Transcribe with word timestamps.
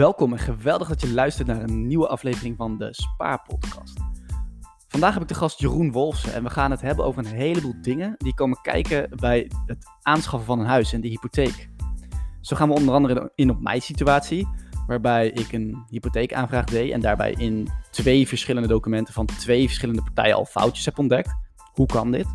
Welkom 0.00 0.32
en 0.32 0.38
geweldig 0.38 0.88
dat 0.88 1.00
je 1.00 1.12
luistert 1.12 1.48
naar 1.48 1.62
een 1.62 1.86
nieuwe 1.86 2.08
aflevering 2.08 2.56
van 2.56 2.78
de 2.78 2.88
Spaarpodcast. 2.90 4.00
Vandaag 4.88 5.12
heb 5.12 5.22
ik 5.22 5.28
de 5.28 5.34
gast 5.34 5.60
Jeroen 5.60 5.92
Wolfsen 5.92 6.34
en 6.34 6.42
we 6.42 6.50
gaan 6.50 6.70
het 6.70 6.80
hebben 6.80 7.04
over 7.04 7.24
een 7.24 7.32
heleboel 7.32 7.74
dingen 7.80 8.14
die 8.16 8.34
komen 8.34 8.58
kijken 8.62 9.10
bij 9.16 9.50
het 9.66 9.86
aanschaffen 10.02 10.46
van 10.46 10.60
een 10.60 10.66
huis 10.66 10.92
en 10.92 11.00
de 11.00 11.08
hypotheek. 11.08 11.70
Zo 12.40 12.56
gaan 12.56 12.68
we 12.68 12.74
onder 12.74 12.94
andere 12.94 13.32
in 13.34 13.50
op 13.50 13.60
mijn 13.60 13.82
situatie, 13.82 14.48
waarbij 14.86 15.28
ik 15.28 15.52
een 15.52 15.84
hypotheekaanvraag 15.88 16.64
deed 16.64 16.92
en 16.92 17.00
daarbij 17.00 17.32
in 17.32 17.68
twee 17.90 18.28
verschillende 18.28 18.68
documenten 18.68 19.14
van 19.14 19.26
twee 19.26 19.66
verschillende 19.66 20.02
partijen 20.02 20.36
al 20.36 20.44
foutjes 20.44 20.84
heb 20.84 20.98
ontdekt. 20.98 21.34
Hoe 21.72 21.86
kan 21.86 22.10
dit? 22.10 22.26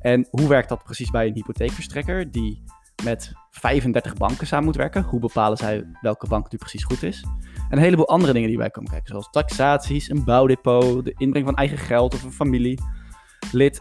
En 0.00 0.26
hoe 0.30 0.48
werkt 0.48 0.68
dat 0.68 0.84
precies 0.84 1.10
bij 1.10 1.26
een 1.26 1.34
hypotheekverstrekker 1.34 2.30
die 2.30 2.62
met 3.04 3.32
35 3.58 4.14
banken 4.14 4.46
samen 4.46 4.64
moet 4.64 4.76
werken? 4.76 5.02
Hoe 5.02 5.20
bepalen 5.20 5.58
zij 5.58 5.84
welke 6.00 6.28
bank 6.28 6.52
nu 6.52 6.58
precies 6.58 6.84
goed 6.84 7.02
is? 7.02 7.24
En 7.68 7.76
een 7.76 7.82
heleboel 7.82 8.08
andere 8.08 8.32
dingen 8.32 8.48
die 8.48 8.58
bij 8.58 8.70
komen 8.70 8.90
kijken, 8.90 9.08
zoals 9.08 9.30
taxaties, 9.30 10.10
een 10.10 10.24
bouwdepot, 10.24 11.04
de 11.04 11.14
inbreng 11.16 11.44
van 11.44 11.56
eigen 11.56 11.78
geld 11.78 12.14
of 12.14 12.22
een 12.22 12.32
familielid 12.32 12.80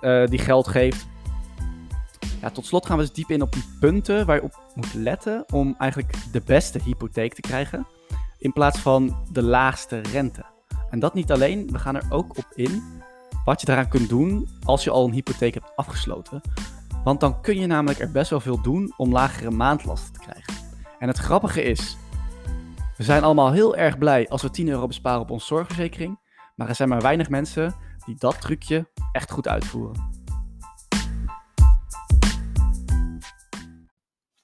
uh, 0.02 0.26
die 0.26 0.40
geld 0.40 0.68
geeft. 0.68 1.08
Ja, 2.42 2.50
tot 2.50 2.66
slot 2.66 2.86
gaan 2.86 2.98
we 2.98 3.04
dus 3.04 3.14
diep 3.14 3.30
in 3.30 3.42
op 3.42 3.52
die 3.52 3.66
punten 3.80 4.26
waar 4.26 4.36
je 4.36 4.44
op 4.44 4.72
moet 4.76 4.94
letten 4.94 5.46
om 5.54 5.76
eigenlijk 5.78 6.14
de 6.32 6.42
beste 6.46 6.80
hypotheek 6.84 7.34
te 7.34 7.42
krijgen, 7.42 7.88
in 8.40 8.54
plaats 8.54 8.80
van 8.80 9.18
de 9.32 9.44
laagste 9.44 10.00
rente. 10.00 10.46
En 10.90 11.00
dat 11.00 11.14
niet 11.14 11.32
alleen, 11.32 11.72
we 11.72 11.80
gaan 11.80 11.96
er 11.96 12.06
ook 12.10 12.38
op 12.38 12.48
in 12.54 12.84
wat 13.46 13.60
je 13.60 13.66
daaraan 13.66 13.90
kunt 13.90 14.10
doen 14.10 14.48
als 14.64 14.84
je 14.84 14.90
al 14.90 15.06
een 15.06 15.14
hypotheek 15.14 15.54
hebt 15.54 15.76
afgesloten. 15.76 16.42
Want 17.08 17.20
dan 17.20 17.42
kun 17.42 17.60
je 17.60 17.66
namelijk 17.66 18.00
er 18.00 18.12
best 18.12 18.30
wel 18.30 18.40
veel 18.40 18.62
doen 18.62 18.94
om 18.98 19.12
lagere 19.12 19.52
maandlasten 19.52 20.14
te 20.14 20.20
krijgen. 20.20 20.54
En 21.00 21.08
het 21.08 21.18
grappige 21.18 21.64
is, 21.64 21.98
we 22.98 23.04
zijn 23.04 23.24
allemaal 23.24 23.52
heel 23.52 23.76
erg 23.76 23.98
blij 23.98 24.28
als 24.30 24.42
we 24.42 24.50
10 24.50 24.68
euro 24.68 24.88
besparen 24.88 25.22
op 25.22 25.32
onze 25.32 25.46
zorgverzekering. 25.46 26.20
Maar 26.56 26.70
er 26.70 26.76
zijn 26.76 26.90
maar 26.90 27.02
weinig 27.02 27.30
mensen 27.30 27.76
die 28.06 28.16
dat 28.16 28.42
trucje 28.42 28.90
echt 29.12 29.32
goed 29.32 29.48
uitvoeren. 29.48 30.10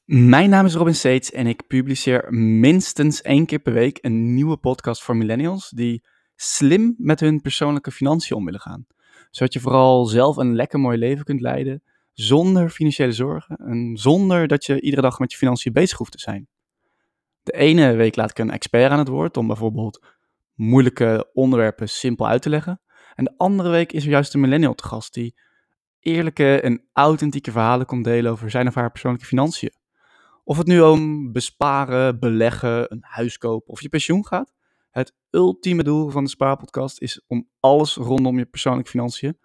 Mijn 0.05 0.49
naam 0.49 0.65
is 0.65 0.75
Robin 0.75 0.95
Seets 0.95 1.31
en 1.31 1.47
ik 1.47 1.67
publiceer 1.67 2.33
minstens 2.33 3.21
één 3.21 3.45
keer 3.45 3.59
per 3.59 3.73
week 3.73 3.97
een 4.01 4.33
nieuwe 4.33 4.57
podcast 4.57 5.03
voor 5.03 5.15
millennials 5.17 5.69
die 5.69 6.03
slim 6.35 6.95
met 6.97 7.19
hun 7.19 7.41
persoonlijke 7.41 7.91
financiën 7.91 8.37
om 8.37 8.45
willen 8.45 8.59
gaan. 8.59 8.85
Zodat 9.31 9.53
je 9.53 9.59
vooral 9.59 10.05
zelf 10.05 10.37
een 10.37 10.55
lekker 10.55 10.79
mooi 10.79 10.97
leven 10.97 11.25
kunt 11.25 11.41
leiden 11.41 11.83
zonder 12.13 12.69
financiële 12.69 13.11
zorgen 13.11 13.55
en 13.55 13.97
zonder 13.97 14.47
dat 14.47 14.65
je 14.65 14.81
iedere 14.81 15.01
dag 15.01 15.19
met 15.19 15.31
je 15.31 15.37
financiën 15.37 15.73
bezig 15.73 15.97
hoeft 15.97 16.11
te 16.11 16.19
zijn. 16.19 16.47
De 17.43 17.51
ene 17.51 17.95
week 17.95 18.15
laat 18.15 18.29
ik 18.29 18.39
een 18.39 18.51
expert 18.51 18.91
aan 18.91 18.99
het 18.99 19.07
woord 19.07 19.37
om 19.37 19.47
bijvoorbeeld 19.47 20.05
moeilijke 20.53 21.29
onderwerpen 21.33 21.89
simpel 21.89 22.27
uit 22.27 22.41
te 22.41 22.49
leggen. 22.49 22.81
En 23.15 23.23
de 23.23 23.33
andere 23.37 23.69
week 23.69 23.91
is 23.91 24.03
er 24.03 24.09
juist 24.09 24.33
een 24.33 24.39
millennial 24.39 24.73
te 24.75 24.87
gast 24.87 25.13
die 25.13 25.35
eerlijke 25.99 26.59
en 26.61 26.83
authentieke 26.93 27.51
verhalen 27.51 27.85
komt 27.85 28.03
delen 28.03 28.31
over 28.31 28.49
zijn 28.49 28.67
of 28.67 28.75
haar 28.75 28.91
persoonlijke 28.91 29.27
financiën. 29.27 29.73
Of 30.43 30.57
het 30.57 30.67
nu 30.67 30.81
om 30.81 31.31
besparen, 31.31 32.19
beleggen, 32.19 32.91
een 32.91 33.03
huis 33.07 33.37
kopen 33.37 33.73
of 33.73 33.81
je 33.81 33.89
pensioen 33.89 34.25
gaat. 34.25 34.53
Het 34.89 35.15
ultieme 35.29 35.83
doel 35.83 36.09
van 36.09 36.23
de 36.23 36.29
Spaarpodcast 36.29 37.01
is 37.01 37.23
om 37.27 37.49
alles 37.59 37.95
rondom 37.95 38.37
je 38.37 38.45
persoonlijke 38.45 38.89
financiën 38.89 39.37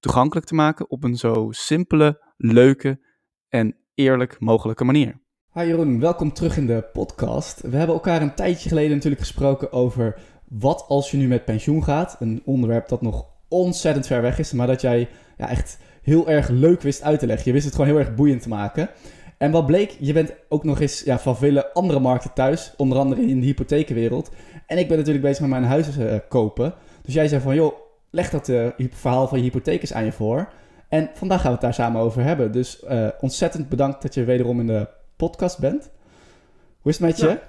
toegankelijk 0.00 0.46
te 0.46 0.54
maken 0.54 0.90
op 0.90 1.04
een 1.04 1.16
zo 1.16 1.46
simpele, 1.50 2.22
leuke 2.36 3.00
en 3.48 3.76
eerlijk 3.94 4.36
mogelijke 4.40 4.84
manier. 4.84 5.20
Hi 5.52 5.64
Jeroen, 5.64 6.00
welkom 6.00 6.32
terug 6.32 6.56
in 6.56 6.66
de 6.66 6.88
podcast. 6.92 7.60
We 7.60 7.76
hebben 7.76 7.94
elkaar 7.94 8.22
een 8.22 8.34
tijdje 8.34 8.68
geleden 8.68 8.90
natuurlijk 8.90 9.22
gesproken 9.22 9.72
over 9.72 10.20
wat 10.48 10.84
als 10.88 11.10
je 11.10 11.16
nu 11.16 11.28
met 11.28 11.44
pensioen 11.44 11.84
gaat. 11.84 12.16
Een 12.20 12.42
onderwerp 12.44 12.88
dat 12.88 13.02
nog 13.02 13.26
ontzettend 13.48 14.06
ver 14.06 14.22
weg 14.22 14.38
is, 14.38 14.52
maar 14.52 14.66
dat 14.66 14.80
jij 14.80 15.08
ja, 15.36 15.48
echt 15.48 15.78
heel 16.02 16.28
erg 16.28 16.48
leuk 16.48 16.82
wist 16.82 17.02
uit 17.02 17.18
te 17.18 17.26
leggen. 17.26 17.46
Je 17.46 17.52
wist 17.52 17.64
het 17.64 17.74
gewoon 17.74 17.90
heel 17.90 17.98
erg 17.98 18.14
boeiend 18.14 18.42
te 18.42 18.48
maken. 18.48 18.90
En 19.38 19.50
wat 19.50 19.66
bleek, 19.66 19.96
je 19.98 20.12
bent 20.12 20.34
ook 20.48 20.64
nog 20.64 20.80
eens 20.80 21.02
ja, 21.02 21.18
van 21.18 21.36
vele 21.36 21.72
andere 21.72 22.00
markten 22.00 22.32
thuis, 22.32 22.74
onder 22.76 22.98
andere 22.98 23.26
in 23.26 23.40
de 23.40 23.46
hypotheekwereld. 23.46 24.30
En 24.66 24.78
ik 24.78 24.88
ben 24.88 24.96
natuurlijk 24.96 25.24
bezig 25.24 25.40
met 25.40 25.50
mijn 25.50 25.64
huis 25.64 25.96
uh, 25.96 26.14
kopen. 26.28 26.74
Dus 27.02 27.14
jij 27.14 27.28
zei 27.28 27.40
van, 27.40 27.54
joh, 27.54 27.87
leg 28.10 28.30
dat 28.30 28.48
uh, 28.48 28.68
verhaal 28.76 29.28
van 29.28 29.38
je 29.38 29.44
hypotheek 29.44 29.80
eens 29.80 29.92
aan 29.92 30.04
je 30.04 30.12
voor. 30.12 30.52
En 30.88 31.10
vandaag 31.14 31.40
gaan 31.40 31.46
we 31.46 31.52
het 31.52 31.60
daar 31.60 31.74
samen 31.74 32.00
over 32.00 32.22
hebben. 32.22 32.52
Dus 32.52 32.82
uh, 32.84 33.08
ontzettend 33.20 33.68
bedankt 33.68 34.02
dat 34.02 34.14
je 34.14 34.24
wederom 34.24 34.60
in 34.60 34.66
de 34.66 34.88
podcast 35.16 35.58
bent. 35.58 35.90
Hoe 36.80 36.90
is 36.92 36.98
het 36.98 37.06
met 37.06 37.18
je? 37.18 37.26
Ja, 37.26 37.40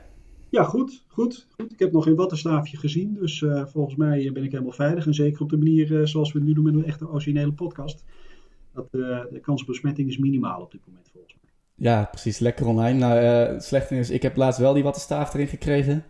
ja 0.49 0.63
goed, 0.63 1.03
goed, 1.07 1.47
goed. 1.57 1.71
Ik 1.71 1.79
heb 1.79 1.91
nog 1.91 2.03
geen 2.03 2.15
wattenstaafje 2.15 2.77
gezien. 2.77 3.13
Dus 3.13 3.41
uh, 3.41 3.65
volgens 3.65 3.95
mij 3.95 4.31
ben 4.33 4.43
ik 4.43 4.51
helemaal 4.51 4.71
veilig. 4.71 5.05
En 5.05 5.13
zeker 5.13 5.41
op 5.41 5.49
de 5.49 5.57
manier 5.57 6.07
zoals 6.07 6.31
we 6.31 6.39
het 6.39 6.47
nu 6.47 6.53
doen 6.53 6.63
met 6.63 6.73
een 6.73 6.85
echte 6.85 7.09
originele 7.09 7.53
podcast. 7.53 8.03
Dat, 8.73 8.91
de 8.91 9.39
kans 9.41 9.61
op 9.61 9.67
besmetting 9.67 10.09
is 10.09 10.17
minimaal 10.17 10.61
op 10.61 10.71
dit 10.71 10.81
moment 10.87 11.09
volgens 11.11 11.35
mij. 11.41 11.51
Ja, 11.75 12.07
precies. 12.11 12.39
Lekker 12.39 12.67
online. 12.67 12.99
Nou, 12.99 13.61
slechte 13.61 13.95
is, 13.95 14.09
ik 14.09 14.21
heb 14.21 14.35
laatst 14.35 14.59
wel 14.59 14.73
die 14.73 14.83
wattenstaaf 14.83 15.33
erin 15.33 15.47
gekregen. 15.47 16.03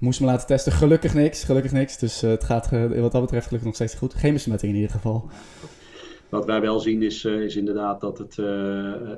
Moest 0.00 0.20
me 0.20 0.26
laten 0.26 0.46
testen. 0.46 0.72
Gelukkig 0.72 1.14
niks. 1.14 1.44
Gelukkig 1.44 1.72
niks. 1.72 1.98
Dus 1.98 2.24
uh, 2.24 2.30
het 2.30 2.44
gaat 2.44 2.72
uh, 2.72 3.00
wat 3.00 3.12
dat 3.12 3.20
betreft 3.20 3.46
gelukkig 3.46 3.64
nog 3.64 3.74
steeds 3.74 3.94
goed. 3.94 4.14
Geen 4.14 4.32
besmetting 4.32 4.72
in 4.72 4.78
ieder 4.78 4.94
geval. 4.94 5.28
Wat 6.28 6.44
wij 6.44 6.60
wel 6.60 6.80
zien 6.80 7.02
is, 7.02 7.24
uh, 7.24 7.42
is 7.42 7.56
inderdaad 7.56 8.00
dat 8.00 8.18
het, 8.18 8.36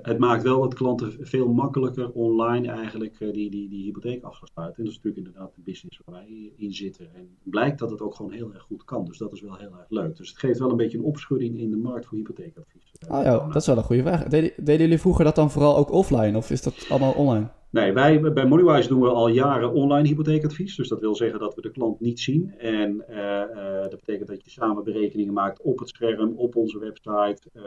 het 0.03 0.19
maakt 0.19 0.43
wel 0.43 0.61
dat 0.61 0.75
klanten 0.75 1.17
veel 1.21 1.49
makkelijker 1.49 2.11
online 2.11 2.71
eigenlijk 2.71 3.19
die, 3.19 3.51
die, 3.51 3.69
die 3.69 3.85
hypotheek 3.85 4.23
af. 4.23 4.41
En 4.55 4.63
dat 4.65 4.79
is 4.79 4.85
natuurlijk 4.85 5.17
inderdaad 5.17 5.55
de 5.55 5.63
business 5.65 6.01
waar 6.05 6.15
wij 6.15 6.53
in 6.57 6.73
zitten. 6.75 7.15
En 7.15 7.29
blijkt 7.43 7.79
dat 7.79 7.91
het 7.91 8.01
ook 8.01 8.15
gewoon 8.15 8.33
heel 8.33 8.53
erg 8.55 8.63
goed 8.63 8.85
kan. 8.85 9.05
Dus 9.05 9.19
dat 9.19 9.33
is 9.33 9.41
wel 9.41 9.57
heel 9.57 9.73
erg 9.79 9.87
leuk. 9.89 10.17
Dus 10.17 10.29
het 10.29 10.39
geeft 10.39 10.59
wel 10.59 10.71
een 10.71 10.77
beetje 10.77 10.99
een 10.99 11.05
opschudding 11.05 11.59
in 11.59 11.71
de 11.71 11.77
markt 11.77 12.07
voor 12.07 12.19
hypotheekadvies. 12.19 12.92
Ah 13.09 13.25
ja, 13.25 13.47
dat 13.47 13.57
is 13.57 13.67
wel 13.67 13.77
een 13.77 13.83
goede 13.83 14.03
vraag. 14.03 14.25
Deden, 14.25 14.53
jullie 14.65 15.01
vroeger 15.01 15.25
dat 15.25 15.35
dan 15.35 15.51
vooral 15.51 15.77
ook 15.77 15.93
offline 15.93 16.37
of 16.37 16.51
is 16.51 16.63
dat 16.63 16.87
allemaal 16.89 17.13
online? 17.13 17.47
Nee, 17.73 17.93
wij 17.93 18.21
bij 18.21 18.47
Moneywise 18.47 18.89
doen 18.89 19.01
we 19.01 19.09
al 19.09 19.29
jaren 19.29 19.73
online 19.73 20.09
hypotheekadvies. 20.09 20.77
Dus 20.77 20.89
dat 20.89 21.01
wil 21.01 21.15
zeggen 21.15 21.39
dat 21.39 21.55
we 21.55 21.61
de 21.61 21.71
klant 21.71 22.01
niet 22.01 22.21
zien. 22.21 22.55
En 22.59 23.05
uh, 23.11 23.17
uh, 23.17 23.83
dat 23.83 23.97
betekent 23.97 24.29
dat 24.29 24.45
je 24.45 24.51
samen 24.51 24.85
berekeningen 24.85 25.33
maakt 25.33 25.63
op 25.63 25.79
het 25.79 25.89
scherm, 25.89 26.33
op 26.37 26.57
onze 26.57 26.79
website, 26.79 27.39
uh, 27.53 27.63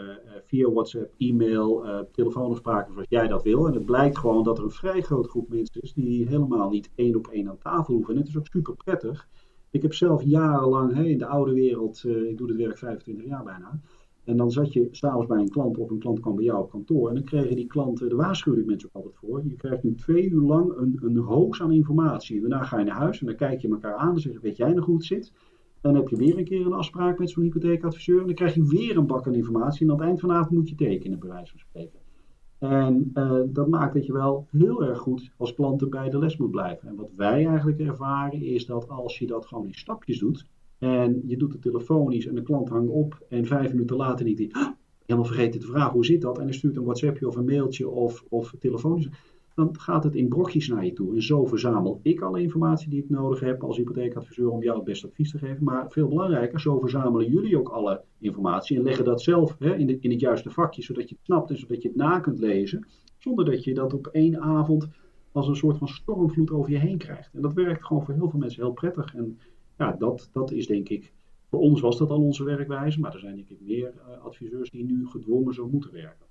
via 0.46 0.72
WhatsApp, 0.72 1.14
e-mail, 1.18 1.86
telefoonafspraken 2.12 2.94
zoals 2.94 3.10
jij 3.10 3.28
dat 3.28 3.44
wil. 3.44 3.68
En 3.68 3.74
het 3.74 3.86
blijkt 3.86 4.18
gewoon 4.18 4.44
dat 4.44 4.58
er 4.58 4.64
een 4.64 4.72
vrij 4.72 5.02
grote 5.02 5.30
groep 5.30 5.50
mensen 5.50 5.82
is 5.82 5.94
die 5.94 6.28
helemaal 6.28 6.70
niet 6.70 6.90
één 6.96 7.16
op 7.16 7.28
één 7.28 7.50
aan 7.50 7.58
tafel 7.58 7.94
hoeven. 7.94 8.14
En 8.14 8.20
het 8.20 8.30
is 8.30 8.38
ook 8.38 8.48
super 8.48 8.76
prettig. 8.76 9.28
Ik 9.72 9.82
heb 9.82 9.94
zelf 9.94 10.24
jarenlang 10.24 10.98
in 11.06 11.18
de 11.18 11.26
oude 11.26 11.54
wereld, 11.54 12.04
ik 12.04 12.38
doe 12.38 12.48
dit 12.48 12.58
werk 12.58 12.78
25 12.78 13.26
jaar 13.26 13.44
bijna 13.44 13.80
en 14.26 14.38
dan 14.38 14.52
zat 14.52 14.74
je 14.74 14.88
s'avonds 14.92 15.28
bij 15.28 15.40
een 15.40 15.50
klant 15.50 15.78
of 15.78 15.90
een 15.90 16.00
klant 16.00 16.20
kwam 16.20 16.36
bij 16.36 16.44
jou 16.44 16.64
op 16.64 16.70
kantoor. 16.70 17.10
En 17.10 17.16
dan 17.16 17.24
kregen 17.24 17.56
die 17.56 17.68
klanten, 17.68 18.10
de 18.10 18.16
waarschuwde 18.16 18.66
mensen 18.66 18.90
ook 18.90 18.96
altijd 18.96 19.16
voor. 19.16 19.44
Je 19.48 19.56
krijgt 19.56 19.84
nu 19.84 19.96
twee 19.96 20.30
uur 20.30 20.42
lang 20.42 20.78
een, 20.78 21.00
een 21.02 21.54
aan 21.62 21.72
informatie. 21.72 22.40
Daarna 22.40 22.64
ga 22.64 22.80
je 22.80 22.86
naar 22.86 22.96
huis 22.96 23.20
en 23.20 23.26
dan 23.26 23.36
kijk 23.36 23.62
je 23.62 23.70
elkaar 23.70 23.96
aan 23.96 24.14
en 24.14 24.20
zeg 24.20 24.34
je, 24.34 24.40
weet 24.40 24.58
jij 24.58 24.74
nog 24.74 24.86
hoe 24.86 24.96
het 24.96 25.06
zit? 25.06 25.34
Dan 25.82 25.96
heb 25.96 26.08
je 26.08 26.16
weer 26.16 26.38
een 26.38 26.46
keer 26.46 26.66
een 26.66 26.74
afspraak 26.74 27.20
met 27.20 27.30
zo'n 27.30 27.44
hypotheekadviseur. 27.44 28.20
En 28.20 28.26
dan 28.26 28.36
krijg 28.36 28.54
je 28.54 28.68
weer 28.68 28.98
een 28.98 29.08
bak 29.08 29.28
aan 29.28 29.34
informatie. 29.34 29.86
En 29.86 29.92
aan 29.92 29.98
het 29.98 30.08
eind 30.08 30.20
van 30.20 30.30
de 30.30 30.36
avond 30.36 30.52
moet 30.52 30.70
je 30.70 30.76
tekenen, 30.76 31.20
bij 31.20 31.30
wijze 31.30 31.52
van 31.52 31.60
spreken. 31.60 32.00
En 32.60 33.12
uh, 33.14 33.42
dat 33.48 33.68
maakt 33.68 33.94
dat 33.94 34.06
je 34.06 34.14
wel 34.14 34.48
heel 34.52 34.84
erg 34.84 34.98
goed 34.98 35.32
als 35.38 35.54
klant 35.54 35.90
bij 35.90 36.10
de 36.10 36.18
les 36.18 36.38
moet 36.38 36.52
blijven. 36.52 36.88
En 36.88 36.96
wat 36.96 37.12
wij 37.16 37.46
eigenlijk 37.46 37.80
ervaren 37.80 38.42
is 38.42 38.66
dat 38.66 38.90
als 38.90 39.20
je 39.20 39.28
dat 39.28 39.46
gewoon 39.46 39.68
in 39.68 39.74
stapjes 39.74 40.20
doet, 40.20 40.46
en 40.80 41.22
je 41.26 41.38
doet 41.38 41.54
het 41.54 41.62
telefonisch 41.62 42.28
en 42.28 42.36
de 42.36 42.44
klant 42.44 42.70
hangt 42.70 42.92
op. 42.92 43.26
En 43.30 43.46
vijf 43.46 43.72
minuten 43.72 43.96
later 43.96 44.26
niet. 44.26 44.54
Ah, 44.54 44.68
helemaal 45.06 45.30
vergeten 45.30 45.60
te 45.60 45.68
vragen 45.68 45.94
hoe 45.94 46.06
zit 46.06 46.22
dat. 46.22 46.38
En 46.38 46.44
hij 46.44 46.54
stuurt 46.54 46.78
een 46.78 46.84
WhatsAppje 46.84 47.28
of 47.28 47.36
een 47.36 47.46
mailtje 47.46 47.90
of, 47.90 48.26
of 48.30 48.56
telefonisch. 48.60 49.10
Dan 49.56 49.80
gaat 49.80 50.04
het 50.04 50.16
in 50.16 50.28
brokjes 50.28 50.68
naar 50.68 50.86
je 50.86 50.94
toe. 50.94 51.16
En 51.16 51.24
zo 51.24 51.46
verzamel 51.46 52.00
ik 52.02 52.22
alle 52.22 52.42
informatie 52.42 52.90
die 52.90 53.04
ik 53.04 53.10
nodig 53.10 53.40
heb 53.40 53.64
als 53.64 53.78
hypotheekadviseur 53.78 54.50
om 54.50 54.64
jou 54.64 54.76
het 54.76 54.86
beste 54.86 55.08
advies 55.08 55.32
te 55.32 55.38
geven. 55.38 55.64
Maar 55.64 55.92
veel 55.92 56.08
belangrijker, 56.08 56.60
zo 56.60 56.80
verzamelen 56.80 57.32
jullie 57.32 57.58
ook 57.58 57.70
alle 57.70 58.04
informatie. 58.20 58.78
En 58.78 58.84
leggen 58.84 59.06
dat 59.06 59.22
zelf 59.22 59.56
hè, 59.60 59.76
in, 59.76 60.02
in 60.02 60.12
het 60.12 60.20
juiste 60.20 60.50
vakje, 60.50 60.82
zodat 60.82 61.10
je 61.10 61.16
het 61.16 61.26
snapt 61.26 61.50
en 61.50 61.58
zodat 61.58 61.82
je 61.82 61.88
het 61.88 61.98
na 61.98 62.20
kunt 62.20 62.40
lezen. 62.40 62.88
Zonder 63.18 63.46
dat 63.46 63.64
je 63.64 63.74
dat 63.74 63.94
op 63.94 64.08
één 64.08 64.42
avond 64.42 64.88
als 65.32 65.48
een 65.48 65.56
soort 65.56 65.78
van 65.78 65.88
stormvloed 65.88 66.52
over 66.52 66.72
je 66.72 66.78
heen 66.78 66.98
krijgt. 66.98 67.34
En 67.34 67.42
dat 67.42 67.54
werkt 67.54 67.86
gewoon 67.86 68.06
voor 68.06 68.14
heel 68.14 68.30
veel 68.30 68.40
mensen 68.40 68.64
heel 68.64 68.74
prettig. 68.74 69.16
En 69.16 69.40
ja, 69.78 69.96
dat, 70.00 70.30
dat 70.32 70.52
is 70.52 70.68
denk 70.68 70.90
ik, 70.90 71.14
voor 71.50 71.60
ons 71.60 71.82
was 71.82 71.98
dat 71.98 72.10
al 72.10 72.22
onze 72.22 72.44
werkwijze, 72.44 73.00
maar 73.00 73.14
er 73.14 73.20
zijn 73.20 73.36
denk 73.36 73.50
ik 73.50 73.62
meer 73.62 73.94
uh, 73.94 74.26
adviseurs 74.26 74.70
die 74.72 74.86
nu 74.86 75.08
gedwongen 75.08 75.54
zo 75.54 75.68
moeten 75.68 75.92
werken. 75.92 76.26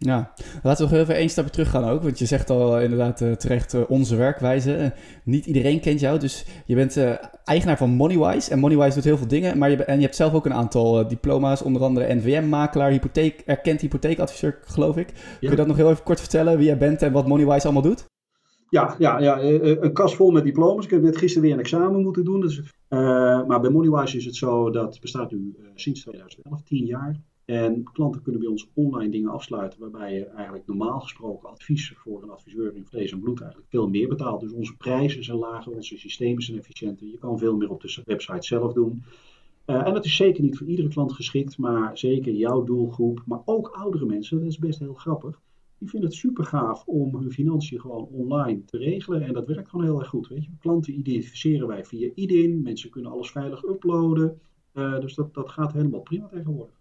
Ja, 0.00 0.32
laten 0.62 0.84
we 0.84 0.92
nog 0.92 1.00
even 1.00 1.14
één 1.14 1.28
stapje 1.28 1.50
terug 1.50 1.70
gaan 1.70 1.84
ook. 1.84 2.02
Want 2.02 2.18
je 2.18 2.26
zegt 2.26 2.50
al 2.50 2.76
uh, 2.76 2.82
inderdaad 2.84 3.20
uh, 3.20 3.32
terecht 3.32 3.74
uh, 3.74 3.80
onze 3.88 4.16
werkwijze. 4.16 4.92
niet 5.24 5.46
iedereen 5.46 5.80
kent 5.80 6.00
jou, 6.00 6.18
dus 6.18 6.44
je 6.66 6.74
bent 6.74 6.96
eigenaar 7.44 7.76
van 7.76 7.90
Moneywise. 7.90 8.50
En 8.50 8.58
Moneywise 8.58 8.94
doet 8.94 9.04
heel 9.04 9.16
veel 9.16 9.28
dingen. 9.28 9.58
Maar 9.58 9.70
je, 9.70 9.84
en 9.84 9.96
je 9.96 10.02
hebt 10.02 10.16
zelf 10.16 10.32
ook 10.32 10.46
een 10.46 10.54
aantal 10.54 11.08
diploma's, 11.08 11.62
onder 11.62 11.82
andere 11.82 12.14
NVM-makelaar, 12.14 12.90
hypotheek, 12.90 13.42
erkend 13.46 13.80
hypotheekadviseur, 13.80 14.58
geloof 14.64 14.96
ik. 14.96 15.06
Kun 15.40 15.50
je 15.50 15.56
dat 15.56 15.66
nog 15.66 15.76
heel 15.76 15.90
even 15.90 16.04
kort 16.04 16.20
vertellen, 16.20 16.56
wie 16.56 16.66
jij 16.66 16.78
bent 16.78 17.02
en 17.02 17.12
wat 17.12 17.26
Moneywise 17.26 17.64
allemaal 17.64 17.82
doet? 17.82 18.06
Ja, 18.70 18.94
ja, 18.98 19.20
ja, 19.20 19.42
een 19.42 19.92
kast 19.92 20.14
vol 20.14 20.30
met 20.30 20.44
diploma's. 20.44 20.84
Ik 20.84 20.90
heb 20.90 21.02
net 21.02 21.16
gisteren 21.16 21.42
weer 21.42 21.52
een 21.52 21.62
examen 21.62 22.02
moeten 22.02 22.24
doen. 22.24 22.40
Dus, 22.40 22.62
maar 22.88 23.60
bij 23.60 23.70
Moneywise 23.70 24.16
is 24.16 24.24
het 24.24 24.36
zo, 24.36 24.70
dat 24.70 25.00
bestaat 25.00 25.30
nu 25.30 25.54
sinds 25.74 26.00
2011, 26.00 26.62
10 26.62 26.84
jaar. 26.84 27.20
En 27.44 27.82
klanten 27.92 28.22
kunnen 28.22 28.40
bij 28.40 28.50
ons 28.50 28.70
online 28.74 29.10
dingen 29.10 29.30
afsluiten, 29.30 29.80
waarbij 29.80 30.14
je 30.14 30.24
eigenlijk 30.24 30.66
normaal 30.66 31.00
gesproken 31.00 31.48
advies 31.48 31.92
voor 31.96 32.22
een 32.22 32.30
adviseur 32.30 32.76
in 32.76 32.86
vlees 32.86 33.12
en 33.12 33.20
bloed 33.20 33.40
eigenlijk 33.40 33.70
veel 33.70 33.88
meer 33.88 34.08
betaalt. 34.08 34.40
Dus 34.40 34.52
onze 34.52 34.76
prijzen 34.76 35.24
zijn 35.24 35.38
lager, 35.38 35.72
onze 35.72 35.98
systemen 35.98 36.42
zijn 36.42 36.58
efficiënter. 36.58 37.06
Je 37.06 37.18
kan 37.18 37.38
veel 37.38 37.56
meer 37.56 37.70
op 37.70 37.80
de 37.80 38.02
website 38.04 38.46
zelf 38.46 38.72
doen. 38.72 39.02
En 39.64 39.94
dat 39.94 40.04
is 40.04 40.16
zeker 40.16 40.42
niet 40.42 40.58
voor 40.58 40.66
iedere 40.66 40.88
klant 40.88 41.12
geschikt, 41.12 41.58
maar 41.58 41.98
zeker 41.98 42.32
jouw 42.32 42.64
doelgroep, 42.64 43.22
maar 43.26 43.40
ook 43.44 43.68
oudere 43.68 44.06
mensen, 44.06 44.38
dat 44.38 44.46
is 44.46 44.58
best 44.58 44.78
heel 44.78 44.94
grappig. 44.94 45.40
Die 45.78 45.88
vinden 45.88 46.08
het 46.08 46.18
super 46.18 46.44
gaaf 46.44 46.84
om 46.86 47.14
hun 47.14 47.30
financiën 47.30 47.80
gewoon 47.80 48.08
online 48.12 48.64
te 48.64 48.76
regelen. 48.76 49.22
En 49.22 49.32
dat 49.32 49.46
werkt 49.46 49.68
gewoon 49.68 49.84
heel 49.84 49.98
erg 49.98 50.08
goed. 50.08 50.28
Weet 50.28 50.44
je. 50.44 50.50
Klanten 50.60 50.98
identificeren 50.98 51.68
wij 51.68 51.84
via 51.84 52.10
IDIN. 52.14 52.62
Mensen 52.62 52.90
kunnen 52.90 53.10
alles 53.10 53.30
veilig 53.30 53.64
uploaden. 53.64 54.40
Uh, 54.74 55.00
dus 55.00 55.14
dat, 55.14 55.34
dat 55.34 55.50
gaat 55.50 55.72
helemaal 55.72 56.00
prima 56.00 56.26
tegenwoordig. 56.26 56.74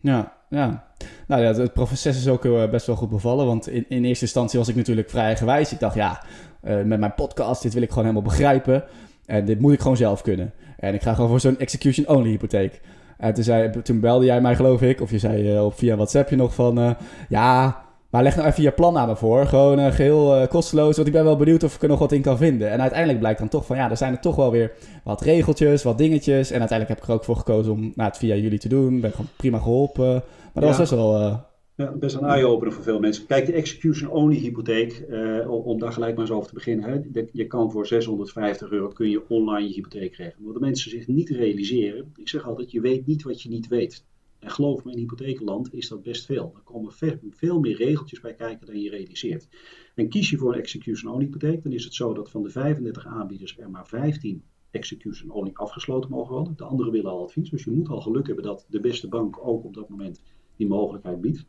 Ja, 0.00 0.36
ja. 0.50 0.92
Nou 1.26 1.42
ja, 1.42 1.52
het 1.52 1.72
proces 1.72 2.16
is 2.16 2.28
ook 2.28 2.44
eh, 2.44 2.70
best 2.70 2.86
wel 2.86 2.96
goed 2.96 3.08
bevallen. 3.08 3.46
Want 3.46 3.68
in, 3.68 3.84
in 3.88 4.04
eerste 4.04 4.24
instantie 4.24 4.58
was 4.58 4.68
ik 4.68 4.76
natuurlijk 4.76 5.10
vrij 5.10 5.36
gewijs. 5.36 5.72
Ik 5.72 5.78
dacht, 5.78 5.94
ja, 5.94 6.24
uh, 6.64 6.82
met 6.82 6.98
mijn 6.98 7.14
podcast, 7.14 7.62
dit 7.62 7.74
wil 7.74 7.82
ik 7.82 7.88
gewoon 7.88 8.04
helemaal 8.04 8.28
begrijpen. 8.28 8.84
En 9.26 9.44
dit 9.44 9.60
moet 9.60 9.72
ik 9.72 9.80
gewoon 9.80 9.96
zelf 9.96 10.22
kunnen. 10.22 10.52
En 10.76 10.94
ik 10.94 11.02
ga 11.02 11.14
gewoon 11.14 11.30
voor 11.30 11.40
zo'n 11.40 11.58
execution-only 11.58 12.28
hypotheek. 12.28 12.80
En 13.18 13.34
toen, 13.34 13.44
zei, 13.44 13.82
toen 13.82 14.00
belde 14.00 14.24
jij 14.24 14.40
mij, 14.40 14.56
geloof 14.56 14.82
ik, 14.82 15.00
of 15.00 15.10
je 15.10 15.18
zei 15.18 15.54
uh, 15.54 15.70
via 15.70 15.94
WhatsApp 15.94 16.28
je 16.30 16.36
nog 16.36 16.54
van... 16.54 16.96
ja, 17.28 17.82
maar 18.10 18.22
leg 18.22 18.36
nou 18.36 18.48
even 18.48 18.62
je 18.62 18.72
plan 18.72 18.96
aan 18.96 19.08
me 19.08 19.16
voor. 19.16 19.46
Gewoon 19.46 19.78
uh, 19.78 19.92
geheel 19.92 20.40
uh, 20.40 20.46
kosteloos. 20.46 20.96
Want 20.96 21.08
ik 21.08 21.14
ben 21.14 21.24
wel 21.24 21.36
benieuwd 21.36 21.62
of 21.62 21.74
ik 21.74 21.82
er 21.82 21.88
nog 21.88 21.98
wat 21.98 22.12
in 22.12 22.22
kan 22.22 22.36
vinden. 22.36 22.70
En 22.70 22.80
uiteindelijk 22.80 23.18
blijkt 23.18 23.38
dan 23.38 23.48
toch 23.48 23.66
van 23.66 23.76
ja, 23.76 23.90
er 23.90 23.96
zijn 23.96 24.12
er 24.12 24.20
toch 24.20 24.36
wel 24.36 24.50
weer 24.50 24.72
wat 25.04 25.20
regeltjes, 25.20 25.82
wat 25.82 25.98
dingetjes. 25.98 26.50
En 26.50 26.58
uiteindelijk 26.58 26.88
heb 26.88 26.98
ik 26.98 27.04
er 27.04 27.14
ook 27.14 27.24
voor 27.24 27.36
gekozen 27.36 27.72
om 27.72 27.80
nou, 27.80 28.08
het 28.08 28.18
via 28.18 28.34
jullie 28.34 28.58
te 28.58 28.68
doen. 28.68 29.00
Ben 29.00 29.10
gewoon 29.10 29.30
prima 29.36 29.58
geholpen. 29.58 30.12
Maar 30.12 30.22
dat 30.52 30.64
was 30.64 30.76
best 30.78 30.90
wel. 30.90 31.20
Uh... 31.20 31.38
Ja, 31.76 31.92
best 31.92 32.16
een 32.16 32.24
eye-opener 32.24 32.72
voor 32.72 32.82
veel 32.82 33.00
mensen. 33.00 33.26
Kijk, 33.26 33.46
de 33.46 33.52
execution-only 33.52 34.36
hypotheek, 34.36 35.04
om 35.48 35.78
daar 35.78 35.92
gelijk 35.92 36.12
maar 36.14 36.24
eens 36.24 36.34
over 36.34 36.48
te 36.48 36.54
beginnen. 36.54 36.90
Hè. 36.90 37.22
Je 37.32 37.46
kan 37.46 37.70
voor 37.70 37.86
650 37.86 38.70
euro 38.70 38.88
kun 38.88 39.10
je 39.10 39.28
online 39.28 39.68
je 39.68 39.74
hypotheek 39.74 40.12
krijgen. 40.12 40.44
Wat 40.44 40.54
de 40.54 40.60
mensen 40.60 40.90
zich 40.90 41.06
niet 41.06 41.28
realiseren. 41.28 42.12
Ik 42.16 42.28
zeg 42.28 42.46
altijd, 42.46 42.70
je 42.70 42.80
weet 42.80 43.06
niet 43.06 43.22
wat 43.22 43.42
je 43.42 43.48
niet 43.48 43.68
weet. 43.68 44.04
En 44.38 44.50
geloof 44.50 44.84
me, 44.84 44.92
in 44.92 44.98
hypotheekland 44.98 45.74
is 45.74 45.88
dat 45.88 46.02
best 46.02 46.26
veel. 46.26 46.52
Er 46.54 46.62
komen 46.62 46.92
veel 47.30 47.60
meer 47.60 47.76
regeltjes 47.76 48.20
bij 48.20 48.34
kijken 48.34 48.66
dan 48.66 48.80
je 48.80 48.90
realiseert. 48.90 49.48
En 49.94 50.08
kies 50.08 50.30
je 50.30 50.36
voor 50.36 50.52
een 50.52 50.58
execution-only 50.58 51.24
hypotheek, 51.24 51.62
dan 51.62 51.72
is 51.72 51.84
het 51.84 51.94
zo 51.94 52.14
dat 52.14 52.30
van 52.30 52.42
de 52.42 52.50
35 52.50 53.06
aanbieders 53.06 53.58
er 53.58 53.70
maar 53.70 53.86
15 53.86 54.42
execution-only 54.70 55.50
afgesloten 55.52 56.10
mogen 56.10 56.34
worden. 56.34 56.56
De 56.56 56.64
anderen 56.64 56.92
willen 56.92 57.10
al 57.10 57.22
advies, 57.22 57.50
dus 57.50 57.64
je 57.64 57.70
moet 57.70 57.88
al 57.88 58.00
geluk 58.00 58.26
hebben 58.26 58.44
dat 58.44 58.66
de 58.68 58.80
beste 58.80 59.08
bank 59.08 59.46
ook 59.46 59.64
op 59.64 59.74
dat 59.74 59.88
moment 59.88 60.22
die 60.56 60.66
mogelijkheid 60.66 61.20
biedt. 61.20 61.44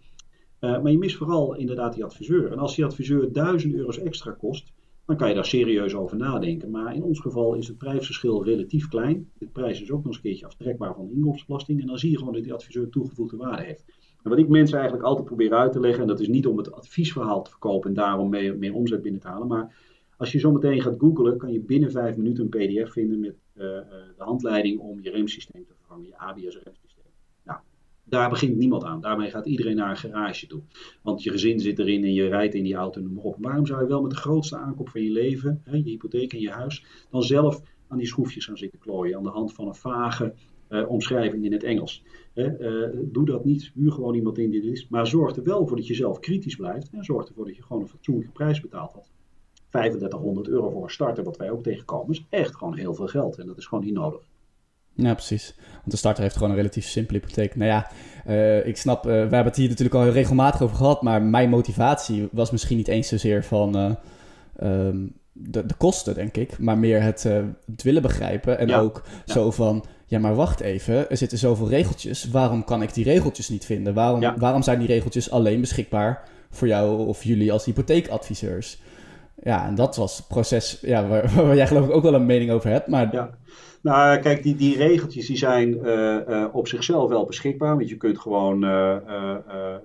Uh, 0.60 0.82
maar 0.82 0.92
je 0.92 0.98
mist 0.98 1.16
vooral 1.16 1.56
inderdaad 1.56 1.94
die 1.94 2.04
adviseur. 2.04 2.52
En 2.52 2.58
als 2.58 2.76
die 2.76 2.86
adviseur 2.86 3.34
1000 3.34 3.74
euro's 3.74 3.98
extra 3.98 4.32
kost, 4.32 4.72
dan 5.10 5.18
kan 5.18 5.30
je 5.30 5.36
daar 5.36 5.46
serieus 5.46 5.96
over 5.96 6.18
nadenken. 6.18 6.70
Maar 6.70 6.96
in 6.96 7.04
ons 7.04 7.20
geval 7.20 7.56
is 7.56 7.68
het 7.68 7.78
prijsverschil 7.78 8.44
relatief 8.44 8.88
klein. 8.88 9.30
De 9.38 9.46
prijs 9.46 9.82
is 9.82 9.92
ook 9.92 9.98
nog 9.98 10.06
eens 10.06 10.16
een 10.16 10.22
keertje 10.22 10.46
aftrekbaar 10.46 10.96
van 10.96 11.08
de 11.08 11.14
inkomstenbelasting. 11.14 11.82
En 11.82 11.88
dan 11.88 11.98
zie 11.98 12.12
je 12.12 12.18
gewoon 12.18 12.34
dat 12.34 12.44
die 12.44 12.54
adviseur 12.54 12.90
toegevoegde 12.90 13.38
waarde 13.38 13.64
heeft. 13.64 13.84
En 14.24 14.30
wat 14.30 14.40
ik 14.40 14.48
mensen 14.48 14.78
eigenlijk 14.78 15.08
altijd 15.08 15.26
probeer 15.26 15.54
uit 15.54 15.72
te 15.72 15.80
leggen, 15.80 16.02
en 16.02 16.08
dat 16.08 16.20
is 16.20 16.28
niet 16.28 16.48
om 16.48 16.58
het 16.58 16.72
adviesverhaal 16.72 17.44
te 17.44 17.50
verkopen 17.50 17.90
en 17.90 17.96
daarom 17.96 18.30
meer, 18.30 18.74
omzet 18.74 19.02
binnen 19.02 19.22
te 19.22 19.28
halen. 19.28 19.48
Maar 19.48 19.76
als 20.18 20.32
je 20.32 20.40
zo 20.40 20.52
meteen 20.52 20.82
gaat 20.82 21.00
googlen, 21.00 21.38
kan 21.38 21.52
je 21.52 21.60
binnen 21.60 21.92
vijf 21.92 22.16
minuten 22.16 22.44
een 22.44 22.84
PDF 22.84 22.92
vinden 22.92 23.20
met 23.20 23.36
uh, 23.56 23.66
uh, 23.66 23.74
de 24.18 24.24
handleiding 24.24 24.80
om 24.80 25.02
je 25.02 25.10
remsysteem 25.10 25.66
te 25.66 25.74
vervangen, 25.74 26.06
je 26.06 26.18
ABS-remsysteem 26.18 26.89
daar 28.10 28.30
begint 28.30 28.58
niemand 28.58 28.84
aan. 28.84 29.02
Daarmee 29.02 29.30
gaat 29.30 29.46
iedereen 29.46 29.76
naar 29.76 29.90
een 29.90 29.98
garage 29.98 30.48
toe. 30.48 30.62
Want 31.02 31.24
je 31.24 31.32
gezin 31.32 31.60
zit 31.60 31.80
erin 31.80 32.04
en 32.04 32.14
je 32.14 32.28
rijdt 32.28 32.54
in 32.54 32.64
die 32.64 32.76
auto 32.76 33.02
en 33.02 33.18
op. 33.18 33.36
Waarom 33.40 33.66
zou 33.66 33.82
je 33.82 33.88
wel 33.88 34.02
met 34.02 34.12
de 34.12 34.18
grootste 34.18 34.58
aankoop 34.58 34.90
van 34.90 35.04
je 35.04 35.12
leven, 35.12 35.62
hè, 35.64 35.76
je 35.76 35.84
hypotheek 35.84 36.34
en 36.34 36.40
je 36.40 36.52
huis, 36.52 36.86
dan 37.10 37.24
zelf 37.24 37.62
aan 37.88 37.98
die 37.98 38.08
schroefjes 38.08 38.46
gaan 38.46 38.58
zitten 38.58 38.80
klooien 38.80 39.18
aan 39.18 39.24
de 39.24 39.30
hand 39.30 39.54
van 39.54 39.68
een 39.68 39.76
vage 39.76 40.34
uh, 40.70 40.90
omschrijving 40.90 41.46
in 41.46 41.52
het 41.52 41.64
Engels? 41.64 42.04
Hè, 42.34 42.60
uh, 42.60 43.00
doe 43.04 43.26
dat 43.26 43.46
niet, 43.46 43.72
huur 43.74 43.92
gewoon 43.92 44.16
iemand 44.16 44.38
in 44.38 44.50
die 44.50 44.72
is, 44.72 44.88
maar 44.88 45.08
zorg 45.08 45.36
er 45.36 45.44
wel 45.44 45.68
voor 45.68 45.78
dat 45.78 45.88
je 45.88 45.94
zelf 45.94 46.20
kritisch 46.20 46.56
blijft 46.56 46.90
en 46.92 47.04
zorg 47.04 47.28
ervoor 47.28 47.46
dat 47.46 47.56
je 47.56 47.64
gewoon 47.64 47.82
een 47.82 47.88
fatsoenlijke 47.88 48.32
prijs 48.32 48.62
betaalt 48.62 48.94
had. 48.94 49.12
3500 49.70 50.48
euro 50.48 50.70
voor 50.70 50.84
een 50.84 50.90
starter, 50.90 51.24
wat 51.24 51.38
wij 51.38 51.52
ook 51.52 51.64
tegenkomen, 51.64 52.12
is 52.12 52.26
echt 52.30 52.56
gewoon 52.56 52.76
heel 52.76 52.94
veel 52.94 53.08
geld 53.08 53.38
en 53.38 53.48
dat 53.48 53.58
is 53.58 53.66
gewoon 53.66 53.84
niet 53.84 53.94
nodig. 53.94 54.29
Ja, 55.00 55.14
precies. 55.14 55.54
Want 55.74 55.92
de 55.92 55.98
starter 55.98 56.24
heeft 56.24 56.36
gewoon 56.36 56.50
een 56.50 56.56
relatief 56.56 56.86
simpele 56.86 57.20
hypotheek. 57.20 57.56
Nou 57.56 57.70
ja, 57.70 57.88
uh, 58.28 58.66
ik 58.66 58.78
snap, 58.78 59.06
uh, 59.06 59.12
we 59.12 59.18
hebben 59.18 59.44
het 59.44 59.56
hier 59.56 59.70
natuurlijk 59.70 59.96
al 59.96 60.04
heel 60.04 60.12
regelmatig 60.12 60.62
over 60.62 60.76
gehad, 60.76 61.02
maar 61.02 61.22
mijn 61.22 61.50
motivatie 61.50 62.28
was 62.32 62.52
misschien 62.52 62.78
niet 62.78 62.88
eens 62.88 63.08
zozeer 63.08 63.44
van 63.44 63.78
uh, 63.78 63.92
um, 64.88 65.14
de, 65.32 65.66
de, 65.66 65.74
kosten, 65.74 66.16
denk 66.16 66.38
ik, 66.38 66.60
maar 66.60 66.78
meer 66.78 67.02
het, 67.02 67.24
het 67.72 67.84
willen 67.84 68.02
begrijpen. 68.02 68.60
En 68.60 68.68
ja. 68.68 68.80
ook 68.80 69.04
ja. 69.26 69.34
zo 69.34 69.52
van, 69.52 69.86
ja, 70.06 70.20
maar 70.20 70.36
wacht 70.36 70.60
even, 70.60 71.10
er 71.10 71.18
zitten 71.18 71.38
zoveel 71.38 71.70
regeltjes. 71.70 72.30
Waarom 72.30 72.64
kan 72.64 72.82
ik 72.82 72.94
die 72.94 73.04
regeltjes 73.04 73.50
niet 73.50 73.66
vinden? 73.66 73.94
Waarom, 73.94 74.22
ja. 74.22 74.36
waarom 74.38 74.62
zijn 74.62 74.80
die 74.80 74.88
regeltjes 74.88 75.32
alleen 75.32 75.62
beschikbaar 75.62 76.24
voor 76.50 76.68
jou 76.68 77.08
of 77.08 77.24
jullie 77.24 77.52
als 77.52 77.66
hypotheekadviseurs? 77.66 78.80
Ja, 79.44 79.68
en 79.68 79.76
dat 79.76 79.96
was 79.96 80.18
het 80.18 80.28
proces 80.28 80.80
ja, 80.82 81.08
waar, 81.08 81.34
waar, 81.36 81.56
jij 81.56 81.68
geloof 81.68 81.86
ik 81.88 81.96
ook 81.96 82.04
wel 82.04 82.14
een 82.14 82.26
mening 82.26 82.52
over 82.52 82.70
hebt. 82.70 82.88
Maar 82.88 83.10
ja. 83.12 83.30
Nou, 83.82 84.20
kijk, 84.20 84.44
die, 84.44 84.56
die 84.56 84.78
regeltjes 84.78 85.28
die 85.28 85.38
zijn 85.38 85.74
uh, 85.74 86.20
uh, 86.30 86.48
op 86.52 86.68
zichzelf 86.68 87.10
wel 87.10 87.26
beschikbaar. 87.26 87.76
Want 87.76 87.90
je 87.90 87.98
kunt 87.98 88.20
gewoon 88.20 88.64
uh, 88.64 89.76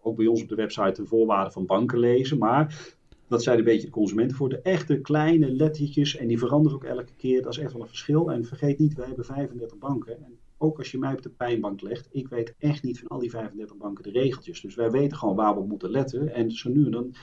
ook 0.00 0.16
bij 0.16 0.26
ons 0.26 0.42
op 0.42 0.48
de 0.48 0.54
website 0.54 1.02
de 1.02 1.08
voorwaarden 1.08 1.52
van 1.52 1.66
banken 1.66 1.98
lezen. 1.98 2.38
Maar 2.38 2.94
dat 3.28 3.42
zijn 3.42 3.58
een 3.58 3.64
beetje 3.64 3.86
de 3.86 3.92
consumenten 3.92 4.36
voor. 4.36 4.48
De 4.48 4.60
echte 4.60 5.00
kleine 5.00 5.50
lettertjes, 5.50 6.16
en 6.16 6.26
die 6.26 6.38
veranderen 6.38 6.76
ook 6.76 6.84
elke 6.84 7.14
keer. 7.16 7.42
Dat 7.42 7.52
is 7.52 7.58
echt 7.58 7.72
wel 7.72 7.82
een 7.82 7.88
verschil. 7.88 8.32
En 8.32 8.44
vergeet 8.44 8.78
niet, 8.78 8.94
we 8.94 9.04
hebben 9.04 9.24
35 9.24 9.78
banken. 9.78 10.24
En 10.24 10.38
ook 10.58 10.78
als 10.78 10.90
je 10.90 10.98
mij 10.98 11.12
op 11.12 11.22
de 11.22 11.30
pijnbank 11.30 11.80
legt, 11.80 12.08
ik 12.10 12.28
weet 12.28 12.54
echt 12.58 12.82
niet 12.82 12.98
van 12.98 13.08
al 13.08 13.18
die 13.18 13.30
35 13.30 13.76
banken 13.76 14.02
de 14.02 14.10
regeltjes. 14.10 14.60
Dus 14.60 14.74
wij 14.74 14.90
weten 14.90 15.16
gewoon 15.16 15.36
waar 15.36 15.54
we 15.54 15.66
moeten 15.66 15.90
letten. 15.90 16.34
En 16.34 16.50
zo 16.50 16.70
nu 16.70 16.90
dan 16.90 17.14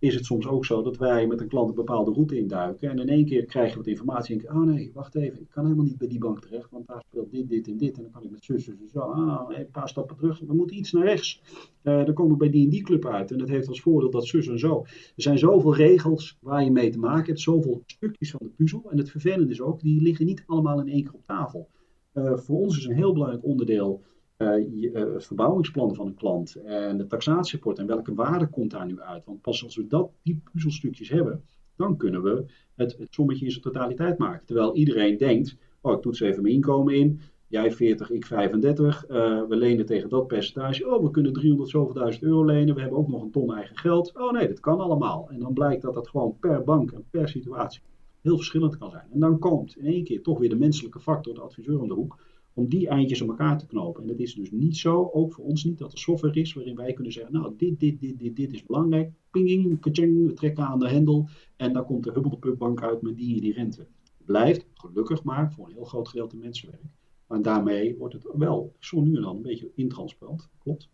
is 0.00 0.14
het 0.14 0.24
soms 0.24 0.46
ook 0.46 0.64
zo 0.64 0.82
dat 0.82 0.96
wij 0.96 1.26
met 1.26 1.40
een 1.40 1.48
klant 1.48 1.68
een 1.68 1.74
bepaalde 1.74 2.12
route 2.12 2.38
induiken. 2.38 2.90
En 2.90 2.98
in 2.98 3.08
één 3.08 3.24
keer 3.24 3.44
krijg 3.44 3.70
je 3.70 3.76
wat 3.76 3.86
informatie 3.86 4.34
en 4.34 4.40
denk 4.42 4.54
oh 4.54 4.62
nee, 4.62 4.90
wacht 4.94 5.14
even, 5.14 5.40
ik 5.40 5.50
kan 5.50 5.64
helemaal 5.64 5.84
niet 5.84 5.98
bij 5.98 6.08
die 6.08 6.18
bank 6.18 6.40
terecht, 6.40 6.70
want 6.70 6.86
daar 6.86 7.02
speelt 7.08 7.30
dit, 7.30 7.48
dit 7.48 7.66
en 7.66 7.76
dit. 7.76 7.96
En 7.96 8.02
dan 8.02 8.12
kan 8.12 8.22
ik 8.22 8.30
met 8.30 8.44
zus, 8.44 8.64
zus 8.64 8.74
en 8.80 8.88
zo, 8.88 9.00
ah, 9.00 9.58
een 9.58 9.70
paar 9.70 9.88
stappen 9.88 10.16
terug, 10.16 10.40
we 10.40 10.54
moeten 10.54 10.76
iets 10.76 10.92
naar 10.92 11.04
rechts. 11.04 11.42
Uh, 11.82 12.04
dan 12.04 12.14
komen 12.14 12.32
we 12.32 12.38
bij 12.38 12.50
die 12.50 12.64
en 12.64 12.70
die 12.70 12.82
club 12.82 13.06
uit. 13.06 13.30
En 13.30 13.38
dat 13.38 13.48
heeft 13.48 13.68
als 13.68 13.80
voordeel 13.80 14.10
dat 14.10 14.26
zus 14.26 14.48
en 14.48 14.58
zo. 14.58 14.80
Er 15.16 15.22
zijn 15.22 15.38
zoveel 15.38 15.74
regels 15.74 16.38
waar 16.40 16.64
je 16.64 16.70
mee 16.70 16.90
te 16.90 16.98
maken 16.98 17.26
hebt, 17.26 17.40
zoveel 17.40 17.82
stukjes 17.86 18.30
van 18.30 18.40
de 18.42 18.52
puzzel. 18.56 18.90
En 18.90 18.98
het 18.98 19.10
vervelende 19.10 19.52
is 19.52 19.60
ook, 19.60 19.80
die 19.80 20.02
liggen 20.02 20.26
niet 20.26 20.44
allemaal 20.46 20.80
in 20.80 20.88
één 20.88 21.02
keer 21.02 21.14
op 21.14 21.26
tafel. 21.26 21.68
Uh, 22.14 22.36
voor 22.36 22.58
ons 22.58 22.78
is 22.78 22.84
een 22.84 22.94
heel 22.94 23.12
belangrijk 23.12 23.44
onderdeel 23.44 24.02
uh, 24.42 24.92
het 24.92 25.26
verbouwingsplan 25.26 25.94
van 25.94 26.06
een 26.06 26.14
klant 26.14 26.54
en 26.54 26.96
de 26.96 27.06
taxatierapport 27.06 27.78
en 27.78 27.86
welke 27.86 28.14
waarde 28.14 28.46
komt 28.46 28.70
daar 28.70 28.86
nu 28.86 29.00
uit. 29.00 29.24
Want 29.24 29.40
pas 29.40 29.64
als 29.64 29.76
we 29.76 29.86
dat, 29.86 30.10
die 30.22 30.42
puzzelstukjes 30.52 31.08
hebben, 31.08 31.44
dan 31.76 31.96
kunnen 31.96 32.22
we 32.22 32.44
het, 32.74 32.96
sommetje 33.10 33.44
in 33.44 33.50
zijn 33.50 33.62
totaliteit 33.62 34.18
maken. 34.18 34.46
Terwijl 34.46 34.74
iedereen 34.74 35.16
denkt, 35.16 35.56
oh 35.80 35.92
ik 35.92 36.02
toets 36.02 36.20
even 36.20 36.42
mijn 36.42 36.54
inkomen 36.54 36.94
in, 36.94 37.20
jij 37.48 37.72
40, 37.72 38.10
ik 38.10 38.26
35, 38.26 39.08
uh, 39.08 39.42
we 39.48 39.56
lenen 39.56 39.86
tegen 39.86 40.08
dat 40.08 40.26
percentage, 40.26 40.94
oh 40.94 41.02
we 41.02 41.10
kunnen 41.10 41.32
300 41.32 41.70
zoveel 41.70 41.94
duizend 41.94 42.22
euro 42.24 42.44
lenen, 42.44 42.74
we 42.74 42.80
hebben 42.80 42.98
ook 42.98 43.08
nog 43.08 43.22
een 43.22 43.30
ton 43.30 43.54
eigen 43.54 43.76
geld. 43.76 44.16
Oh 44.16 44.32
nee, 44.32 44.48
dat 44.48 44.60
kan 44.60 44.80
allemaal. 44.80 45.28
En 45.30 45.38
dan 45.38 45.52
blijkt 45.52 45.82
dat 45.82 45.94
dat 45.94 46.08
gewoon 46.08 46.36
per 46.40 46.64
bank 46.64 46.90
en 46.90 47.04
per 47.10 47.28
situatie 47.28 47.80
heel 48.20 48.36
verschillend 48.36 48.78
kan 48.78 48.90
zijn. 48.90 49.06
En 49.12 49.20
dan 49.20 49.38
komt 49.38 49.76
in 49.76 49.86
één 49.86 50.04
keer 50.04 50.22
toch 50.22 50.38
weer 50.38 50.48
de 50.48 50.56
menselijke 50.56 51.00
factor, 51.00 51.34
de 51.34 51.40
adviseur 51.40 51.80
om 51.80 51.88
de 51.88 51.94
hoek, 51.94 52.18
om 52.54 52.68
die 52.68 52.88
eindjes 52.88 53.22
aan 53.22 53.28
elkaar 53.28 53.58
te 53.58 53.66
knopen. 53.66 54.02
En 54.02 54.08
het 54.08 54.20
is 54.20 54.34
dus 54.34 54.50
niet 54.50 54.76
zo, 54.76 55.10
ook 55.12 55.32
voor 55.32 55.44
ons 55.44 55.64
niet, 55.64 55.78
dat 55.78 55.92
er 55.92 55.98
software 55.98 56.40
is 56.40 56.52
waarin 56.52 56.76
wij 56.76 56.92
kunnen 56.92 57.12
zeggen, 57.12 57.32
nou, 57.32 57.52
dit, 57.56 57.80
dit, 57.80 58.00
dit, 58.00 58.18
dit, 58.18 58.36
dit 58.36 58.52
is 58.52 58.64
belangrijk. 58.64 59.12
Pinging, 59.30 59.80
kaching, 59.80 60.26
we 60.26 60.32
trekken 60.32 60.64
aan 60.64 60.78
de 60.78 60.88
hendel 60.88 61.28
en 61.56 61.72
dan 61.72 61.84
komt 61.84 62.04
de 62.04 62.12
Hubble 62.12 62.56
bank 62.56 62.82
uit 62.82 63.02
met 63.02 63.16
die 63.16 63.34
en 63.34 63.40
die 63.40 63.52
rente. 63.52 63.86
Blijft, 64.24 64.66
gelukkig 64.74 65.22
maar, 65.22 65.52
voor 65.52 65.66
een 65.66 65.72
heel 65.72 65.84
groot 65.84 66.08
gedeelte 66.08 66.36
mensenwerk. 66.36 66.82
Maar 67.26 67.42
daarmee 67.42 67.96
wordt 67.96 68.14
het 68.14 68.26
wel 68.32 68.74
zo 68.78 69.00
nu 69.00 69.16
en 69.16 69.22
dan 69.22 69.36
een 69.36 69.42
beetje 69.42 69.70
intransparant. 69.74 70.48
Klopt. 70.58 70.88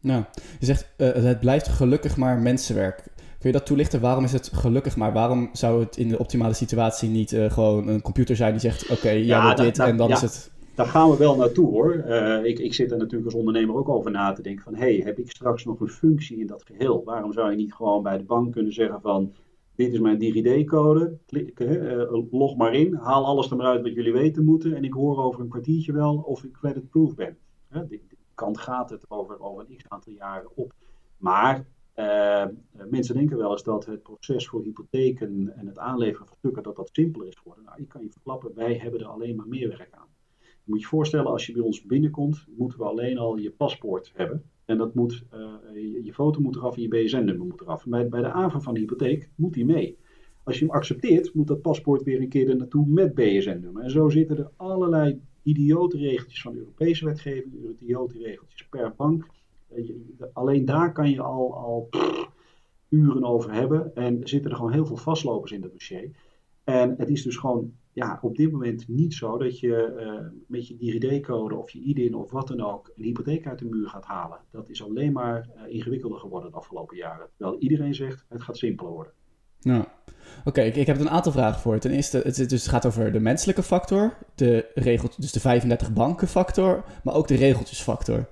Nou, 0.00 0.24
je 0.58 0.66
zegt 0.66 0.94
uh, 0.98 1.12
het 1.12 1.40
blijft 1.40 1.68
gelukkig 1.68 2.16
maar 2.16 2.38
mensenwerk. 2.38 3.02
Kun 3.38 3.50
je 3.50 3.52
dat 3.52 3.66
toelichten? 3.66 4.00
Waarom 4.00 4.24
is 4.24 4.32
het 4.32 4.50
gelukkig 4.52 4.96
maar? 4.96 5.12
Waarom 5.12 5.48
zou 5.52 5.80
het 5.80 5.96
in 5.96 6.08
de 6.08 6.18
optimale 6.18 6.54
situatie 6.54 7.08
niet 7.08 7.32
uh, 7.32 7.50
gewoon 7.50 7.88
een 7.88 8.02
computer 8.02 8.36
zijn 8.36 8.50
die 8.50 8.60
zegt: 8.60 8.82
Oké, 8.82 8.92
okay, 8.92 9.16
jij 9.16 9.26
ja, 9.26 9.54
dit 9.54 9.78
en 9.78 9.96
dan 9.96 10.08
ja. 10.08 10.14
is 10.14 10.20
het 10.20 10.52
daar 10.76 10.86
gaan 10.86 11.10
we 11.10 11.16
wel 11.16 11.36
naartoe 11.36 11.70
hoor. 11.70 11.94
Uh, 11.94 12.44
ik, 12.44 12.58
ik 12.58 12.74
zit 12.74 12.90
er 12.90 12.96
natuurlijk 12.96 13.24
als 13.24 13.34
ondernemer 13.34 13.76
ook 13.76 13.88
over 13.88 14.10
na 14.10 14.32
te 14.32 14.42
denken 14.42 14.64
van... 14.64 14.74
hé, 14.74 14.96
hey, 14.96 15.02
heb 15.04 15.18
ik 15.18 15.30
straks 15.30 15.64
nog 15.64 15.80
een 15.80 15.88
functie 15.88 16.38
in 16.38 16.46
dat 16.46 16.62
geheel? 16.62 17.04
Waarom 17.04 17.32
zou 17.32 17.50
je 17.50 17.56
niet 17.56 17.74
gewoon 17.74 18.02
bij 18.02 18.18
de 18.18 18.24
bank 18.24 18.52
kunnen 18.52 18.72
zeggen 18.72 19.00
van... 19.00 19.32
dit 19.74 19.92
is 19.92 19.98
mijn 19.98 20.18
DigiD-code, 20.18 21.18
uh, 21.30 22.22
log 22.30 22.56
maar 22.56 22.74
in, 22.74 22.94
haal 22.94 23.24
alles 23.24 23.50
eruit 23.50 23.82
wat 23.82 23.94
jullie 23.94 24.12
weten 24.12 24.44
moeten 24.44 24.74
en 24.74 24.84
ik 24.84 24.92
hoor 24.92 25.22
over 25.22 25.40
een 25.40 25.48
kwartiertje 25.48 25.92
wel 25.92 26.16
of 26.16 26.44
ik 26.44 26.52
credit-proof 26.52 27.14
ben. 27.14 27.36
Hè, 27.68 27.86
die, 27.86 28.02
kant 28.34 28.58
gaat 28.58 28.90
het 28.90 29.10
over, 29.10 29.40
over 29.40 29.64
een 29.68 29.76
x 29.76 29.84
aantal 29.88 30.12
jaren 30.12 30.50
op. 30.54 30.72
Maar 31.16 31.64
uh, 31.96 32.44
mensen 32.88 33.14
denken 33.14 33.36
wel 33.36 33.50
eens 33.50 33.62
dat 33.62 33.86
het 33.86 34.02
proces 34.02 34.48
voor 34.48 34.62
hypotheken 34.62 35.52
en 35.56 35.66
het 35.66 35.78
aanleveren 35.78 36.26
van 36.26 36.36
stukken 36.36 36.62
dat 36.62 36.76
dat 36.76 36.88
simpeler 36.92 37.28
is 37.28 37.36
geworden. 37.36 37.64
Nou, 37.64 37.80
ik 37.80 37.88
kan 37.88 38.02
je 38.02 38.10
verklappen, 38.10 38.54
wij 38.54 38.74
hebben 38.74 39.00
er 39.00 39.06
alleen 39.06 39.36
maar 39.36 39.48
meer 39.48 39.68
werk 39.68 39.88
aan. 39.90 40.05
Moet 40.66 40.80
je 40.80 40.86
voorstellen, 40.86 41.30
als 41.30 41.46
je 41.46 41.52
bij 41.52 41.62
ons 41.62 41.82
binnenkomt, 41.82 42.46
moeten 42.56 42.78
we 42.78 42.84
alleen 42.84 43.18
al 43.18 43.36
je 43.36 43.50
paspoort 43.50 44.12
hebben. 44.14 44.42
En 44.64 44.78
dat 44.78 44.94
moet, 44.94 45.24
uh, 45.34 45.54
je, 45.74 46.04
je, 46.04 46.12
foto 46.12 46.40
moet 46.40 46.56
eraf 46.56 46.76
en 46.76 46.82
je 46.82 46.88
BSN-nummer 46.88 47.46
moet 47.46 47.60
eraf. 47.60 47.84
bij, 47.86 48.08
bij 48.08 48.20
de 48.20 48.30
aanvang 48.30 48.62
van 48.62 48.74
de 48.74 48.80
hypotheek 48.80 49.30
moet 49.34 49.54
die 49.54 49.64
mee. 49.64 49.96
Als 50.42 50.58
je 50.58 50.64
hem 50.64 50.74
accepteert, 50.74 51.34
moet 51.34 51.46
dat 51.46 51.62
paspoort 51.62 52.02
weer 52.02 52.20
een 52.20 52.28
keer 52.28 52.48
er 52.48 52.56
naartoe 52.56 52.86
met 52.86 53.14
BSN-nummer. 53.14 53.82
En 53.82 53.90
zo 53.90 54.08
zitten 54.08 54.38
er 54.38 54.50
allerlei 54.56 55.20
idiote 55.42 55.96
regeltjes 55.96 56.42
van 56.42 56.56
Europese 56.56 57.04
wetgeving, 57.04 57.54
idiote 57.80 58.18
regeltjes 58.18 58.66
per 58.68 58.94
bank. 58.96 59.26
Eh, 59.68 59.84
alleen 60.32 60.64
daar 60.64 60.92
kan 60.92 61.10
je 61.10 61.22
al, 61.22 61.54
al 61.54 61.88
uren 62.88 63.24
over 63.24 63.52
hebben. 63.52 63.94
En 63.94 64.20
zitten 64.28 64.50
er 64.50 64.56
gewoon 64.56 64.72
heel 64.72 64.86
veel 64.86 64.96
vastlopers 64.96 65.52
in 65.52 65.60
dat 65.60 65.72
dossier. 65.72 66.10
En 66.64 66.94
het 66.98 67.08
is 67.08 67.22
dus 67.22 67.36
gewoon 67.36 67.72
ja, 67.96 68.18
op 68.22 68.36
dit 68.36 68.52
moment 68.52 68.88
niet 68.88 69.14
zo 69.14 69.38
dat 69.38 69.60
je 69.60 69.96
uh, 70.00 70.40
met 70.46 70.68
je 70.68 70.76
DigiD-code 70.76 71.54
of 71.54 71.70
je 71.70 71.78
IDIN 71.78 72.14
of 72.14 72.30
wat 72.30 72.48
dan 72.48 72.60
ook 72.60 72.92
een 72.96 73.04
hypotheek 73.04 73.46
uit 73.46 73.58
de 73.58 73.64
muur 73.64 73.88
gaat 73.88 74.04
halen. 74.04 74.38
Dat 74.50 74.68
is 74.68 74.84
alleen 74.84 75.12
maar 75.12 75.48
uh, 75.56 75.74
ingewikkelder 75.74 76.18
geworden 76.18 76.50
de 76.50 76.56
afgelopen 76.56 76.96
jaren. 76.96 77.28
Terwijl 77.36 77.58
iedereen 77.58 77.94
zegt 77.94 78.24
het 78.28 78.42
gaat 78.42 78.56
simpeler 78.56 78.92
worden. 78.92 79.12
Nou, 79.60 79.84
oké, 80.44 80.60
ik, 80.60 80.76
ik, 80.76 80.86
heb 80.86 81.00
een 81.00 81.10
aantal 81.10 81.32
vragen 81.32 81.60
voor. 81.60 81.78
Ten 81.78 81.90
eerste, 81.90 82.20
het, 82.24 82.48
dus 82.48 82.66
gaat 82.66 82.86
over 82.86 83.12
de 83.12 83.20
menselijke 83.20 83.62
factor, 83.62 84.16
de 84.34 84.70
regels, 84.74 85.16
dus 85.16 85.32
de 85.32 85.40
35 85.40 85.92
banken 85.92 86.28
factor, 86.28 86.84
maar 87.04 87.14
ook 87.14 87.28
de 87.28 87.36
regeltjesfactor. 87.36 88.28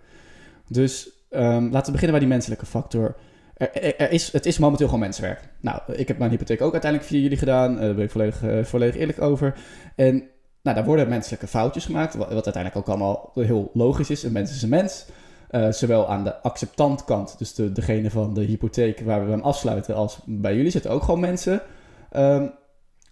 Dus 0.68 1.10
um, 1.30 1.70
laten 1.70 1.86
we 1.86 1.92
beginnen 1.92 2.10
bij 2.10 2.18
die 2.18 2.28
menselijke 2.28 2.66
factor. 2.66 3.16
Er, 3.56 4.10
is, 4.10 4.32
het 4.32 4.46
is 4.46 4.58
momenteel 4.58 4.86
gewoon 4.86 5.02
menswerk. 5.02 5.48
Nou, 5.60 5.80
ik 5.92 6.08
heb 6.08 6.18
mijn 6.18 6.30
hypotheek 6.30 6.60
ook 6.60 6.72
uiteindelijk 6.72 7.10
via 7.10 7.20
jullie 7.20 7.38
gedaan. 7.38 7.74
Uh, 7.74 7.80
daar 7.80 7.94
ben 7.94 8.04
ik 8.04 8.10
volledig, 8.10 8.42
uh, 8.42 8.64
volledig 8.64 8.96
eerlijk 8.96 9.20
over. 9.20 9.54
En 9.96 10.22
nou, 10.62 10.76
daar 10.76 10.84
worden 10.84 11.08
menselijke 11.08 11.46
foutjes 11.46 11.84
gemaakt, 11.84 12.14
wat, 12.14 12.28
uiteindelijk 12.28 12.76
ook 12.76 12.88
allemaal 12.88 13.30
heel 13.34 13.70
logisch 13.72 14.10
is. 14.10 14.22
Een 14.22 14.32
mens 14.32 14.50
is 14.50 14.62
een 14.62 14.68
mens. 14.68 15.06
Uh, 15.50 15.70
zowel 15.70 16.08
aan 16.08 16.24
de 16.24 16.42
acceptantkant, 16.42 17.38
dus 17.38 17.54
de, 17.54 17.72
degene 17.72 18.10
van 18.10 18.34
de 18.34 18.42
hypotheek 18.42 19.00
waar 19.00 19.24
we 19.24 19.30
hem 19.30 19.40
afsluiten, 19.40 19.94
als 19.94 20.18
bij 20.24 20.56
jullie 20.56 20.70
zitten 20.70 20.90
ook 20.90 21.02
gewoon 21.02 21.20
mensen. 21.20 21.62
Um, 22.16 22.52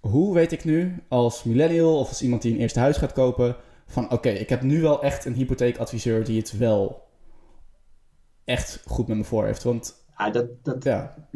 hoe 0.01 0.35
weet 0.35 0.53
ik 0.53 0.65
nu 0.65 1.03
als 1.09 1.45
millennial 1.45 1.99
of 1.99 2.09
als 2.09 2.23
iemand 2.23 2.43
die 2.43 2.53
een 2.53 2.61
eerste 2.61 2.79
huis 2.79 2.97
gaat 2.97 3.13
kopen, 3.13 3.57
van 3.87 4.11
oké, 4.11 4.29
ik 4.29 4.49
heb 4.49 4.63
nu 4.63 4.81
wel 4.81 5.03
echt 5.03 5.25
een 5.25 5.35
hypotheekadviseur 5.35 6.25
die 6.25 6.39
het 6.39 6.59
wel 6.59 7.03
echt 8.45 8.83
goed 8.87 9.09
met 9.09 9.17
me 9.17 9.25
voor 9.25 9.45
heeft? 9.45 9.63
Want 9.63 10.02
ja, 10.25 10.31
dat, 10.31 10.65
dat, 10.65 10.85
ja. 10.85 11.29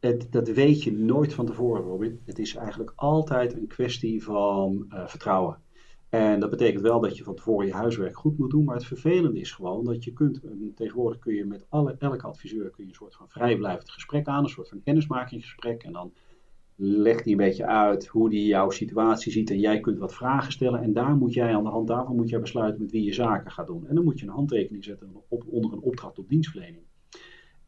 Het, 0.00 0.26
dat 0.30 0.48
weet 0.48 0.82
je 0.82 0.92
nooit 0.92 1.34
van 1.34 1.46
tevoren, 1.46 1.82
Robin. 1.82 2.20
Het 2.24 2.38
is 2.38 2.54
eigenlijk 2.54 2.92
altijd 2.96 3.56
een 3.56 3.66
kwestie 3.66 4.22
van 4.22 4.86
uh, 4.88 5.06
vertrouwen. 5.06 5.58
En 6.08 6.40
dat 6.40 6.50
betekent 6.50 6.82
wel 6.82 7.00
dat 7.00 7.16
je 7.16 7.24
van 7.24 7.34
tevoren 7.34 7.66
je 7.66 7.72
huiswerk 7.72 8.16
goed 8.16 8.38
moet 8.38 8.50
doen. 8.50 8.64
Maar 8.64 8.74
het 8.74 8.84
vervelende 8.84 9.40
is 9.40 9.52
gewoon 9.52 9.84
dat 9.84 10.04
je 10.04 10.12
kunt, 10.12 10.40
tegenwoordig 10.74 11.18
kun 11.18 11.34
je 11.34 11.44
met 11.44 11.66
alle, 11.68 11.96
elke 11.98 12.26
adviseur 12.26 12.70
kun 12.70 12.84
je 12.84 12.88
een 12.88 12.96
soort 12.96 13.14
van 13.14 13.28
vrijblijvend 13.28 13.90
gesprek 13.90 14.26
aan, 14.26 14.42
een 14.42 14.50
soort 14.50 14.68
van 14.68 14.82
kennismakingsgesprek. 14.82 15.82
En 15.82 15.92
dan 15.92 16.12
legt 16.76 17.24
hij 17.24 17.32
een 17.32 17.38
beetje 17.38 17.66
uit 17.66 18.06
hoe 18.06 18.28
hij 18.28 18.38
jouw 18.44 18.70
situatie 18.70 19.32
ziet. 19.32 19.50
En 19.50 19.58
jij 19.58 19.80
kunt 19.80 19.98
wat 19.98 20.14
vragen 20.14 20.52
stellen. 20.52 20.82
En 20.82 20.92
daar 20.92 21.16
moet 21.16 21.34
jij 21.34 21.54
aan 21.54 21.64
de 21.64 21.70
hand 21.70 21.88
daarvan 21.88 22.16
moet 22.16 22.28
jij 22.28 22.40
besluiten 22.40 22.82
met 22.82 22.90
wie 22.90 23.04
je 23.04 23.12
zaken 23.12 23.50
gaat 23.50 23.66
doen. 23.66 23.86
En 23.88 23.94
dan 23.94 24.04
moet 24.04 24.20
je 24.20 24.26
een 24.26 24.32
handtekening 24.32 24.84
zetten 24.84 25.12
op, 25.28 25.44
onder 25.46 25.72
een 25.72 25.80
opdracht 25.80 26.14
tot 26.14 26.28
dienstverlening. 26.28 26.82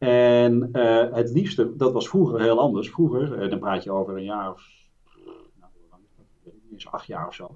En 0.03 0.69
uh, 0.73 1.05
het 1.11 1.31
liefste, 1.33 1.75
dat 1.75 1.93
was 1.93 2.09
vroeger 2.09 2.41
heel 2.41 2.59
anders. 2.59 2.89
Vroeger, 2.89 3.43
uh, 3.43 3.49
dan 3.49 3.59
praat 3.59 3.83
je 3.83 3.91
over 3.91 4.17
een 4.17 4.23
jaar 4.23 4.51
of, 4.51 4.61
nou, 5.59 5.71
is 6.75 6.87
acht 6.87 7.07
jaar 7.07 7.27
of 7.27 7.33
zo. 7.33 7.55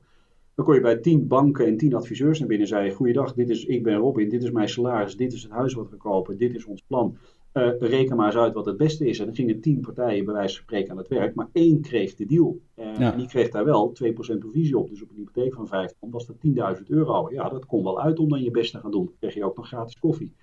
Dan 0.55 0.65
kon 0.65 0.75
je 0.75 0.81
bij 0.81 0.97
tien 0.97 1.27
banken 1.27 1.65
en 1.65 1.77
tien 1.77 1.93
adviseurs 1.93 2.39
naar 2.39 2.47
binnen 2.47 2.67
zeggen: 2.67 2.95
Goeiedag, 2.95 3.33
dit 3.33 3.49
is, 3.49 3.65
ik 3.65 3.83
ben 3.83 3.95
Robin, 3.95 4.29
dit 4.29 4.43
is 4.43 4.51
mijn 4.51 4.69
salaris, 4.69 5.17
dit 5.17 5.33
is 5.33 5.43
het 5.43 5.51
huis 5.51 5.73
wat 5.73 5.89
we 5.89 5.95
kopen, 5.95 6.37
dit 6.37 6.55
is 6.55 6.65
ons 6.65 6.81
plan. 6.87 7.17
Uh, 7.53 7.69
reken 7.79 8.15
maar 8.15 8.25
eens 8.25 8.35
uit 8.35 8.53
wat 8.53 8.65
het 8.65 8.77
beste 8.77 9.07
is. 9.07 9.19
En 9.19 9.25
dan 9.25 9.35
gingen 9.35 9.61
tien 9.61 9.81
partijen 9.81 10.25
bij 10.25 10.33
wijze 10.33 10.55
van 10.55 10.63
spreken 10.63 10.91
aan 10.91 10.97
het 10.97 11.07
werk, 11.07 11.35
maar 11.35 11.49
één 11.51 11.81
kreeg 11.81 12.15
de 12.15 12.25
deal. 12.25 12.59
Uh, 12.75 12.99
En 12.99 13.17
die 13.17 13.27
kreeg 13.27 13.49
daar 13.49 13.65
wel 13.65 13.93
2% 14.35 14.37
provisie 14.37 14.77
op. 14.77 14.89
Dus 14.89 15.01
op 15.01 15.09
een 15.09 15.15
hypotheek 15.15 15.53
van 15.53 15.67
5 15.67 15.93
ton 15.99 16.11
was 16.11 16.25
dat 16.25 16.35
10.000 16.77 16.83
euro. 16.87 17.29
Ja, 17.31 17.49
dat 17.49 17.65
kon 17.65 17.83
wel 17.83 18.01
uit 18.01 18.19
om 18.19 18.29
dan 18.29 18.43
je 18.43 18.51
best 18.51 18.71
te 18.71 18.79
gaan 18.79 18.91
doen. 18.91 19.05
Dan 19.05 19.15
kreeg 19.19 19.33
je 19.33 19.45
ook 19.45 19.57
nog 19.57 19.67
gratis 19.67 19.99
koffie. 19.99 20.33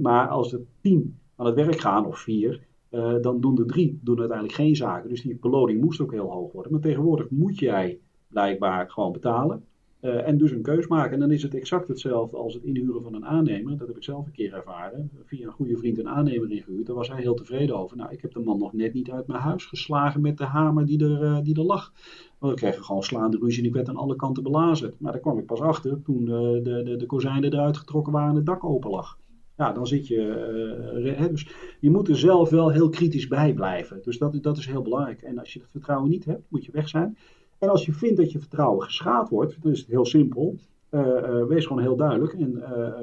Maar 0.00 0.28
als 0.28 0.52
er 0.52 0.60
tien 0.80 1.18
aan 1.36 1.46
het 1.46 1.54
werk 1.54 1.80
gaan, 1.80 2.06
of 2.06 2.18
vier, 2.18 2.60
uh, 2.90 3.14
dan 3.20 3.40
doen 3.40 3.54
de 3.54 3.64
drie 3.64 3.98
doen 4.02 4.18
uiteindelijk 4.18 4.58
geen 4.58 4.76
zaken. 4.76 5.08
Dus 5.08 5.22
die 5.22 5.38
beloning 5.40 5.80
moest 5.80 6.00
ook 6.00 6.12
heel 6.12 6.30
hoog 6.30 6.52
worden. 6.52 6.72
Maar 6.72 6.80
tegenwoordig 6.80 7.30
moet 7.30 7.58
jij 7.58 7.98
blijkbaar 8.28 8.90
gewoon 8.90 9.12
betalen. 9.12 9.64
Uh, 10.02 10.28
en 10.28 10.38
dus 10.38 10.50
een 10.50 10.62
keus 10.62 10.86
maken. 10.86 11.12
En 11.12 11.20
dan 11.20 11.30
is 11.30 11.42
het 11.42 11.54
exact 11.54 11.88
hetzelfde 11.88 12.36
als 12.36 12.54
het 12.54 12.62
inhuren 12.62 13.02
van 13.02 13.14
een 13.14 13.26
aannemer. 13.26 13.76
Dat 13.76 13.88
heb 13.88 13.96
ik 13.96 14.02
zelf 14.02 14.26
een 14.26 14.32
keer 14.32 14.54
ervaren. 14.54 15.10
Via 15.24 15.46
een 15.46 15.52
goede 15.52 15.76
vriend 15.76 15.98
een 15.98 16.08
aannemer 16.08 16.50
ingehuurd. 16.50 16.86
Daar 16.86 16.96
was 16.96 17.08
hij 17.08 17.20
heel 17.20 17.34
tevreden 17.34 17.76
over. 17.76 17.96
Nou, 17.96 18.12
ik 18.12 18.22
heb 18.22 18.32
de 18.32 18.40
man 18.40 18.58
nog 18.58 18.72
net 18.72 18.94
niet 18.94 19.10
uit 19.10 19.26
mijn 19.26 19.40
huis 19.40 19.64
geslagen 19.64 20.20
met 20.20 20.38
de 20.38 20.44
hamer 20.44 20.86
die 20.86 21.04
er, 21.04 21.22
uh, 21.22 21.38
die 21.42 21.54
er 21.54 21.64
lag. 21.64 21.92
Want 22.38 22.52
ik 22.52 22.58
kreeg 22.58 22.84
gewoon 22.84 23.02
slaande 23.02 23.38
ruzie 23.38 23.62
en 23.62 23.68
ik 23.68 23.74
werd 23.74 23.88
aan 23.88 23.96
alle 23.96 24.16
kanten 24.16 24.42
belazerd. 24.42 25.00
Maar 25.00 25.12
daar 25.12 25.20
kwam 25.20 25.38
ik 25.38 25.46
pas 25.46 25.60
achter 25.60 26.02
toen 26.02 26.24
de, 26.24 26.82
de, 26.84 26.96
de 26.96 27.06
kozijnen 27.06 27.52
eruit 27.52 27.76
getrokken 27.76 28.12
waren 28.12 28.30
en 28.30 28.36
het 28.36 28.46
dak 28.46 28.64
open 28.64 28.90
lag. 28.90 29.18
Ja, 29.60 29.72
dan 29.72 29.86
zit 29.86 30.06
je. 30.06 31.14
Uh, 31.18 31.28
dus 31.28 31.48
je 31.80 31.90
moet 31.90 32.08
er 32.08 32.18
zelf 32.18 32.50
wel 32.50 32.70
heel 32.70 32.88
kritisch 32.88 33.28
bij 33.28 33.52
blijven. 33.52 34.02
Dus 34.02 34.18
dat, 34.18 34.42
dat 34.42 34.58
is 34.58 34.66
heel 34.66 34.82
belangrijk. 34.82 35.22
En 35.22 35.38
als 35.38 35.52
je 35.52 35.60
het 35.60 35.70
vertrouwen 35.70 36.10
niet 36.10 36.24
hebt, 36.24 36.42
moet 36.48 36.64
je 36.64 36.72
weg 36.72 36.88
zijn. 36.88 37.16
En 37.58 37.68
als 37.68 37.86
je 37.86 37.92
vindt 37.92 38.16
dat 38.16 38.32
je 38.32 38.38
vertrouwen 38.38 38.82
geschaad 38.82 39.28
wordt, 39.28 39.62
dan 39.62 39.72
is 39.72 39.78
het 39.78 39.88
heel 39.88 40.04
simpel. 40.04 40.56
Uh, 40.90 41.46
wees 41.46 41.66
gewoon 41.66 41.82
heel 41.82 41.96
duidelijk 41.96 42.32
en 42.32 42.62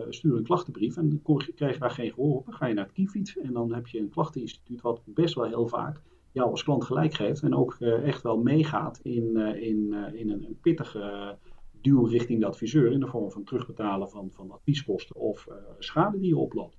stuur 0.09 0.35
een 0.35 0.43
klachtenbrief. 0.43 0.97
En 0.97 1.21
dan 1.23 1.41
krijg 1.55 1.73
je 1.73 1.79
daar 1.79 1.89
geen 1.89 2.11
gehoor 2.11 2.35
op. 2.35 2.45
Dan 2.45 2.53
ga 2.53 2.65
je 2.65 2.73
naar 2.73 2.83
het 2.83 2.93
Kiefiets 2.93 3.37
en 3.37 3.53
dan 3.53 3.73
heb 3.73 3.87
je 3.87 3.99
een 3.99 4.09
klachteninstituut 4.09 4.81
wat 4.81 5.01
best 5.05 5.35
wel 5.35 5.45
heel 5.45 5.67
vaak 5.67 6.01
jou 6.31 6.49
als 6.49 6.63
klant 6.63 6.83
gelijk 6.83 7.13
geeft. 7.13 7.41
En 7.41 7.55
ook 7.55 7.77
echt 7.81 8.23
wel 8.23 8.37
meegaat 8.37 8.99
in, 9.03 9.37
in, 9.37 9.93
in 10.13 10.29
een 10.29 10.57
pittige 10.61 11.35
duw 11.81 12.05
richting 12.05 12.39
de 12.39 12.45
adviseur 12.45 12.91
in 12.91 12.99
de 12.99 13.07
vorm 13.07 13.31
van 13.31 13.43
terugbetalen 13.43 14.09
van, 14.09 14.29
van 14.31 14.51
advieskosten 14.51 15.15
of 15.15 15.47
schade 15.79 16.19
die 16.19 16.29
je 16.29 16.37
oploopt. 16.37 16.77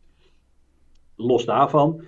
Los 1.17 1.45
daarvan 1.45 2.03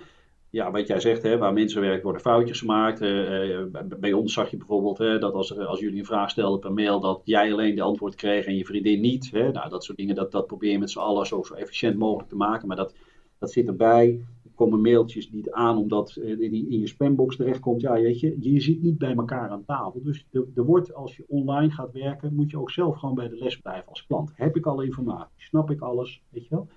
ja, 0.51 0.71
wat 0.71 0.87
jij 0.87 0.99
zegt, 0.99 1.23
hè, 1.23 1.37
waar 1.37 1.53
mensen 1.53 1.81
werken 1.81 2.03
worden 2.03 2.21
foutjes 2.21 2.59
gemaakt. 2.59 3.01
Uh, 3.01 3.59
bij 3.99 4.13
ons 4.13 4.33
zag 4.33 4.49
je 4.51 4.57
bijvoorbeeld 4.57 4.97
hè, 4.97 5.19
dat 5.19 5.33
als, 5.33 5.57
als 5.57 5.79
jullie 5.79 5.99
een 5.99 6.05
vraag 6.05 6.29
stelden 6.29 6.59
per 6.59 6.73
mail, 6.73 6.99
dat 6.99 7.21
jij 7.23 7.51
alleen 7.51 7.75
de 7.75 7.81
antwoord 7.81 8.15
kreeg 8.15 8.45
en 8.45 8.55
je 8.55 8.65
vriendin 8.65 9.01
niet. 9.01 9.31
Hè. 9.31 9.51
Nou, 9.51 9.69
dat 9.69 9.83
soort 9.83 9.97
dingen, 9.97 10.15
dat, 10.15 10.31
dat 10.31 10.47
probeer 10.47 10.71
je 10.71 10.79
met 10.79 10.91
z'n 10.91 10.99
allen 10.99 11.25
zo, 11.25 11.43
zo 11.43 11.53
efficiënt 11.53 11.97
mogelijk 11.97 12.29
te 12.29 12.35
maken. 12.35 12.67
Maar 12.67 12.77
dat, 12.77 12.95
dat 13.39 13.51
zit 13.51 13.67
erbij. 13.67 14.25
Komen 14.55 14.81
mailtjes 14.81 15.31
niet 15.31 15.51
aan 15.51 15.77
omdat 15.77 16.13
die 16.23 16.69
in 16.69 16.79
je 16.79 16.87
spambox 16.87 17.35
terechtkomt. 17.35 17.81
Ja, 17.81 17.93
weet 17.93 18.19
je, 18.19 18.37
je 18.39 18.61
zit 18.61 18.81
niet 18.81 18.97
bij 18.97 19.15
elkaar 19.15 19.49
aan 19.49 19.65
tafel. 19.65 20.01
Dus 20.03 20.27
er 20.31 20.65
wordt, 20.65 20.93
als 20.93 21.15
je 21.15 21.25
online 21.27 21.71
gaat 21.71 21.91
werken, 21.91 22.35
moet 22.35 22.51
je 22.51 22.59
ook 22.59 22.71
zelf 22.71 22.97
gewoon 22.97 23.15
bij 23.15 23.29
de 23.29 23.37
les 23.37 23.57
blijven 23.57 23.89
als 23.89 24.05
klant. 24.05 24.31
Heb 24.33 24.55
ik 24.55 24.65
alle 24.65 24.85
informatie? 24.85 25.35
Snap 25.37 25.71
ik 25.71 25.81
alles? 25.81 26.23
Weet 26.29 26.43
je 26.43 26.55
wel? 26.55 26.67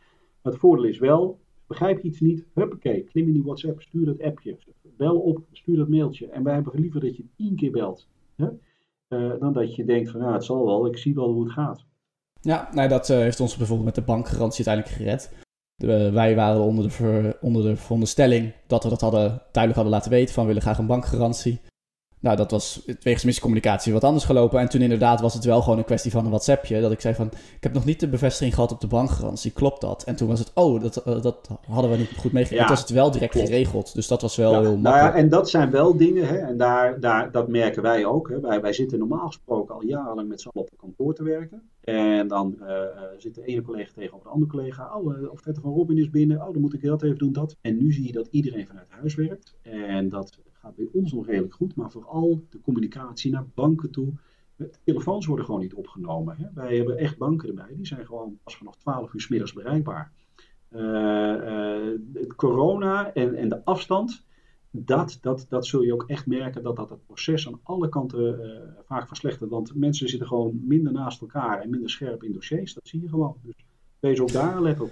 Maar 0.42 0.52
het 0.52 0.60
voordeel 0.60 0.84
is 0.84 0.98
wel, 0.98 1.38
Begrijp 1.66 2.00
je 2.00 2.08
iets 2.08 2.20
niet? 2.20 2.44
Huppakee, 2.54 3.04
klim 3.04 3.26
in 3.26 3.32
die 3.32 3.42
WhatsApp, 3.42 3.82
stuur 3.82 4.04
dat 4.06 4.22
appje. 4.22 4.58
Bel 4.96 5.20
op, 5.20 5.40
stuur 5.52 5.76
dat 5.76 5.88
mailtje. 5.88 6.28
En 6.28 6.42
wij 6.42 6.54
hebben 6.54 6.80
liever 6.80 7.00
dat 7.00 7.16
je 7.16 7.24
tien 7.36 7.56
keer 7.56 7.70
belt. 7.70 8.08
Hè? 8.36 8.48
Uh, 9.08 9.40
dan 9.40 9.52
dat 9.52 9.74
je 9.74 9.84
denkt 9.84 10.10
van, 10.10 10.20
nou, 10.20 10.32
het 10.32 10.44
zal 10.44 10.64
wel, 10.64 10.86
ik 10.86 10.98
zie 10.98 11.14
wel 11.14 11.32
hoe 11.32 11.44
het 11.44 11.52
gaat. 11.52 11.84
Ja, 12.40 12.68
nou, 12.72 12.88
dat 12.88 13.08
uh, 13.08 13.16
heeft 13.16 13.40
ons 13.40 13.56
bijvoorbeeld 13.56 13.86
met 13.86 13.94
de 13.94 14.12
bankgarantie 14.12 14.66
uiteindelijk 14.66 15.02
gered. 15.02 15.43
De, 15.76 16.10
wij 16.10 16.34
waren 16.34 16.60
onder 16.60 16.88
de, 16.88 17.36
onder 17.40 17.62
de 17.62 17.76
veronderstelling 17.76 18.52
dat 18.66 18.82
we 18.82 18.88
dat 18.88 19.00
hadden, 19.00 19.28
duidelijk 19.28 19.74
hadden 19.74 19.92
laten 19.92 20.10
weten 20.10 20.34
van 20.34 20.42
we 20.42 20.48
willen 20.48 20.62
graag 20.62 20.78
een 20.78 20.86
bankgarantie. 20.86 21.60
Nou, 22.24 22.36
dat 22.36 22.50
was 22.50 22.84
wegens 23.00 23.24
miscommunicatie 23.24 23.92
wat 23.92 24.04
anders 24.04 24.24
gelopen. 24.24 24.60
En 24.60 24.68
toen 24.68 24.80
inderdaad 24.80 25.20
was 25.20 25.34
het 25.34 25.44
wel 25.44 25.62
gewoon 25.62 25.78
een 25.78 25.84
kwestie 25.84 26.10
van 26.10 26.24
een 26.24 26.30
WhatsAppje. 26.30 26.80
Dat 26.80 26.92
ik 26.92 27.00
zei 27.00 27.14
van, 27.14 27.26
ik 27.26 27.62
heb 27.62 27.72
nog 27.72 27.84
niet 27.84 28.00
de 28.00 28.08
bevestiging 28.08 28.54
gehad 28.54 28.72
op 28.72 28.80
de 28.80 28.86
bankgarantie. 28.86 29.50
Klopt 29.50 29.80
dat? 29.80 30.04
En 30.04 30.16
toen 30.16 30.28
was 30.28 30.38
het, 30.38 30.50
oh, 30.54 30.82
dat, 30.82 31.02
uh, 31.06 31.22
dat 31.22 31.48
hadden 31.66 31.90
we 31.90 31.96
niet 31.96 32.16
goed 32.16 32.32
meegekregen. 32.32 32.56
Ja, 32.56 32.62
toen 32.62 32.74
was 32.74 32.80
het 32.80 32.90
wel 32.90 33.10
direct 33.10 33.32
klopt. 33.32 33.48
geregeld. 33.48 33.94
Dus 33.94 34.08
dat 34.08 34.22
was 34.22 34.36
wel 34.36 34.52
ja, 34.52 34.60
heel 34.60 34.76
makkelijk. 34.76 35.02
Nou 35.02 35.16
ja, 35.16 35.22
en 35.22 35.28
dat 35.28 35.50
zijn 35.50 35.70
wel 35.70 35.96
dingen, 35.96 36.26
hè, 36.26 36.36
en 36.36 36.56
daar, 36.56 37.00
daar, 37.00 37.30
dat 37.30 37.48
merken 37.48 37.82
wij 37.82 38.04
ook. 38.04 38.28
Hè. 38.28 38.40
Wij, 38.40 38.60
wij 38.60 38.72
zitten 38.72 38.98
normaal 38.98 39.26
gesproken 39.26 39.74
al 39.74 39.84
jarenlang 39.84 40.28
met 40.28 40.40
z'n 40.40 40.48
allen 40.48 40.66
op 40.66 40.72
een 40.72 40.78
kantoor 40.78 41.14
te 41.14 41.22
werken. 41.22 41.62
En 41.80 42.28
dan 42.28 42.56
uh, 42.60 42.66
zit 43.18 43.34
de 43.34 43.44
ene 43.44 43.62
collega 43.62 43.90
tegenover 43.94 44.26
de 44.26 44.32
andere 44.32 44.50
collega. 44.50 44.96
Oh, 44.96 45.30
of 45.32 45.40
Vette 45.40 45.60
van 45.60 45.72
Robin 45.72 45.98
is 45.98 46.10
binnen. 46.10 46.46
Oh, 46.46 46.52
dan 46.52 46.60
moet 46.60 46.74
ik 46.74 46.82
dat 46.82 47.02
even 47.02 47.18
doen, 47.18 47.32
dat. 47.32 47.56
En 47.60 47.76
nu 47.76 47.92
zie 47.92 48.06
je 48.06 48.12
dat 48.12 48.28
iedereen 48.30 48.66
vanuit 48.66 48.90
huis 48.90 49.14
werkt. 49.14 49.54
En 49.62 50.08
dat 50.08 50.38
gaat 50.64 50.76
bij 50.76 50.88
ons 50.92 51.12
nog 51.12 51.26
redelijk 51.26 51.54
goed, 51.54 51.74
maar 51.74 51.90
vooral 51.90 52.46
de 52.50 52.60
communicatie 52.60 53.32
naar 53.32 53.46
banken 53.54 53.90
toe. 53.90 54.12
De 54.56 54.70
telefoons 54.84 55.26
worden 55.26 55.44
gewoon 55.44 55.60
niet 55.60 55.74
opgenomen. 55.74 56.36
Hè. 56.36 56.46
Wij 56.54 56.76
hebben 56.76 56.98
echt 56.98 57.18
banken 57.18 57.48
erbij, 57.48 57.74
die 57.76 57.86
zijn 57.86 58.06
gewoon 58.06 58.38
pas 58.42 58.56
vanaf 58.56 58.76
12 58.76 59.12
uur 59.14 59.20
s 59.20 59.28
middags 59.28 59.52
bereikbaar. 59.52 60.12
Uh, 60.70 62.26
corona 62.36 63.12
en, 63.12 63.34
en 63.34 63.48
de 63.48 63.64
afstand, 63.64 64.24
dat, 64.70 65.18
dat, 65.20 65.46
dat 65.48 65.66
zul 65.66 65.82
je 65.82 65.92
ook 65.92 66.04
echt 66.06 66.26
merken 66.26 66.62
dat 66.62 66.76
dat 66.76 66.90
het 66.90 67.06
proces 67.06 67.46
aan 67.46 67.60
alle 67.62 67.88
kanten 67.88 68.40
uh, 68.40 68.84
vaak 68.86 69.06
verslechtert. 69.06 69.50
Want 69.50 69.74
mensen 69.74 70.08
zitten 70.08 70.28
gewoon 70.28 70.60
minder 70.64 70.92
naast 70.92 71.20
elkaar 71.20 71.60
en 71.60 71.70
minder 71.70 71.90
scherp 71.90 72.22
in 72.22 72.32
dossiers. 72.32 72.74
Dat 72.74 72.88
zie 72.88 73.00
je 73.00 73.08
gewoon. 73.08 73.36
Dus 73.42 73.54
wees 74.00 74.20
ook 74.20 74.32
daar 74.32 74.62
let 74.62 74.80
op. 74.80 74.90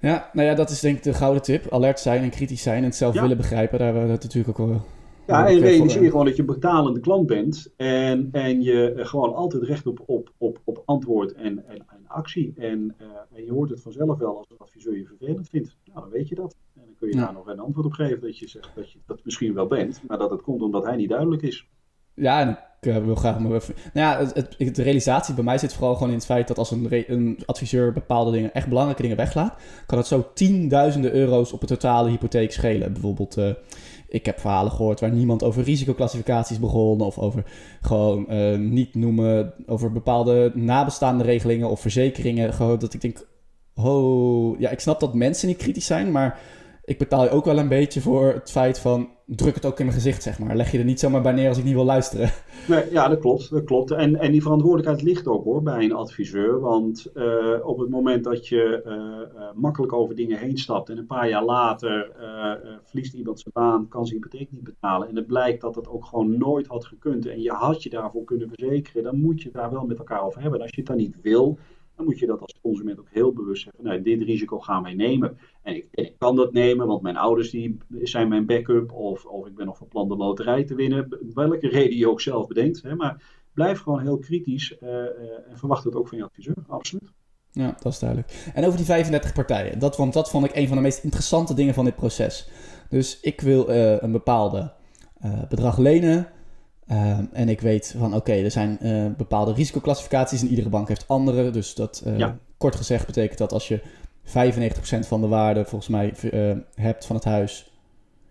Ja, 0.00 0.30
nou 0.32 0.48
ja, 0.48 0.54
dat 0.54 0.70
is 0.70 0.80
denk 0.80 0.96
ik 0.96 1.02
de 1.02 1.14
gouden 1.14 1.42
tip. 1.42 1.72
Alert 1.72 2.00
zijn 2.00 2.22
en 2.22 2.30
kritisch 2.30 2.62
zijn 2.62 2.78
en 2.78 2.84
het 2.84 2.94
zelf 2.94 3.20
willen 3.20 3.36
begrijpen. 3.36 3.78
Daar 3.78 3.86
hebben 3.86 4.06
we 4.06 4.12
dat 4.12 4.22
natuurlijk 4.22 4.58
ook 4.58 4.66
wel 4.66 4.84
ja, 5.26 5.48
en 5.48 5.58
realiseer 5.58 6.02
je 6.02 6.10
gewoon 6.10 6.24
dat 6.24 6.36
je 6.36 6.40
een 6.40 6.54
betalende 6.54 7.00
klant 7.00 7.26
bent 7.26 7.72
en, 7.76 8.28
en 8.32 8.62
je 8.62 8.92
eh, 8.92 9.06
gewoon 9.06 9.34
altijd 9.34 9.62
recht 9.62 9.86
op, 9.86 10.02
op, 10.06 10.32
op, 10.38 10.60
op 10.64 10.82
antwoord 10.84 11.32
en, 11.32 11.66
en, 11.68 11.76
en 11.76 12.04
actie. 12.06 12.52
En, 12.56 12.94
uh, 13.00 13.06
en 13.38 13.44
je 13.44 13.52
hoort 13.52 13.70
het 13.70 13.82
vanzelf 13.82 14.18
wel 14.18 14.38
als 14.38 14.50
een 14.50 14.58
adviseur 14.58 14.96
je 14.96 15.06
vervelend 15.06 15.48
vindt. 15.48 15.76
Nou, 15.84 16.00
dan 16.00 16.10
weet 16.10 16.28
je 16.28 16.34
dat. 16.34 16.56
En 16.74 16.82
dan 16.84 16.94
kun 16.98 17.08
je 17.08 17.16
daar 17.16 17.32
nog 17.32 17.46
een 17.46 17.58
antwoord 17.58 17.86
op 17.86 17.92
geven 17.92 18.20
dat 18.20 18.38
je 18.38 18.48
zegt 18.48 18.70
dat 18.74 18.92
je 18.92 18.98
dat 19.06 19.20
misschien 19.24 19.54
wel 19.54 19.66
bent, 19.66 20.02
maar 20.06 20.18
dat 20.18 20.30
het 20.30 20.42
komt 20.42 20.62
omdat 20.62 20.84
hij 20.84 20.96
niet 20.96 21.08
duidelijk 21.08 21.42
is. 21.42 21.68
Ja, 22.14 22.40
en 22.40 22.48
ik 22.80 22.86
uh, 22.86 23.04
wil 23.04 23.14
graag 23.14 23.38
maar 23.38 23.52
even. 23.52 23.74
Nou 23.92 24.06
ja, 24.06 24.32
het, 24.34 24.54
het, 24.58 24.74
de 24.74 24.82
realisatie 24.82 25.34
bij 25.34 25.44
mij 25.44 25.58
zit 25.58 25.74
vooral 25.74 25.94
gewoon 25.94 26.08
in 26.08 26.14
het 26.14 26.24
feit 26.24 26.48
dat 26.48 26.58
als 26.58 26.70
een, 26.70 27.12
een 27.12 27.38
adviseur 27.46 27.92
bepaalde 27.92 28.30
dingen, 28.30 28.54
echt 28.54 28.68
belangrijke 28.68 29.02
dingen 29.02 29.16
weglaat, 29.16 29.54
kan 29.86 29.98
het 29.98 30.06
zo 30.06 30.30
tienduizenden 30.34 31.14
euro's 31.14 31.52
op 31.52 31.60
een 31.62 31.68
totale 31.68 32.10
hypotheek 32.10 32.52
schelen. 32.52 32.92
Bijvoorbeeld 32.92 33.36
ik 34.14 34.26
heb 34.26 34.40
verhalen 34.40 34.72
gehoord 34.72 35.00
waar 35.00 35.12
niemand 35.12 35.42
over 35.42 35.62
risicoclassificaties 35.62 36.58
begon. 36.58 37.00
Of 37.00 37.18
over 37.18 37.44
gewoon 37.80 38.26
uh, 38.30 38.58
niet 38.58 38.94
noemen. 38.94 39.54
Over 39.66 39.92
bepaalde 39.92 40.52
nabestaande 40.54 41.24
regelingen 41.24 41.70
of 41.70 41.80
verzekeringen. 41.80 42.52
Gewoon 42.52 42.78
dat 42.78 42.94
ik 42.94 43.00
denk. 43.00 43.26
Oh, 43.74 44.60
ja, 44.60 44.70
ik 44.70 44.80
snap 44.80 45.00
dat 45.00 45.14
mensen 45.14 45.48
niet 45.48 45.56
kritisch 45.56 45.86
zijn. 45.86 46.10
Maar 46.10 46.38
ik 46.84 46.98
betaal 46.98 47.24
je 47.24 47.30
ook 47.30 47.44
wel 47.44 47.58
een 47.58 47.68
beetje 47.68 48.00
voor 48.00 48.32
het 48.32 48.50
feit 48.50 48.78
van 48.78 49.08
druk 49.26 49.54
het 49.54 49.64
ook 49.64 49.78
in 49.78 49.84
mijn 49.84 49.96
gezicht, 49.96 50.22
zeg 50.22 50.38
maar. 50.38 50.56
Leg 50.56 50.72
je 50.72 50.78
er 50.78 50.84
niet 50.84 51.00
zomaar 51.00 51.22
bij 51.22 51.32
neer 51.32 51.48
als 51.48 51.58
ik 51.58 51.64
niet 51.64 51.74
wil 51.74 51.84
luisteren. 51.84 52.30
Nee, 52.68 52.90
ja, 52.90 53.08
dat 53.08 53.18
klopt. 53.18 53.50
Dat 53.50 53.64
klopt. 53.64 53.90
En, 53.90 54.16
en 54.16 54.32
die 54.32 54.42
verantwoordelijkheid 54.42 55.02
ligt 55.02 55.26
ook 55.26 55.44
hoor 55.44 55.62
bij 55.62 55.84
een 55.84 55.92
adviseur. 55.92 56.60
Want 56.60 57.10
uh, 57.14 57.54
op 57.62 57.78
het 57.78 57.88
moment 57.88 58.24
dat 58.24 58.48
je 58.48 58.82
uh, 58.86 58.92
uh, 58.92 59.48
makkelijk 59.54 59.92
over 59.92 60.14
dingen 60.14 60.38
heen 60.38 60.58
stapt 60.58 60.88
en 60.88 60.98
een 60.98 61.06
paar 61.06 61.28
jaar 61.28 61.44
later 61.44 62.12
verliest 62.84 63.14
iemand 63.14 63.40
zijn 63.40 63.54
baan, 63.54 63.88
kan 63.88 64.06
zijn 64.06 64.22
hypotheek 64.22 64.52
niet 64.52 64.64
betalen. 64.64 65.08
En 65.08 65.16
het 65.16 65.26
blijkt 65.26 65.60
dat 65.60 65.74
het 65.74 65.88
ook 65.88 66.04
gewoon 66.04 66.38
nooit 66.38 66.66
had 66.66 66.84
gekund 66.84 67.26
en 67.26 67.42
je 67.42 67.50
had 67.50 67.82
je 67.82 67.90
daarvoor 67.90 68.24
kunnen 68.24 68.48
verzekeren, 68.48 69.02
dan 69.02 69.20
moet 69.20 69.38
je 69.38 69.44
het 69.44 69.56
daar 69.56 69.70
wel 69.70 69.86
met 69.86 69.98
elkaar 69.98 70.24
over 70.24 70.40
hebben. 70.40 70.58
En 70.58 70.66
als 70.66 70.74
je 70.74 70.80
het 70.80 70.90
dan 70.90 70.96
niet 70.96 71.20
wil, 71.22 71.58
dan 71.96 72.04
moet 72.04 72.18
je 72.18 72.26
dat 72.26 72.40
als 72.40 72.60
consument 72.62 72.98
ook 72.98 73.08
heel 73.10 73.32
bewust 73.32 73.62
zeggen. 73.62 73.84
Nou, 73.84 74.02
dit 74.02 74.22
risico 74.22 74.58
gaan 74.58 74.82
wij 74.82 74.94
nemen. 74.94 75.38
En 75.62 75.76
ik, 75.76 75.88
ik, 75.90 76.14
kan 76.18 76.36
dat 76.36 76.52
nemen, 76.52 76.86
want 76.86 77.02
mijn 77.02 77.16
ouders 77.16 77.50
die 77.50 77.78
zijn 78.02 78.28
mijn 78.28 78.46
backup. 78.46 78.92
Of, 78.92 79.24
of 79.24 79.46
ik 79.46 79.54
ben 79.54 79.66
nog 79.66 79.76
van 79.76 79.88
plan 79.88 80.08
de 80.08 80.16
loterij 80.16 80.64
te 80.64 80.74
winnen. 80.74 81.18
Welke 81.34 81.68
reden 81.68 81.96
je 81.96 82.08
ook 82.08 82.20
zelf 82.20 82.46
bedenkt. 82.46 82.82
Hè, 82.82 82.94
maar 82.94 83.22
blijf 83.52 83.80
gewoon 83.80 84.00
heel 84.00 84.18
kritisch 84.18 84.76
uh, 84.82 84.88
uh, 84.90 85.02
en 85.48 85.58
verwacht 85.58 85.84
het 85.84 85.94
ook 85.94 86.08
van 86.08 86.18
je 86.18 86.24
adviseur. 86.24 86.56
Absoluut. 86.68 87.12
Ja, 87.50 87.76
dat 87.82 87.92
is 87.92 87.98
duidelijk. 87.98 88.50
En 88.54 88.64
over 88.64 88.76
die 88.76 88.86
35 88.86 89.32
partijen. 89.32 89.78
Dat, 89.78 89.96
want 89.96 90.12
dat 90.12 90.30
vond 90.30 90.44
ik 90.44 90.56
een 90.56 90.66
van 90.66 90.76
de 90.76 90.82
meest 90.82 91.04
interessante 91.04 91.54
dingen 91.54 91.74
van 91.74 91.84
dit 91.84 91.96
proces. 91.96 92.48
Dus 92.88 93.20
ik 93.20 93.40
wil 93.40 93.70
uh, 93.70 94.02
een 94.02 94.12
bepaalde 94.12 94.72
bedrag 95.48 95.78
lenen. 95.78 96.28
Uh, 96.90 97.18
en 97.32 97.48
ik 97.48 97.60
weet 97.60 97.94
van 97.98 98.14
oké, 98.14 98.32
er 98.32 98.50
zijn 98.50 98.78
uh, 98.82 99.06
bepaalde 99.16 99.52
risicoclassificaties 99.52 100.42
en 100.42 100.48
iedere 100.48 100.68
bank 100.68 100.88
heeft 100.88 101.08
andere. 101.08 101.50
Dus 101.50 101.74
dat 101.74 102.02
uh, 102.06 102.18
ja. 102.18 102.36
kort 102.56 102.76
gezegd 102.76 103.06
betekent 103.06 103.38
dat 103.38 103.52
als 103.52 103.68
je 103.68 103.82
95% 104.26 104.30
van 105.00 105.20
de 105.20 105.28
waarde 105.28 105.64
volgens 105.64 105.90
mij 105.90 106.14
hebt 106.74 107.06
van 107.06 107.16
het 107.16 107.24
huis 107.24 107.70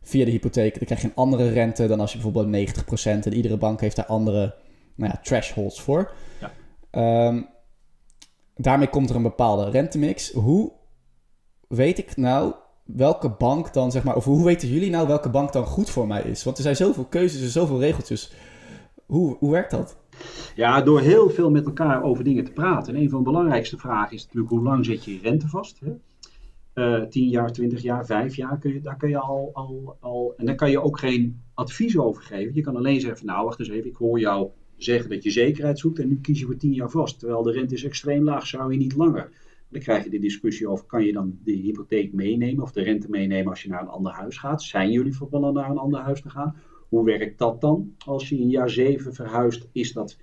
via 0.02 0.26
de 0.26 0.32
hypotheek, 0.32 0.76
dan 0.78 0.86
krijg 0.86 1.02
je 1.02 1.08
een 1.08 1.16
andere 1.16 1.50
rente 1.50 1.88
dan 1.88 2.00
als 2.00 2.14
je 2.14 2.20
bijvoorbeeld 2.20 2.76
90% 2.76 3.04
en 3.04 3.34
iedere 3.34 3.58
bank 3.58 3.82
heeft 3.82 3.96
daar 3.96 4.06
andere 4.06 4.56
nou 4.96 5.12
ja, 5.12 5.20
thresholds 5.24 5.82
voor. 5.82 6.12
Ja. 6.40 7.28
Um, 7.28 7.48
daarmee 8.56 8.88
komt 8.88 9.10
er 9.10 9.16
een 9.16 9.22
bepaalde 9.22 9.70
rentemix. 9.70 10.32
Hoe 10.32 10.72
weet 11.68 11.98
ik 11.98 12.18
nou 12.18 12.54
welke 12.84 13.30
bank 13.30 13.74
dan, 13.74 13.92
zeg 13.92 14.04
maar, 14.04 14.16
of 14.16 14.26
hoe 14.26 14.46
weten 14.46 14.68
jullie 14.68 14.90
nou 14.90 15.08
welke 15.08 15.30
bank 15.30 15.54
dan 15.54 15.66
goed 15.66 15.90
voor 15.90 16.08
mij 16.08 16.22
is? 16.22 16.44
Want 16.44 16.58
er 16.58 16.64
zijn 16.64 16.76
zoveel 16.76 17.06
keuzes 17.06 17.42
en 17.42 17.50
zoveel 17.50 17.80
regeltjes. 17.80 18.34
Hoe, 19.06 19.36
hoe 19.40 19.52
werkt 19.52 19.72
dat? 19.72 19.98
Ja, 20.56 20.82
door 20.82 21.00
heel 21.00 21.30
veel 21.30 21.50
met 21.50 21.66
elkaar 21.66 22.04
over 22.04 22.24
dingen 22.24 22.44
te 22.44 22.52
praten. 22.52 22.96
En 22.96 23.02
een 23.02 23.10
van 23.10 23.18
de 23.18 23.30
belangrijkste 23.30 23.78
vragen 23.78 24.16
is 24.16 24.24
natuurlijk 24.24 24.52
hoe 24.52 24.64
lang 24.64 24.86
zet 24.86 25.06
je 25.06 25.14
je 25.14 25.20
rente 25.22 25.48
vast? 25.48 25.80
Hè? 25.80 25.92
Uh, 26.76 27.02
eh, 27.02 27.10
10 27.10 27.30
jaar, 27.30 27.52
20 27.52 27.82
jaar, 27.82 28.06
5 28.06 28.36
jaar, 28.36 28.60
je, 28.62 28.82
daar 28.82 28.98
kun 28.98 29.10
je 29.10 29.20
al, 29.20 29.50
al, 29.54 29.98
al. 30.00 30.34
En 30.38 30.46
daar 30.46 30.56
kan 30.56 30.72
je 30.72 30.82
ook 30.82 31.00
geen 31.00 31.42
advies 31.54 31.98
over 31.98 32.24
geven. 32.24 32.56
Je 32.56 32.62
kan 32.62 32.76
alleen 32.76 33.02
zeggen: 33.02 33.26
Nou, 33.26 33.46
wacht 33.46 33.60
eens 33.60 33.70
even, 33.70 33.90
ik 33.90 33.96
hoor 33.96 34.20
jou 34.20 34.50
zeggen 34.78 35.10
dat 35.10 35.24
je 35.24 35.32
zekerheid 35.32 35.80
zoekt 35.80 36.00
en 36.00 36.08
nu 36.08 36.20
kies 36.22 36.40
je 36.40 36.46
voor 36.46 36.58
10 36.58 36.74
jaar 36.74 36.90
vast. 36.90 37.20
Terwijl 37.20 37.44
de 37.44 37.52
rente 37.52 37.74
is 37.74 37.84
extreem 37.84 38.24
laag, 38.24 38.48
zou 38.48 38.72
je 38.72 38.78
niet 38.78 38.96
langer. 38.96 39.30
Dan 39.74 39.82
krijg 39.82 40.04
je 40.04 40.10
de 40.10 40.20
discussie 40.20 40.68
over, 40.68 40.86
kan 40.86 41.04
je 41.06 41.14
dan 41.14 41.40
de 41.44 41.52
hypotheek 41.52 42.14
meenemen 42.14 42.64
of 42.64 42.72
de 42.72 42.82
rente 42.82 43.10
meenemen 43.10 43.50
als 43.50 43.64
je 43.64 43.70
naar 43.70 43.82
een 43.82 43.88
ander 43.88 44.12
huis 44.12 44.38
gaat? 44.38 44.62
Zijn 44.62 44.92
jullie 44.92 45.28
plan 45.30 45.54
naar 45.54 45.70
een 45.70 45.78
ander 45.78 46.00
huis 46.00 46.22
te 46.22 46.30
gaan? 46.30 46.56
Hoe 46.90 47.06
werkt 47.06 47.38
dat 47.38 47.62
dan? 47.62 47.96
Als 48.06 48.30
je 48.30 48.38
in 48.38 48.50
jaar 48.50 48.70
7 48.70 49.14
verhuist, 49.14 49.68
is 49.72 49.94
dat, 49.94 50.18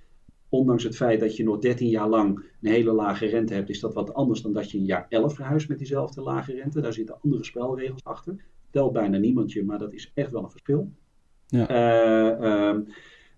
ondanks 0.48 0.84
het 0.84 0.96
feit 0.96 1.20
dat 1.20 1.36
je 1.36 1.44
nog 1.44 1.58
13 1.58 1.88
jaar 1.88 2.08
lang 2.08 2.44
een 2.62 2.70
hele 2.70 2.92
lage 2.92 3.26
rente 3.26 3.54
hebt, 3.54 3.68
is 3.68 3.80
dat 3.80 3.94
wat 3.94 4.14
anders 4.14 4.42
dan 4.42 4.52
dat 4.52 4.70
je 4.70 4.78
in 4.78 4.84
jaar 4.84 5.06
11 5.08 5.34
verhuist 5.34 5.68
met 5.68 5.78
diezelfde 5.78 6.22
lage 6.22 6.52
rente. 6.52 6.80
Daar 6.80 6.92
zitten 6.92 7.20
andere 7.22 7.44
spelregels 7.44 8.04
achter. 8.04 8.44
Telt 8.70 8.92
bijna 8.92 9.18
niemand 9.18 9.52
je, 9.52 9.64
maar 9.64 9.78
dat 9.78 9.92
is 9.92 10.10
echt 10.14 10.30
wel 10.30 10.42
een 10.42 10.50
verschil. 10.50 10.92
Ja. 11.46 11.70
Uh, 11.70 12.78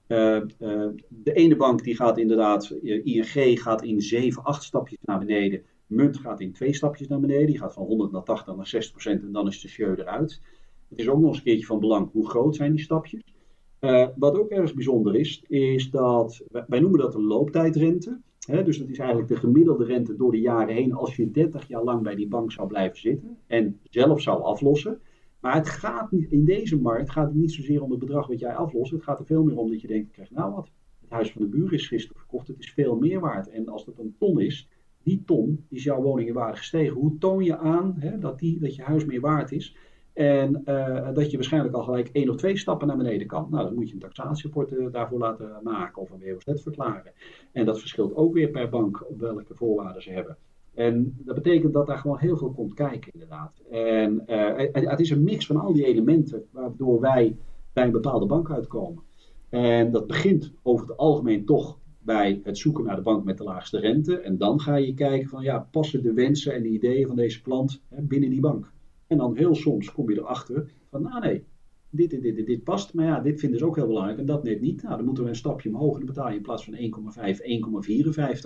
uh, 0.08 0.42
uh, 0.58 0.88
de 1.08 1.32
ene 1.32 1.56
bank 1.56 1.82
die 1.82 1.96
gaat 1.96 2.18
inderdaad, 2.18 2.70
ING 2.82 3.62
gaat 3.62 3.82
in 3.82 4.00
7, 4.00 4.42
8 4.42 4.62
stapjes 4.62 4.98
naar 5.02 5.18
beneden 5.18 5.62
munt 5.92 6.16
gaat 6.16 6.40
in 6.40 6.52
twee 6.52 6.74
stapjes 6.74 7.08
naar 7.08 7.20
beneden. 7.20 7.46
Die 7.46 7.58
gaat 7.58 7.72
van 7.72 7.86
100 7.86 8.12
naar 8.12 8.22
80 8.22 8.56
naar 8.56 8.66
60 8.66 8.92
procent 8.92 9.22
en 9.22 9.32
dan 9.32 9.46
is 9.46 9.60
de 9.60 9.68
show 9.68 9.98
eruit. 9.98 10.40
Het 10.88 10.98
is 10.98 11.08
ook 11.08 11.20
nog 11.20 11.28
eens 11.28 11.36
een 11.36 11.44
keertje 11.44 11.66
van 11.66 11.80
belang 11.80 12.10
hoe 12.12 12.28
groot 12.28 12.56
zijn 12.56 12.72
die 12.72 12.84
stapjes. 12.84 13.34
Uh, 13.80 14.08
wat 14.16 14.38
ook 14.38 14.48
erg 14.48 14.74
bijzonder 14.74 15.14
is, 15.14 15.44
is 15.48 15.90
dat 15.90 16.42
wij 16.66 16.80
noemen 16.80 17.00
dat 17.00 17.12
de 17.12 17.22
looptijdrente. 17.22 18.20
Dus 18.46 18.78
dat 18.78 18.88
is 18.88 18.98
eigenlijk 18.98 19.28
de 19.28 19.36
gemiddelde 19.36 19.84
rente 19.84 20.16
door 20.16 20.30
de 20.30 20.40
jaren 20.40 20.74
heen 20.74 20.92
als 20.92 21.16
je 21.16 21.30
30 21.30 21.68
jaar 21.68 21.82
lang 21.82 22.02
bij 22.02 22.14
die 22.14 22.28
bank 22.28 22.52
zou 22.52 22.68
blijven 22.68 22.98
zitten 22.98 23.38
en 23.46 23.80
zelf 23.82 24.20
zou 24.20 24.42
aflossen. 24.42 25.00
Maar 25.40 25.54
het 25.54 25.68
gaat 25.68 26.12
in 26.12 26.44
deze 26.44 26.80
markt 26.80 27.10
gaat 27.10 27.26
het 27.26 27.34
niet 27.34 27.52
zozeer 27.52 27.82
om 27.82 27.90
het 27.90 28.00
bedrag 28.00 28.26
wat 28.26 28.38
jij 28.38 28.54
aflost. 28.54 28.92
Het 28.92 29.02
gaat 29.02 29.18
er 29.18 29.26
veel 29.26 29.42
meer 29.42 29.56
om 29.56 29.70
dat 29.70 29.80
je 29.80 29.86
denkt, 29.86 30.10
krijg 30.10 30.30
nou 30.30 30.54
wat, 30.54 30.70
het 31.00 31.10
huis 31.10 31.32
van 31.32 31.42
de 31.42 31.48
buur 31.48 31.72
is 31.72 31.86
gisteren 31.86 32.18
verkocht, 32.18 32.48
het 32.48 32.58
is 32.58 32.72
veel 32.72 32.96
meer 32.96 33.20
waard. 33.20 33.50
En 33.50 33.68
als 33.68 33.86
het 33.86 33.98
een 33.98 34.14
ton 34.18 34.40
is, 34.40 34.68
die 35.02 35.22
ton 35.26 35.64
is 35.68 35.84
jouw 35.84 36.02
woning 36.02 36.28
in 36.28 36.34
waarde 36.34 36.56
gestegen. 36.56 36.94
Hoe 36.94 37.18
toon 37.18 37.44
je 37.44 37.56
aan 37.56 37.94
hè, 37.98 38.18
dat, 38.18 38.38
die, 38.38 38.58
dat 38.60 38.74
je 38.74 38.82
huis 38.82 39.04
meer 39.04 39.20
waard 39.20 39.52
is? 39.52 39.76
En 40.12 40.62
uh, 40.66 41.14
dat 41.14 41.30
je 41.30 41.36
waarschijnlijk 41.36 41.74
al 41.74 41.82
gelijk 41.82 42.08
één 42.12 42.28
of 42.28 42.36
twee 42.36 42.56
stappen 42.56 42.86
naar 42.86 42.96
beneden 42.96 43.26
kan. 43.26 43.46
Nou, 43.50 43.64
dan 43.64 43.74
moet 43.74 43.88
je 43.88 43.94
een 43.94 44.00
taxatierapport 44.00 44.72
uh, 44.72 44.92
daarvoor 44.92 45.18
laten 45.18 45.60
maken 45.62 46.02
of 46.02 46.10
een 46.10 46.38
WOZ 46.44 46.62
verklaren. 46.62 47.12
En 47.52 47.64
dat 47.64 47.80
verschilt 47.80 48.14
ook 48.14 48.34
weer 48.34 48.48
per 48.48 48.68
bank 48.68 49.04
op 49.08 49.20
welke 49.20 49.54
voorwaarden 49.54 50.02
ze 50.02 50.10
hebben. 50.10 50.36
En 50.74 51.16
dat 51.18 51.34
betekent 51.34 51.72
dat 51.72 51.86
daar 51.86 51.98
gewoon 51.98 52.18
heel 52.18 52.36
veel 52.36 52.50
komt 52.50 52.74
kijken, 52.74 53.12
inderdaad. 53.12 53.62
En 53.70 54.22
het, 54.26 54.88
het, 54.90 55.00
is 55.00 55.10
een 55.10 55.22
mix 55.22 55.46
van 55.46 55.56
al 55.56 55.72
die 55.72 55.84
elementen 55.84 56.44
waardoor 56.50 57.00
wij 57.00 57.36
bij 57.72 57.84
een 57.84 57.90
bepaalde 57.90 58.26
bank 58.26 58.50
uitkomen. 58.50 59.02
En 59.48 59.90
dat 59.90 60.06
begint 60.06 60.52
over 60.62 60.88
het 60.88 60.96
algemeen 60.96 61.44
toch 61.44 61.78
bij 62.02 62.40
het 62.44 62.58
zoeken 62.58 62.84
naar 62.84 62.96
de 62.96 63.02
bank 63.02 63.24
met 63.24 63.38
de 63.38 63.44
laagste 63.44 63.78
rente. 63.78 64.18
En 64.18 64.38
dan 64.38 64.60
ga 64.60 64.76
je 64.76 64.94
kijken 64.94 65.28
van 65.28 65.42
ja, 65.42 65.68
passen 65.70 66.02
de 66.02 66.12
wensen 66.12 66.54
en 66.54 66.62
de 66.62 66.68
ideeën 66.68 67.06
van 67.06 67.16
deze 67.16 67.42
klant 67.42 67.82
hè, 67.88 68.02
binnen 68.02 68.30
die 68.30 68.40
bank. 68.40 68.72
En 69.06 69.18
dan 69.18 69.36
heel 69.36 69.54
soms 69.54 69.92
kom 69.92 70.10
je 70.10 70.18
erachter 70.18 70.70
van 70.90 71.02
nou 71.02 71.20
nee, 71.20 71.44
dit, 71.90 72.10
dit, 72.10 72.22
dit, 72.22 72.46
dit 72.46 72.64
past. 72.64 72.94
Maar 72.94 73.06
ja, 73.06 73.20
dit 73.20 73.40
vinden 73.40 73.58
ze 73.58 73.66
ook 73.66 73.76
heel 73.76 73.86
belangrijk 73.86 74.18
en 74.18 74.26
dat 74.26 74.42
net 74.42 74.60
niet. 74.60 74.82
Nou, 74.82 74.96
dan 74.96 75.04
moeten 75.04 75.24
we 75.24 75.30
een 75.30 75.36
stapje 75.36 75.68
omhoog 75.68 75.92
en 75.92 75.98
dan 75.98 76.14
betaal 76.14 76.28
je 76.28 76.36
in 76.36 76.42
plaats 76.42 76.64
van 76.64 76.74
1,5, 76.74 76.80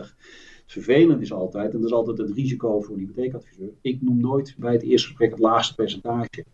1,54. 0.04 0.16
Vervelend 0.66 1.20
is 1.20 1.32
altijd, 1.32 1.72
en 1.72 1.80
dat 1.80 1.88
is 1.88 1.96
altijd 1.96 2.18
het 2.18 2.30
risico 2.30 2.80
voor 2.80 2.94
een 2.94 3.00
hypotheekadviseur. 3.00 3.72
Ik 3.80 4.02
noem 4.02 4.20
nooit 4.20 4.54
bij 4.58 4.72
het 4.72 4.82
eerste 4.82 5.08
gesprek 5.08 5.30
het 5.30 5.38
laagste 5.38 5.74
percentage. 5.74 6.44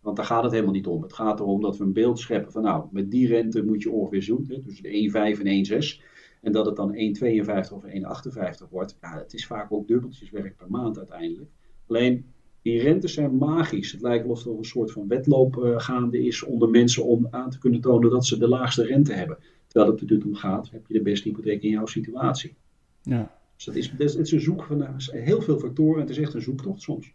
Want 0.00 0.16
daar 0.16 0.26
gaat 0.26 0.42
het 0.42 0.52
helemaal 0.52 0.74
niet 0.74 0.86
om. 0.86 1.02
Het 1.02 1.12
gaat 1.12 1.40
erom 1.40 1.60
dat 1.60 1.76
we 1.76 1.84
een 1.84 1.92
beeld 1.92 2.18
scheppen 2.18 2.52
van 2.52 2.62
nou, 2.62 2.86
met 2.90 3.10
die 3.10 3.28
rente 3.28 3.64
moet 3.64 3.82
je 3.82 3.90
ongeveer 3.90 4.22
zoeken. 4.22 4.62
Tussen 4.62 4.82
de 4.82 5.10
1,5 5.36 5.42
en 5.42 5.82
1,6. 5.82 6.02
En 6.46 6.52
dat 6.52 6.66
het 6.66 6.76
dan 6.76 6.94
1,52 6.94 7.72
of 7.72 7.84
1,58 7.84 8.68
wordt, 8.70 8.96
ja, 9.00 9.18
het 9.18 9.34
is 9.34 9.46
vaak 9.46 9.72
ook 9.72 9.88
dubbeltjes 9.88 10.30
werk 10.30 10.56
per 10.56 10.70
maand 10.70 10.98
uiteindelijk. 10.98 11.50
Alleen 11.86 12.24
Die 12.62 12.80
rentes 12.80 13.14
zijn 13.14 13.36
magisch. 13.36 13.92
Het 13.92 14.00
lijkt 14.00 14.28
alsof 14.28 14.52
er 14.52 14.58
een 14.58 14.64
soort 14.64 14.92
van 14.92 15.08
wedloop 15.08 15.56
uh, 15.56 15.78
gaande 15.78 16.26
is 16.26 16.42
onder 16.42 16.68
mensen 16.68 17.04
om 17.04 17.26
aan 17.30 17.50
te 17.50 17.58
kunnen 17.58 17.80
tonen 17.80 18.10
dat 18.10 18.26
ze 18.26 18.38
de 18.38 18.48
laagste 18.48 18.84
rente 18.84 19.12
hebben. 19.12 19.38
Terwijl 19.66 19.92
het 19.92 20.00
er 20.00 20.06
natuurlijk 20.06 20.28
om 20.28 20.34
gaat, 20.34 20.70
heb 20.70 20.86
je 20.86 20.94
de 20.94 21.02
beste 21.02 21.28
hypotheek 21.28 21.62
in 21.62 21.70
jouw 21.70 21.86
situatie. 21.86 22.54
Ja. 23.02 23.38
Dus 23.56 23.64
dat 23.64 23.74
is, 23.74 23.90
dat 23.90 24.18
is, 24.18 24.32
een 24.32 24.40
zoek 24.40 24.62
van 24.62 24.96
heel 25.00 25.42
veel 25.42 25.58
factoren. 25.58 26.00
Het 26.00 26.10
is 26.10 26.18
echt 26.18 26.34
een 26.34 26.42
zoektocht 26.42 26.82
soms. 26.82 27.12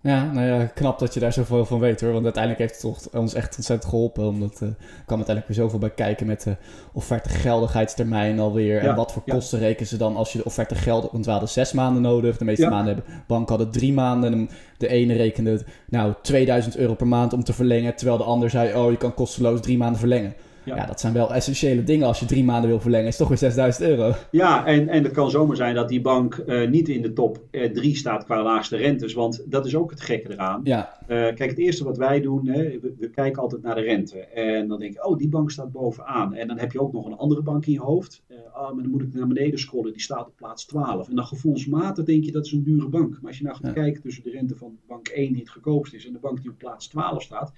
Ja, 0.00 0.32
nou 0.32 0.46
ja, 0.46 0.64
knap 0.64 0.98
dat 0.98 1.14
je 1.14 1.20
daar 1.20 1.32
zoveel 1.32 1.64
van 1.66 1.78
weet 1.78 2.00
hoor. 2.00 2.12
Want 2.12 2.24
uiteindelijk 2.24 2.62
heeft 2.62 2.82
het 2.82 2.92
toch 2.92 3.20
ons 3.20 3.34
echt 3.34 3.56
ontzettend 3.56 3.90
geholpen. 3.90 4.26
Omdat 4.26 4.52
uh, 4.52 4.68
kwam 5.06 5.16
uiteindelijk 5.16 5.46
weer 5.46 5.56
zoveel 5.56 5.78
bij 5.78 5.90
kijken 5.90 6.26
met 6.26 6.42
de 6.42 6.56
offerte 6.92 7.28
geldigheidstermijn 7.28 8.40
alweer. 8.40 8.80
en 8.80 8.96
wat 8.96 9.12
voor 9.12 9.22
kosten 9.26 9.58
rekenen 9.58 9.88
ze 9.88 9.96
dan 9.96 10.16
als 10.16 10.32
je 10.32 10.38
de 10.38 10.44
offerte 10.44 10.74
geldig... 10.74 11.10
Want 11.10 11.24
we 11.24 11.30
hadden 11.30 11.48
zes 11.48 11.72
maanden 11.72 12.02
nodig. 12.02 12.38
De 12.38 12.44
meeste 12.44 12.68
maanden 12.68 12.94
hebben 12.94 13.14
banken 13.26 13.56
hadden 13.56 13.72
drie 13.72 13.92
maanden. 13.92 14.32
En 14.32 14.50
de 14.76 14.88
ene 14.88 15.14
rekende 15.14 15.62
nou 15.88 16.14
2000 16.22 16.76
euro 16.76 16.94
per 16.94 17.06
maand 17.06 17.32
om 17.32 17.44
te 17.44 17.52
verlengen. 17.52 17.94
Terwijl 17.96 18.18
de 18.18 18.24
ander 18.24 18.50
zei, 18.50 18.74
oh 18.74 18.90
je 18.90 18.96
kan 18.96 19.14
kosteloos 19.14 19.60
drie 19.60 19.78
maanden 19.78 19.98
verlengen. 19.98 20.34
Ja. 20.76 20.86
dat 20.86 21.00
zijn 21.00 21.12
wel 21.12 21.34
essentiële 21.34 21.84
dingen 21.84 22.06
als 22.06 22.20
je 22.20 22.26
drie 22.26 22.44
maanden 22.44 22.70
wil 22.70 22.80
verlengen. 22.80 23.06
Is 23.06 23.16
toch 23.16 23.28
weer 23.28 23.38
6000 23.38 23.88
euro. 23.88 24.14
Ja, 24.30 24.66
en, 24.66 24.88
en 24.88 25.02
het 25.04 25.12
kan 25.12 25.30
zomaar 25.30 25.56
zijn 25.56 25.74
dat 25.74 25.88
die 25.88 26.00
bank 26.00 26.42
uh, 26.46 26.68
niet 26.68 26.88
in 26.88 27.02
de 27.02 27.12
top 27.12 27.40
3 27.50 27.90
uh, 27.90 27.94
staat 27.94 28.24
qua 28.24 28.42
laagste 28.42 28.76
rentes. 28.76 29.14
Want 29.14 29.44
dat 29.46 29.66
is 29.66 29.74
ook 29.74 29.90
het 29.90 30.00
gekke 30.00 30.32
eraan. 30.32 30.60
Ja. 30.64 30.98
Uh, 31.02 31.06
kijk, 31.08 31.38
het 31.38 31.58
eerste 31.58 31.84
wat 31.84 31.96
wij 31.96 32.20
doen, 32.20 32.46
hè, 32.46 32.62
we, 32.62 32.94
we, 32.98 33.10
kijken 33.10 33.42
altijd 33.42 33.62
naar 33.62 33.74
de 33.74 33.80
rente. 33.80 34.18
En 34.18 34.68
dan 34.68 34.78
denk 34.78 34.92
je, 34.92 35.06
oh, 35.06 35.18
die 35.18 35.28
bank 35.28 35.50
staat 35.50 35.72
bovenaan. 35.72 36.34
En 36.34 36.48
dan 36.48 36.58
heb 36.58 36.72
je 36.72 36.80
ook 36.80 36.92
nog 36.92 37.06
een 37.06 37.16
andere 37.16 37.42
bank 37.42 37.66
in 37.66 37.72
je 37.72 37.80
hoofd. 37.80 38.22
oh, 38.54 38.72
maar 38.72 38.82
dan 38.82 38.90
moet 38.90 39.02
ik 39.02 39.14
naar 39.14 39.26
beneden 39.26 39.58
scrollen. 39.58 39.92
Die 39.92 40.02
staat 40.02 40.26
op 40.26 40.36
plaats 40.36 40.66
12. 40.66 41.08
En 41.08 41.16
dan 41.16 41.24
gevoelsmatig 41.24 42.04
denk 42.04 42.24
je, 42.24 42.32
dat 42.32 42.46
is 42.46 42.52
een 42.52 42.62
dure 42.62 42.88
bank. 42.88 43.10
Maar 43.10 43.26
als 43.26 43.38
je 43.38 43.44
nou 43.44 43.56
gaat 43.56 43.66
ja. 43.66 43.72
kijken 43.72 44.02
tussen 44.02 44.22
de 44.22 44.30
rente 44.30 44.56
van 44.56 44.78
bank 44.86 45.08
1 45.08 45.32
die 45.32 45.40
het 45.40 45.50
goedkoopst 45.50 45.94
is... 45.94 46.06
en 46.06 46.12
de 46.12 46.18
bank 46.18 46.40
die 46.40 46.50
op 46.50 46.58
plaats 46.58 46.88
12 46.88 47.22
staat... 47.22 47.52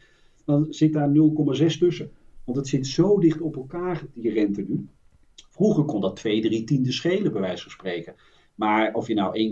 dan 0.44 0.66
zit 0.68 0.92
daar 0.92 1.08
0,6 1.08 1.78
tussen. 1.78 2.10
Want 2.50 2.62
het 2.62 2.70
zit 2.70 2.86
zo 2.86 3.18
dicht 3.18 3.40
op 3.40 3.56
elkaar, 3.56 4.06
die 4.12 4.30
rente 4.30 4.64
nu. 4.68 4.88
Vroeger 5.34 5.84
kon 5.84 6.00
dat 6.00 6.16
2, 6.16 6.40
3 6.40 6.64
tiende 6.64 6.92
schelen, 6.92 7.32
bij 7.32 7.40
wijze 7.40 7.62
van 7.62 7.70
spreken. 7.70 8.14
Maar 8.54 8.94
of 8.94 9.06
je 9.06 9.14
nou 9.14 9.50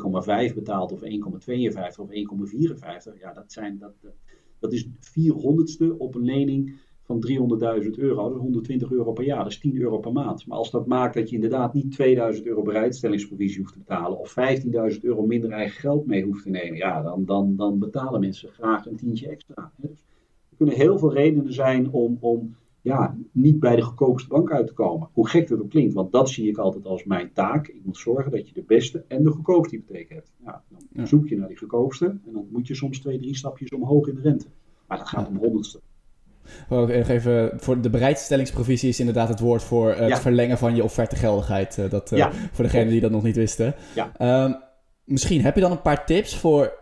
1,5 0.49 0.55
betaalt 0.55 0.93
of 0.93 1.01
1,52 1.01 1.07
of 1.97 2.09
1,54, 3.15 3.19
ja, 3.21 3.33
dat, 3.33 3.53
zijn, 3.53 3.79
dat, 3.79 3.93
dat 4.59 4.73
is 4.73 4.87
400ste 4.87 5.97
op 5.99 6.15
een 6.15 6.25
lening 6.25 6.77
van 7.03 7.25
300.000 7.83 7.91
euro. 7.91 8.23
Dat 8.23 8.35
is 8.35 8.43
120 8.43 8.91
euro 8.91 9.13
per 9.13 9.25
jaar, 9.25 9.43
dat 9.43 9.53
is 9.53 9.59
10 9.59 9.77
euro 9.77 9.99
per 9.99 10.13
maand. 10.13 10.47
Maar 10.47 10.59
als 10.59 10.71
dat 10.71 10.87
maakt 10.87 11.15
dat 11.15 11.29
je 11.29 11.35
inderdaad 11.35 11.75
niet 11.75 11.93
2000 11.93 12.47
euro 12.47 12.63
bereidstellingsprovisie 12.63 13.61
hoeft 13.61 13.73
te 13.73 13.79
betalen 13.79 14.19
of 14.19 14.35
15.000 14.95 15.01
euro 15.01 15.27
minder 15.27 15.51
eigen 15.51 15.81
geld 15.81 16.07
mee 16.07 16.25
hoeft 16.25 16.43
te 16.43 16.51
nemen, 16.51 16.77
ja, 16.77 17.03
dan, 17.03 17.25
dan, 17.25 17.57
dan 17.57 17.79
betalen 17.79 18.21
mensen 18.21 18.49
graag 18.49 18.87
een 18.87 18.97
tientje 18.97 19.29
extra. 19.29 19.73
Dus 19.77 20.05
er 20.51 20.57
kunnen 20.57 20.75
heel 20.75 20.99
veel 20.99 21.13
redenen 21.13 21.53
zijn 21.53 21.91
om, 21.91 22.17
om 22.21 22.57
ja, 22.81 23.17
niet 23.33 23.61
bij 23.61 23.77
de 23.77 23.83
goedkoopste 23.83 24.29
bank 24.29 24.53
uit 24.53 24.67
te 24.67 24.73
komen. 24.73 25.09
Hoe 25.13 25.29
gek 25.29 25.49
dat 25.49 25.61
ook 25.61 25.71
klinkt, 25.71 25.95
want 25.95 26.13
dat 26.13 26.29
zie 26.29 26.49
ik 26.49 26.59
altijd 26.59 26.87
als 26.87 27.05
mijn 27.05 27.33
taak. 27.33 27.69
Ik 27.69 27.85
moet 27.85 27.97
zorgen 27.97 28.31
dat 28.31 28.49
je 28.49 28.55
de 28.55 28.65
beste 28.67 29.05
en 29.09 29.23
de 29.23 29.31
goedkoopste 29.31 29.77
hypotheek 29.77 30.09
hebt. 30.09 30.33
Ja, 30.45 30.63
dan 30.93 31.07
zoek 31.07 31.29
je 31.29 31.37
naar 31.37 31.49
die 31.49 31.57
goedkoopste 31.57 32.07
en 32.07 32.33
dan 32.33 32.47
moet 32.51 32.67
je 32.67 32.75
soms 32.75 33.01
twee, 33.01 33.19
drie 33.19 33.37
stapjes 33.37 33.71
omhoog 33.71 34.09
in 34.09 34.15
de 34.15 34.21
rente. 34.21 34.47
Maar 34.87 34.99
dat 34.99 35.09
gaat 35.09 35.29
om 35.29 35.37
honderdste. 35.37 35.81
Oh, 36.69 36.91
even 36.91 37.61
voor 37.61 37.81
de 37.81 37.91
bereidstellingsprovisie 37.91 38.89
is 38.89 39.01
inderdaad 39.01 39.29
het 39.29 39.41
woord 39.41 39.63
voor 39.63 39.91
uh, 39.91 39.99
het 39.99 40.19
verlengen 40.19 40.59
van 40.59 40.77
je 40.77 40.85
offertegeldigheid. 40.85 41.77
Uh, 41.77 41.91
dat, 41.91 42.13
uh, 42.13 42.33
Voor 42.53 42.65
degenen 42.65 42.89
die 42.89 43.01
dat 43.01 43.11
nog 43.11 43.23
niet 43.23 43.37
wisten. 43.37 43.75
Um, 44.21 44.57
misschien 45.05 45.43
heb 45.43 45.55
je 45.55 45.61
dan 45.61 45.71
een 45.71 45.83
paar 45.83 46.07
tips 46.07 46.37
voor. 46.37 46.73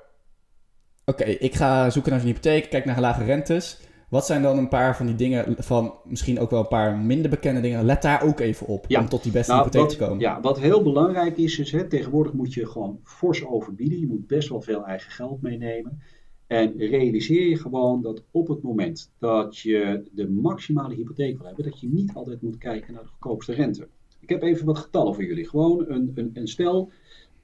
Oké, 1.05 1.25
ik 1.25 1.55
ga 1.55 1.91
zoeken 1.91 2.13
naar 2.13 2.21
een 2.21 2.27
hypotheek, 2.27 2.71
kijk 2.71 2.85
naar 2.85 3.01
lage 3.01 3.25
rentes. 3.25 3.81
Wat 4.09 4.27
zijn 4.27 4.43
dan 4.43 4.59
een 4.59 4.69
paar 4.69 4.97
van 4.97 5.07
die 5.07 5.15
dingen, 5.15 5.55
van 5.59 5.95
misschien 6.05 6.39
ook 6.39 6.51
wel 6.51 6.61
een 6.61 6.69
paar 6.69 6.99
minder 6.99 7.31
bekende 7.31 7.61
dingen? 7.61 7.85
Let 7.85 8.03
daar 8.03 8.23
ook 8.23 8.41
even 8.41 8.67
op 8.67 8.87
om 8.99 9.09
tot 9.09 9.23
die 9.23 9.33
beste 9.33 9.53
nou, 9.53 9.65
hypotheek 9.65 9.89
te 9.89 10.05
komen. 10.05 10.21
Ja, 10.21 10.41
wat 10.41 10.61
heel 10.61 10.83
belangrijk 10.83 11.37
is, 11.37 11.59
is 11.59 11.73
hè, 11.73 11.89
tegenwoordig 11.89 12.33
moet 12.33 12.55
je 12.55 12.67
gewoon 12.67 13.01
fors 13.05 13.47
overbieden. 13.47 14.01
Je 14.01 14.07
moet 14.07 14.27
best 14.27 14.49
wel 14.49 14.61
veel 14.61 14.85
eigen 14.85 15.11
geld 15.11 15.43
meenemen. 15.43 16.01
En 16.47 16.77
realiseer 16.77 17.49
je 17.49 17.57
gewoon 17.57 18.03
dat 18.03 18.23
op 18.31 18.49
het 18.49 18.63
moment 18.63 19.13
dat 19.19 19.59
je 19.59 20.03
de 20.13 20.29
maximale 20.29 20.95
hypotheek 20.95 21.37
wil 21.37 21.47
hebben, 21.47 21.65
dat 21.65 21.81
je 21.81 21.89
niet 21.89 22.15
altijd 22.15 22.43
moet 22.43 22.59
kijken 22.59 22.93
naar 22.93 23.03
de 23.03 23.09
goedkoopste 23.09 23.53
rente. 23.53 23.89
Ik 24.21 24.29
heb 24.29 24.43
even 24.43 24.67
wat 24.67 24.79
getallen 24.79 25.15
voor 25.15 25.25
jullie. 25.25 25.49
Gewoon 25.49 25.85
een, 25.89 26.13
een, 26.15 26.31
een 26.35 26.49
stel 26.49 26.91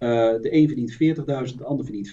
uh, 0.02 0.08
de 0.40 0.54
een 0.54 0.66
verdient 0.68 0.92
40.000, 0.92 1.56
de 1.56 1.64
ander 1.64 1.84
verdient 1.84 2.12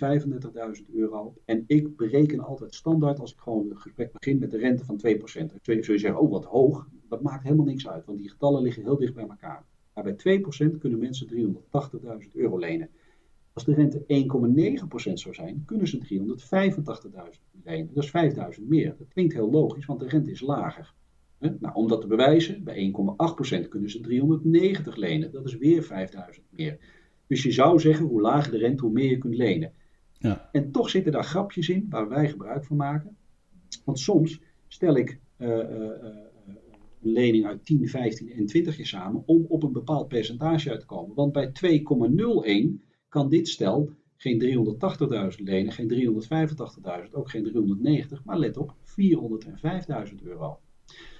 35.000 0.81 0.93
euro. 0.93 1.33
En 1.45 1.63
ik 1.67 1.95
bereken 1.95 2.39
altijd 2.39 2.75
standaard 2.75 3.19
als 3.19 3.31
ik 3.33 3.39
gewoon 3.39 3.69
het 3.69 3.79
gesprek 3.79 4.11
begin 4.11 4.39
met 4.39 4.51
de 4.51 4.57
rente 4.57 4.85
van 4.85 5.01
2%. 5.07 5.19
Dan 5.21 5.59
zul 5.63 5.75
je 5.75 5.97
zeggen, 5.97 6.19
oh 6.19 6.31
wat 6.31 6.45
hoog. 6.45 6.87
Dat 7.07 7.21
maakt 7.21 7.43
helemaal 7.43 7.65
niks 7.65 7.87
uit, 7.87 8.05
want 8.05 8.17
die 8.17 8.29
getallen 8.29 8.61
liggen 8.61 8.83
heel 8.83 8.97
dicht 8.97 9.13
bij 9.13 9.27
elkaar. 9.27 9.65
Maar 9.93 10.03
bij 10.03 10.39
2% 10.39 10.77
kunnen 10.79 10.99
mensen 10.99 11.27
380.000 12.23 12.31
euro 12.33 12.57
lenen. 12.57 12.89
Als 13.53 13.65
de 13.65 13.73
rente 13.73 14.03
1,9% 15.09 15.13
zou 15.13 15.33
zijn, 15.33 15.63
kunnen 15.65 15.87
ze 15.87 15.97
385.000 15.97 17.63
lenen. 17.63 17.89
Dat 17.93 18.03
is 18.03 18.57
5.000 18.59 18.67
meer. 18.67 18.95
Dat 18.97 19.07
klinkt 19.07 19.33
heel 19.33 19.51
logisch, 19.51 19.85
want 19.85 19.99
de 19.99 20.07
rente 20.07 20.31
is 20.31 20.41
lager. 20.41 20.93
Nou, 21.39 21.73
om 21.73 21.87
dat 21.87 22.01
te 22.01 22.07
bewijzen, 22.07 22.63
bij 22.63 22.93
1,8% 23.63 23.67
kunnen 23.67 23.89
ze 23.89 23.99
390 23.99 24.95
lenen. 24.95 25.31
Dat 25.31 25.45
is 25.45 25.57
weer 25.57 25.83
5000 25.83 26.45
meer. 26.49 26.79
Dus 27.29 27.43
je 27.43 27.51
zou 27.51 27.79
zeggen, 27.79 28.05
hoe 28.05 28.21
lager 28.21 28.51
de 28.51 28.57
rente, 28.57 28.83
hoe 28.83 28.91
meer 28.91 29.09
je 29.09 29.17
kunt 29.17 29.35
lenen. 29.35 29.73
Ja. 30.17 30.49
En 30.51 30.71
toch 30.71 30.89
zitten 30.89 31.11
daar 31.11 31.23
grapjes 31.23 31.69
in 31.69 31.85
waar 31.89 32.09
wij 32.09 32.29
gebruik 32.29 32.65
van 32.65 32.75
maken. 32.75 33.17
Want 33.85 33.99
soms 33.99 34.41
stel 34.67 34.95
ik 34.95 35.19
uh, 35.37 35.47
uh, 35.47 35.55
een 37.01 37.11
lening 37.11 37.45
uit 37.45 37.65
10, 37.65 37.87
15 37.87 38.31
en 38.31 38.45
20 38.45 38.77
jaar 38.77 38.85
samen 38.85 39.23
om 39.25 39.45
op 39.47 39.63
een 39.63 39.71
bepaald 39.71 40.07
percentage 40.07 40.69
uit 40.69 40.79
te 40.79 40.85
komen. 40.85 41.15
Want 41.15 41.31
bij 41.31 41.51
2,01 42.73 42.85
kan 43.09 43.29
dit 43.29 43.47
stel 43.47 43.89
geen 44.15 44.41
380.000 45.37 45.43
lenen, 45.43 45.71
geen 45.71 45.93
385.000, 47.07 47.11
ook 47.11 47.29
geen 47.29 47.43
390, 47.43 48.23
maar 48.23 48.39
let 48.39 48.57
op, 48.57 48.75
405.000 48.85 50.23
euro. 50.23 50.59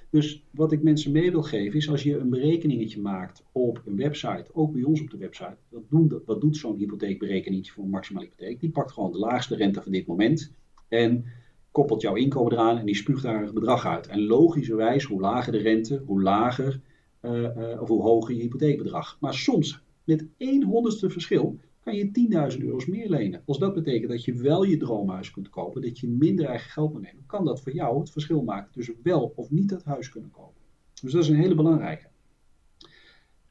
Dus 0.10 0.44
wat 0.52 0.72
ik 0.72 0.84
mensen 0.84 1.12
mee 1.12 1.32
wil 1.32 1.42
geven 1.42 1.78
is 1.78 1.90
als 1.90 2.04
je 2.04 2.18
een 2.18 2.30
berekeningetje 2.30 3.02
maakt 3.02 3.44
op 3.52 3.82
een 3.86 3.96
website, 3.96 4.46
ook 4.54 4.74
bij 4.74 4.84
ons 4.84 5.02
op 5.02 5.10
de 5.10 5.18
website, 5.18 5.58
wat, 5.70 6.22
wat 6.26 6.42
doet 6.42 6.58
zo'n 6.58 6.78
hypotheekberekeningetje 6.78 7.72
voor 7.72 7.84
een 7.84 7.90
maximale 7.90 8.26
hypotheek? 8.26 8.60
Die 8.60 8.70
pakt 8.70 8.92
gewoon 8.92 9.12
de 9.12 9.18
laagste 9.18 9.56
rente 9.56 9.82
van 9.82 9.92
dit 9.92 10.08
moment 10.08 10.52
en 10.88 11.26
koppelt 11.72 12.02
jouw 12.02 12.16
inkomen 12.16 12.52
eraan 12.52 12.78
en 12.78 12.86
die 12.86 12.96
spuugt 12.96 13.24
daar 13.24 13.44
een 13.44 13.54
bedrag 13.54 13.86
uit. 13.86 14.08
En 14.08 14.22
logischerwijs, 14.22 15.04
hoe 15.04 15.22
lager 15.22 15.52
de 15.52 15.58
rente, 15.58 16.04
hoe 16.06 16.22
lager 16.22 16.82
uh, 17.22 17.42
uh, 17.42 17.82
of 17.82 17.88
hoe 17.88 18.02
hoger 18.02 18.36
je 18.36 18.42
hypotheekbedrag. 18.42 19.18
Maar 19.20 19.34
soms 19.34 19.82
met 20.04 20.26
één 20.38 20.64
honderdste 20.64 21.10
verschil 21.10 21.60
kan 21.84 21.96
je 21.96 22.52
10.000 22.58 22.64
euro's 22.64 22.86
meer 22.86 23.10
lenen. 23.10 23.44
Als 23.46 23.58
dat 23.58 23.74
betekent 23.74 24.12
dat 24.12 24.26
je 24.26 24.34
wel 24.34 24.64
je 24.64 24.78
droomhuis 24.78 25.32
kunt 25.32 25.50
kopen, 25.50 25.82
dat 25.82 26.00
je 26.00 26.08
minder 26.08 26.46
eigen 26.46 26.72
geld 26.72 26.94
moet 26.94 27.02
nemen, 27.02 27.24
kan 27.26 27.46
dat 27.46 27.62
voor 27.62 27.74
jou 27.74 28.00
het 28.00 28.12
verschil 28.12 28.42
maken 28.42 28.72
tussen 28.72 28.96
wel 29.04 29.34
of 29.36 29.50
niet 29.50 29.70
dat 29.70 29.84
huis 29.84 30.10
kunnen 30.10 30.32
kopen. 30.32 30.62
Dus 31.02 31.12
dat 31.12 31.24
is 31.24 31.30
een 31.30 31.36
hele 31.36 31.56
belangrijke. 31.56 32.08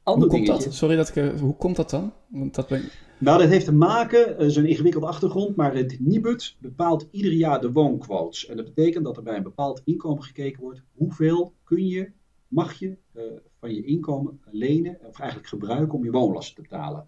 hoe 0.03 0.27
komt 0.27 0.47
dat? 0.47 0.67
Sorry 0.69 0.95
dat 0.95 1.09
ik. 1.09 1.15
Eh, 1.15 1.39
hoe 1.39 1.55
komt 1.55 1.75
dat 1.75 1.89
dan? 1.89 2.13
Want 2.27 2.55
dat 2.55 2.67
ben... 2.67 2.83
Nou, 3.17 3.39
dat 3.39 3.49
heeft 3.49 3.65
te 3.65 3.73
maken, 3.73 4.27
het 4.27 4.41
is 4.41 4.55
een 4.55 4.65
ingewikkelde 4.65 5.07
achtergrond, 5.07 5.55
maar 5.55 5.75
het 5.75 5.99
Nibud 5.99 6.55
bepaalt 6.59 7.07
ieder 7.11 7.31
jaar 7.31 7.61
de 7.61 7.71
woonquotes. 7.71 8.45
En 8.45 8.57
dat 8.57 8.65
betekent 8.65 9.05
dat 9.05 9.17
er 9.17 9.23
bij 9.23 9.35
een 9.35 9.43
bepaald 9.43 9.81
inkomen 9.85 10.23
gekeken 10.23 10.61
wordt, 10.61 10.81
hoeveel 10.95 11.53
kun 11.63 11.87
je, 11.87 12.11
mag 12.47 12.73
je 12.73 12.97
uh, 13.13 13.23
van 13.59 13.73
je 13.73 13.83
inkomen 13.83 14.39
lenen, 14.51 14.97
of 15.03 15.19
eigenlijk 15.19 15.49
gebruiken 15.49 15.97
om 15.97 16.03
je 16.03 16.11
woonlasten 16.11 16.55
te 16.55 16.61
betalen. 16.61 17.05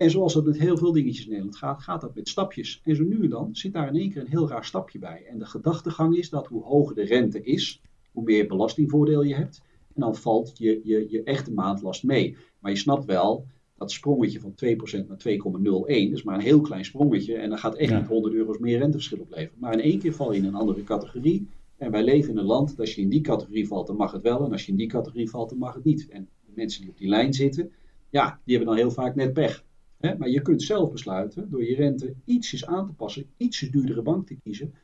En 0.00 0.10
zoals 0.10 0.34
dat 0.34 0.44
met 0.44 0.58
heel 0.58 0.76
veel 0.76 0.92
dingetjes 0.92 1.24
in 1.24 1.30
Nederland 1.30 1.56
gaat, 1.56 1.82
gaat 1.82 2.00
dat 2.00 2.14
met 2.14 2.28
stapjes. 2.28 2.80
En 2.84 2.96
zo 2.96 3.04
nu 3.04 3.22
en 3.22 3.28
dan 3.28 3.48
zit 3.52 3.72
daar 3.72 3.88
in 3.88 3.96
één 3.96 4.10
keer 4.10 4.20
een 4.20 4.28
heel 4.28 4.48
raar 4.48 4.64
stapje 4.64 4.98
bij. 4.98 5.24
En 5.28 5.38
de 5.38 5.44
gedachtegang 5.44 6.16
is 6.16 6.30
dat 6.30 6.46
hoe 6.46 6.62
hoger 6.62 6.94
de 6.94 7.02
rente 7.02 7.42
is, 7.42 7.82
hoe 8.12 8.22
meer 8.24 8.46
belastingvoordeel 8.46 9.22
je 9.22 9.34
hebt. 9.34 9.62
En 9.94 10.00
dan 10.00 10.16
valt 10.16 10.58
je, 10.58 10.80
je, 10.84 11.06
je 11.10 11.22
echte 11.22 11.52
maandlast 11.52 12.04
mee. 12.04 12.36
Maar 12.58 12.70
je 12.70 12.78
snapt 12.78 13.04
wel, 13.04 13.46
dat 13.76 13.90
sprongetje 13.90 14.40
van 14.40 14.52
2% 14.52 15.06
naar 15.06 15.22
2,01 15.28 16.12
is 16.12 16.22
maar 16.22 16.34
een 16.34 16.40
heel 16.40 16.60
klein 16.60 16.84
sprongetje. 16.84 17.34
En 17.34 17.48
dan 17.48 17.58
gaat 17.58 17.74
echt 17.74 17.94
niet 17.94 18.06
100 18.06 18.34
euro's 18.34 18.58
meer 18.58 18.78
renteverschil 18.78 19.20
opleveren. 19.20 19.58
Maar 19.60 19.72
in 19.72 19.80
één 19.80 19.98
keer 19.98 20.12
val 20.12 20.32
je 20.32 20.38
in 20.38 20.44
een 20.44 20.54
andere 20.54 20.82
categorie. 20.82 21.48
En 21.76 21.90
wij 21.90 22.04
leven 22.04 22.30
in 22.30 22.38
een 22.38 22.44
land, 22.44 22.68
dat 22.68 22.80
als 22.80 22.94
je 22.94 23.02
in 23.02 23.08
die 23.08 23.20
categorie 23.20 23.66
valt, 23.66 23.86
dan 23.86 23.96
mag 23.96 24.12
het 24.12 24.22
wel. 24.22 24.44
En 24.44 24.52
als 24.52 24.64
je 24.64 24.70
in 24.70 24.78
die 24.78 24.88
categorie 24.88 25.30
valt, 25.30 25.48
dan 25.48 25.58
mag 25.58 25.74
het 25.74 25.84
niet. 25.84 26.08
En 26.08 26.28
de 26.46 26.52
mensen 26.54 26.80
die 26.80 26.90
op 26.90 26.98
die 26.98 27.08
lijn 27.08 27.34
zitten, 27.34 27.72
ja, 28.10 28.40
die 28.44 28.56
hebben 28.56 28.74
dan 28.74 28.84
heel 28.84 28.94
vaak 28.94 29.14
net 29.14 29.32
pech 29.32 29.68
maar 30.00 30.28
je 30.28 30.42
kunt 30.42 30.62
zelf 30.62 30.90
besluiten 30.90 31.50
door 31.50 31.64
je 31.64 31.74
rente 31.74 32.14
ietsjes 32.24 32.66
aan 32.66 32.86
te 32.86 32.92
passen, 32.92 33.26
ietsjes 33.36 33.70
duurdere 33.70 34.02
bank 34.02 34.26
te 34.26 34.36
kiezen, 34.42 34.74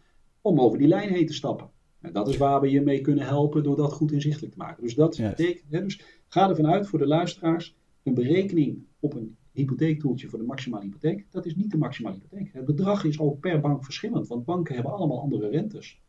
om 0.41 0.61
over 0.61 0.79
die 0.79 0.89
lijn 0.89 1.13
heen 1.13 1.27
te 1.27 1.35
stappen. 1.35 1.71
En 2.01 2.13
dat 2.13 2.29
is 2.29 2.37
waar 2.37 2.61
we 2.61 2.71
je 2.71 2.81
mee 2.81 3.01
kunnen 3.01 3.27
helpen 3.27 3.63
door 3.63 3.77
dat 3.77 3.93
goed 3.93 4.13
inzichtelijk 4.13 4.53
te 4.53 4.59
maken. 4.59 4.83
Dus 4.83 4.95
dat 4.95 5.17
betekent, 5.17 5.71
dus 5.71 6.01
ga 6.29 6.49
ervan 6.49 6.67
uit 6.67 6.87
voor 6.87 6.99
de 6.99 7.07
luisteraars, 7.07 7.77
een 8.03 8.15
berekening 8.15 8.79
op 9.01 9.15
een 9.15 9.37
hypotheektoeltje 9.53 10.29
voor 10.29 10.39
de 10.39 10.45
maximale 10.45 10.85
hypotheek. 10.85 11.27
Dat 11.31 11.47
is 11.47 11.55
niet 11.55 11.71
de 11.71 11.77
maximale 11.77 12.15
hypotheek. 12.15 12.51
Het 12.53 12.65
bedrag 12.65 13.05
is 13.05 13.19
ook 13.19 13.41
per 13.41 13.61
bank 13.61 13.85
verschillend, 13.85 14.29
want 14.29 14.45
banken 14.45 14.75
hebben 14.75 14.93
allemaal 14.93 15.21
andere 15.21 15.49
rentes. 15.49 16.01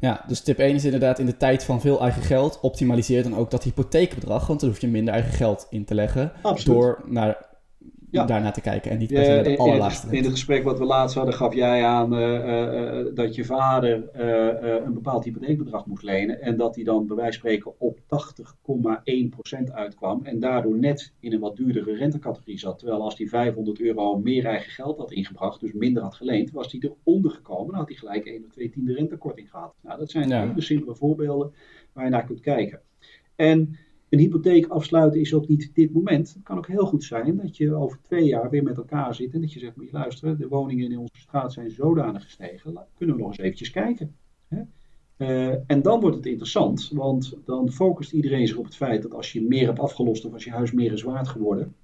Ja, 0.00 0.24
dus 0.28 0.40
tip 0.40 0.58
1 0.58 0.74
is 0.74 0.84
inderdaad 0.84 1.18
in 1.18 1.26
de 1.26 1.36
tijd 1.36 1.64
van 1.64 1.80
veel 1.80 2.00
eigen 2.00 2.22
geld, 2.22 2.60
optimaliseer 2.60 3.22
dan 3.22 3.34
ook 3.34 3.50
dat 3.50 3.62
hypotheekbedrag, 3.62 4.46
want 4.46 4.60
dan 4.60 4.68
hoef 4.68 4.80
je 4.80 4.88
minder 4.88 5.14
eigen 5.14 5.32
geld 5.32 5.66
in 5.70 5.84
te 5.84 5.94
leggen. 5.94 6.32
Absoluut. 6.42 6.78
Door 6.78 7.02
naar 7.06 7.49
ja. 8.10 8.24
daarnaar 8.24 8.52
te 8.52 8.60
kijken 8.60 8.90
en 8.90 8.98
niet 8.98 9.12
per 9.12 9.24
se 9.24 9.42
de 9.42 9.58
allerlaagste. 9.58 10.06
In, 10.06 10.12
in, 10.12 10.22
het 10.22 10.32
gesprek 10.32 10.64
wat 10.64 10.78
we 10.78 10.84
laatst 10.84 11.16
hadden 11.16 11.34
gaf 11.34 11.54
jij 11.54 11.84
aan 11.84 12.14
uh, 12.14 13.00
uh, 13.00 13.06
dat 13.14 13.34
je 13.34 13.44
vader 13.44 14.08
een 14.84 14.94
bepaald 14.94 15.24
hypotheekbedrag 15.24 15.86
moest 15.86 16.02
lenen 16.02 16.40
en 16.40 16.56
dat 16.56 16.74
hij 16.74 16.84
dan 16.84 17.06
bij 17.06 17.16
wijze 17.16 17.40
van 17.40 17.50
spreken 17.50 17.80
op 17.80 17.98
80,1% 19.68 19.72
uitkwam 19.72 20.20
en 20.24 20.40
daardoor 20.40 20.78
net 20.78 21.12
in 21.20 21.32
een 21.32 21.40
wat 21.40 21.56
duurdere 21.56 21.94
rentecategorie 21.94 22.58
zat. 22.58 22.78
Terwijl 22.78 23.02
als 23.02 23.18
hij 23.18 23.26
500 23.26 23.80
euro 23.80 24.18
meer 24.18 24.44
eigen 24.44 24.70
geld 24.70 24.98
had 24.98 25.12
ingebracht, 25.12 25.60
dus 25.60 25.72
minder 25.72 26.02
had 26.02 26.14
geleend, 26.14 26.50
was 26.50 26.72
hij 26.72 26.80
eronder 26.80 27.30
gekomen. 27.30 27.66
Dan 27.66 27.78
had 27.78 27.88
hij 27.88 27.96
gelijk 27.96 28.26
1 28.26 28.44
of 28.44 28.52
2 28.52 28.70
tiende 28.70 28.92
rentekorting 28.94 29.50
gehad. 29.50 29.74
Nou, 29.80 29.98
dat 29.98 30.10
zijn 30.10 30.28
ja. 30.28 30.46
hele 30.46 30.60
simpele 30.60 30.94
voorbeelden 30.94 31.52
waar 31.92 32.04
je 32.04 32.10
naar 32.10 32.26
kunt 32.26 32.40
kijken. 32.40 32.80
En 33.36 33.76
een 34.10 34.18
hypotheek 34.18 34.66
afsluiten 34.66 35.20
is 35.20 35.34
ook 35.34 35.48
niet 35.48 35.70
dit 35.74 35.92
moment. 35.92 36.32
Het 36.34 36.42
kan 36.42 36.56
ook 36.56 36.66
heel 36.66 36.86
goed 36.86 37.04
zijn 37.04 37.36
dat 37.36 37.56
je 37.56 37.74
over 37.74 37.98
twee 38.02 38.24
jaar 38.24 38.50
weer 38.50 38.62
met 38.62 38.76
elkaar 38.76 39.14
zit 39.14 39.34
en 39.34 39.40
dat 39.40 39.52
je 39.52 39.58
zegt, 39.58 39.76
moet 39.76 39.86
je 39.86 39.92
luisteren, 39.92 40.38
de 40.38 40.48
woningen 40.48 40.90
in 40.90 40.98
onze 40.98 41.20
straat 41.20 41.52
zijn 41.52 41.70
zodanig 41.70 42.22
gestegen, 42.22 42.86
kunnen 42.94 43.16
we 43.16 43.22
nog 43.22 43.30
eens 43.30 43.38
eventjes 43.38 43.70
kijken. 43.70 44.16
Hè? 44.48 44.62
Uh, 45.18 45.54
en 45.66 45.82
dan 45.82 46.00
wordt 46.00 46.16
het 46.16 46.26
interessant, 46.26 46.90
want 46.92 47.36
dan 47.44 47.72
focust 47.72 48.12
iedereen 48.12 48.46
zich 48.46 48.56
op 48.56 48.64
het 48.64 48.76
feit 48.76 49.02
dat 49.02 49.14
als 49.14 49.32
je 49.32 49.42
meer 49.42 49.66
hebt 49.66 49.78
afgelost 49.78 50.24
of 50.24 50.32
als 50.32 50.44
je 50.44 50.50
huis 50.50 50.72
meer 50.72 50.92
is 50.92 51.02
waard 51.02 51.28
geworden, 51.28 51.74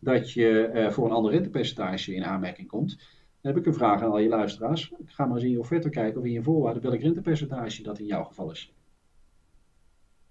dat 0.00 0.32
je 0.32 0.70
uh, 0.74 0.90
voor 0.90 1.04
een 1.06 1.12
ander 1.12 1.32
rentepercentage 1.32 2.14
in 2.14 2.24
aanmerking 2.24 2.68
komt. 2.68 2.96
Dan 3.40 3.52
heb 3.52 3.56
ik 3.56 3.66
een 3.66 3.74
vraag 3.74 4.02
aan 4.02 4.10
al 4.10 4.18
je 4.18 4.28
luisteraars. 4.28 4.92
Ga 5.04 5.26
maar 5.26 5.36
eens 5.36 5.44
in 5.44 5.50
je 5.50 5.58
offerte 5.58 5.88
kijken 5.88 6.20
of 6.20 6.26
in 6.26 6.32
je 6.32 6.42
voorwaarden 6.42 6.82
welk 6.82 7.00
rentepercentage 7.00 7.82
dat 7.82 7.98
in 7.98 8.06
jouw 8.06 8.24
geval 8.24 8.50
is. 8.50 8.74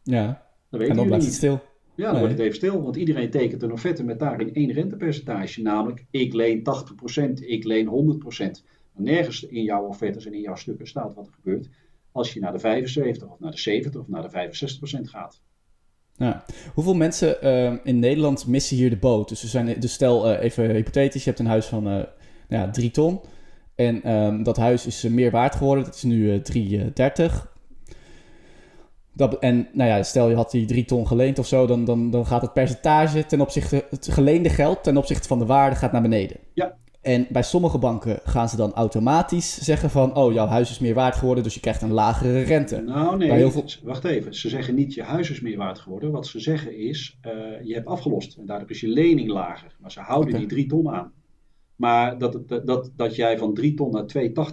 Ja, 0.04 0.51
en 0.72 0.96
dan 0.96 1.06
blijft 1.06 1.26
het 1.26 1.34
stil. 1.34 1.62
Ja, 1.96 2.12
dan 2.12 2.20
wordt 2.20 2.34
het 2.34 2.42
even 2.42 2.56
stil, 2.56 2.82
want 2.82 2.96
iedereen 2.96 3.30
tekent 3.30 3.64
een 3.64 3.72
offerte 3.72 4.04
met 4.04 4.20
daarin 4.20 4.54
één 4.54 4.72
rentepercentage, 4.72 5.62
namelijk 5.62 6.06
ik 6.12 6.34
leen 6.34 6.64
80%, 7.40 7.46
ik 7.46 7.64
leen 7.64 8.22
100%. 8.38 8.64
Nergens 8.96 9.44
in 9.44 9.64
jouw 9.64 9.84
offertes 9.84 10.26
en 10.26 10.34
in 10.34 10.42
jouw 10.42 10.56
stukken 10.56 10.88
staat 10.88 11.14
wat 11.14 11.28
er 11.28 11.34
gebeurt 11.34 11.70
als 12.12 12.34
je 12.34 12.40
naar 12.40 12.52
de 12.52 12.60
75 12.60 13.30
of 13.30 13.40
naar 13.40 13.52
de 13.52 13.58
70 13.58 14.02
of 14.02 14.08
naar 14.08 14.30
de 14.30 14.50
65% 15.00 15.02
gaat. 15.02 15.42
Ja. 16.18 16.44
Hoeveel 16.74 16.94
mensen 16.94 17.38
uh, 17.44 17.74
in 17.84 18.00
Nederland 18.00 18.48
missen 18.48 18.78
hier 18.78 18.90
de 18.90 18.98
boot? 18.98 19.30
Dus, 19.30 19.44
zijn, 19.44 19.80
dus 19.80 19.94
stel 19.94 20.32
uh, 20.32 20.44
even 20.44 20.70
hypothetisch, 20.70 21.24
je 21.24 21.30
hebt 21.30 21.42
een 21.42 21.48
huis 21.48 21.66
van 21.66 21.88
uh, 21.88 21.94
nou 21.94 22.06
ja, 22.48 22.70
3 22.70 22.92
ton. 22.92 23.20
En 23.76 24.12
um, 24.12 24.44
dat 24.44 24.58
huis 24.58 24.86
is 24.86 25.04
meer 25.04 25.32
waard 25.32 25.56
geworden, 25.56 25.84
dat 25.84 25.96
is 25.96 26.04
nu 26.04 26.42
3,30. 26.54 27.51
Dat, 29.14 29.40
en 29.40 29.68
nou 29.74 29.90
ja, 29.90 30.04
stel 30.04 30.30
je 30.30 30.36
had 30.36 30.52
die 30.52 30.66
drie 30.66 30.86
ton 30.86 31.08
geleend 31.08 31.40
of 31.40 31.48
zo, 31.48 31.68
dan, 31.68 31.86
dan, 31.86 32.10
dan 32.10 32.26
gaat 32.26 32.42
het 32.42 32.54
percentage 32.54 33.26
ten 33.26 33.42
opzichte, 33.42 33.86
het 33.90 34.08
geleende 34.12 34.50
geld 34.50 34.84
ten 34.84 34.98
opzichte 34.98 35.28
van 35.28 35.40
de 35.40 35.46
waarde 35.46 35.76
gaat 35.76 35.92
naar 35.92 36.02
beneden. 36.02 36.38
Ja. 36.54 36.76
En 37.02 37.28
bij 37.30 37.44
sommige 37.44 37.78
banken 37.78 38.20
gaan 38.24 38.50
ze 38.50 38.56
dan 38.56 38.74
automatisch 38.74 39.58
zeggen 39.58 39.90
van, 39.90 40.16
oh, 40.16 40.34
jouw 40.34 40.48
huis 40.48 40.70
is 40.70 40.80
meer 40.80 40.94
waard 40.94 41.16
geworden, 41.16 41.44
dus 41.44 41.54
je 41.54 41.60
krijgt 41.60 41.82
een 41.82 41.92
lagere 41.92 42.42
rente. 42.42 42.82
Nou 42.82 43.18
nee, 43.18 43.52
veel... 43.52 43.64
wacht 43.84 44.04
even. 44.04 44.36
Ze 44.36 44.50
zeggen 44.50 44.76
niet 44.76 44.94
je 44.94 45.04
huis 45.04 45.30
is 45.30 45.42
meer 45.42 45.58
waard 45.58 45.80
geworden. 45.80 46.12
Wat 46.12 46.28
ze 46.28 46.40
zeggen 46.40 46.78
is, 46.78 47.20
uh, 47.26 47.32
je 47.64 47.74
hebt 47.74 47.88
afgelost 47.88 48.38
en 48.38 48.46
daardoor 48.46 48.70
is 48.70 48.80
je 48.80 48.88
lening 48.88 49.30
lager. 49.30 49.76
Maar 49.80 49.92
ze 49.92 50.00
houden 50.00 50.30
okay. 50.30 50.40
die 50.40 50.50
drie 50.50 50.68
ton 50.68 50.90
aan. 50.90 51.12
Maar 51.82 52.18
dat, 52.18 52.40
dat, 52.48 52.68
dat, 52.68 52.92
dat 52.96 53.16
jij 53.16 53.38
van 53.38 53.54
3 53.54 53.74
ton 53.74 53.92
naar 53.92 54.06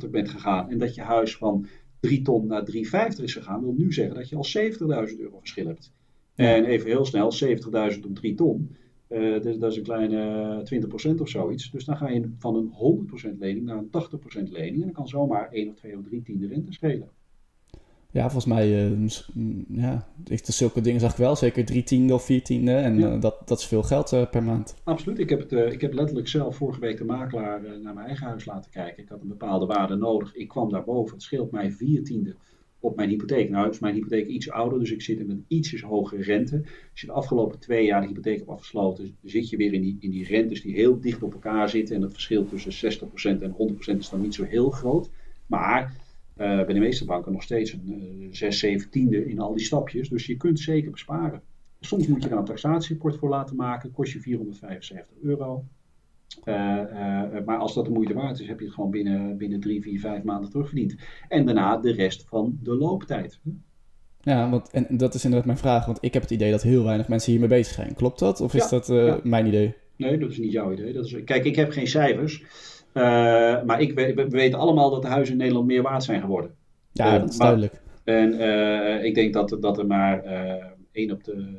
2,80 0.04 0.10
bent 0.10 0.28
gegaan 0.28 0.70
en 0.70 0.78
dat 0.78 0.94
je 0.94 1.02
huis 1.02 1.36
van 1.36 1.66
3 2.00 2.22
ton 2.22 2.46
naar 2.46 2.68
3,50 2.72 3.22
is 3.22 3.32
gegaan, 3.32 3.62
wil 3.62 3.74
nu 3.76 3.92
zeggen 3.92 4.14
dat 4.14 4.28
je 4.28 4.36
al 4.36 5.08
70.000 5.08 5.18
euro 5.18 5.38
verschil 5.38 5.66
hebt. 5.66 5.92
En 6.34 6.64
even 6.64 6.86
heel 6.86 7.04
snel, 7.04 7.32
70.000 7.92 8.00
op 8.06 8.14
3 8.14 8.34
ton, 8.34 8.76
uh, 9.08 9.42
dus, 9.42 9.58
dat 9.58 9.70
is 9.70 9.76
een 9.76 9.82
kleine 9.82 10.62
20% 11.16 11.20
of 11.20 11.28
zoiets. 11.28 11.70
Dus 11.70 11.84
dan 11.84 11.96
ga 11.96 12.08
je 12.08 12.30
van 12.38 12.56
een 12.56 12.72
100% 13.34 13.38
lening 13.38 13.66
naar 13.66 13.76
een 13.76 13.90
80% 14.48 14.50
lening. 14.50 14.74
En 14.74 14.80
dan 14.80 14.92
kan 14.92 15.08
zomaar 15.08 15.50
1 15.50 15.68
of 15.68 15.74
2 15.74 15.96
of 15.96 16.04
3 16.04 16.22
tiende 16.22 16.46
rente 16.46 16.72
schelen. 16.72 17.08
Ja, 18.12 18.22
volgens 18.22 18.44
mij, 18.44 18.90
uh, 18.90 19.08
ja, 19.68 20.08
ik, 20.24 20.40
zulke 20.44 20.80
dingen 20.80 21.00
zag 21.00 21.10
ik 21.10 21.16
wel. 21.16 21.36
Zeker 21.36 21.64
drie 21.64 21.82
tiende 21.82 22.14
of 22.14 22.24
vier 22.24 22.42
tiende. 22.42 22.72
En 22.72 22.98
ja. 22.98 23.14
uh, 23.14 23.20
dat, 23.20 23.42
dat 23.44 23.58
is 23.58 23.66
veel 23.66 23.82
geld 23.82 24.12
uh, 24.12 24.30
per 24.30 24.42
maand. 24.42 24.74
Absoluut. 24.84 25.18
Ik 25.18 25.28
heb, 25.28 25.50
het, 25.50 25.72
ik 25.72 25.80
heb 25.80 25.92
letterlijk 25.92 26.28
zelf 26.28 26.56
vorige 26.56 26.80
week 26.80 26.96
de 26.96 27.04
makelaar 27.04 27.62
naar 27.62 27.94
mijn 27.94 28.06
eigen 28.06 28.26
huis 28.26 28.44
laten 28.44 28.70
kijken. 28.70 29.02
Ik 29.02 29.08
had 29.08 29.20
een 29.20 29.28
bepaalde 29.28 29.66
waarde 29.66 29.96
nodig. 29.96 30.34
Ik 30.34 30.48
kwam 30.48 30.70
daarboven. 30.70 31.14
Het 31.14 31.22
scheelt 31.22 31.50
mij 31.50 31.70
vier 31.70 32.04
tiende 32.04 32.36
op 32.80 32.96
mijn 32.96 33.08
hypotheek. 33.08 33.50
Nou 33.50 33.68
is 33.68 33.78
mijn 33.78 33.94
hypotheek 33.94 34.26
iets 34.26 34.50
ouder, 34.50 34.78
dus 34.78 34.90
ik 34.90 35.02
zit 35.02 35.18
met 35.18 35.28
een 35.28 35.44
ietsjes 35.48 35.82
hogere 35.82 36.22
rente. 36.22 36.56
Als 36.90 37.00
je 37.00 37.06
de 37.06 37.12
afgelopen 37.12 37.58
twee 37.58 37.84
jaar 37.84 38.00
de 38.00 38.06
hypotheek 38.06 38.36
hebt 38.36 38.48
afgesloten, 38.48 39.16
zit 39.22 39.48
je 39.48 39.56
weer 39.56 39.72
in 39.72 39.82
die, 39.82 39.96
in 40.00 40.10
die 40.10 40.26
rentes 40.26 40.62
die 40.62 40.74
heel 40.74 41.00
dicht 41.00 41.22
op 41.22 41.32
elkaar 41.32 41.68
zitten. 41.68 41.96
En 41.96 42.02
het 42.02 42.12
verschil 42.12 42.46
tussen 42.46 42.98
60% 43.38 43.42
en 43.42 43.56
100% 43.94 43.96
is 43.98 44.08
dan 44.08 44.20
niet 44.20 44.34
zo 44.34 44.44
heel 44.44 44.70
groot. 44.70 45.10
Maar 45.46 45.96
bij 46.38 46.74
de 46.74 46.78
meeste 46.78 47.04
banken 47.04 47.32
nog 47.32 47.42
steeds 47.42 47.72
een 47.72 48.20
uh, 48.20 48.28
6, 48.30 48.58
7 48.58 48.90
tiende 48.90 49.26
in 49.26 49.40
al 49.40 49.54
die 49.54 49.64
stapjes. 49.64 50.08
Dus 50.08 50.26
je 50.26 50.36
kunt 50.36 50.60
zeker 50.60 50.90
besparen. 50.90 51.42
Soms 51.80 52.06
moet 52.06 52.22
je 52.22 52.28
daar 52.28 52.38
een 52.38 52.44
taxatierapport 52.44 53.16
voor 53.16 53.28
laten 53.28 53.56
maken. 53.56 53.92
Kost 53.92 54.12
je 54.12 54.20
475 54.20 55.16
euro. 55.22 55.64
Uh, 56.44 56.54
maar 57.44 57.56
als 57.58 57.74
dat 57.74 57.84
de 57.84 57.90
moeite 57.90 58.14
waard 58.14 58.40
is, 58.40 58.46
heb 58.46 58.58
je 58.58 58.64
het 58.64 58.74
gewoon 58.74 58.90
binnen, 58.90 59.36
binnen 59.36 59.60
3, 59.60 59.82
4, 59.82 60.00
5 60.00 60.22
maanden 60.22 60.50
terugverdiend. 60.50 60.94
En 61.28 61.44
daarna 61.44 61.76
de 61.76 61.92
rest 61.92 62.24
van 62.28 62.58
de 62.62 62.74
looptijd. 62.74 63.40
Ja, 64.20 64.50
want, 64.50 64.70
en 64.70 64.86
dat 64.96 65.14
is 65.14 65.24
inderdaad 65.24 65.46
mijn 65.46 65.58
vraag. 65.58 65.86
Want 65.86 65.98
ik 66.00 66.12
heb 66.12 66.22
het 66.22 66.30
idee 66.30 66.50
dat 66.50 66.62
heel 66.62 66.84
weinig 66.84 67.08
mensen 67.08 67.30
hiermee 67.30 67.48
bezig 67.48 67.74
zijn. 67.74 67.94
Klopt 67.94 68.18
dat? 68.18 68.40
Of 68.40 68.54
is 68.54 68.62
ja, 68.62 68.68
dat 68.68 68.86
ja. 68.86 69.20
mijn 69.22 69.46
idee? 69.46 69.74
Nee, 69.96 70.18
dat 70.18 70.30
is 70.30 70.38
niet 70.38 70.52
jouw 70.52 70.72
idee. 70.72 70.92
Dat 70.92 71.04
is, 71.04 71.24
kijk, 71.24 71.44
ik 71.44 71.56
heb 71.56 71.70
geen 71.70 71.86
cijfers. 71.86 72.44
Uh, 72.98 73.62
maar 73.64 73.80
ik, 73.80 73.94
we, 73.94 74.14
we, 74.14 74.28
weten 74.28 74.58
allemaal 74.58 74.90
dat 74.90 75.02
de 75.02 75.08
huizen 75.08 75.32
in 75.32 75.38
Nederland 75.38 75.66
meer 75.66 75.82
waard 75.82 76.04
zijn 76.04 76.20
geworden. 76.20 76.54
Ja, 76.92 77.14
uh, 77.14 77.20
dat 77.20 77.30
is 77.30 77.36
maar, 77.36 77.46
duidelijk. 77.46 77.82
En 78.04 78.34
uh, 78.34 79.04
ik 79.04 79.14
denk 79.14 79.32
dat, 79.32 79.56
dat 79.60 79.78
er 79.78 79.86
maar 79.86 80.22
1 80.92 81.10
op 81.10 81.24
de 81.24 81.58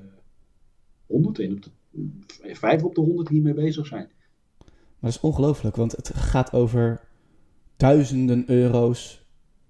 100, 1.06 1.40
1 1.40 1.52
op 1.54 1.64
de 1.64 1.70
5 2.56 2.84
op 2.84 2.96
de 2.96 3.02
100 3.02 3.30
hiermee 3.30 3.54
bezig 3.54 3.88
zijn. 3.88 4.10
Maar 4.60 4.70
dat 5.00 5.10
is 5.10 5.20
ongelooflijk, 5.20 5.76
want 5.76 5.92
het 5.96 6.12
gaat 6.16 6.54
over 6.54 7.02
duizenden 7.78 8.44
euro's 8.48 9.19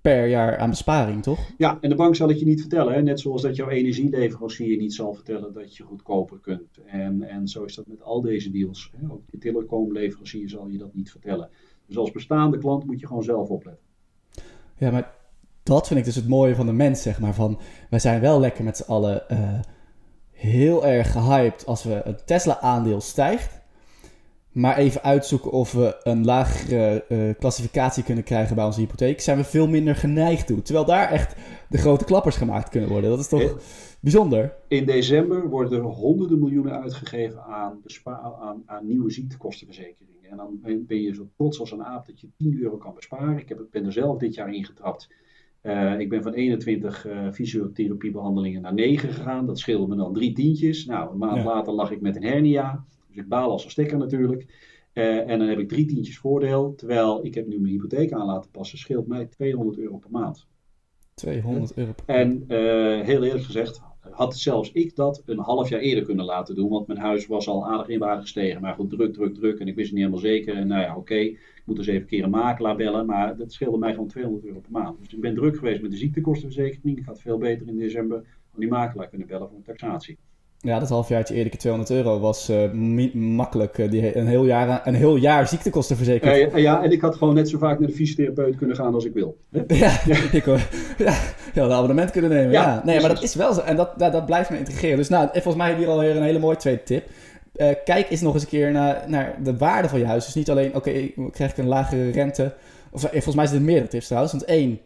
per 0.02 0.28
jaar 0.28 0.58
aan 0.58 0.70
besparing, 0.70 1.24
toch? 1.24 1.40
Ja, 1.58 1.78
en 1.82 1.90
de 1.90 1.96
bank 1.96 2.16
zal 2.16 2.28
het 2.28 2.40
je 2.40 2.46
niet 2.46 2.60
vertellen. 2.60 2.94
Hè? 2.94 3.02
Net 3.02 3.20
zoals 3.20 3.42
dat 3.42 3.56
jouw 3.56 3.70
energieleverancier 3.70 4.78
niet 4.78 4.94
zal 4.94 5.14
vertellen 5.14 5.54
dat 5.54 5.76
je 5.76 5.84
goedkoper 5.84 6.40
kunt. 6.40 6.80
En, 6.86 7.24
en 7.24 7.48
zo 7.48 7.64
is 7.64 7.76
dat 7.76 7.88
met 7.88 8.02
al 8.02 8.22
deze 8.22 8.52
deals. 8.52 8.92
Hè? 8.98 9.12
Ook 9.12 9.22
je 9.32 9.38
telecomleverancier 9.38 10.50
zal 10.50 10.68
je 10.68 10.78
dat 10.78 10.94
niet 10.94 11.12
vertellen. 11.12 11.50
Dus 11.86 11.98
als 11.98 12.12
bestaande 12.12 12.58
klant 12.58 12.86
moet 12.86 13.00
je 13.00 13.08
gewoon 13.08 13.24
zelf 13.24 13.50
opletten. 13.50 13.86
Ja, 14.78 14.92
maar 14.92 15.16
dat 15.64 15.88
vind 15.88 16.00
ik 16.00 16.06
dus 16.06 16.16
het 16.16 16.28
mooie 16.28 16.56
van 16.56 16.66
de 16.66 16.72
mens, 16.72 17.02
zeg 17.02 17.20
maar. 17.20 17.34
Van, 17.34 17.60
wij 17.90 18.00
zijn 18.00 18.22
wel 18.22 18.40
lekker 18.40 18.64
met 18.64 18.78
z'n 18.78 18.92
allen 18.92 19.24
uh, 19.32 19.60
heel 20.32 20.86
erg 20.86 21.12
gehyped 21.12 21.66
als 21.66 21.84
we 21.84 22.02
een 22.04 22.18
Tesla-aandeel 22.26 23.02
stijgt. 23.02 23.59
Maar 24.52 24.78
even 24.78 25.04
uitzoeken 25.04 25.52
of 25.52 25.72
we 25.72 26.00
een 26.04 26.26
lagere 26.26 27.06
uh, 27.10 27.34
klassificatie 27.40 28.04
kunnen 28.04 28.24
krijgen 28.24 28.56
bij 28.56 28.66
onze 28.66 28.80
hypotheek, 28.80 29.22
zijn 29.22 29.38
we 29.38 29.44
veel 29.44 29.68
minder 29.68 29.96
geneigd 29.96 30.48
toe. 30.48 30.62
Terwijl 30.62 30.86
daar 30.86 31.10
echt 31.12 31.36
de 31.70 31.78
grote 31.78 32.06
klappers 32.06 32.36
gemaakt 32.36 32.70
kunnen 32.70 32.90
worden. 32.90 33.10
Dat 33.10 33.20
is 33.20 33.28
toch 33.28 33.42
in, 33.42 33.58
bijzonder? 34.00 34.54
In 34.68 34.86
december 34.86 35.50
worden 35.50 35.80
er 35.80 35.86
honderden 35.86 36.40
miljoenen 36.40 36.82
uitgegeven 36.82 37.44
aan, 37.44 37.82
aan, 38.04 38.64
aan 38.66 38.88
nieuwe 38.88 39.12
ziektekostenverzekeringen. 39.12 40.30
En 40.30 40.38
dan 40.38 40.60
ben 40.88 41.02
je 41.02 41.14
zo 41.14 41.28
trots 41.38 41.60
als 41.60 41.72
een 41.72 41.84
aap 41.84 42.06
dat 42.06 42.20
je 42.20 42.28
10 42.38 42.60
euro 42.62 42.78
kan 42.78 42.94
besparen. 42.96 43.38
Ik 43.38 43.50
heb, 43.50 43.62
ben 43.72 43.86
er 43.86 43.92
zelf 43.92 44.18
dit 44.18 44.34
jaar 44.34 44.54
ingetrapt. 44.54 45.10
Uh, 45.64 46.00
ik 46.00 46.10
ben 46.10 46.24
van 46.24 46.34
21 46.34 47.08
uh, 47.08 47.32
fysiotherapiebehandelingen 47.32 48.62
naar 48.62 48.74
9 48.74 49.10
gegaan. 49.10 49.46
Dat 49.46 49.60
scheelde 49.60 49.88
me 49.88 49.96
dan 49.96 50.14
drie 50.14 50.34
tientjes. 50.34 50.86
Nou, 50.86 51.12
een 51.12 51.18
maand 51.18 51.38
ja. 51.38 51.44
later 51.44 51.74
lag 51.74 51.92
ik 51.92 52.02
met 52.02 52.16
een 52.16 52.24
hernia. 52.24 52.86
Dus 53.10 53.18
ik 53.18 53.28
baal 53.28 53.52
als 53.52 53.64
een 53.64 53.72
stekker 53.72 53.98
natuurlijk. 53.98 54.46
Uh, 54.94 55.30
en 55.30 55.40
dan 55.40 55.48
heb 55.48 55.60
ik 55.60 55.68
drie 55.68 55.86
tientjes 55.86 56.18
voordeel. 56.18 56.76
Terwijl 56.76 57.26
ik 57.26 57.34
heb 57.34 57.48
nu 57.48 57.60
mijn 57.60 57.74
hypotheek 57.74 58.12
aan 58.12 58.26
laten 58.26 58.52
passen. 58.52 58.78
Scheelt 58.78 59.08
mij 59.08 59.26
200 59.26 59.78
euro 59.78 59.98
per 59.98 60.12
maand. 60.12 60.48
200 61.14 61.74
euro 61.78 61.92
per 61.92 62.16
maand. 62.16 62.50
En 62.50 63.04
heel 63.06 63.24
eerlijk 63.24 63.44
gezegd 63.46 63.82
had 64.12 64.38
zelfs 64.38 64.72
ik 64.72 64.96
dat 64.96 65.22
een 65.26 65.40
half 65.40 65.70
jaar 65.70 65.80
eerder 65.80 66.04
kunnen 66.04 66.26
laten 66.26 66.56
doen. 66.56 66.70
Want 66.70 66.88
mijn 66.88 67.00
huis 67.00 67.28
was 67.28 67.48
al 67.48 67.68
aardig 67.68 67.88
in 67.88 68.00
waarde 68.00 68.22
gestegen. 68.22 68.62
Maar 68.62 68.76
goed, 68.76 68.90
druk, 68.90 69.14
druk, 69.14 69.34
druk. 69.34 69.60
En 69.60 69.68
ik 69.68 69.76
wist 69.76 69.88
het 69.90 69.98
niet 69.98 70.06
helemaal 70.06 70.32
zeker. 70.32 70.56
En 70.56 70.68
nou 70.68 70.82
ja, 70.82 70.90
oké. 70.90 71.00
Okay, 71.00 71.26
ik 71.26 71.62
moet 71.66 71.76
dus 71.76 71.88
even 71.88 72.02
een 72.02 72.08
keer 72.08 72.24
een 72.24 72.30
makelaar 72.30 72.76
bellen. 72.76 73.06
Maar 73.06 73.38
dat 73.38 73.52
scheelde 73.52 73.78
mij 73.78 73.92
gewoon 73.92 74.08
200 74.08 74.46
euro 74.46 74.60
per 74.60 74.72
maand. 74.72 75.00
Dus 75.00 75.14
ik 75.14 75.22
ben 75.22 75.36
druk 75.36 75.58
geweest 75.58 75.82
met 75.82 75.92
de 75.92 75.98
ziektekostenverzekering. 75.98 76.98
Ik 76.98 77.06
had 77.06 77.22
veel 77.22 77.38
beter 77.38 77.68
in 77.68 77.78
december 77.78 78.24
van 78.52 78.60
die 78.60 78.70
makelaar 78.70 79.10
kunnen 79.10 79.28
bellen 79.28 79.48
voor 79.48 79.58
een 79.58 79.64
taxatie. 79.64 80.18
Ja, 80.62 80.80
dat 80.80 80.90
halfjaartje 80.90 81.36
eerder 81.36 81.58
200 81.58 81.92
euro 81.92 82.20
was 82.20 82.50
uh, 82.50 82.72
makkelijk 83.14 83.78
uh, 83.78 83.92
die, 83.92 84.18
een, 84.18 84.28
heel 84.28 84.46
jaar, 84.46 84.88
een 84.88 84.94
heel 84.94 85.16
jaar 85.16 85.48
ziektekosten 85.48 85.96
verzekerd. 85.96 86.52
Ja, 86.52 86.58
ja, 86.58 86.84
en 86.84 86.92
ik 86.92 87.02
had 87.02 87.16
gewoon 87.16 87.34
net 87.34 87.50
zo 87.50 87.58
vaak 87.58 87.80
naar 87.80 87.88
de 87.88 87.94
fysiotherapeut 87.96 88.56
kunnen 88.56 88.76
gaan 88.76 88.94
als 88.94 89.06
ik 89.06 89.14
wil. 89.14 89.38
ja, 89.68 90.00
ja. 90.06 90.16
ik 90.32 90.44
hoor. 90.44 90.60
Ja, 90.98 91.14
ja, 91.54 91.64
een 91.64 91.72
abonnement 91.72 92.12
kunnen 92.12 92.30
nemen. 92.30 92.52
Ja, 92.52 92.82
nee, 92.86 93.00
maar 93.00 93.10
dat 93.10 93.24
is 93.24 93.36
wel 93.36 93.54
zo. 93.54 93.62
En 93.62 93.76
dat, 93.76 94.00
dat, 94.00 94.12
dat 94.12 94.26
blijft 94.26 94.50
me 94.50 94.58
intrigeren. 94.58 94.98
Dus 94.98 95.10
nou, 95.10 95.30
volgens 95.32 95.56
mij 95.56 95.68
hebben 95.68 95.86
we 95.86 95.92
hier 95.92 96.00
alweer 96.02 96.16
een 96.16 96.28
hele 96.28 96.40
mooie 96.40 96.56
tweede 96.56 96.84
tip. 96.84 97.08
Uh, 97.56 97.68
kijk 97.86 98.10
eens 98.10 98.22
nog 98.22 98.34
eens 98.34 98.44
een 98.44 98.50
keer 98.50 98.72
naar, 98.72 99.04
naar 99.08 99.36
de 99.44 99.58
waarde 99.58 99.90
van 99.90 100.00
je 100.00 100.06
huis. 100.06 100.26
Dus 100.26 100.36
niet 100.36 100.50
alleen, 100.50 100.76
oké, 100.76 100.78
okay, 100.78 101.14
krijg 101.32 101.52
ik 101.52 101.58
een 101.58 101.68
lagere 101.68 102.12
rente. 102.12 102.54
Of 102.92 103.02
volgens 103.02 103.36
mij 103.36 103.46
zijn 103.46 103.60
er 103.60 103.66
meerdere 103.66 103.88
tips 103.88 104.06
trouwens. 104.06 104.34
Want 104.34 104.46
één, 104.46 104.80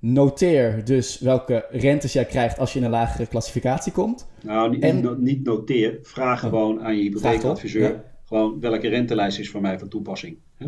noteer 0.00 0.84
dus 0.84 1.18
welke 1.18 1.66
rentes 1.70 2.12
jij 2.12 2.24
krijgt 2.24 2.58
als 2.58 2.72
je 2.72 2.78
in 2.78 2.84
een 2.84 2.90
lagere 2.90 3.26
klassificatie 3.26 3.92
komt. 3.92 4.26
Nou, 4.42 4.70
niet, 4.70 4.82
en, 4.82 5.16
niet 5.22 5.44
noteer. 5.44 5.98
Vraag 6.02 6.44
oh. 6.44 6.50
gewoon 6.50 6.82
aan 6.82 6.96
je 6.96 7.02
hypotheekadviseur. 7.02 8.04
Gewoon 8.24 8.60
welke 8.60 8.88
rentelijst 8.88 9.38
is 9.38 9.50
voor 9.50 9.60
mij 9.60 9.78
van 9.78 9.88
toepassing. 9.88 10.36
Hè? 10.56 10.66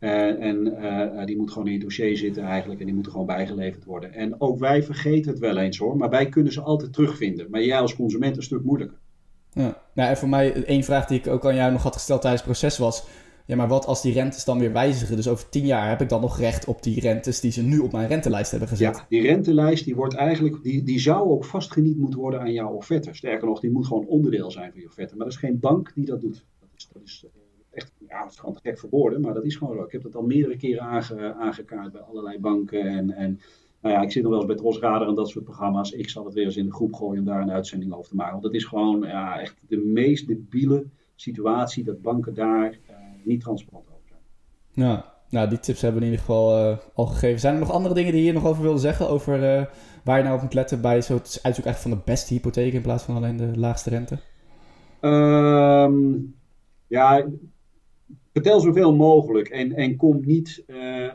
Uh, 0.00 0.42
en 0.42 0.66
uh, 0.66 1.24
die 1.24 1.36
moet 1.36 1.50
gewoon 1.50 1.66
in 1.66 1.72
je 1.72 1.78
dossier 1.78 2.16
zitten 2.16 2.42
eigenlijk 2.42 2.80
en 2.80 2.86
die 2.86 2.94
moet 2.94 3.06
er 3.06 3.10
gewoon 3.12 3.26
bijgeleverd 3.26 3.84
worden. 3.84 4.12
En 4.12 4.40
ook 4.40 4.58
wij 4.58 4.82
vergeten 4.82 5.30
het 5.30 5.40
wel 5.40 5.58
eens 5.58 5.78
hoor, 5.78 5.96
maar 5.96 6.10
wij 6.10 6.28
kunnen 6.28 6.52
ze 6.52 6.60
altijd 6.60 6.92
terugvinden. 6.92 7.46
Maar 7.50 7.62
jij 7.62 7.80
als 7.80 7.96
consument 7.96 8.36
een 8.36 8.42
stuk 8.42 8.64
moeilijker. 8.64 8.98
Ja, 9.52 9.82
nou, 9.94 10.08
en 10.08 10.16
voor 10.16 10.28
mij 10.28 10.64
één 10.64 10.82
vraag 10.82 11.06
die 11.06 11.18
ik 11.18 11.26
ook 11.26 11.44
aan 11.44 11.54
jou 11.54 11.72
nog 11.72 11.82
had 11.82 11.94
gesteld 11.94 12.20
tijdens 12.20 12.42
het 12.42 12.52
proces 12.52 12.78
was... 12.78 13.04
Ja, 13.50 13.56
maar 13.56 13.68
wat 13.68 13.86
als 13.86 14.02
die 14.02 14.12
rentes 14.12 14.44
dan 14.44 14.58
weer 14.58 14.72
wijzigen? 14.72 15.16
Dus 15.16 15.28
over 15.28 15.48
tien 15.48 15.66
jaar 15.66 15.88
heb 15.88 16.00
ik 16.00 16.08
dan 16.08 16.20
nog 16.20 16.38
recht 16.38 16.66
op 16.66 16.82
die 16.82 17.00
rentes 17.00 17.40
die 17.40 17.50
ze 17.50 17.62
nu 17.62 17.78
op 17.78 17.92
mijn 17.92 18.08
rentelijst 18.08 18.50
hebben 18.50 18.68
gezet? 18.68 18.96
Ja, 18.96 19.06
die 19.08 19.22
rentelijst 19.22 19.84
die 19.84 19.94
wordt 19.94 20.14
eigenlijk, 20.14 20.62
die, 20.62 20.82
die 20.82 20.98
zou 20.98 21.28
ook 21.28 21.44
vastgeniet 21.44 21.96
moeten 21.96 22.20
worden 22.20 22.40
aan 22.40 22.52
jouw 22.52 22.72
offerte. 22.72 23.14
Sterker 23.14 23.46
nog, 23.46 23.60
die 23.60 23.70
moet 23.70 23.86
gewoon 23.86 24.06
onderdeel 24.06 24.50
zijn 24.50 24.72
van 24.72 24.80
je 24.80 24.86
offerte. 24.86 25.16
Maar 25.16 25.26
er 25.26 25.32
is 25.32 25.38
geen 25.38 25.58
bank 25.58 25.92
die 25.94 26.04
dat 26.04 26.20
doet. 26.20 26.44
Dat 26.60 26.68
is, 26.76 26.88
dat 26.92 27.02
is 27.02 27.24
eh, 27.24 27.40
echt, 27.70 27.92
ja, 28.08 28.22
dat 28.22 28.32
is 28.32 28.38
gewoon 28.38 28.58
gek 28.62 28.78
voor 28.78 28.90
woorden, 28.90 29.20
maar 29.20 29.34
dat 29.34 29.44
is 29.44 29.56
gewoon. 29.56 29.84
Ik 29.84 29.92
heb 29.92 30.02
dat 30.02 30.16
al 30.16 30.22
meerdere 30.22 30.56
keren 30.56 30.82
aange, 30.82 31.34
aangekaart 31.34 31.92
bij 31.92 32.00
allerlei 32.00 32.38
banken. 32.38 32.82
En, 32.82 33.10
en 33.10 33.40
nou 33.82 33.94
ja, 33.94 34.02
ik 34.02 34.12
zit 34.12 34.22
nog 34.22 34.30
wel 34.30 34.40
eens 34.40 34.48
bij 34.48 34.58
Tros 34.58 34.78
Radar 34.78 35.08
en 35.08 35.14
dat 35.14 35.28
soort 35.28 35.44
programma's. 35.44 35.92
Ik 35.92 36.08
zal 36.08 36.24
het 36.24 36.34
weer 36.34 36.44
eens 36.44 36.56
in 36.56 36.66
de 36.66 36.72
groep 36.72 36.94
gooien 36.94 37.18
om 37.18 37.26
daar 37.26 37.42
een 37.42 37.50
uitzending 37.50 37.92
over 37.92 38.10
te 38.10 38.16
maken. 38.16 38.32
Want 38.32 38.44
dat 38.44 38.54
is 38.54 38.64
gewoon 38.64 39.00
ja, 39.00 39.40
echt 39.40 39.56
de 39.68 39.78
meest 39.78 40.26
debiele 40.26 40.86
situatie 41.14 41.84
dat 41.84 42.02
banken 42.02 42.34
daar 42.34 42.78
niet 43.24 43.40
transparant 43.40 43.86
over 43.86 44.08
zijn. 44.08 44.20
Ja, 44.88 45.14
nou, 45.30 45.48
die 45.48 45.60
tips 45.60 45.80
hebben 45.80 46.00
we 46.00 46.06
in 46.06 46.12
ieder 46.12 46.26
geval 46.26 46.70
uh, 46.70 46.78
al 46.94 47.06
gegeven. 47.06 47.40
Zijn 47.40 47.54
er 47.54 47.60
nog 47.60 47.70
andere 47.70 47.94
dingen 47.94 48.12
die 48.12 48.20
je 48.20 48.26
hier 48.30 48.40
nog 48.40 48.50
over 48.50 48.62
wilde 48.62 48.78
zeggen? 48.78 49.08
Over 49.08 49.58
uh, 49.58 49.64
waar 50.04 50.18
je 50.18 50.24
nou 50.24 50.36
op 50.36 50.42
moet 50.42 50.54
letten 50.54 50.80
bij 50.80 51.00
zo 51.00 51.14
het 51.14 51.38
uitzoeken 51.42 51.72
echt 51.72 51.82
van 51.82 51.90
de 51.90 52.00
beste 52.04 52.34
hypotheek 52.34 52.72
in 52.72 52.82
plaats 52.82 53.04
van 53.04 53.16
alleen 53.16 53.36
de 53.36 53.58
laagste 53.58 53.90
rente? 53.90 54.18
Um, 55.00 56.34
ja, 56.86 57.26
vertel 58.32 58.60
zoveel 58.60 58.94
mogelijk 58.94 59.48
en, 59.48 59.72
en 59.72 59.96
kom 59.96 60.20
niet, 60.24 60.64
uh, 60.66 61.12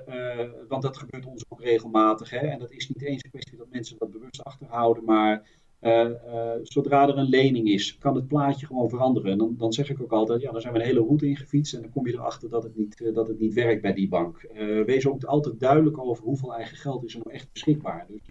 want 0.68 0.82
dat 0.82 0.98
gebeurt 0.98 1.26
ons 1.26 1.46
ook 1.50 1.62
regelmatig. 1.62 2.30
Hè? 2.30 2.38
En 2.38 2.60
dat 2.60 2.72
is 2.72 2.90
niet 2.90 3.04
eens 3.04 3.24
een 3.24 3.30
kwestie 3.30 3.58
dat 3.58 3.68
mensen 3.70 3.98
dat 4.00 4.12
bewust 4.12 4.44
achterhouden, 4.44 5.04
maar 5.04 5.48
uh, 5.82 6.10
uh, 6.10 6.52
zodra 6.62 7.08
er 7.08 7.18
een 7.18 7.30
lening 7.30 7.68
is, 7.68 7.98
kan 7.98 8.16
het 8.16 8.28
plaatje 8.28 8.66
gewoon 8.66 8.90
veranderen. 8.90 9.32
En 9.32 9.56
dan, 9.58 9.74
zeg 9.74 9.90
ik 9.90 10.02
ook 10.02 10.12
altijd, 10.12 10.42
ja, 10.42 10.52
dan 10.52 10.62
zijn 10.62 10.74
we 10.74 10.80
een 10.80 10.86
hele 10.86 11.00
route 11.00 11.26
ingefietst 11.26 11.74
en 11.74 11.82
dan 11.82 11.92
kom 11.92 12.08
je 12.08 12.14
erachter 12.14 12.50
dat 12.50 12.64
het 12.64 12.78
niet, 12.78 13.00
uh, 13.00 13.14
dat 13.14 13.28
het 13.28 13.40
niet 13.40 13.54
werkt 13.54 13.82
bij 13.82 13.94
die 13.94 14.10
bank. 14.10 14.48
wees 14.86 15.08
ook 15.08 15.24
altijd 15.24 15.60
duidelijk 15.60 15.98
over 15.98 16.24
hoeveel 16.24 16.56
eigen 16.56 16.78
geld 16.78 17.04
is 17.04 17.14
er 17.14 17.22
nou 17.24 17.36
echt 17.36 17.52
beschikbaar. 17.52 18.06
Dus 18.10 18.22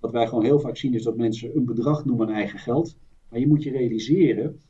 wat 0.00 0.12
wij 0.12 0.26
gewoon 0.26 0.44
heel 0.44 0.60
vaak 0.60 0.76
zien 0.76 0.94
is 0.94 1.02
dat 1.02 1.16
mensen 1.16 1.56
een 1.56 1.64
bedrag 1.64 2.04
noemen 2.04 2.28
eigen 2.28 2.58
geld. 2.58 2.96
Maar 3.28 3.40
je 3.40 3.46
moet 3.46 3.62
je 3.62 3.70
realiseren, 3.70 4.60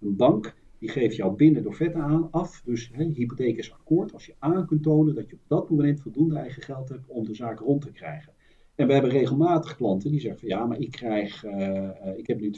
een 0.00 0.16
bank 0.16 0.54
die 0.78 0.90
geeft 0.90 1.16
jou 1.16 1.36
binnen 1.36 1.62
door 1.62 1.74
vetten 1.74 2.00
aan 2.00 2.28
af. 2.30 2.62
Dus 2.64 2.90
hè, 2.92 3.04
hypotheek 3.04 3.58
is 3.58 3.72
akkoord 3.72 4.12
als 4.12 4.26
je 4.26 4.34
aan 4.38 4.66
kunt 4.66 4.82
tonen 4.82 5.14
dat 5.14 5.28
je 5.28 5.34
op 5.34 5.42
dat 5.46 5.70
moment 5.70 6.00
voldoende 6.00 6.36
eigen 6.36 6.62
geld 6.62 6.88
hebt 6.88 7.08
om 7.08 7.24
de 7.24 7.34
zaak 7.34 7.58
rond 7.58 7.82
te 7.82 7.92
krijgen. 7.92 8.32
En 8.74 8.86
we 8.86 8.92
hebben 8.92 9.10
regelmatig 9.10 9.76
klanten 9.76 10.10
die 10.10 10.20
zeggen 10.20 10.40
van 10.40 10.48
ja, 10.48 10.66
maar 10.66 10.78
ik 10.78 10.90
krijg, 10.90 11.44
uh, 11.44 11.88
ik 12.16 12.26
heb 12.26 12.40
nu 12.40 12.50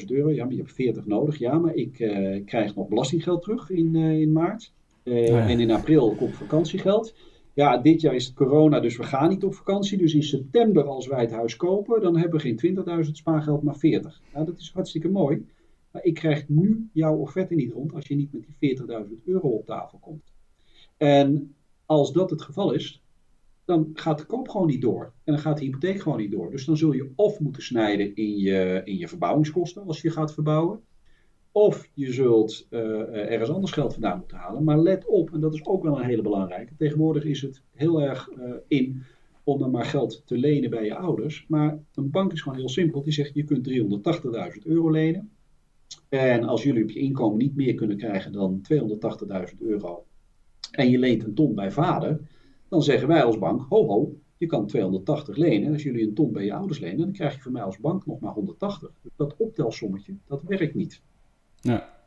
20.000 0.00 0.06
euro, 0.06 0.30
ja, 0.30 0.44
maar 0.44 0.52
je 0.52 0.60
hebt 0.60 0.72
40 0.72 1.06
nodig. 1.06 1.38
Ja, 1.38 1.58
maar 1.58 1.74
ik 1.74 1.98
uh, 1.98 2.44
krijg 2.44 2.74
nog 2.74 2.88
belastinggeld 2.88 3.42
terug 3.42 3.70
in, 3.70 3.94
uh, 3.94 4.20
in 4.20 4.32
maart. 4.32 4.72
Oh 5.04 5.50
en 5.50 5.60
in 5.60 5.70
april 5.70 6.14
komt 6.14 6.34
vakantiegeld. 6.34 7.14
Ja, 7.54 7.78
dit 7.78 8.00
jaar 8.00 8.14
is 8.14 8.26
het 8.26 8.34
corona, 8.34 8.80
dus 8.80 8.96
we 8.96 9.02
gaan 9.02 9.28
niet 9.28 9.44
op 9.44 9.54
vakantie. 9.54 9.98
Dus 9.98 10.14
in 10.14 10.22
september, 10.22 10.84
als 10.84 11.06
wij 11.06 11.20
het 11.20 11.30
huis 11.30 11.56
kopen, 11.56 12.00
dan 12.00 12.16
hebben 12.16 12.40
we 12.40 12.56
geen 12.56 13.04
20.000 13.04 13.10
spaargeld, 13.10 13.62
maar 13.62 13.76
40. 13.76 14.20
Nou, 14.32 14.46
dat 14.46 14.58
is 14.58 14.70
hartstikke 14.74 15.08
mooi. 15.08 15.46
Maar 15.90 16.04
ik 16.04 16.14
krijg 16.14 16.48
nu 16.48 16.88
jouw 16.92 17.16
offerte 17.16 17.54
niet 17.54 17.72
rond 17.72 17.94
als 17.94 18.08
je 18.08 18.14
niet 18.14 18.32
met 18.32 18.44
die 18.58 18.78
40.000 18.78 19.24
euro 19.24 19.48
op 19.48 19.66
tafel 19.66 19.98
komt. 19.98 20.32
En 20.96 21.54
als 21.86 22.12
dat 22.12 22.30
het 22.30 22.42
geval 22.42 22.72
is, 22.72 23.02
dan 23.64 23.90
gaat 23.94 24.18
de 24.18 24.24
koop 24.24 24.48
gewoon 24.48 24.66
niet 24.66 24.82
door. 24.82 25.04
En 25.24 25.32
dan 25.32 25.42
gaat 25.42 25.58
de 25.58 25.64
hypotheek 25.64 26.00
gewoon 26.00 26.18
niet 26.18 26.30
door. 26.30 26.50
Dus 26.50 26.64
dan 26.64 26.76
zul 26.76 26.92
je 26.92 27.12
of 27.16 27.40
moeten 27.40 27.62
snijden 27.62 28.14
in 28.14 28.36
je, 28.36 28.80
in 28.84 28.96
je 28.96 29.08
verbouwingskosten 29.08 29.86
als 29.86 30.02
je 30.02 30.10
gaat 30.10 30.34
verbouwen. 30.34 30.80
Of 31.52 31.88
je 31.94 32.12
zult 32.12 32.66
uh, 32.70 32.80
ergens 33.30 33.50
anders 33.50 33.72
geld 33.72 33.92
vandaan 33.92 34.18
moeten 34.18 34.36
halen. 34.36 34.64
Maar 34.64 34.78
let 34.78 35.06
op, 35.06 35.32
en 35.32 35.40
dat 35.40 35.54
is 35.54 35.64
ook 35.64 35.82
wel 35.82 35.98
een 35.98 36.04
hele 36.04 36.22
belangrijke. 36.22 36.76
Tegenwoordig 36.76 37.24
is 37.24 37.42
het 37.42 37.62
heel 37.74 38.02
erg 38.02 38.28
uh, 38.38 38.54
in 38.68 39.02
om 39.44 39.58
dan 39.58 39.70
maar 39.70 39.84
geld 39.84 40.22
te 40.26 40.38
lenen 40.38 40.70
bij 40.70 40.84
je 40.84 40.94
ouders. 40.94 41.44
Maar 41.48 41.78
een 41.94 42.10
bank 42.10 42.32
is 42.32 42.40
gewoon 42.40 42.58
heel 42.58 42.68
simpel. 42.68 43.02
Die 43.02 43.12
zegt 43.12 43.34
je 43.34 43.44
kunt 43.44 43.68
380.000 44.56 44.62
euro 44.62 44.90
lenen. 44.90 45.30
En 46.08 46.44
als 46.44 46.62
jullie 46.62 46.82
op 46.82 46.90
je 46.90 46.98
inkomen 46.98 47.38
niet 47.38 47.56
meer 47.56 47.74
kunnen 47.74 47.96
krijgen 47.96 48.32
dan 48.32 48.62
280.000 49.52 49.58
euro. 49.58 50.04
En 50.70 50.90
je 50.90 50.98
leent 50.98 51.24
een 51.24 51.34
ton 51.34 51.54
bij 51.54 51.70
vader 51.70 52.20
dan 52.72 52.82
zeggen 52.82 53.08
wij 53.08 53.24
als 53.24 53.38
bank, 53.38 53.66
ho 53.68 53.86
ho, 53.86 54.12
je 54.36 54.46
kan 54.46 54.66
280 54.66 55.36
lenen. 55.36 55.72
Als 55.72 55.82
jullie 55.82 56.06
een 56.06 56.14
ton 56.14 56.32
bij 56.32 56.44
je 56.44 56.54
ouders 56.54 56.78
lenen, 56.78 56.98
dan 56.98 57.12
krijg 57.12 57.34
je 57.34 57.40
van 57.40 57.52
mij 57.52 57.62
als 57.62 57.78
bank 57.78 58.06
nog 58.06 58.20
maar 58.20 58.32
180. 58.32 58.90
Dus 59.02 59.12
dat 59.16 59.34
optelsommetje, 59.36 60.14
dat 60.26 60.42
werkt 60.42 60.74
niet. 60.74 61.02
Ja. 61.60 62.00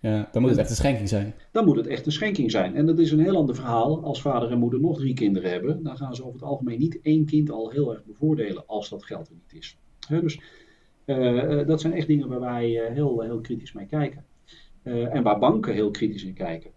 Ja, 0.00 0.28
dan 0.32 0.42
moet 0.42 0.50
het 0.50 0.60
echt 0.60 0.70
een 0.70 0.76
schenking 0.76 1.08
zijn. 1.08 1.34
Dan 1.52 1.64
moet 1.64 1.76
het 1.76 1.86
echt 1.86 2.06
een 2.06 2.12
schenking 2.12 2.50
zijn. 2.50 2.74
En 2.74 2.86
dat 2.86 2.98
is 2.98 3.10
een 3.10 3.20
heel 3.20 3.36
ander 3.36 3.54
verhaal. 3.54 4.02
Als 4.02 4.20
vader 4.20 4.50
en 4.50 4.58
moeder 4.58 4.80
nog 4.80 4.98
drie 4.98 5.14
kinderen 5.14 5.50
hebben, 5.50 5.82
dan 5.82 5.96
gaan 5.96 6.14
ze 6.14 6.22
over 6.22 6.34
het 6.34 6.48
algemeen 6.48 6.78
niet 6.78 7.00
één 7.02 7.24
kind 7.24 7.50
al 7.50 7.70
heel 7.70 7.92
erg 7.92 8.04
bevoordelen 8.04 8.66
als 8.66 8.88
dat 8.88 9.04
geld 9.04 9.28
er 9.28 9.34
niet 9.34 9.62
is. 9.62 9.78
dus 10.08 10.40
uh, 11.04 11.66
dat 11.66 11.80
zijn 11.80 11.92
echt 11.92 12.06
dingen 12.06 12.28
waar 12.28 12.40
wij 12.40 12.70
uh, 12.70 12.94
heel, 12.94 13.20
heel 13.20 13.40
kritisch 13.40 13.72
mee 13.72 13.86
kijken. 13.86 14.24
en 14.82 15.22
waar 15.22 15.38
banken 15.38 15.74
heel 15.74 15.90
kritisch 15.90 16.24
in 16.24 16.34
kijken. 16.34 16.70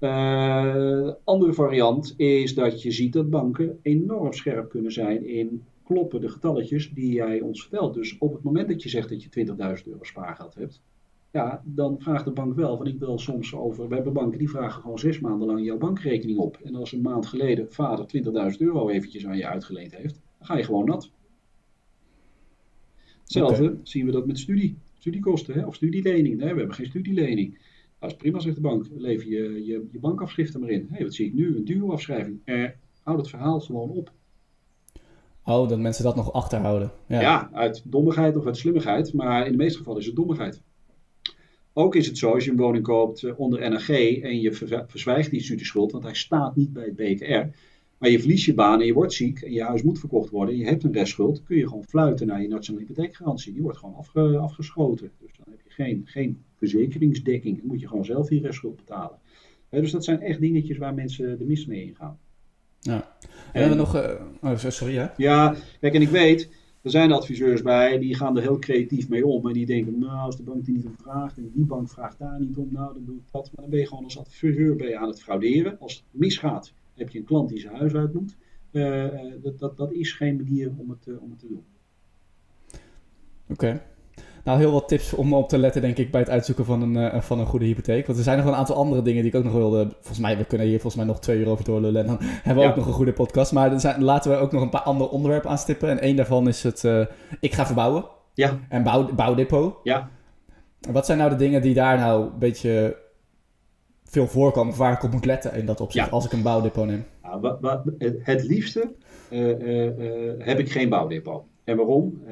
Uh, 0.00 1.12
andere 1.24 1.52
variant 1.52 2.14
is 2.16 2.54
dat 2.54 2.82
je 2.82 2.90
ziet 2.90 3.12
dat 3.12 3.30
banken 3.30 3.78
enorm 3.82 4.32
scherp 4.32 4.68
kunnen 4.70 4.92
zijn 4.92 5.26
in 5.26 5.64
kloppen 5.84 6.20
de 6.20 6.28
getalletjes 6.28 6.90
die 6.90 7.12
jij 7.12 7.40
ons 7.40 7.60
vertelt. 7.60 7.94
Dus 7.94 8.18
op 8.18 8.32
het 8.32 8.42
moment 8.42 8.68
dat 8.68 8.82
je 8.82 8.88
zegt 8.88 9.08
dat 9.08 9.22
je 9.22 9.46
20.000 9.46 9.54
euro 9.86 10.02
spaargeld 10.02 10.54
hebt, 10.54 10.82
ja, 11.32 11.62
dan 11.64 12.00
vraagt 12.00 12.24
de 12.24 12.30
bank 12.30 12.54
wel, 12.54 12.76
van 12.76 12.86
ik 12.86 12.98
wil 12.98 13.18
soms 13.18 13.54
over, 13.54 13.88
we 13.88 13.94
hebben 13.94 14.12
banken 14.12 14.38
die 14.38 14.50
vragen 14.50 14.82
gewoon 14.82 14.98
zes 14.98 15.20
maanden 15.20 15.46
lang 15.46 15.64
jouw 15.64 15.78
bankrekening 15.78 16.38
op. 16.38 16.58
En 16.62 16.74
als 16.74 16.92
een 16.92 17.02
maand 17.02 17.26
geleden 17.26 17.72
vader 17.72 18.06
20.000 18.52 18.56
euro 18.58 18.88
eventjes 18.88 19.26
aan 19.26 19.36
je 19.36 19.46
uitgeleend 19.46 19.96
heeft, 19.96 20.20
dan 20.38 20.46
ga 20.46 20.56
je 20.56 20.64
gewoon 20.64 20.84
nat. 20.84 21.10
Hetzelfde 23.20 23.78
zien 23.82 24.06
we 24.06 24.12
dat 24.12 24.26
met 24.26 24.38
studie, 24.38 24.76
studiekosten 24.98 25.54
hè, 25.54 25.66
of 25.66 25.74
studielening. 25.74 26.36
Nee, 26.36 26.52
we 26.52 26.58
hebben 26.58 26.74
geen 26.74 26.86
studielening. 26.86 27.58
Dat 27.98 28.10
is 28.10 28.16
prima, 28.16 28.38
zegt 28.38 28.54
de 28.54 28.60
bank. 28.60 28.86
Lever 28.96 29.28
je, 29.28 29.64
je, 29.64 29.88
je 29.92 29.98
bankafschriften 29.98 30.60
maar 30.60 30.70
in. 30.70 30.86
Hé, 30.88 30.94
hey, 30.94 31.04
wat 31.04 31.14
zie 31.14 31.26
ik 31.26 31.34
nu? 31.34 31.56
Een 31.56 31.64
duurafschrijving. 31.64 32.40
Eh, 32.44 32.64
houd 33.02 33.18
het 33.18 33.28
verhaal 33.28 33.60
gewoon 33.60 33.90
op. 33.90 34.12
Oh, 35.44 35.68
dat 35.68 35.78
mensen 35.78 36.04
dat 36.04 36.16
nog 36.16 36.32
achterhouden. 36.32 36.90
Ja. 37.06 37.20
ja, 37.20 37.50
uit 37.52 37.82
dommigheid 37.84 38.36
of 38.36 38.46
uit 38.46 38.56
slimmigheid. 38.56 39.12
Maar 39.12 39.46
in 39.46 39.52
de 39.52 39.58
meeste 39.58 39.78
gevallen 39.78 40.00
is 40.00 40.06
het 40.06 40.16
dommigheid. 40.16 40.62
Ook 41.72 41.94
is 41.94 42.06
het 42.06 42.18
zo, 42.18 42.32
als 42.32 42.44
je 42.44 42.50
een 42.50 42.56
woning 42.56 42.84
koopt 42.84 43.22
eh, 43.22 43.38
onder 43.38 43.70
NRG 43.70 43.88
en 44.20 44.40
je 44.40 44.52
verzwijgt 44.86 45.30
die 45.30 45.42
studieschuld, 45.42 45.92
want 45.92 46.04
hij 46.04 46.14
staat 46.14 46.56
niet 46.56 46.72
bij 46.72 46.84
het 46.84 46.96
BKR, 46.96 47.56
maar 47.98 48.10
je 48.10 48.18
verliest 48.18 48.44
je 48.44 48.54
baan 48.54 48.80
en 48.80 48.86
je 48.86 48.92
wordt 48.92 49.12
ziek 49.12 49.40
en 49.40 49.52
je 49.52 49.62
huis 49.62 49.82
moet 49.82 49.98
verkocht 49.98 50.30
worden 50.30 50.54
en 50.54 50.60
je 50.60 50.66
hebt 50.66 50.84
een 50.84 50.92
restschuld, 50.92 51.42
kun 51.42 51.56
je 51.56 51.68
gewoon 51.68 51.84
fluiten 51.84 52.26
naar 52.26 52.42
je 52.42 52.48
nationale 52.48 52.84
hypotheekgarantie. 52.86 53.52
Die 53.52 53.62
wordt 53.62 53.78
gewoon 53.78 53.94
afge, 53.94 54.36
afgeschoten. 54.36 55.10
Dus 55.20 55.30
dan 55.36 55.46
heb 55.50 55.60
je 55.64 55.70
geen, 55.70 56.02
geen 56.04 56.42
verzekeringsdekking. 56.56 57.58
Dan 57.58 57.66
moet 57.66 57.80
je 57.80 57.88
gewoon 57.88 58.04
zelf 58.04 58.28
die 58.28 58.40
restschuld 58.40 58.76
betalen. 58.76 59.18
dus 59.70 59.90
dat 59.90 60.04
zijn 60.04 60.20
echt 60.20 60.40
dingetjes 60.40 60.78
waar 60.78 60.94
mensen 60.94 61.38
de 61.38 61.44
mis 61.44 61.66
mee 61.66 61.82
ingaan. 61.82 62.18
Ja. 62.80 63.16
En, 63.52 63.60
hebben 63.60 63.70
we 63.70 63.82
nog... 63.82 63.96
Uh, 63.96 64.52
oh, 64.52 64.56
sorry, 64.56 64.94
ja? 64.94 65.14
Ja, 65.16 65.54
kijk, 65.80 65.94
en 65.94 66.02
ik 66.02 66.08
weet... 66.08 66.48
Er 66.82 66.90
zijn 66.90 67.12
adviseurs 67.12 67.62
bij, 67.62 67.98
die 67.98 68.14
gaan 68.14 68.36
er 68.36 68.42
heel 68.42 68.58
creatief 68.58 69.08
mee 69.08 69.26
om. 69.26 69.46
En 69.46 69.52
die 69.52 69.66
denken, 69.66 69.98
nou, 69.98 70.18
als 70.18 70.36
de 70.36 70.42
bank 70.42 70.64
die 70.64 70.74
niet 70.74 70.84
om 70.84 70.94
vraagt 71.02 71.36
en 71.36 71.50
die 71.54 71.64
bank 71.64 71.88
vraagt 71.88 72.18
daar 72.18 72.40
niet 72.40 72.56
om, 72.56 72.68
nou, 72.70 72.94
dan 72.94 73.04
doe 73.04 73.16
ik 73.16 73.22
dat. 73.30 73.44
Maar 73.44 73.60
dan 73.60 73.70
ben 73.70 73.78
je 73.78 73.86
gewoon 73.86 74.04
als 74.04 74.18
adviseur 74.18 74.76
ben 74.76 74.88
je 74.88 74.98
aan 74.98 75.08
het 75.08 75.22
frauderen. 75.22 75.78
Als 75.80 75.94
het 75.94 76.02
misgaat, 76.10 76.72
heb 76.98 77.10
je 77.10 77.18
een 77.18 77.24
klant 77.24 77.48
die 77.48 77.58
zijn 77.58 77.74
huis 77.74 77.94
uit 77.94 78.14
moet. 78.14 78.36
Uh, 78.72 79.06
dat, 79.42 79.58
dat, 79.58 79.76
dat 79.76 79.92
is 79.92 80.12
geen 80.12 80.36
manier 80.36 80.72
om 80.76 80.90
het, 80.90 81.06
uh, 81.06 81.22
om 81.22 81.30
het 81.30 81.38
te 81.38 81.46
doen. 81.48 81.64
Oké. 83.50 83.82
nou, 84.44 84.58
heel 84.58 84.72
wat 84.72 84.88
tips 84.88 85.14
om 85.14 85.34
op 85.34 85.48
te 85.48 85.58
letten, 85.58 85.82
denk 85.82 85.96
ik, 85.96 86.10
bij 86.10 86.20
het 86.20 86.30
uitzoeken 86.30 86.64
van 86.64 86.82
een, 86.82 87.22
van 87.22 87.38
een 87.38 87.46
goede 87.46 87.64
hypotheek. 87.64 88.06
Want 88.06 88.18
er 88.18 88.24
zijn 88.24 88.38
nog 88.38 88.46
een 88.46 88.54
aantal 88.54 88.76
andere 88.76 89.02
dingen 89.02 89.22
die 89.22 89.30
ik 89.30 89.36
ook 89.36 89.44
nog 89.44 89.52
wilde. 89.52 89.88
Volgens 89.90 90.18
mij, 90.18 90.36
we 90.36 90.44
kunnen 90.44 90.66
hier 90.66 90.80
volgens 90.80 90.96
mij 90.96 91.04
nog 91.04 91.20
twee 91.20 91.38
uur 91.38 91.48
over 91.48 91.64
doorlullen. 91.64 92.00
En 92.00 92.06
dan 92.06 92.18
hebben 92.46 92.64
we 92.64 92.70
ook 92.70 92.76
nog 92.76 92.86
een 92.86 92.92
goede 92.92 93.12
podcast. 93.12 93.52
Maar 93.52 93.72
er 93.72 93.80
zijn, 93.80 94.02
laten 94.02 94.30
we 94.30 94.36
ook 94.36 94.52
nog 94.52 94.62
een 94.62 94.70
paar 94.70 94.80
andere 94.80 95.10
onderwerpen 95.10 95.50
aanstippen. 95.50 95.88
En 95.88 96.00
één 96.00 96.16
daarvan 96.16 96.48
is 96.48 96.62
het, 96.62 96.84
ik 97.40 97.54
ga 97.54 97.66
verbouwen. 97.66 98.04
Ja. 98.34 98.58
En 98.68 98.82
bouw, 98.82 99.14
bouwdepot. 99.14 99.76
Ja. 99.82 100.10
Wat 100.90 101.06
zijn 101.06 101.18
nou 101.18 101.30
de 101.30 101.36
dingen 101.36 101.62
die 101.62 101.74
daar 101.74 101.98
nou 101.98 102.24
een 102.24 102.38
beetje 102.38 102.96
veel 104.10 104.26
voorkomen, 104.26 104.76
waar 104.76 104.92
ik 104.92 105.02
op 105.02 105.12
moet 105.12 105.24
letten 105.24 105.54
in 105.54 105.66
dat 105.66 105.80
opzicht, 105.80 106.10
als 106.10 106.24
ik 106.24 106.32
een 106.32 106.42
bouwdepot 106.42 106.86
neem? 106.86 107.04
Nou, 107.22 107.56
wat, 107.60 107.82
het 108.18 108.42
liefste 108.42 108.92
uh, 109.30 109.48
uh, 109.48 110.32
heb 110.38 110.58
ik 110.58 110.70
geen 110.70 110.88
bouwdepot. 110.88 111.42
En 111.64 111.76
waarom? 111.76 112.22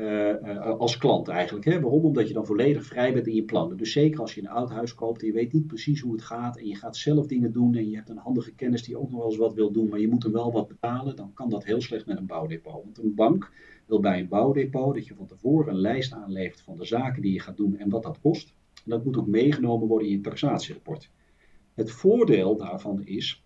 als 0.79 0.97
klant 0.97 1.29
eigenlijk. 1.29 1.65
Hè? 1.65 1.81
Waarom? 1.81 2.05
Omdat 2.05 2.29
je 2.29 2.35
dan 2.35 2.47
volledig 2.47 2.85
vrij 2.85 3.13
bent 3.13 3.27
in 3.27 3.35
je 3.35 3.43
plannen. 3.43 3.77
Dus 3.77 3.93
zeker 3.93 4.21
als 4.21 4.35
je 4.35 4.41
een 4.41 4.49
oud 4.49 4.71
huis 4.71 4.95
koopt 4.95 5.21
en 5.21 5.27
je 5.27 5.33
weet 5.33 5.53
niet 5.53 5.67
precies 5.67 6.01
hoe 6.01 6.13
het 6.13 6.23
gaat 6.23 6.59
en 6.59 6.67
je 6.67 6.75
gaat 6.75 6.97
zelf 6.97 7.27
dingen 7.27 7.53
doen 7.53 7.75
en 7.75 7.91
je 7.91 7.97
hebt 7.97 8.09
een 8.09 8.17
handige 8.17 8.53
kennis 8.53 8.83
die 8.83 8.99
ook 8.99 9.11
nog 9.11 9.19
wel 9.19 9.29
eens 9.29 9.37
wat 9.37 9.55
wil 9.55 9.73
doen, 9.73 9.89
maar 9.89 10.01
je 10.01 10.09
moet 10.09 10.23
hem 10.23 10.33
wel 10.33 10.53
wat 10.53 10.69
betalen, 10.69 11.17
dan 11.17 11.33
kan 11.35 11.51
dat 11.51 11.65
heel 11.65 11.81
slecht 11.81 12.07
met 12.07 12.17
een 12.17 12.27
bouwdepot. 12.27 12.85
Want 12.85 12.99
een 12.99 13.15
bank 13.15 13.51
wil 13.87 14.01
bij 14.01 14.21
een 14.21 14.29
bouwdepot 14.29 14.95
dat 14.95 15.07
je 15.07 15.15
van 15.15 15.27
tevoren 15.27 15.75
een 15.75 15.81
lijst 15.81 16.13
aanlevert 16.13 16.61
van 16.61 16.77
de 16.77 16.85
zaken 16.85 17.23
die 17.23 17.33
je 17.33 17.41
gaat 17.41 17.57
doen 17.57 17.77
en 17.77 17.91
wat 17.91 18.03
dat 18.03 18.21
kost. 18.21 18.55
En 18.85 18.91
dat 18.91 19.05
moet 19.05 19.17
ook 19.17 19.27
meegenomen 19.27 19.89
worden 19.89 20.09
in 20.09 20.15
je 20.15 20.21
taxatierapport. 20.21 21.11
Het 21.77 21.91
voordeel 21.91 22.57
daarvan 22.57 23.05
is 23.05 23.45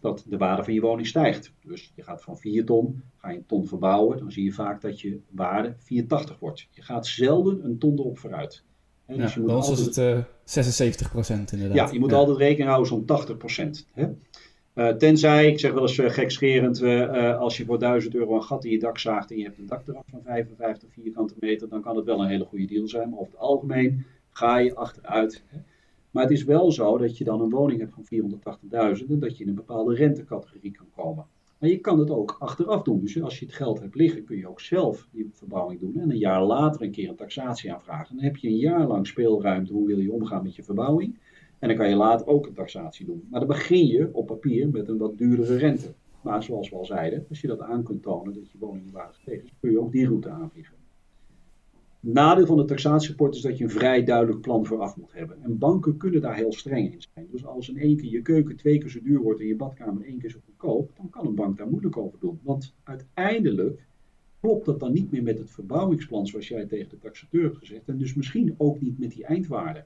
dat 0.00 0.24
de 0.28 0.36
waarde 0.36 0.64
van 0.64 0.74
je 0.74 0.80
woning 0.80 1.06
stijgt. 1.06 1.52
Dus 1.64 1.92
je 1.94 2.02
gaat 2.02 2.22
van 2.22 2.38
4 2.38 2.64
ton, 2.64 3.02
ga 3.16 3.30
je 3.30 3.36
een 3.36 3.46
ton 3.46 3.66
verbouwen, 3.66 4.18
dan 4.18 4.32
zie 4.32 4.44
je 4.44 4.52
vaak 4.52 4.80
dat 4.80 5.00
je 5.00 5.20
waarde 5.30 5.74
480 5.78 6.38
wordt. 6.38 6.66
Je 6.70 6.82
gaat 6.82 7.06
zelden 7.06 7.64
een 7.64 7.78
ton 7.78 7.98
erop 7.98 8.18
vooruit. 8.18 8.64
He, 9.06 9.16
dus 9.16 9.34
je 9.34 9.40
moet 9.40 9.50
altijd... 9.50 9.78
is 9.78 9.84
het 9.84 9.96
uh, 9.96 10.18
eh, 10.18 11.28
76% 11.28 11.52
inderdaad. 11.52 11.76
Ja, 11.76 11.88
je 11.92 11.98
moet 11.98 12.12
altijd 12.12 12.38
rekening 12.38 12.68
houden 12.68 12.88
zo'n 12.88 13.04
80 13.04 13.84
Hè? 13.92 14.08
Uh, 14.74 14.88
tenzij, 14.88 15.46
ik 15.46 15.60
zeg 15.60 15.72
wel 15.72 15.82
eens 15.82 15.98
uh, 15.98 16.10
gekscherend, 16.10 16.82
als 17.38 17.56
je 17.56 17.64
voor 17.64 17.78
1000 17.78 18.14
euro 18.14 18.34
een 18.34 18.42
gat 18.42 18.64
in 18.64 18.70
je 18.70 18.78
dak 18.78 18.98
zaagt 18.98 19.30
en 19.30 19.36
je 19.36 19.44
hebt 19.44 19.58
een 19.58 19.66
dak 19.66 19.88
eraf 19.88 20.04
van 20.10 20.22
55 20.24 20.88
vierkante 20.92 21.34
meter, 21.40 21.68
dan 21.68 21.82
kan 21.82 21.96
het 21.96 22.04
wel 22.04 22.20
een 22.20 22.28
hele 22.28 22.44
goede 22.44 22.66
deal 22.66 22.88
zijn. 22.88 23.10
Maar 23.10 23.18
over 23.18 23.32
het 23.32 23.40
algemeen 23.40 24.06
ga 24.30 24.58
je 24.58 24.74
achteruit. 24.74 25.42
Hè. 25.46 25.58
Maar 26.10 26.22
het 26.22 26.32
is 26.32 26.44
wel 26.44 26.72
zo 26.72 26.98
dat 26.98 27.18
je 27.18 27.24
dan 27.24 27.40
een 27.40 27.50
woning 27.50 27.80
hebt 27.80 27.92
van 27.92 28.04
480.000 29.00 29.06
en 29.08 29.18
dat 29.18 29.36
je 29.36 29.42
in 29.42 29.48
een 29.48 29.54
bepaalde 29.54 29.94
rentecategorie 29.94 30.70
kan 30.70 30.86
komen. 30.96 31.26
Maar 31.58 31.68
je 31.68 31.78
kan 31.78 31.98
het 31.98 32.10
ook 32.10 32.36
achteraf 32.38 32.82
doen. 32.82 33.00
Dus 33.00 33.22
als 33.22 33.38
je 33.38 33.44
het 33.46 33.54
geld 33.54 33.80
hebt 33.80 33.94
liggen, 33.94 34.24
kun 34.24 34.36
je 34.36 34.48
ook 34.48 34.60
zelf 34.60 35.08
die 35.12 35.30
verbouwing 35.32 35.80
doen. 35.80 35.98
En 35.98 36.10
een 36.10 36.18
jaar 36.18 36.44
later 36.44 36.82
een 36.82 36.90
keer 36.90 37.08
een 37.08 37.16
taxatie 37.16 37.72
aanvragen. 37.72 38.16
Dan 38.16 38.24
heb 38.24 38.36
je 38.36 38.48
een 38.48 38.56
jaar 38.56 38.86
lang 38.86 39.06
speelruimte. 39.06 39.72
Hoe 39.72 39.86
wil 39.86 39.98
je 39.98 40.12
omgaan 40.12 40.42
met 40.42 40.54
je 40.54 40.62
verbouwing? 40.62 41.18
En 41.58 41.68
dan 41.68 41.76
kan 41.76 41.88
je 41.88 41.94
later 41.96 42.26
ook 42.26 42.46
een 42.46 42.54
taxatie 42.54 43.06
doen. 43.06 43.26
Maar 43.30 43.40
dan 43.40 43.48
begin 43.48 43.86
je 43.86 44.08
op 44.12 44.26
papier 44.26 44.68
met 44.68 44.88
een 44.88 44.98
wat 44.98 45.18
duurdere 45.18 45.56
rente. 45.56 45.94
Maar 46.22 46.42
zoals 46.42 46.70
we 46.70 46.76
al 46.76 46.84
zeiden, 46.84 47.26
als 47.28 47.40
je 47.40 47.46
dat 47.46 47.60
aan 47.60 47.82
kunt 47.82 48.02
tonen 48.02 48.34
dat 48.34 48.50
je 48.50 48.58
woning 48.58 48.90
waarde 48.92 49.12
gestegen 49.12 49.44
is, 49.44 49.52
kun 49.60 49.70
je 49.70 49.80
ook 49.80 49.92
die 49.92 50.06
route 50.06 50.28
aanvliegen. 50.28 50.79
Nadeel 52.02 52.46
van 52.46 52.58
het 52.58 52.68
taxatierapport 52.68 53.34
is 53.34 53.40
dat 53.40 53.58
je 53.58 53.64
een 53.64 53.70
vrij 53.70 54.04
duidelijk 54.04 54.40
plan 54.40 54.66
vooraf 54.66 54.96
moet 54.96 55.12
hebben. 55.12 55.42
En 55.42 55.58
banken 55.58 55.96
kunnen 55.96 56.20
daar 56.20 56.34
heel 56.34 56.52
streng 56.52 56.92
in 56.92 57.02
zijn. 57.14 57.26
Dus 57.30 57.44
als 57.46 57.68
in 57.68 57.76
één 57.76 57.96
keer 57.96 58.10
je 58.10 58.22
keuken 58.22 58.56
twee 58.56 58.78
keer 58.78 58.90
zo 58.90 59.00
duur 59.02 59.20
wordt 59.20 59.40
en 59.40 59.46
je 59.46 59.56
badkamer 59.56 60.04
één 60.04 60.18
keer 60.18 60.30
zo 60.30 60.38
goedkoop, 60.44 60.90
dan 60.96 61.10
kan 61.10 61.26
een 61.26 61.34
bank 61.34 61.56
daar 61.56 61.68
moeilijk 61.68 61.96
over 61.96 62.18
doen. 62.20 62.40
Want 62.42 62.74
uiteindelijk 62.82 63.86
klopt 64.40 64.66
dat 64.66 64.80
dan 64.80 64.92
niet 64.92 65.10
meer 65.10 65.22
met 65.22 65.38
het 65.38 65.50
verbouwingsplan 65.50 66.26
zoals 66.26 66.48
jij 66.48 66.66
tegen 66.66 66.88
de 66.88 66.98
taxateur 66.98 67.42
hebt 67.42 67.58
gezegd. 67.58 67.88
En 67.88 67.98
dus 67.98 68.14
misschien 68.14 68.54
ook 68.58 68.80
niet 68.80 68.98
met 68.98 69.10
die 69.10 69.24
eindwaarde. 69.24 69.84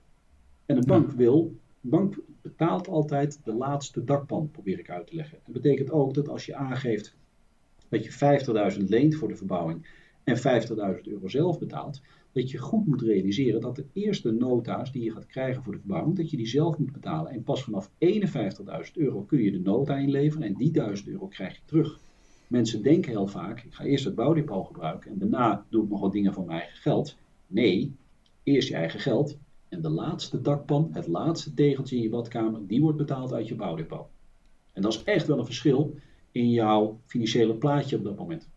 En 0.67 0.77
een 0.77 0.87
bank 0.87 1.11
wil, 1.11 1.55
een 1.83 1.91
bank 1.91 2.19
betaalt 2.43 2.89
altijd 2.89 3.41
de 3.45 3.55
laatste 3.55 4.05
dakpan, 4.05 4.51
probeer 4.51 4.79
ik 4.79 4.91
uit 4.91 5.07
te 5.07 5.15
leggen. 5.15 5.39
Dat 5.45 5.55
betekent 5.55 5.91
ook 5.91 6.15
dat 6.15 6.29
als 6.29 6.47
je 6.47 6.55
aangeeft 6.55 7.17
dat 7.89 8.05
je 8.05 8.73
50.000 8.79 8.89
leent 8.89 9.15
voor 9.15 9.29
de 9.29 9.37
verbouwing 9.37 9.87
en 10.25 10.37
50.000 10.37 11.03
euro 11.03 11.29
zelf 11.29 11.59
betaalt, 11.59 12.01
dat 12.33 12.51
je 12.51 12.59
goed 12.59 12.87
moet 12.87 13.03
realiseren 13.03 13.61
dat 13.61 13.77
de 13.77 13.87
eerste 13.93 14.31
nota's 14.31 14.93
die 14.93 15.03
je 15.03 15.11
gaat 15.11 15.27
krijgen 15.27 15.63
voor 15.63 15.73
de 15.73 15.79
verbouwing, 15.79 16.17
dat 16.17 16.31
je 16.31 16.37
die 16.37 16.47
zelf 16.47 16.79
moet 16.79 16.93
betalen. 16.93 17.33
En 17.33 17.43
pas 17.43 17.65
vanaf 17.65 17.91
51.000 17.91 18.93
euro 18.95 19.21
kun 19.21 19.43
je 19.43 19.51
de 19.51 19.61
nota 19.61 19.97
inleveren 19.97 20.47
en 20.47 20.55
die 20.55 20.71
1000 20.71 21.09
euro 21.09 21.27
krijg 21.27 21.55
je 21.55 21.61
terug. 21.65 22.01
Mensen 22.47 22.83
denken 22.83 23.11
heel 23.11 23.27
vaak, 23.27 23.61
ik 23.61 23.75
ga 23.75 23.85
eerst 23.85 24.05
het 24.05 24.15
bouwdepot 24.15 24.67
gebruiken 24.67 25.11
en 25.11 25.19
daarna 25.19 25.67
doe 25.69 25.85
ik 25.85 25.91
nog 25.91 26.01
wat 26.01 26.13
dingen 26.13 26.33
van 26.33 26.47
mijn 26.47 26.61
eigen 26.61 26.79
geld. 26.79 27.17
Nee, 27.47 27.97
eerst 28.43 28.69
je 28.69 28.75
eigen 28.75 29.01
geld 29.01 29.39
en 29.69 29.81
de 29.81 29.89
laatste 29.89 30.41
dakpan, 30.41 30.89
het 30.93 31.07
laatste 31.07 31.55
tegeltje 31.55 31.97
in 31.97 32.03
je 32.03 32.09
badkamer, 32.09 32.67
die 32.67 32.81
wordt 32.81 32.99
betaald 32.99 33.33
uit 33.33 33.49
je 33.49 33.55
bouwdepot. 33.55 34.07
En 34.73 34.83
dat 34.83 34.93
is 34.93 35.03
echt 35.03 35.27
wel 35.27 35.39
een 35.39 35.45
verschil 35.45 35.95
in 36.33 36.51
jouw 36.51 37.01
financiële 37.07 37.55
plaatje 37.55 37.97
op 37.97 38.05
dat 38.05 38.19
moment. 38.19 38.49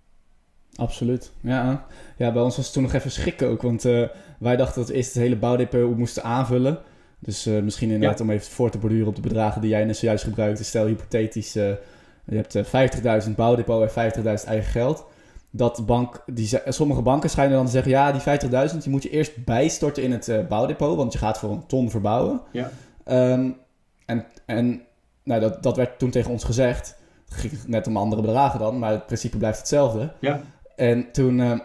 Absoluut, 0.78 1.32
ja. 1.42 1.86
Ja, 2.18 2.32
bij 2.32 2.42
ons 2.42 2.56
was 2.56 2.66
het 2.66 2.74
toen 2.74 2.84
nog 2.84 2.94
even 2.94 3.12
schrikken 3.12 3.48
ook, 3.48 3.62
want 3.62 3.86
uh, 3.86 4.08
wij 4.40 4.56
dachten 4.56 4.80
dat 4.82 4.90
we 4.90 4.96
eerst 4.96 5.14
het 5.14 5.24
hele 5.24 5.36
bouwdepot 5.36 5.98
moesten 5.98 6.24
aanvullen. 6.24 6.80
Dus 7.20 7.48
uh, 7.48 7.62
misschien 7.62 7.90
inderdaad 7.90 8.18
ja. 8.18 8.24
om 8.24 8.32
even 8.32 8.52
voor 8.52 8.70
te 8.70 8.78
borduren 8.78 9.08
op 9.08 9.16
de 9.16 9.22
bedragen 9.22 9.62
die 9.62 9.70
jij 9.70 9.86
net 9.86 9.98
zojuist 9.98 10.24
gebruikte. 10.24 10.64
Stel 10.64 10.86
hypothetisch, 10.86 11.56
uh, 11.56 11.70
je 12.26 12.36
hebt 12.36 12.58
50.000 13.28 13.36
bouwdepot 13.36 13.96
en 13.96 14.12
50.000 14.14 14.24
eigen 14.24 14.72
geld. 14.72 15.06
Dat 15.52 15.86
bank, 15.86 16.24
die, 16.26 16.50
sommige 16.68 17.02
banken 17.02 17.30
schijnen 17.30 17.56
dan 17.56 17.66
te 17.66 17.72
zeggen, 17.72 17.92
ja, 17.92 18.12
die 18.12 18.22
50.000 18.72 18.78
die 18.78 18.92
moet 18.92 19.04
je 19.04 19.10
eerst 19.10 19.46
bijstorten 19.46 20.04
in 20.04 20.12
het 20.12 20.48
bouwdepot, 20.48 20.96
want 20.96 21.14
je 21.14 21.20
gaat 21.20 21.40
voor 21.40 21.52
een 21.52 21.66
ton 21.66 21.90
verbouwen. 21.90 22.42
Ja. 22.52 22.72
Um, 23.06 23.56
en 24.06 24.26
en 24.46 24.82
nou, 25.24 25.42
dat, 25.42 25.64
dat 25.64 25.76
werd 25.76 26.00
toen 26.00 26.10
tegen 26.10 26.32
ons 26.32 26.44
gezegd. 26.44 26.96
Het 27.26 27.34
ging 27.34 27.54
net 27.68 27.88
om 27.88 27.98
andere 27.98 28.22
bedragen 28.22 28.60
dan, 28.60 28.80
maar 28.80 28.92
het 28.92 29.06
principe 29.06 29.38
blijft 29.38 29.60
hetzelfde. 29.60 30.12
Ja. 30.20 30.42
En 30.78 31.12
toen, 31.12 31.40
uh, 31.40 31.60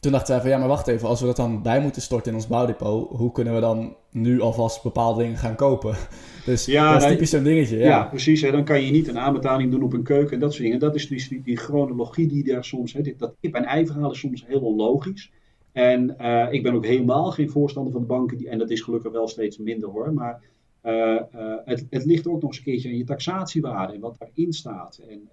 toen 0.00 0.12
dachten 0.12 0.32
wij 0.32 0.40
van 0.40 0.50
ja, 0.50 0.58
maar 0.58 0.68
wacht 0.68 0.86
even, 0.86 1.08
als 1.08 1.20
we 1.20 1.26
dat 1.26 1.36
dan 1.36 1.62
bij 1.62 1.80
moeten 1.80 2.02
storten 2.02 2.30
in 2.30 2.36
ons 2.36 2.46
bouwdepot, 2.46 3.08
hoe 3.10 3.32
kunnen 3.32 3.54
we 3.54 3.60
dan 3.60 3.96
nu 4.10 4.40
alvast 4.40 4.82
bepaalde 4.82 5.22
dingen 5.22 5.36
gaan 5.36 5.54
kopen? 5.54 5.94
Dus 6.44 6.64
ja, 6.64 6.92
dat 6.92 7.02
is 7.02 7.08
typisch 7.08 7.30
zo'n 7.30 7.42
dingetje. 7.42 7.76
Ja, 7.78 7.84
ja 7.84 8.04
precies. 8.04 8.42
Hè. 8.42 8.50
Dan 8.50 8.64
kan 8.64 8.82
je 8.84 8.90
niet 8.90 9.08
een 9.08 9.18
aanbetaling 9.18 9.70
doen 9.70 9.82
op 9.82 9.92
een 9.92 10.02
keuken 10.02 10.32
en 10.32 10.40
dat 10.40 10.52
soort 10.52 10.62
dingen. 10.62 10.78
Dat 10.78 10.94
is 10.94 11.08
dus 11.08 11.28
die, 11.28 11.42
die 11.42 11.56
chronologie 11.56 12.26
die 12.26 12.44
daar 12.44 12.64
soms, 12.64 12.92
hè, 12.92 13.14
dat 13.16 13.34
kip- 13.40 13.54
en 13.54 13.64
ei-verhaal 13.64 14.10
is 14.10 14.18
soms 14.18 14.46
heel 14.46 14.60
onlogisch. 14.60 15.30
En 15.72 16.16
uh, 16.20 16.46
ik 16.50 16.62
ben 16.62 16.74
ook 16.74 16.86
helemaal 16.86 17.30
geen 17.30 17.50
voorstander 17.50 17.92
van 17.92 18.00
de 18.00 18.06
banken, 18.06 18.36
die, 18.36 18.48
en 18.48 18.58
dat 18.58 18.70
is 18.70 18.80
gelukkig 18.80 19.12
wel 19.12 19.28
steeds 19.28 19.58
minder 19.58 19.88
hoor, 19.88 20.12
maar 20.12 20.42
uh, 20.84 21.20
het, 21.64 21.86
het, 21.90 22.04
ligt 22.04 22.28
ook 22.28 22.40
nog 22.40 22.50
eens 22.50 22.56
een 22.58 22.64
keertje 22.64 22.88
aan 22.88 22.96
je 22.96 23.04
taxatiewaarde 23.04 23.92
en 23.92 24.00
wat 24.00 24.16
daarin 24.18 24.52
staat. 24.52 25.00
En, 25.08 25.28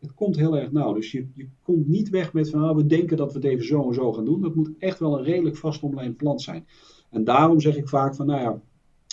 het, 0.00 0.14
komt 0.14 0.36
heel 0.36 0.58
erg 0.58 0.72
nauw. 0.72 0.92
Dus 0.92 1.12
je, 1.12 1.26
je 1.34 1.48
komt 1.62 1.88
niet 1.88 2.08
weg 2.08 2.32
met 2.32 2.50
van 2.50 2.60
nou, 2.60 2.76
we 2.76 2.86
denken 2.86 3.16
dat 3.16 3.32
we 3.32 3.38
het 3.38 3.48
even 3.48 3.64
zo 3.64 3.88
en 3.88 3.94
zo 3.94 4.12
gaan 4.12 4.24
doen. 4.24 4.40
Dat 4.40 4.54
moet 4.54 4.70
echt 4.78 4.98
wel 4.98 5.18
een 5.18 5.24
redelijk 5.24 5.56
vastomlijnd 5.56 6.16
plan 6.16 6.40
zijn. 6.40 6.66
En 7.10 7.24
daarom 7.24 7.60
zeg 7.60 7.76
ik 7.76 7.88
vaak 7.88 8.14
van 8.14 8.26
nou 8.26 8.40
ja, 8.40 8.60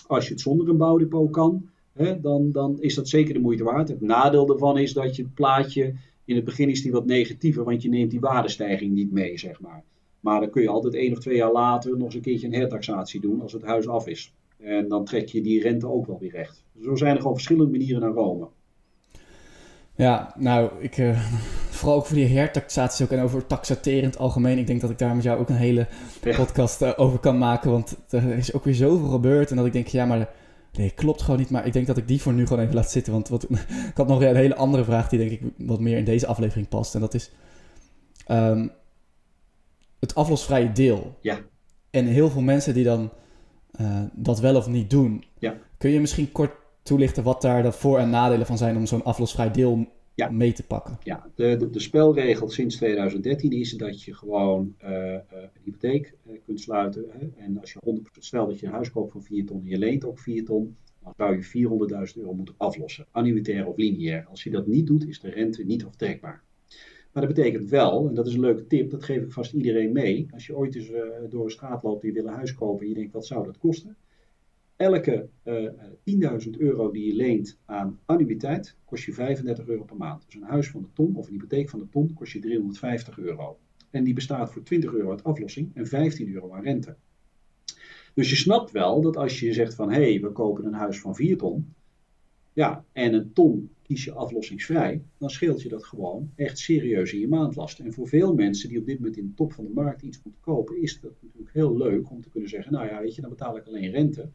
als 0.08 0.28
je 0.28 0.34
het 0.34 0.42
zonder 0.42 0.70
een 0.70 0.78
bouwdepot 0.78 1.32
kan, 1.32 1.70
hè, 1.94 2.20
dan, 2.20 2.52
dan 2.52 2.82
is 2.82 2.96
dat 2.96 3.10
zeker 3.10 3.34
de 3.34 3.40
moeite 3.40 3.64
waard. 3.64 3.90
Het 3.90 4.02
nadeel 4.02 4.46
daarvan 4.46 4.78
is 4.78 4.94
dat 4.94 5.16
je 5.16 5.22
het 5.22 5.34
plaatje, 5.34 5.94
in 6.26 6.36
het 6.36 6.46
begin 6.46 6.70
is 6.70 6.82
die 6.82 6.92
wat 6.92 7.06
negatiever, 7.06 7.64
want 7.64 7.82
je 7.82 7.90
neemt 7.90 8.12
die 8.12 8.20
waardestijging 8.20 8.94
niet 8.94 9.12
mee, 9.12 9.38
zeg 9.38 9.62
maar. 9.62 9.84
Maar 10.20 10.40
dan 10.40 10.50
kun 10.50 10.62
je 10.62 10.70
altijd 10.70 10.94
één 10.94 11.12
of 11.12 11.20
twee 11.20 11.36
jaar 11.36 11.52
later 11.52 11.92
nog 11.92 12.06
eens 12.06 12.16
een 12.16 12.22
keertje 12.22 12.48
een 12.48 12.54
hertaxatie 12.54 13.22
doen 13.22 13.42
als 13.42 13.54
het 13.54 13.62
huis 13.62 13.88
af 13.88 14.08
is. 14.08 14.34
En 14.58 14.88
dan 14.88 15.06
trek 15.06 15.28
je 15.28 15.42
die 15.42 15.62
rente 15.62 15.88
ook 15.88 16.06
wel 16.06 16.20
weer 16.20 16.32
recht. 16.32 16.64
Zo 16.82 16.96
zijn 16.96 17.16
er 17.16 17.22
gewoon 17.22 17.36
verschillende 17.36 17.72
manieren 17.72 18.02
naar 18.02 18.12
Rome. 18.12 18.48
Ja, 20.00 20.34
nou, 20.38 20.72
ik, 20.80 20.98
uh, 20.98 21.20
vooral 21.70 21.98
ook 21.98 22.06
voor 22.06 22.16
die 22.16 22.38
hertaxaties 22.38 23.02
ook 23.02 23.12
en 23.12 23.22
over 23.22 23.46
taxateren 23.46 24.00
in 24.00 24.06
het 24.06 24.18
algemeen. 24.18 24.58
Ik 24.58 24.68
denk 24.68 24.82
dat 24.82 24.90
ik 24.90 24.98
daar 24.98 25.16
met 25.16 25.24
jou 25.24 25.40
ook 25.40 25.50
een 25.50 25.56
hele 25.56 25.88
podcast 26.22 26.82
uh, 26.82 26.92
over 26.96 27.20
kan 27.20 27.38
maken, 27.38 27.72
want 27.72 27.98
er 28.10 28.38
is 28.38 28.54
ook 28.54 28.64
weer 28.64 28.76
zoveel 28.76 29.08
gebeurd. 29.08 29.50
En 29.50 29.56
dat 29.56 29.66
ik 29.66 29.74
denk, 29.74 29.88
ja, 29.88 30.06
maar 30.06 30.30
nee, 30.74 30.90
klopt 30.90 31.22
gewoon 31.22 31.40
niet. 31.40 31.50
Maar 31.50 31.66
ik 31.66 31.74
denk 31.74 31.88
dat 31.88 31.98
ik 31.98 32.08
die 32.08 32.22
voor 32.22 32.34
nu 32.34 32.48
gewoon 32.48 32.64
even 32.64 32.76
laat 32.76 32.92
zitten. 32.92 33.14
Want 33.14 33.30
wat, 33.30 33.44
ik 33.90 33.92
had 33.94 34.08
nog 34.08 34.22
een 34.22 34.36
hele 34.36 34.56
andere 34.56 34.84
vraag 34.84 35.10
die 35.10 35.20
denk 35.20 35.32
ik 35.32 35.42
wat 35.58 35.80
meer 35.80 35.98
in 35.98 36.06
deze 36.06 36.28
aflevering 36.28 36.68
past. 36.68 36.96
En 36.96 37.02
dat 37.02 37.14
is 37.14 37.32
um, 38.28 38.72
het 40.00 40.16
aflosvrije 40.16 40.72
deel. 40.72 41.18
Ja. 41.22 41.40
En 41.90 42.06
heel 42.06 42.30
veel 42.30 42.42
mensen 42.42 42.74
die 42.74 42.84
dan 42.84 43.12
uh, 43.82 44.02
dat 44.14 44.40
wel 44.40 44.56
of 44.56 44.68
niet 44.68 44.90
doen. 44.90 45.24
Ja. 45.40 45.56
Kun 45.78 45.90
je 45.90 46.00
misschien 46.00 46.32
kort 46.32 46.52
toelichten 46.90 47.24
wat 47.24 47.42
daar 47.42 47.64
de 47.64 47.72
voor- 47.72 48.00
en 48.00 48.10
nadelen 48.10 48.46
van 48.46 48.58
zijn 48.58 48.78
om 48.78 48.86
zo'n 48.86 49.04
aflosvrij 49.04 49.52
deel 49.52 49.88
ja. 50.16 50.30
mee 50.30 50.52
te 50.54 50.64
pakken? 50.64 50.98
Ja, 51.04 51.30
de, 51.36 51.56
de, 51.58 51.70
de, 51.70 51.80
spelregel 51.80 52.50
sinds 52.50 52.76
2013 52.76 53.52
is 53.52 53.72
dat 53.72 54.04
je 54.04 54.14
gewoon 54.14 54.76
uh, 54.84 54.90
uh, 54.90 55.14
een 55.30 55.50
hypotheek 55.64 56.14
uh, 56.28 56.34
kunt 56.46 56.60
sluiten. 56.60 57.06
Hè? 57.10 57.44
En 57.44 57.60
als 57.60 57.74
je 57.74 57.80
100%, 58.00 58.02
stel 58.20 58.48
dat 58.48 58.60
je 58.60 58.66
een 58.66 58.72
huis 58.72 58.92
koopt 58.92 59.12
voor 59.12 59.24
4 59.24 59.46
ton 59.46 59.62
en 59.62 59.70
je 59.70 59.78
leent 59.78 60.06
ook 60.06 60.20
4 60.20 60.46
ton, 60.46 60.76
dan 61.04 61.14
zou 61.18 61.36
je 61.36 62.08
400.000 62.14 62.20
euro 62.20 62.34
moeten 62.34 62.56
aflossen. 62.58 63.06
Annuitair 63.12 63.68
of 63.68 63.78
lineair. 63.78 64.26
Als 64.30 64.44
je 64.44 64.50
dat 64.50 64.68
niet 64.68 64.88
doet, 64.88 65.08
is 65.08 65.20
de 65.20 65.30
rente 65.30 65.64
niet 65.64 65.86
aftrekbaar. 65.86 66.44
Maar 67.12 67.26
dat 67.26 67.36
betekent 67.36 67.70
wel, 67.70 68.08
en 68.08 68.14
dat 68.14 68.28
is 68.28 68.34
een 68.34 68.40
leuke 68.40 68.68
tip, 68.68 68.92
dat 68.92 69.04
geef 69.04 69.24
ik 69.24 69.32
vast 69.32 69.54
iedereen 69.54 69.92
mee. 69.92 70.28
Als 70.34 70.48
je 70.48 70.58
ooit 70.58 70.76
eens 70.76 70.92
door 71.30 71.44
een 71.44 71.52
straat 71.52 71.84
loopt 71.84 72.02
en 72.02 72.08
je 72.08 72.14
wil 72.14 72.26
een 72.26 72.34
huis 72.34 72.54
kopen 72.54 72.82
en 72.82 72.88
je 72.88 72.96
denkt, 72.96 73.14
wat 73.14 73.26
zou 73.26 73.46
dat 73.46 73.58
kosten? 73.58 73.96
Elke 74.80 75.30
uh, 75.44 75.70
10.000 76.46 76.50
euro 76.58 76.92
die 76.92 77.06
je 77.06 77.16
leent 77.16 77.58
aan 77.66 78.00
annuïteit 78.06 78.76
kost 78.86 79.04
je 79.04 79.14
35 79.14 79.68
euro 79.68 79.84
per 79.84 79.96
maand. 79.98 80.26
Dus 80.26 80.36
een 80.36 80.42
huis 80.42 80.70
van 80.70 80.82
de 80.82 80.88
ton 80.94 81.16
of 81.16 81.28
een 81.28 81.34
hypotheek 81.34 81.70
van 81.70 81.80
de 81.80 81.90
ton 81.90 82.14
kost 82.14 82.32
je 82.32 82.40
350 82.40 83.18
euro. 83.18 83.60
En 83.90 84.04
die 84.04 84.14
bestaat 84.14 84.52
voor 84.52 84.64
20 84.64 84.94
euro 84.94 85.10
uit 85.10 85.24
aflossing 85.24 85.72
en 85.74 85.88
15 85.88 86.34
euro 86.34 86.54
aan 86.54 86.64
rente. 86.64 86.96
Dus 88.14 88.30
je 88.30 88.36
snapt 88.36 88.72
wel 88.72 89.02
dat 89.02 89.18
als 89.18 89.40
je 89.40 89.54
zegt 89.54 89.76
van 89.76 89.92
hé, 89.92 90.12
hey, 90.12 90.22
we 90.22 90.32
kopen 90.32 90.66
een 90.66 90.74
huis 90.74 91.00
van 91.00 91.16
4 91.16 91.38
ton. 91.38 91.74
Ja, 92.54 92.86
en 92.92 93.14
een 93.14 93.34
ton 93.34 93.70
kies 93.82 94.04
je 94.04 94.12
aflossingsvrij, 94.12 95.02
dan 95.18 95.30
scheelt 95.30 95.62
je 95.62 95.70
dat 95.70 95.84
gewoon 95.86 96.32
echt 96.36 96.58
serieus 96.58 97.14
in 97.14 97.20
je 97.20 97.28
maandlast. 97.28 97.80
En 97.80 97.94
voor 97.94 98.08
veel 98.08 98.34
mensen 98.34 98.70
die 98.70 98.80
op 98.80 98.86
dit 98.86 99.00
moment 99.00 99.18
in 99.18 99.28
de 99.28 99.34
top 99.34 99.54
van 99.54 99.66
de 99.66 99.74
markt 99.74 100.02
iets 100.02 100.20
moeten 100.24 100.42
kopen, 100.42 100.82
is 100.82 101.00
dat 101.02 101.14
natuurlijk 101.22 101.54
heel 101.54 101.78
leuk 101.78 102.12
om 102.12 102.22
te 102.22 102.30
kunnen 102.30 102.50
zeggen, 102.50 102.72
nou 102.74 102.88
ja, 102.88 103.02
weet 103.02 103.16
je, 103.16 103.22
dan 103.22 103.30
betaal 103.30 103.58
ik 103.58 103.66
alleen 103.66 103.92
rente. 103.92 104.30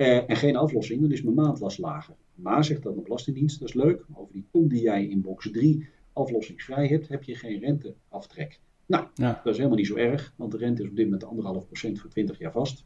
Eh, 0.00 0.30
en 0.30 0.36
geen 0.36 0.56
aflossing, 0.56 1.00
dan 1.00 1.12
is 1.12 1.22
mijn 1.22 1.34
maandlast 1.34 1.78
lager. 1.78 2.14
Maar 2.34 2.64
zegt 2.64 2.82
dat 2.82 2.94
de 2.94 3.00
Belastingdienst, 3.00 3.60
dat 3.60 3.68
is 3.68 3.74
leuk, 3.74 4.04
over 4.14 4.32
die 4.32 4.46
ton 4.52 4.68
die 4.68 4.82
jij 4.82 5.04
in 5.06 5.20
box 5.20 5.50
3 5.50 5.88
aflossingsvrij 6.12 6.86
hebt, 6.86 7.08
heb 7.08 7.22
je 7.22 7.34
geen 7.34 7.58
renteaftrek. 7.58 8.60
Nou, 8.86 9.06
ja. 9.14 9.40
dat 9.44 9.52
is 9.52 9.56
helemaal 9.56 9.78
niet 9.78 9.86
zo 9.86 9.96
erg, 9.96 10.32
want 10.36 10.52
de 10.52 10.58
rente 10.58 10.82
is 10.82 10.88
op 10.88 10.96
dit 10.96 11.04
moment 11.04 11.24
anderhalf 11.24 11.66
procent 11.66 12.00
voor 12.00 12.10
20 12.10 12.38
jaar 12.38 12.52
vast. 12.52 12.84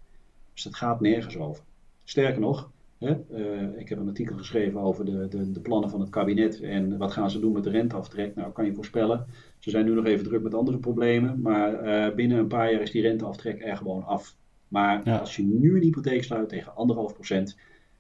Dus 0.53 0.63
dat 0.63 0.75
gaat 0.75 1.01
nergens 1.01 1.37
over. 1.37 1.65
Sterker 2.05 2.41
nog, 2.41 2.71
hè, 2.99 3.17
uh, 3.33 3.81
ik 3.81 3.89
heb 3.89 3.99
een 3.99 4.09
artikel 4.09 4.37
geschreven 4.37 4.81
over 4.81 5.05
de, 5.05 5.29
de, 5.29 5.51
de, 5.51 5.61
plannen 5.61 5.91
van 5.91 6.01
het 6.01 6.11
kabinet 6.11 6.61
en 6.61 6.99
wat 6.99 7.13
gaan 7.13 7.31
ze 7.31 7.41
doen 7.41 7.53
met 7.53 7.65
de 7.65 7.71
renteaftrek. 7.71 8.35
Nou, 8.35 8.53
kan 8.53 8.65
je 8.65 8.75
voorspellen, 8.75 9.27
ze 9.59 9.71
zijn 9.71 9.85
nu 9.85 9.95
nog 9.95 10.07
even 10.07 10.25
druk 10.25 10.43
met 10.43 10.55
andere 10.55 10.79
problemen, 10.79 11.41
maar 11.41 11.87
uh, 12.09 12.15
binnen 12.15 12.39
een 12.39 12.49
paar 12.49 12.73
jaar 12.73 12.81
is 12.81 12.91
die 12.91 13.03
renteaftrek 13.03 13.65
er 13.65 13.77
gewoon 13.77 14.05
af. 14.05 14.37
Maar 14.69 15.21
als 15.21 15.37
je 15.37 15.43
nu 15.43 15.75
een 15.75 15.83
hypotheek 15.83 16.25
sluit 16.25 16.49
tegen 16.49 16.75
anderhalf 16.75 17.15
procent, 17.15 17.57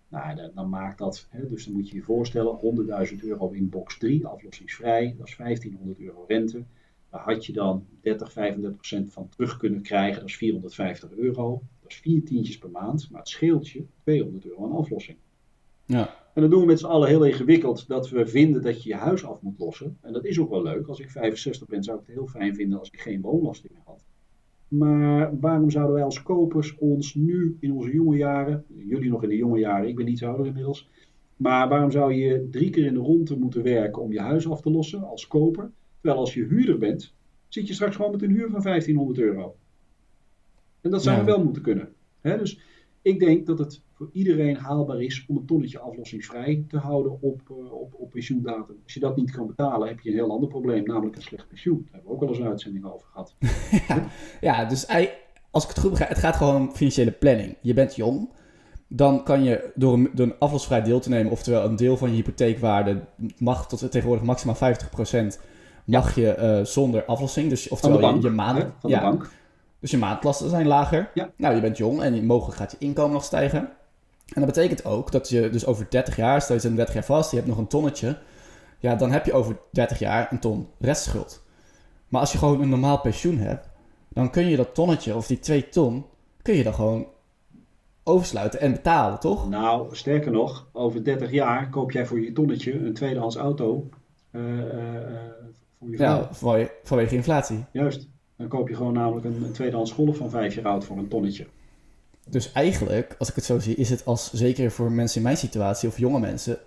nou, 0.08 0.36
dan, 0.36 0.50
dan, 0.54 0.68
maakt 0.68 0.98
dat, 0.98 1.26
hè, 1.30 1.48
dus 1.48 1.64
dan 1.64 1.74
moet 1.74 1.88
je 1.88 1.96
je 1.96 2.02
voorstellen, 2.02 2.58
100.000 3.08 3.24
euro 3.24 3.50
in 3.50 3.68
box 3.68 3.98
3, 3.98 4.26
aflossingsvrij, 4.26 5.14
dat 5.18 5.28
is 5.28 5.36
1500 5.36 6.00
euro 6.00 6.24
rente. 6.28 6.64
Daar 7.10 7.22
had 7.22 7.46
je 7.46 7.52
dan 7.52 7.86
30, 8.00 8.32
35 8.32 8.76
procent 8.78 9.12
van 9.12 9.28
terug 9.28 9.56
kunnen 9.56 9.82
krijgen, 9.82 10.20
dat 10.20 10.28
is 10.28 10.36
450 10.36 11.10
euro. 11.10 11.62
Dat 11.82 11.90
is 11.90 11.96
vier 11.98 12.24
tientjes 12.24 12.58
per 12.58 12.70
maand, 12.70 13.10
maar 13.10 13.20
het 13.20 13.28
scheelt 13.28 13.68
je 13.68 13.84
200 14.02 14.46
euro 14.46 14.64
aan 14.64 14.76
aflossing. 14.76 15.18
Ja. 15.86 16.14
En 16.34 16.42
dat 16.42 16.50
doen 16.50 16.60
we 16.60 16.66
met 16.66 16.78
z'n 16.78 16.86
allen 16.86 17.08
heel 17.08 17.24
ingewikkeld, 17.24 17.88
dat 17.88 18.10
we 18.10 18.26
vinden 18.26 18.62
dat 18.62 18.82
je 18.82 18.88
je 18.88 18.94
huis 18.94 19.24
af 19.24 19.40
moet 19.40 19.58
lossen. 19.58 19.98
En 20.00 20.12
dat 20.12 20.24
is 20.24 20.38
ook 20.38 20.50
wel 20.50 20.62
leuk. 20.62 20.86
Als 20.86 21.00
ik 21.00 21.10
65 21.10 21.66
ben, 21.68 21.82
zou 21.82 21.98
ik 21.98 22.06
het 22.06 22.14
heel 22.14 22.26
fijn 22.26 22.54
vinden 22.54 22.78
als 22.78 22.90
ik 22.90 23.00
geen 23.00 23.20
woonlasting 23.20 23.72
meer 23.72 23.82
had. 23.84 24.04
Maar 24.68 25.38
waarom 25.40 25.70
zouden 25.70 25.94
wij 25.94 26.04
als 26.04 26.22
kopers 26.22 26.76
ons 26.78 27.14
nu 27.14 27.56
in 27.60 27.72
onze 27.72 27.92
jonge 27.92 28.16
jaren, 28.16 28.64
jullie 28.76 29.10
nog 29.10 29.22
in 29.22 29.28
de 29.28 29.36
jonge 29.36 29.58
jaren, 29.58 29.88
ik 29.88 29.96
ben 29.96 30.08
iets 30.08 30.22
ouder 30.24 30.46
inmiddels, 30.46 30.88
maar 31.36 31.68
waarom 31.68 31.90
zou 31.90 32.12
je 32.12 32.48
drie 32.50 32.70
keer 32.70 32.84
in 32.84 32.94
de 32.94 33.00
ronde 33.00 33.36
moeten 33.36 33.62
werken 33.62 34.02
om 34.02 34.12
je 34.12 34.20
huis 34.20 34.48
af 34.48 34.60
te 34.60 34.70
lossen 34.70 35.02
als 35.08 35.26
koper? 35.26 35.70
Terwijl 36.00 36.20
als 36.20 36.34
je 36.34 36.44
huurder 36.44 36.78
bent, 36.78 37.14
zit 37.48 37.66
je 37.68 37.74
straks 37.74 37.96
gewoon 37.96 38.10
met 38.10 38.22
een 38.22 38.30
huur 38.30 38.50
van 38.50 38.62
1500 38.62 39.18
euro. 39.18 39.56
En 40.80 40.90
dat 40.90 41.02
zou 41.02 41.16
ja. 41.16 41.24
wel 41.24 41.44
moeten 41.44 41.62
kunnen. 41.62 41.88
dus 42.22 42.60
ik 43.02 43.18
denk 43.18 43.46
dat 43.46 43.58
het 43.58 43.82
voor 43.94 44.08
iedereen 44.12 44.56
haalbaar 44.56 45.02
is 45.02 45.24
om 45.28 45.36
een 45.36 45.46
tonnetje 45.46 45.78
aflossingsvrij 45.78 46.64
te 46.68 46.78
houden 46.78 47.18
op, 47.20 47.40
uh, 47.50 47.72
op, 47.72 47.94
op 47.94 48.10
pensioendatum. 48.10 48.76
Als 48.84 48.94
je 48.94 49.00
dat 49.00 49.16
niet 49.16 49.30
kan 49.30 49.46
betalen, 49.46 49.88
heb 49.88 50.00
je 50.00 50.10
een 50.10 50.16
heel 50.16 50.30
ander 50.30 50.48
probleem, 50.48 50.84
namelijk 50.84 51.16
een 51.16 51.22
slecht 51.22 51.48
pensioen. 51.48 51.78
Daar 51.82 51.92
hebben 51.92 52.10
we 52.10 52.16
ook 52.16 52.22
al 52.22 52.28
eens 52.28 52.38
een 52.38 52.46
uitzending 52.46 52.84
over 52.84 53.06
gehad. 53.06 53.34
ja, 53.88 54.08
ja, 54.40 54.64
dus 54.64 54.86
als 55.50 55.62
ik 55.62 55.68
het 55.68 55.78
goed 55.78 55.90
begrijp, 55.90 56.10
het 56.10 56.18
gaat 56.18 56.36
gewoon 56.36 56.56
om 56.56 56.70
financiële 56.70 57.12
planning. 57.12 57.56
Je 57.60 57.74
bent 57.74 57.96
jong, 57.96 58.28
dan 58.88 59.24
kan 59.24 59.42
je 59.42 59.72
door 59.74 59.92
een, 59.92 60.10
door 60.14 60.26
een 60.26 60.38
aflosvrij 60.38 60.82
deel 60.82 61.00
te 61.00 61.08
nemen, 61.08 61.32
oftewel 61.32 61.64
een 61.64 61.76
deel 61.76 61.96
van 61.96 62.08
je 62.08 62.14
hypotheekwaarde 62.14 63.00
mag 63.38 63.68
tot 63.68 63.90
tegenwoordig 63.90 64.24
maximaal 64.24 64.56
50% 64.56 65.40
mag 65.84 66.14
je 66.14 66.36
uh, 66.38 66.64
zonder 66.64 67.04
aflossing. 67.04 67.48
Dus, 67.48 67.68
oftewel 67.68 68.00
bank, 68.00 68.22
je, 68.22 68.28
je 68.28 68.34
maanden. 68.34 68.72
Van 68.78 68.90
de 68.90 68.96
ja, 68.96 69.02
bank. 69.02 69.30
Dus 69.80 69.90
je 69.90 69.98
maandlasten 69.98 70.50
zijn 70.50 70.66
lager. 70.66 71.10
Ja. 71.14 71.30
Nou, 71.36 71.54
je 71.54 71.60
bent 71.60 71.76
jong 71.76 72.02
en 72.02 72.26
mogelijk 72.26 72.58
gaat 72.58 72.70
je 72.70 72.76
inkomen 72.78 73.12
nog 73.12 73.24
stijgen. 73.24 73.70
En 74.32 74.40
dat 74.40 74.46
betekent 74.46 74.84
ook 74.84 75.12
dat 75.12 75.28
je 75.28 75.50
dus 75.50 75.66
over 75.66 75.86
30 75.90 76.16
jaar, 76.16 76.42
stel 76.42 76.54
je 76.54 76.60
zit 76.60 76.76
30 76.76 76.94
jaar 76.94 77.04
vast, 77.04 77.30
je 77.30 77.36
hebt 77.36 77.48
nog 77.48 77.58
een 77.58 77.66
tonnetje. 77.66 78.18
Ja, 78.78 78.94
dan 78.94 79.10
heb 79.10 79.26
je 79.26 79.32
over 79.32 79.56
30 79.70 79.98
jaar 79.98 80.32
een 80.32 80.40
ton 80.40 80.68
restschuld. 80.78 81.42
Maar 82.08 82.20
als 82.20 82.32
je 82.32 82.38
gewoon 82.38 82.62
een 82.62 82.68
normaal 82.68 83.00
pensioen 83.00 83.38
hebt, 83.38 83.68
dan 84.08 84.30
kun 84.30 84.46
je 84.46 84.56
dat 84.56 84.74
tonnetje 84.74 85.14
of 85.14 85.26
die 85.26 85.38
2 85.38 85.68
ton, 85.68 86.04
kun 86.42 86.54
je 86.54 86.62
dan 86.62 86.74
gewoon 86.74 87.06
oversluiten 88.04 88.60
en 88.60 88.72
betalen, 88.72 89.20
toch? 89.20 89.48
Nou, 89.48 89.96
sterker 89.96 90.32
nog, 90.32 90.68
over 90.72 91.04
30 91.04 91.30
jaar 91.30 91.70
koop 91.70 91.90
jij 91.90 92.06
voor 92.06 92.20
je 92.20 92.32
tonnetje 92.32 92.72
een 92.72 92.94
tweedehands 92.94 93.36
auto 93.36 93.88
uh, 94.30 94.58
uh, 94.58 94.64
voor 95.78 95.90
je 95.90 95.96
vrouw. 95.96 96.18
Ja, 96.18 96.68
vanwege, 96.82 97.14
inflatie. 97.14 97.64
Juist. 97.72 98.08
Dan 98.36 98.48
koop 98.48 98.68
je 98.68 98.74
gewoon 98.74 98.92
namelijk 98.92 99.26
een, 99.26 99.42
een 99.42 99.52
tweedehands 99.52 99.92
golf 99.92 100.16
van 100.16 100.30
5 100.30 100.54
jaar 100.54 100.64
oud 100.64 100.84
voor 100.84 100.98
een 100.98 101.08
tonnetje. 101.08 101.46
Dus 102.30 102.52
eigenlijk, 102.52 103.14
als 103.18 103.28
ik 103.28 103.34
het 103.34 103.44
zo 103.44 103.58
zie, 103.58 103.74
is 103.74 103.90
het 103.90 104.04
als 104.04 104.32
zeker 104.32 104.70
voor 104.70 104.92
mensen 104.92 105.16
in 105.16 105.22
mijn 105.22 105.36
situatie 105.36 105.88
of 105.88 105.98
jonge 105.98 106.20
mensen 106.20 106.58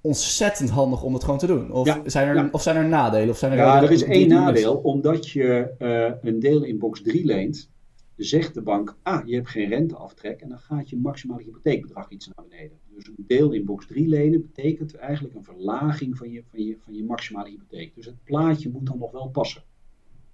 ontzettend 0.00 0.70
handig 0.70 1.02
om 1.02 1.14
het 1.14 1.24
gewoon 1.24 1.38
te 1.38 1.46
doen. 1.46 1.72
Of, 1.72 1.86
Ja, 1.86 2.00
zijn, 2.04 2.28
er, 2.28 2.34
ja. 2.34 2.48
of 2.52 2.62
zijn 2.62 2.76
er 2.76 2.88
nadelen? 2.88 3.28
Of 3.28 3.38
zijn 3.38 3.52
er 3.52 3.58
Ja, 3.58 3.82
er 3.82 3.90
is 3.90 4.02
één 4.02 4.28
nadeel. 4.28 4.76
Omdat 4.76 5.28
je 5.28 5.74
eh, 5.78 6.30
een 6.30 6.40
deel 6.40 6.62
in 6.62 6.78
box 6.78 7.02
3 7.02 7.24
leent, 7.24 7.70
zegt 8.16 8.54
de 8.54 8.62
bank, 8.62 8.96
ah, 9.02 9.26
je 9.26 9.34
hebt 9.34 9.48
geen 9.48 9.68
renteaftrek 9.68 10.40
en 10.40 10.48
dan 10.48 10.58
gaat 10.58 10.90
je 10.90 10.96
maximale 10.96 11.42
hypotheekbedrag 11.42 12.10
iets 12.10 12.26
naar 12.26 12.46
beneden. 12.48 12.78
Dus 12.94 13.06
een 13.06 13.24
deel 13.26 13.52
in 13.52 13.64
box 13.64 13.86
3 13.86 14.08
lenen 14.08 14.40
betekent 14.40 14.94
eigenlijk 14.94 15.34
een 15.34 15.44
verlaging 15.44 16.16
van 16.16 16.30
je, 16.30 16.42
van 16.50 16.64
je, 16.64 16.76
van 16.84 16.94
je 16.94 17.04
maximale 17.04 17.48
hypotheek. 17.48 17.94
Dus 17.94 18.06
het 18.06 18.24
plaatje 18.24 18.70
moet 18.70 18.86
dan 18.86 18.98
nog 18.98 19.10
wel 19.10 19.28
passen. 19.28 19.62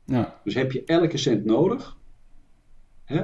Ja, 0.04 0.40
Dus 0.44 0.54
heb 0.54 0.72
je 0.72 0.84
elke 0.84 1.16
cent 1.16 1.44
nodig, 1.44 1.96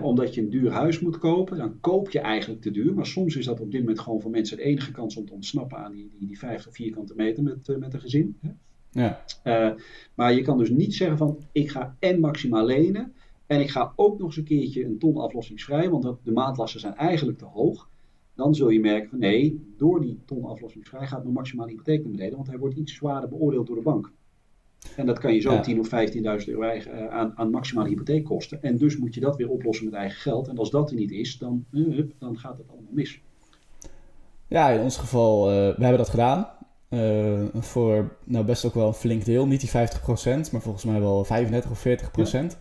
omdat 0.03 0.35
je 0.35 0.41
een 0.41 0.51
duur 0.51 0.70
huis 0.70 1.01
moet 1.01 1.18
kopen, 1.18 1.57
dan 1.57 1.80
koop 1.80 2.11
je 2.11 2.18
eigenlijk 2.20 2.62
te 2.62 2.70
duur. 2.70 2.95
Maar 2.95 3.07
soms 3.07 3.37
is 3.37 3.45
dat 3.45 3.61
op 3.61 3.70
dit 3.70 3.80
moment 3.80 4.01
gewoon 4.01 4.20
voor 4.20 4.30
mensen 4.30 4.57
de 4.57 4.62
enige 4.62 4.93
kans 4.93 5.16
om 5.16 5.26
te 5.26 5.33
ontsnappen 5.33 5.78
aan 5.78 5.93
die, 5.93 6.11
die, 6.18 6.28
die 6.28 6.39
50 6.39 6.72
vierkante 6.72 7.14
meter 7.16 7.43
met, 7.43 7.68
eh, 7.68 7.76
met 7.76 7.95
een 7.95 8.01
gezin. 8.01 8.37
Ja, 8.41 8.55
Eh, 9.43 9.70
maar 10.14 10.35
je 10.35 10.43
kan 10.43 10.59
dus 10.59 10.70
niet 10.70 10.95
zeggen 10.95 11.18
van 11.18 11.39
ik 11.53 11.70
ga 11.70 11.97
en 11.99 12.20
maximaal 12.20 12.64
lenen 12.64 13.12
en 13.47 13.61
ik 13.61 13.70
ga 13.70 13.93
ook 13.97 14.18
nog 14.18 14.26
eens 14.26 14.37
een 14.37 14.45
keertje 14.45 14.85
een 14.85 14.99
ton 14.99 15.16
aflossingsvrij, 15.16 15.91
want 15.91 16.03
dat, 16.03 16.18
de 16.22 16.33
maandlasten 16.33 16.80
zijn 16.80 16.95
eigenlijk 16.97 17.39
te 17.39 17.45
hoog. 17.45 17.89
Dan 18.35 18.55
zul 18.55 18.68
je 18.68 18.80
merken 18.80 19.09
van 19.09 19.18
nee, 19.18 19.61
door 19.76 20.01
die 20.01 20.18
ton 20.24 20.45
aflossingsvrij 20.45 21.07
gaat 21.07 21.22
mijn 21.22 21.35
maximale 21.35 21.70
hypotheek 21.70 22.03
naar 22.03 22.11
beneden, 22.11 22.37
want 22.37 22.49
hij 22.49 22.59
wordt 22.59 22.76
iets 22.76 22.95
zwaarder 22.95 23.28
beoordeeld 23.28 23.66
door 23.66 23.76
de 23.76 23.83
bank. 23.83 24.12
En 24.97 25.07
dat 25.07 25.18
kan 25.18 25.35
je 25.35 25.41
zo 25.41 25.53
Ja. 25.53 25.62
10.000 25.62 25.78
of 25.78 25.89
15.000 25.89 26.49
euro 26.49 26.62
eigen, 26.62 26.93
eh, 26.93 27.09
aan, 27.09 27.33
aan 27.37 27.51
maximale 27.51 27.89
hypotheek 27.89 28.24
kosten. 28.24 28.62
En 28.62 28.76
dus 28.76 28.97
moet 28.97 29.14
je 29.14 29.20
dat 29.20 29.37
weer 29.37 29.49
oplossen 29.49 29.85
met 29.85 29.95
eigen 29.95 30.20
geld. 30.20 30.49
En 30.49 30.59
als 30.59 30.70
dat 30.70 30.91
er 30.91 30.97
niet 30.97 31.11
is, 31.11 31.39
dan, 31.39 31.64
eh, 31.72 31.80
hup, 31.80 32.12
dan 32.18 32.39
gaat 32.39 32.59
het 32.59 32.68
allemaal 32.68 32.93
mis. 32.93 33.20
ja, 34.49 34.70
in 34.70 34.80
ons 34.80 34.97
geval, 34.97 35.49
eh, 35.49 35.55
we 35.55 35.83
hebben 35.83 35.99
dat 35.99 36.09
gedaan. 36.09 36.49
Voor 37.55 38.16
nou 38.24 38.45
best 38.45 38.64
ook 38.64 38.74
wel 38.74 38.87
een 38.87 38.95
flink 38.95 39.24
deel. 39.24 39.47
Niet 39.47 39.61
die 39.61 39.68
50%, 39.68 40.53
maar 40.53 40.61
volgens 40.61 40.85
mij 40.85 41.01
wel 41.01 41.24
35 41.24 41.70
of 41.70 41.78
40%. 41.78 42.57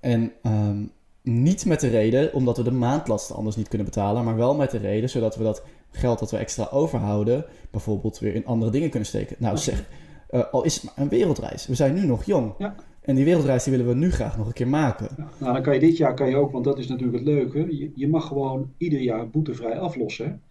En 0.00 0.32
ehm, 0.42 0.84
niet 1.22 1.64
met 1.66 1.80
de 1.80 1.88
reden, 1.88 2.34
omdat 2.34 2.56
we 2.56 2.62
de 2.62 2.70
maandlasten 2.70 3.36
anders 3.36 3.56
niet 3.56 3.68
kunnen 3.68 3.86
betalen, 3.86 4.24
maar 4.24 4.36
wel 4.36 4.54
met 4.54 4.70
de 4.70 4.78
reden, 4.78 5.10
zodat 5.10 5.36
we 5.36 5.42
dat 5.42 5.62
geld 5.90 6.18
dat 6.18 6.30
we 6.30 6.36
extra 6.36 6.68
overhouden, 6.70 7.44
bijvoorbeeld 7.70 8.18
weer 8.18 8.34
in 8.34 8.46
andere 8.46 8.70
dingen 8.70 8.90
kunnen 8.90 9.08
steken. 9.08 9.36
Nou 9.38 9.56
zeg, 9.56 9.84
eh, 10.32 10.44
al 10.52 10.64
is 10.64 10.74
het 10.74 10.84
maar 10.84 10.94
een 10.96 11.08
wereldreis. 11.08 11.66
We 11.66 11.74
zijn 11.74 11.94
nu 11.94 12.06
nog 12.06 12.24
jong. 12.24 12.54
Ja. 12.58 12.74
En 13.00 13.14
die 13.14 13.24
wereldreis 13.24 13.64
die 13.64 13.76
willen 13.76 13.92
we 13.92 13.98
nu 13.98 14.10
graag 14.10 14.36
nog 14.36 14.46
een 14.46 14.52
keer 14.52 14.68
maken. 14.68 15.08
Nou, 15.38 15.52
dan 15.52 15.62
kan 15.62 15.74
je 15.74 15.80
dit 15.80 15.96
jaar 15.96 16.14
kan 16.14 16.28
je 16.28 16.36
ook, 16.36 16.52
want 16.52 16.64
dat 16.64 16.78
is 16.78 16.88
natuurlijk 16.88 17.18
het 17.18 17.26
leuke. 17.26 17.76
Je, 17.76 17.90
je 17.94 18.08
mag 18.08 18.26
gewoon 18.26 18.72
ieder 18.76 19.00
jaar 19.00 19.28
boetevrij 19.30 19.78
aflossen. 19.78 20.42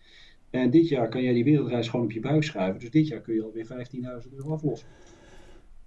En 0.50 0.70
dit 0.70 0.88
jaar 0.88 1.10
kan 1.10 1.22
jij 1.24 1.34
die 1.34 1.44
wereldreis 1.44 1.90
gewoon 1.90 2.06
op 2.06 2.12
je 2.12 2.20
buik 2.20 2.44
schuiven. 2.44 2.80
Dus 2.80 2.92
dit 2.92 3.08
jaar 3.08 3.20
kun 3.20 3.34
je 3.34 3.44
alweer 3.44 3.66
15.000 4.26 4.34
euro 4.36 4.54
aflossen. 4.54 4.88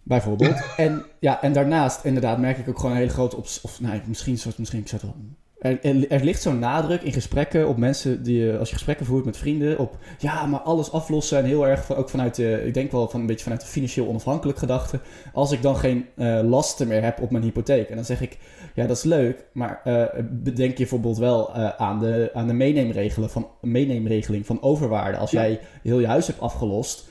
Bijvoorbeeld. 0.02 0.56
en, 0.76 1.02
ja, 1.18 1.42
en 1.42 1.52
daarnaast 1.52 2.04
inderdaad 2.04 2.38
merk 2.38 2.58
ik 2.58 2.68
ook 2.68 2.76
gewoon 2.78 2.92
een 2.92 2.98
hele 3.00 3.10
grote... 3.12 3.36
Op, 3.36 3.44
of 3.62 3.80
nee, 3.80 4.00
misschien, 4.06 4.38
soort- 4.38 4.58
misschien 4.58 4.80
ik 4.80 4.88
zet 4.88 5.02
wel... 5.02 5.14
Er, 5.58 5.84
er, 5.84 6.10
er 6.10 6.24
ligt 6.24 6.42
zo'n 6.42 6.58
nadruk 6.58 7.02
in 7.02 7.12
gesprekken 7.12 7.68
op 7.68 7.76
mensen 7.76 8.22
die, 8.22 8.52
als 8.56 8.68
je 8.68 8.74
gesprekken 8.74 9.06
voert 9.06 9.24
met 9.24 9.36
vrienden, 9.36 9.78
op 9.78 9.96
ja, 10.18 10.46
maar 10.46 10.60
alles 10.60 10.92
aflossen 10.92 11.38
en 11.38 11.44
heel 11.44 11.66
erg 11.66 11.84
van, 11.84 11.96
ook 11.96 12.08
vanuit 12.08 12.34
de, 12.34 12.62
ik 12.66 12.74
denk 12.74 12.90
wel 12.92 13.08
van 13.08 13.20
een 13.20 13.26
beetje 13.26 13.42
vanuit 13.42 13.60
de 13.60 13.66
financieel 13.66 14.08
onafhankelijk 14.08 14.58
gedachte. 14.58 15.00
Als 15.32 15.52
ik 15.52 15.62
dan 15.62 15.76
geen 15.76 16.06
eh, 16.16 16.40
lasten 16.42 16.88
meer 16.88 17.02
heb 17.02 17.20
op 17.20 17.30
mijn 17.30 17.42
hypotheek. 17.44 17.88
En 17.88 17.96
dan 17.96 18.04
zeg 18.04 18.20
ik, 18.20 18.38
ja, 18.74 18.86
dat 18.86 18.96
is 18.96 19.02
leuk, 19.02 19.44
maar 19.52 19.80
eh, 19.84 20.24
bedenk 20.30 20.70
je 20.70 20.76
bijvoorbeeld 20.76 21.18
wel 21.18 21.54
eh, 21.54 21.68
aan 21.68 21.98
de, 21.98 22.30
aan 22.34 22.46
de 22.46 22.52
meeneemregelen 22.52 23.30
van, 23.30 23.48
meeneemregeling 23.60 24.46
van 24.46 24.62
overwaarde. 24.62 25.18
Als 25.18 25.30
Ja. 25.30 25.40
jij 25.40 25.60
heel 25.82 26.00
je 26.00 26.06
huis 26.06 26.26
hebt 26.26 26.40
afgelost 26.40 27.08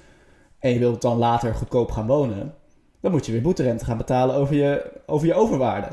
en 0.59 0.71
je 0.71 0.79
wilt 0.79 1.01
dan 1.01 1.17
later 1.17 1.53
goedkoop 1.55 1.91
gaan 1.91 2.07
wonen, 2.07 2.53
dan 3.01 3.11
moet 3.11 3.25
je 3.25 3.31
weer 3.31 3.41
boeterente 3.41 3.85
gaan 3.85 3.97
betalen 3.97 4.35
over 4.35 4.55
je, 4.55 4.91
over 5.05 5.27
je 5.27 5.33
overwaarde. 5.33 5.87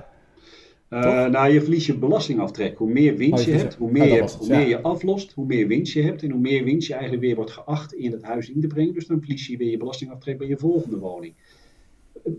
Uh, 0.91 1.27
nou, 1.27 1.53
je 1.53 1.61
verliest 1.61 1.87
je 1.87 1.99
belastingaftrek. 1.99 2.79
Hoe 2.79 2.91
meer 2.91 3.17
winst 3.17 3.47
oh, 3.47 3.53
je, 3.53 3.59
hebt, 3.59 3.75
hoe 3.75 3.91
meer, 3.91 4.15
je, 4.15 4.37
hoe 4.39 4.49
meer 4.49 4.69
je 4.69 4.81
aflost, 4.81 5.33
hoe 5.33 5.47
meer 5.47 5.67
winst 5.67 5.93
je 5.93 6.03
hebt. 6.03 6.23
En 6.23 6.31
hoe 6.31 6.41
meer 6.41 6.65
winst 6.65 6.87
je 6.87 6.93
eigenlijk 6.93 7.23
weer 7.23 7.35
wordt 7.35 7.51
geacht 7.51 7.93
in 7.93 8.13
het 8.13 8.23
huis 8.23 8.51
in 8.51 8.61
te 8.61 8.67
brengen. 8.67 8.95
Dus 8.95 9.07
dan 9.07 9.21
verlies 9.21 9.47
je 9.47 9.57
weer 9.57 9.71
je 9.71 9.77
belastingaftrek 9.77 10.39
bij 10.39 10.49
je 10.49 10.57
volgende 10.57 10.99
woning. 10.99 11.35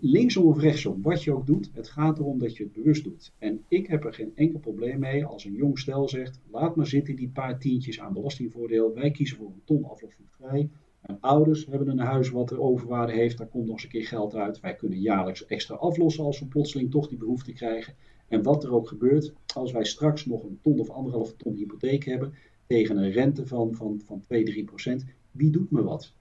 Linksom 0.00 0.46
of 0.46 0.60
rechtsom, 0.60 1.02
wat 1.02 1.24
je 1.24 1.34
ook 1.34 1.46
doet, 1.46 1.70
het 1.74 1.88
gaat 1.88 2.18
erom 2.18 2.38
dat 2.38 2.56
je 2.56 2.62
het 2.62 2.72
bewust 2.72 3.04
doet. 3.04 3.32
En 3.38 3.64
ik 3.68 3.86
heb 3.86 4.04
er 4.04 4.14
geen 4.14 4.32
enkel 4.34 4.58
probleem 4.58 4.98
mee 4.98 5.24
als 5.24 5.44
een 5.44 5.54
jong 5.54 5.78
stel 5.78 6.08
zegt: 6.08 6.40
laat 6.50 6.76
maar 6.76 6.86
zitten 6.86 7.16
die 7.16 7.28
paar 7.28 7.58
tientjes 7.58 8.00
aan 8.00 8.12
belastingvoordeel. 8.12 8.94
Wij 8.94 9.10
kiezen 9.10 9.36
voor 9.36 9.46
een 9.46 9.62
ton 9.64 9.84
aflossingsvrij. 9.84 10.68
Mijn 11.06 11.20
ouders 11.20 11.66
hebben 11.66 11.88
een 11.88 11.98
huis 11.98 12.30
wat 12.30 12.48
de 12.48 12.60
overwaarde 12.60 13.12
heeft, 13.12 13.38
daar 13.38 13.46
komt 13.46 13.64
nog 13.64 13.74
eens 13.74 13.84
een 13.84 13.90
keer 13.90 14.06
geld 14.06 14.34
uit. 14.34 14.60
Wij 14.60 14.74
kunnen 14.74 15.00
jaarlijks 15.00 15.46
extra 15.46 15.74
aflossen 15.74 16.24
als 16.24 16.40
we 16.40 16.46
plotseling 16.46 16.90
toch 16.90 17.08
die 17.08 17.18
behoefte 17.18 17.52
krijgen. 17.52 17.94
En 18.32 18.42
wat 18.42 18.64
er 18.64 18.74
ook 18.74 18.88
gebeurt, 18.88 19.32
als 19.54 19.72
wij 19.72 19.84
straks 19.84 20.26
nog 20.26 20.42
een 20.42 20.58
ton 20.62 20.80
of 20.80 20.90
anderhalf 20.90 21.34
ton 21.36 21.54
hypotheek 21.54 22.04
hebben 22.04 22.34
tegen 22.66 22.96
een 22.96 23.10
rente 23.10 23.46
van, 23.46 23.74
van, 23.74 24.00
van 24.04 24.20
2, 24.20 24.44
3 24.44 24.64
procent, 24.64 25.04
wie 25.30 25.50
doet 25.50 25.70
me 25.70 25.82
wat? 25.82 26.12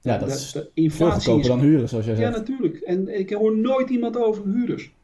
Ja, 0.00 0.18
dat 0.18 0.28
is 0.28 0.52
de, 0.52 0.70
inflatie 0.74 1.32
goedkoper 1.32 1.48
dan 1.48 1.60
huren, 1.60 1.88
zoals 1.88 2.04
jij 2.04 2.14
zegt. 2.14 2.32
Ja, 2.32 2.38
natuurlijk. 2.38 2.76
En 2.76 3.18
ik 3.18 3.30
hoor 3.30 3.56
nooit 3.56 3.90
iemand 3.90 4.16
over 4.16 4.44
huurders. 4.44 4.94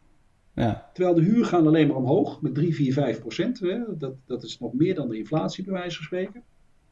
Ja. 0.55 0.91
Terwijl 0.93 1.15
de 1.15 1.23
huur 1.23 1.45
gaan 1.45 1.67
alleen 1.67 1.87
maar 1.87 1.97
omhoog 1.97 2.43
met 2.43 2.55
3, 2.55 2.75
4, 2.75 2.93
5 2.93 3.21
procent. 3.21 3.61
Dat, 3.99 4.15
dat 4.27 4.43
is 4.43 4.59
nog 4.59 4.73
meer 4.73 4.95
dan 4.95 5.09
de 5.09 5.19
inflatie, 5.19 5.65
bij 5.65 5.73
wijze 5.73 5.97
van 5.97 6.05
spreken. 6.05 6.43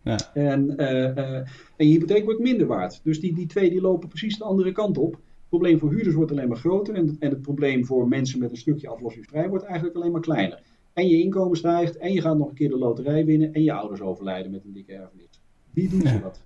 Ja. 0.02 0.18
En, 0.34 0.74
uh, 0.76 0.90
uh, 0.90 1.34
en 1.36 1.46
je 1.76 1.84
hypotheek 1.84 2.24
wordt 2.24 2.40
minder 2.40 2.66
waard. 2.66 3.00
Dus 3.02 3.20
die, 3.20 3.34
die 3.34 3.46
twee 3.46 3.70
die 3.70 3.80
lopen 3.80 4.08
precies 4.08 4.38
de 4.38 4.44
andere 4.44 4.72
kant 4.72 4.98
op. 4.98 5.20
Het 5.50 5.58
probleem 5.58 5.78
voor 5.78 5.90
huurders 5.90 6.14
wordt 6.14 6.30
alleen 6.30 6.48
maar 6.48 6.56
groter. 6.56 6.94
En, 6.94 7.16
en 7.18 7.30
het 7.30 7.42
probleem 7.42 7.84
voor 7.84 8.08
mensen 8.08 8.38
met 8.38 8.50
een 8.50 8.56
stukje 8.56 8.88
aflossingsvrij 8.88 9.48
wordt 9.48 9.64
eigenlijk 9.64 9.96
alleen 9.96 10.12
maar 10.12 10.20
kleiner. 10.20 10.62
En 10.92 11.08
je 11.08 11.22
inkomen 11.22 11.56
stijgt. 11.56 11.96
En 11.96 12.12
je 12.12 12.20
gaat 12.20 12.38
nog 12.38 12.48
een 12.48 12.54
keer 12.54 12.68
de 12.68 12.78
loterij 12.78 13.24
winnen. 13.24 13.52
En 13.52 13.62
je 13.62 13.72
ouders 13.72 14.00
overlijden 14.00 14.50
met 14.50 14.64
een 14.64 14.72
dikke 14.72 14.92
erfenis. 14.92 15.42
Wie 15.70 15.88
doet 15.88 16.02
ja. 16.02 16.18
dat? 16.18 16.42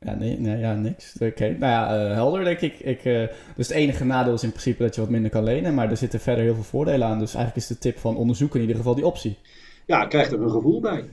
Ja, 0.00 0.14
nee, 0.14 0.38
nee, 0.38 0.58
ja, 0.58 0.74
niks. 0.74 1.16
Oké, 1.20 1.48
nou 1.48 1.72
ja, 1.72 2.08
uh, 2.08 2.12
helder 2.12 2.44
denk 2.44 2.60
ik. 2.60 2.78
ik 2.78 3.04
uh, 3.04 3.26
dus 3.56 3.68
het 3.68 3.76
enige 3.76 4.04
nadeel 4.04 4.34
is 4.34 4.42
in 4.42 4.50
principe 4.50 4.82
dat 4.82 4.94
je 4.94 5.00
wat 5.00 5.10
minder 5.10 5.30
kan 5.30 5.44
lenen, 5.44 5.74
maar 5.74 5.90
er 5.90 5.96
zitten 5.96 6.20
verder 6.20 6.44
heel 6.44 6.54
veel 6.54 6.62
voordelen 6.62 7.06
aan. 7.06 7.18
Dus 7.18 7.34
eigenlijk 7.34 7.56
is 7.56 7.76
de 7.76 7.78
tip 7.78 7.98
van 7.98 8.16
onderzoek 8.16 8.54
in 8.54 8.60
ieder 8.60 8.76
geval 8.76 8.94
die 8.94 9.06
optie. 9.06 9.38
Ja, 9.86 10.06
krijgt 10.06 10.32
er 10.32 10.42
een 10.42 10.50
gevoel 10.50 10.80
bij. 10.80 11.04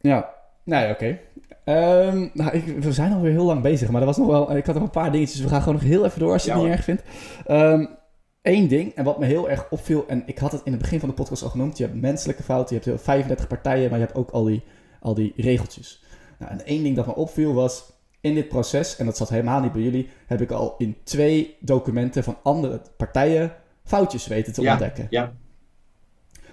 Ja, 0.00 0.34
nou 0.64 0.84
ja, 0.84 0.90
oké. 0.90 1.18
Ehm, 1.68 2.28
nou, 2.32 2.50
ik, 2.50 2.82
we 2.82 2.92
zijn 2.92 3.12
alweer 3.12 3.30
heel 3.30 3.44
lang 3.44 3.62
bezig, 3.62 3.90
maar 3.90 4.00
er 4.00 4.06
was 4.06 4.16
nog 4.16 4.26
wel, 4.26 4.56
ik 4.56 4.66
had 4.66 4.74
nog 4.74 4.84
een 4.84 4.90
paar 4.90 5.12
dingetjes. 5.12 5.40
We 5.40 5.48
gaan 5.48 5.62
gewoon 5.62 5.74
nog 5.74 5.84
heel 5.84 6.04
even 6.04 6.20
door 6.20 6.32
als 6.32 6.44
je 6.44 6.52
het 6.52 6.62
niet 6.62 6.70
erg 6.70 6.84
vindt. 6.84 7.02
Eén 7.46 7.88
ehm, 8.42 8.68
ding, 8.68 8.94
en 8.94 9.04
wat 9.04 9.18
me 9.18 9.26
heel 9.26 9.50
erg 9.50 9.66
opviel, 9.70 10.04
en 10.06 10.22
ik 10.26 10.38
had 10.38 10.52
het 10.52 10.60
in 10.64 10.72
het 10.72 10.80
begin 10.80 11.00
van 11.00 11.08
de 11.08 11.14
podcast 11.14 11.42
al 11.42 11.48
genoemd. 11.48 11.78
Je 11.78 11.84
hebt 11.84 12.00
menselijke 12.00 12.42
fouten, 12.42 12.76
je 12.76 12.90
hebt 12.90 13.02
35 13.02 13.46
partijen, 13.46 13.90
maar 13.90 13.98
je 13.98 14.04
hebt 14.04 14.18
ook 14.18 14.30
al 14.30 14.44
die, 14.44 14.62
al 15.00 15.14
die 15.14 15.32
regeltjes. 15.36 16.04
Nou, 16.38 16.52
en 16.52 16.66
één 16.66 16.82
ding 16.82 16.96
dat 16.96 17.06
me 17.06 17.14
opviel 17.14 17.54
was, 17.54 17.92
in 18.20 18.34
dit 18.34 18.48
proces, 18.48 18.96
en 18.96 19.06
dat 19.06 19.16
zat 19.16 19.28
helemaal 19.28 19.60
niet 19.60 19.72
bij 19.72 19.82
jullie, 19.82 20.08
heb 20.26 20.40
ik 20.40 20.50
al 20.50 20.74
in 20.78 20.96
twee 21.04 21.56
documenten 21.60 22.24
van 22.24 22.38
andere 22.42 22.80
partijen 22.96 23.52
foutjes 23.84 24.26
weten 24.26 24.52
te 24.52 24.60
ontdekken. 24.60 25.06
Ja. 25.10 25.32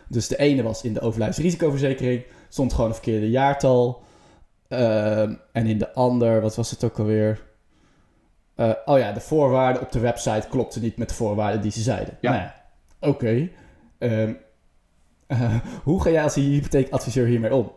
Dus 0.08 0.28
de 0.28 0.38
ene 0.38 0.64
was 0.64 0.84
in 0.84 0.94
de 0.94 1.02
overlijdensrisicoverzekering, 1.02 2.24
stond 2.50 2.74
gewoon 2.74 2.90
een 2.90 2.96
verkeerde 2.96 3.30
jaartal. 3.30 4.04
Ehm, 4.68 5.34
en 5.52 5.66
in 5.66 5.78
de 5.78 5.94
ander, 5.94 6.42
wat 6.42 6.56
was 6.56 6.72
het 6.72 6.84
ook 6.84 7.00
alweer? 7.00 7.44
Uh, 8.58 8.72
oh 8.86 8.98
ja, 8.98 9.12
de 9.12 9.20
voorwaarden 9.20 9.82
op 9.82 9.92
de 9.92 10.00
website 10.00 10.48
klopten 10.50 10.82
niet 10.82 10.98
met 10.98 11.10
de 11.10 11.16
voorwaarden 11.16 11.62
die 11.62 11.72
ze 11.72 11.82
zeiden. 11.82 12.18
Ja. 12.22 12.32
Nou 12.32 12.44
ja, 12.44 12.56
oké. 13.00 13.10
Okay. 13.10 13.52
Ehm, 13.98 14.34
uh, 15.28 15.56
hoe 15.84 16.02
ga 16.02 16.10
jij 16.10 16.24
als 16.24 16.36
hypotheekadviseur 16.36 17.26
hiermee 17.28 17.56
om? 17.56 17.72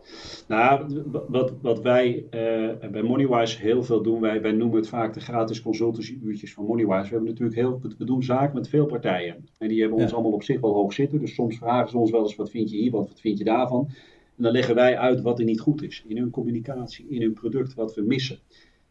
Nou, 0.49 1.03
wat, 1.29 1.53
wat 1.63 1.81
wij 1.81 2.25
uh, 2.31 2.91
bij 2.91 3.03
Moneywise 3.03 3.61
heel 3.61 3.83
veel 3.83 4.03
doen, 4.03 4.21
wij, 4.21 4.43
wij 4.43 4.53
noemen 4.53 4.77
het 4.77 4.89
vaak 4.89 5.15
de 5.15 5.21
gratis 5.21 5.63
consultancy-uurtjes 5.63 6.55
van 6.55 6.65
Moneywise. 6.65 7.03
We 7.03 7.09
hebben 7.09 7.29
natuurlijk 7.29 7.57
heel, 7.57 7.81
we 7.99 8.05
doen 8.05 8.23
zaken 8.23 8.55
met 8.55 8.69
veel 8.69 8.87
partijen. 8.87 9.49
En 9.59 9.69
die 9.69 9.81
hebben 9.81 9.99
ons 9.99 10.13
allemaal 10.13 10.33
op 10.33 10.43
zich 10.43 10.61
wel 10.61 10.75
hoog 10.75 10.93
zitten. 10.93 11.21
Dus 11.21 11.35
soms 11.35 11.59
vragen 11.59 11.91
ze 11.91 11.99
ons 11.99 12.11
wel 12.11 12.23
eens, 12.23 12.37
wat 12.37 12.51
vind 12.51 12.71
je 12.71 12.77
hier, 12.77 12.91
wat, 12.91 13.09
wat 13.09 13.21
vind 13.21 13.39
je 13.39 13.45
daarvan? 13.45 13.91
En 14.39 14.45
dan 14.45 14.53
leggen 14.53 14.75
wij 14.75 14.99
uit 14.99 15.21
wat 15.21 15.39
er 15.39 15.45
niet 15.45 15.61
goed 15.61 15.83
is. 15.83 16.05
In 16.07 16.17
hun 16.17 16.31
communicatie, 16.31 17.09
in 17.09 17.21
hun 17.21 17.33
product, 17.33 17.75
wat 17.75 17.95
we 17.95 18.03
missen. 18.03 18.39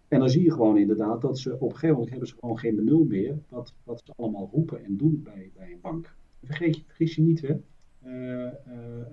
En 0.07 0.19
dan 0.19 0.29
zie 0.29 0.43
je 0.43 0.51
gewoon 0.51 0.77
inderdaad 0.77 1.21
dat 1.21 1.39
ze 1.39 1.53
op 1.53 1.61
een 1.61 1.71
gegeven 1.71 1.89
moment 1.89 2.09
hebben 2.09 2.27
ze 2.27 2.35
gewoon 2.39 2.59
geen 2.59 2.75
benul 2.75 3.03
meer. 3.03 3.37
Wat, 3.49 3.73
wat 3.83 4.01
ze 4.05 4.13
allemaal 4.15 4.49
roepen 4.53 4.83
en 4.83 4.97
doen 4.97 5.21
bij, 5.23 5.51
bij 5.55 5.71
een 5.71 5.81
bank. 5.81 6.15
Vergeet 6.43 6.75
je, 6.75 6.81
vergis 6.85 7.15
je 7.15 7.21
niet, 7.21 7.41
hè? 7.41 7.55
Eh, 8.03 8.45
eh, 8.45 8.53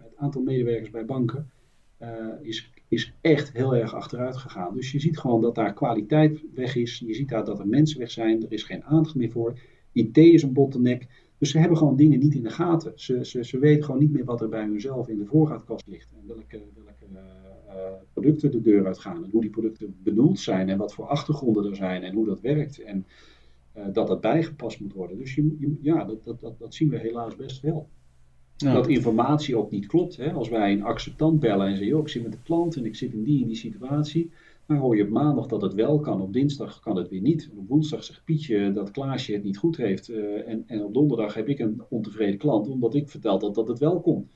het 0.02 0.16
aantal 0.16 0.42
medewerkers 0.42 0.90
bij 0.90 1.04
banken 1.04 1.50
eh, 1.96 2.28
is, 2.40 2.70
is 2.88 3.12
echt 3.20 3.52
heel 3.52 3.76
erg 3.76 3.94
achteruit 3.94 4.36
gegaan. 4.36 4.74
Dus 4.74 4.92
je 4.92 5.00
ziet 5.00 5.18
gewoon 5.18 5.40
dat 5.40 5.54
daar 5.54 5.72
kwaliteit 5.72 6.44
weg 6.54 6.76
is. 6.76 6.98
Je 6.98 7.14
ziet 7.14 7.28
daar 7.28 7.44
dat 7.44 7.58
er 7.58 7.68
mensen 7.68 7.98
weg 7.98 8.10
zijn. 8.10 8.42
Er 8.42 8.52
is 8.52 8.62
geen 8.62 8.84
aandacht 8.84 9.14
meer 9.14 9.30
voor. 9.30 9.58
IT 9.92 10.16
is 10.16 10.42
een 10.42 10.52
bottleneck. 10.52 11.06
Dus 11.44 11.52
ze 11.52 11.58
hebben 11.58 11.78
gewoon 11.78 11.96
dingen 11.96 12.18
niet 12.18 12.34
in 12.34 12.42
de 12.42 12.50
gaten. 12.50 12.92
Ze, 12.94 13.24
ze, 13.24 13.44
ze 13.44 13.58
weten 13.58 13.84
gewoon 13.84 14.00
niet 14.00 14.12
meer 14.12 14.24
wat 14.24 14.40
er 14.40 14.48
bij 14.48 14.64
hunzelf 14.64 15.08
in 15.08 15.18
de 15.18 15.24
voorraadkast 15.24 15.86
ligt. 15.86 16.12
En 16.12 16.26
welke, 16.26 16.62
welke 16.74 17.04
uh, 17.12 17.74
producten 18.12 18.50
de 18.50 18.62
deur 18.62 18.86
uitgaan. 18.86 19.24
En 19.24 19.30
hoe 19.30 19.40
die 19.40 19.50
producten 19.50 19.96
bedoeld 20.02 20.38
zijn. 20.38 20.68
En 20.68 20.78
wat 20.78 20.94
voor 20.94 21.06
achtergronden 21.06 21.64
er 21.64 21.76
zijn. 21.76 22.02
En 22.02 22.14
hoe 22.14 22.26
dat 22.26 22.40
werkt. 22.40 22.82
En 22.82 23.06
uh, 23.76 23.84
dat 23.92 24.06
dat 24.06 24.20
bijgepast 24.20 24.80
moet 24.80 24.92
worden. 24.92 25.18
Dus 25.18 25.34
je, 25.34 25.56
je, 25.58 25.76
ja, 25.80 26.04
dat, 26.04 26.24
dat, 26.24 26.40
dat, 26.40 26.58
dat 26.58 26.74
zien 26.74 26.88
we 26.88 26.98
helaas 26.98 27.36
best 27.36 27.60
wel. 27.60 27.88
Dat 28.56 28.88
informatie 28.88 29.56
ook 29.56 29.70
niet 29.70 29.86
klopt. 29.86 30.16
Hè? 30.16 30.32
Als 30.32 30.48
wij 30.48 30.72
een 30.72 30.82
acceptant 30.82 31.40
bellen 31.40 31.66
en 31.66 31.76
zeggen, 31.76 31.98
ik 31.98 32.08
zit 32.08 32.22
met 32.22 32.32
de 32.32 32.42
klant 32.42 32.76
en 32.76 32.84
ik 32.84 32.94
zit 32.94 33.12
in 33.12 33.22
die 33.22 33.42
en 33.42 33.46
die 33.46 33.56
situatie. 33.56 34.30
Dan 34.66 34.76
hoor 34.76 34.96
je 34.96 35.02
op 35.02 35.08
maandag 35.08 35.46
dat 35.46 35.62
het 35.62 35.74
wel 35.74 36.00
kan, 36.00 36.20
op 36.20 36.32
dinsdag 36.32 36.80
kan 36.80 36.96
het 36.96 37.08
weer 37.08 37.20
niet. 37.20 37.50
op 37.56 37.68
woensdag 37.68 38.04
zegt 38.04 38.24
Pietje 38.24 38.72
dat 38.72 38.90
Klaasje 38.90 39.32
het 39.32 39.44
niet 39.44 39.56
goed 39.56 39.76
heeft. 39.76 40.08
Uh, 40.08 40.48
en, 40.48 40.64
en, 40.66 40.84
op 40.84 40.94
donderdag 40.94 41.34
heb 41.34 41.48
ik 41.48 41.58
een 41.58 41.82
ontevreden 41.88 42.38
klant, 42.38 42.68
omdat 42.68 42.94
ik 42.94 43.08
vertel 43.08 43.38
dat, 43.38 43.54
dat 43.54 43.68
het 43.68 43.78
wel 43.78 44.00
kon. 44.00 44.28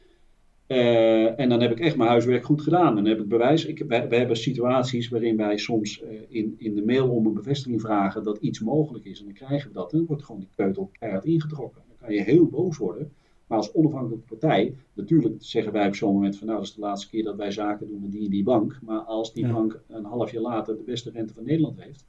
Uh, 0.68 1.40
en 1.40 1.48
dan 1.48 1.60
heb 1.60 1.70
ik 1.70 1.80
echt 1.80 1.96
mijn 1.96 2.10
huiswerk 2.10 2.44
goed 2.44 2.62
gedaan. 2.62 2.94
Dan 2.94 3.04
heb 3.04 3.20
ik 3.20 3.28
bewijs. 3.28 3.66
Ik, 3.66 3.84
we, 3.88 3.94
hebben 3.94 4.36
situaties 4.36 5.08
waarin 5.08 5.36
wij 5.36 5.58
soms 5.58 6.02
uh, 6.02 6.20
in, 6.28 6.54
in 6.58 6.74
de 6.74 6.84
mail 6.84 7.08
om 7.08 7.26
een 7.26 7.34
bevestiging 7.34 7.80
vragen 7.80 8.22
dat 8.22 8.38
iets 8.38 8.60
mogelijk 8.60 9.04
is. 9.04 9.18
En 9.18 9.24
dan 9.24 9.34
krijgen 9.34 9.68
we 9.68 9.74
dat. 9.74 9.92
En 9.92 9.98
dan 9.98 10.06
wordt 10.06 10.24
gewoon 10.24 10.40
die 10.40 10.50
keutel 10.56 10.90
keihard 10.98 11.24
ingetrokken. 11.24 11.82
Dan 11.88 11.96
kan 11.96 12.14
je 12.14 12.22
heel 12.22 12.46
boos 12.46 12.76
worden. 12.76 13.12
Maar 13.48 13.58
als 13.58 13.72
onafhankelijke 13.72 14.26
partij, 14.26 14.74
natuurlijk 14.92 15.34
zeggen 15.38 15.72
wij 15.72 15.86
op 15.86 15.94
zo'n 15.94 16.12
moment 16.12 16.36
van 16.36 16.46
nou, 16.46 16.58
dat 16.58 16.68
is 16.68 16.74
de 16.74 16.80
laatste 16.80 17.08
keer 17.10 17.24
dat 17.24 17.36
wij 17.36 17.50
zaken 17.50 17.88
doen 17.88 18.00
met 18.00 18.12
die 18.12 18.24
en 18.24 18.30
die 18.30 18.42
bank. 18.42 18.78
Maar 18.82 19.00
als 19.00 19.32
die 19.32 19.52
bank 19.52 19.80
een 19.88 20.04
half 20.04 20.30
jaar 20.30 20.42
later 20.42 20.76
de 20.76 20.82
beste 20.82 21.10
rente 21.10 21.34
van 21.34 21.44
Nederland 21.44 21.82
heeft, 21.82 22.06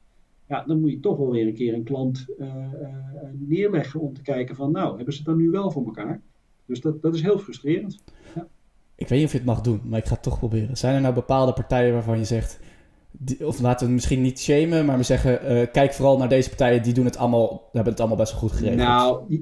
ja, 0.48 0.64
dan 0.64 0.80
moet 0.80 0.92
je 0.92 1.00
toch 1.00 1.18
wel 1.18 1.32
weer 1.32 1.48
een 1.48 1.54
keer 1.54 1.74
een 1.74 1.84
klant 1.84 2.26
uh, 2.40 2.48
uh, 2.48 2.90
neerleggen 3.38 4.00
om 4.00 4.14
te 4.14 4.22
kijken 4.22 4.56
van 4.56 4.72
nou, 4.72 4.96
hebben 4.96 5.14
ze 5.14 5.20
het 5.20 5.28
dan 5.28 5.38
nu 5.38 5.50
wel 5.50 5.72
voor 5.72 5.86
elkaar? 5.86 6.22
Dus 6.66 6.82
dat, 6.82 7.02
dat 7.02 7.16
is 7.16 7.22
heel 7.22 7.40
frustrerend. 7.40 8.04
Ja. 8.36 8.48
Ik 8.96 9.08
weet 9.08 9.18
niet 9.18 9.28
of 9.28 9.32
je 9.32 9.38
het 9.38 9.48
mag 9.48 9.62
doen, 9.62 9.82
maar 9.84 10.00
ik 10.00 10.06
ga 10.06 10.14
het 10.14 10.24
toch 10.24 10.38
proberen. 10.38 10.78
Zijn 10.78 10.96
er 10.96 11.02
nou 11.02 11.14
bepaalde 11.14 11.54
partijen 11.54 11.94
waarvan 11.94 12.18
je 12.18 12.26
zegt, 12.26 12.60
of 13.44 13.60
laten 13.60 13.80
we 13.80 13.86
het 13.86 13.94
misschien 13.94 14.22
niet 14.22 14.40
shamen, 14.40 14.86
maar 14.86 14.98
we 14.98 15.04
zeggen, 15.04 15.52
uh, 15.52 15.66
kijk 15.72 15.94
vooral 15.94 16.18
naar 16.18 16.30
deze 16.30 16.50
partijen, 16.50 16.84
die 16.84 16.94
doen 16.94 17.06
het 17.06 17.18
allemaal, 17.18 17.70
hebben 17.72 17.92
het 17.92 18.00
allemaal 18.00 18.18
best 18.18 18.32
wel 18.32 18.42
goed 18.42 18.52
geregeld. 18.52 18.80
Nou, 18.80 19.42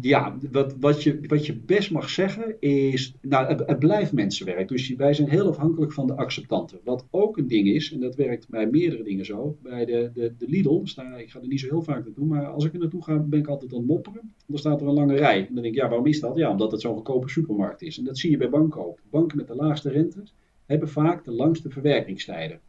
ja, 0.00 0.36
wat, 0.52 0.74
wat, 0.80 1.02
je, 1.02 1.20
wat 1.26 1.46
je 1.46 1.56
best 1.56 1.90
mag 1.90 2.10
zeggen 2.10 2.60
is, 2.60 3.14
nou, 3.20 3.64
het, 3.64 3.78
blijft 3.78 4.12
mensenwerk. 4.12 4.68
Dus 4.68 4.94
wij 4.94 5.14
zijn 5.14 5.28
heel 5.28 5.48
afhankelijk 5.48 5.92
van 5.92 6.06
de 6.06 6.16
acceptanten. 6.16 6.78
Wat 6.84 7.06
ook 7.10 7.36
een 7.36 7.48
ding 7.48 7.68
is, 7.68 7.92
en 7.92 8.00
dat 8.00 8.14
werkt 8.14 8.48
bij 8.48 8.66
meerdere 8.66 9.02
dingen 9.02 9.24
zo, 9.24 9.56
bij 9.62 9.84
de, 9.84 10.10
de, 10.14 10.34
de 10.38 10.48
Lidl, 10.48 10.82
ik 11.16 11.30
ga 11.30 11.40
er 11.40 11.48
niet 11.48 11.60
zo 11.60 11.68
heel 11.68 11.82
vaak 11.82 12.04
naartoe, 12.04 12.26
maar 12.26 12.46
als 12.46 12.64
ik 12.64 12.72
er 12.72 12.78
naartoe 12.78 13.04
ga, 13.04 13.18
ben 13.18 13.38
ik 13.38 13.46
altijd 13.46 13.72
aan 13.72 13.78
het 13.78 13.88
mopperen. 13.88 14.34
Dan 14.46 14.58
staat 14.58 14.80
er 14.80 14.86
een 14.86 14.94
lange 14.94 15.16
rij. 15.16 15.38
En 15.38 15.54
dan 15.54 15.62
denk 15.62 15.74
ik, 15.74 15.80
ja, 15.80 15.88
waarom 15.88 16.06
is 16.06 16.20
dat? 16.20 16.36
Ja, 16.36 16.50
omdat 16.50 16.72
het 16.72 16.80
zo'n 16.80 16.94
goedkope 16.94 17.28
supermarkt 17.28 17.82
is. 17.82 17.98
En 17.98 18.04
dat 18.04 18.18
zie 18.18 18.30
je 18.30 18.36
bij 18.36 18.48
banken 18.48 18.86
ook. 18.86 18.98
Banken 19.10 19.36
met 19.36 19.46
de 19.46 19.54
laagste 19.54 19.90
rentes 19.90 20.34
hebben 20.66 20.88
vaak 20.88 21.24
de 21.24 21.32
langste 21.32 21.70
verwerkingstijden. 21.70 22.60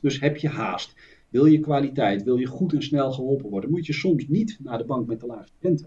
Dus 0.00 0.20
heb 0.20 0.36
je 0.36 0.48
haast, 0.48 0.94
wil 1.28 1.44
je 1.44 1.60
kwaliteit, 1.60 2.22
wil 2.22 2.36
je 2.36 2.46
goed 2.46 2.72
en 2.72 2.82
snel 2.82 3.12
geholpen 3.12 3.50
worden, 3.50 3.70
moet 3.70 3.86
je 3.86 3.92
soms 3.92 4.28
niet 4.28 4.58
naar 4.62 4.78
de 4.78 4.84
bank 4.84 5.06
met 5.06 5.20
de 5.20 5.26
laagste 5.26 5.56
rente. 5.60 5.84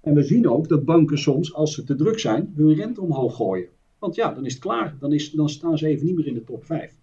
En 0.00 0.14
we 0.14 0.22
zien 0.22 0.48
ook 0.48 0.68
dat 0.68 0.84
banken 0.84 1.18
soms, 1.18 1.54
als 1.54 1.74
ze 1.74 1.84
te 1.84 1.94
druk 1.94 2.18
zijn, 2.18 2.52
hun 2.56 2.74
rente 2.74 3.00
omhoog 3.00 3.36
gooien. 3.36 3.68
Want 3.98 4.14
ja, 4.14 4.34
dan 4.34 4.44
is 4.44 4.52
het 4.52 4.62
klaar. 4.62 4.96
Dan, 5.00 5.12
is, 5.12 5.30
dan 5.30 5.48
staan 5.48 5.78
ze 5.78 5.86
even 5.86 6.06
niet 6.06 6.16
meer 6.16 6.26
in 6.26 6.34
de 6.34 6.44
top 6.44 6.64
5. 6.64 6.94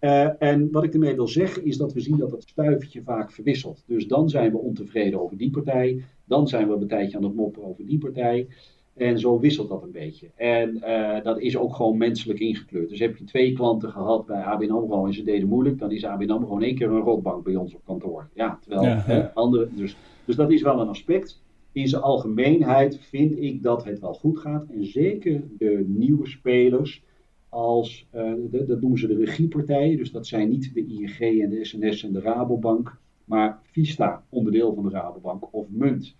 Uh, 0.00 0.22
eh, 0.24 0.32
en 0.38 0.70
wat 0.70 0.84
ik 0.84 0.92
ermee 0.92 1.14
wil 1.14 1.28
zeggen 1.28 1.64
is 1.64 1.76
dat 1.76 1.92
we 1.92 2.00
zien 2.00 2.16
dat 2.16 2.30
het 2.30 2.42
stuivertje 2.42 3.02
vaak 3.02 3.32
verwisselt. 3.32 3.84
Dus 3.86 4.06
dan 4.06 4.28
zijn 4.28 4.52
we 4.52 4.58
ontevreden 4.58 5.20
over 5.20 5.36
die 5.36 5.50
partij. 5.50 6.04
Dan 6.24 6.48
zijn 6.48 6.68
we 6.68 6.74
een 6.74 6.88
tijdje 6.88 7.16
aan 7.16 7.24
het 7.24 7.34
moppen 7.34 7.64
over 7.64 7.86
die 7.86 7.98
partij. 7.98 8.48
En 8.96 9.18
zo 9.18 9.38
wisselt 9.38 9.68
dat 9.68 9.82
een 9.82 9.90
beetje. 9.90 10.30
En 10.34 10.76
uh, 10.76 11.22
dat 11.22 11.40
is 11.40 11.56
ook 11.56 11.74
gewoon 11.74 11.96
menselijk 11.96 12.38
ingekleurd. 12.38 12.88
Dus 12.88 12.98
heb 12.98 13.16
je 13.16 13.24
twee 13.24 13.52
klanten 13.52 13.90
gehad 13.90 14.26
bij 14.26 14.42
ABN 14.42 14.70
AMRO 14.70 15.06
en 15.06 15.14
ze 15.14 15.22
deden 15.22 15.48
moeilijk, 15.48 15.78
dan 15.78 15.90
is 15.90 16.04
ABN 16.04 16.30
AMRO 16.30 16.46
gewoon 16.46 16.62
één 16.62 16.74
keer 16.74 16.90
een 16.90 17.00
rotbank 17.00 17.44
bij 17.44 17.56
ons 17.56 17.74
op 17.74 17.84
kantoor. 17.84 18.28
Ja, 18.34 18.58
terwijl 18.60 18.82
ja, 18.82 18.88
ja. 18.88 19.02
Hè, 19.02 19.34
andere... 19.34 19.68
Dus, 19.74 19.96
dus 20.24 20.36
dat 20.36 20.50
is 20.50 20.62
wel 20.62 20.80
een 20.80 20.88
aspect. 20.88 21.42
In 21.72 21.88
zijn 21.88 22.02
algemeenheid 22.02 22.98
vind 23.00 23.38
ik 23.38 23.62
dat 23.62 23.84
het 23.84 24.00
wel 24.00 24.14
goed 24.14 24.38
gaat. 24.38 24.66
En 24.70 24.84
zeker 24.84 25.42
de 25.58 25.84
nieuwe 25.86 26.26
spelers, 26.26 27.02
als, 27.48 28.06
uh, 28.14 28.32
de, 28.50 28.64
dat 28.66 28.80
noemen 28.80 28.98
ze 28.98 29.06
de 29.06 29.24
regiepartijen. 29.24 29.96
Dus 29.96 30.10
dat 30.10 30.26
zijn 30.26 30.48
niet 30.48 30.74
de 30.74 30.86
ING 30.86 31.42
en 31.42 31.50
de 31.50 31.64
SNS 31.64 32.04
en 32.04 32.12
de 32.12 32.20
Rabobank, 32.20 32.98
maar 33.24 33.60
Vista, 33.62 34.24
onderdeel 34.28 34.74
van 34.74 34.84
de 34.84 34.90
Rabobank, 34.90 35.54
of 35.54 35.66
Munt 35.70 36.14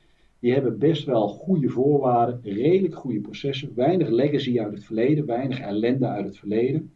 die 0.46 0.54
hebben 0.54 0.78
best 0.78 1.04
wel 1.04 1.28
goede 1.28 1.68
voorwaarden, 1.68 2.40
redelijk 2.42 2.94
goede 2.94 3.20
processen, 3.20 3.72
weinig 3.74 4.08
legacy 4.08 4.60
uit 4.60 4.72
het 4.72 4.84
verleden, 4.84 5.26
weinig 5.26 5.60
ellende 5.60 6.06
uit 6.06 6.26
het 6.26 6.38
verleden. 6.38 6.92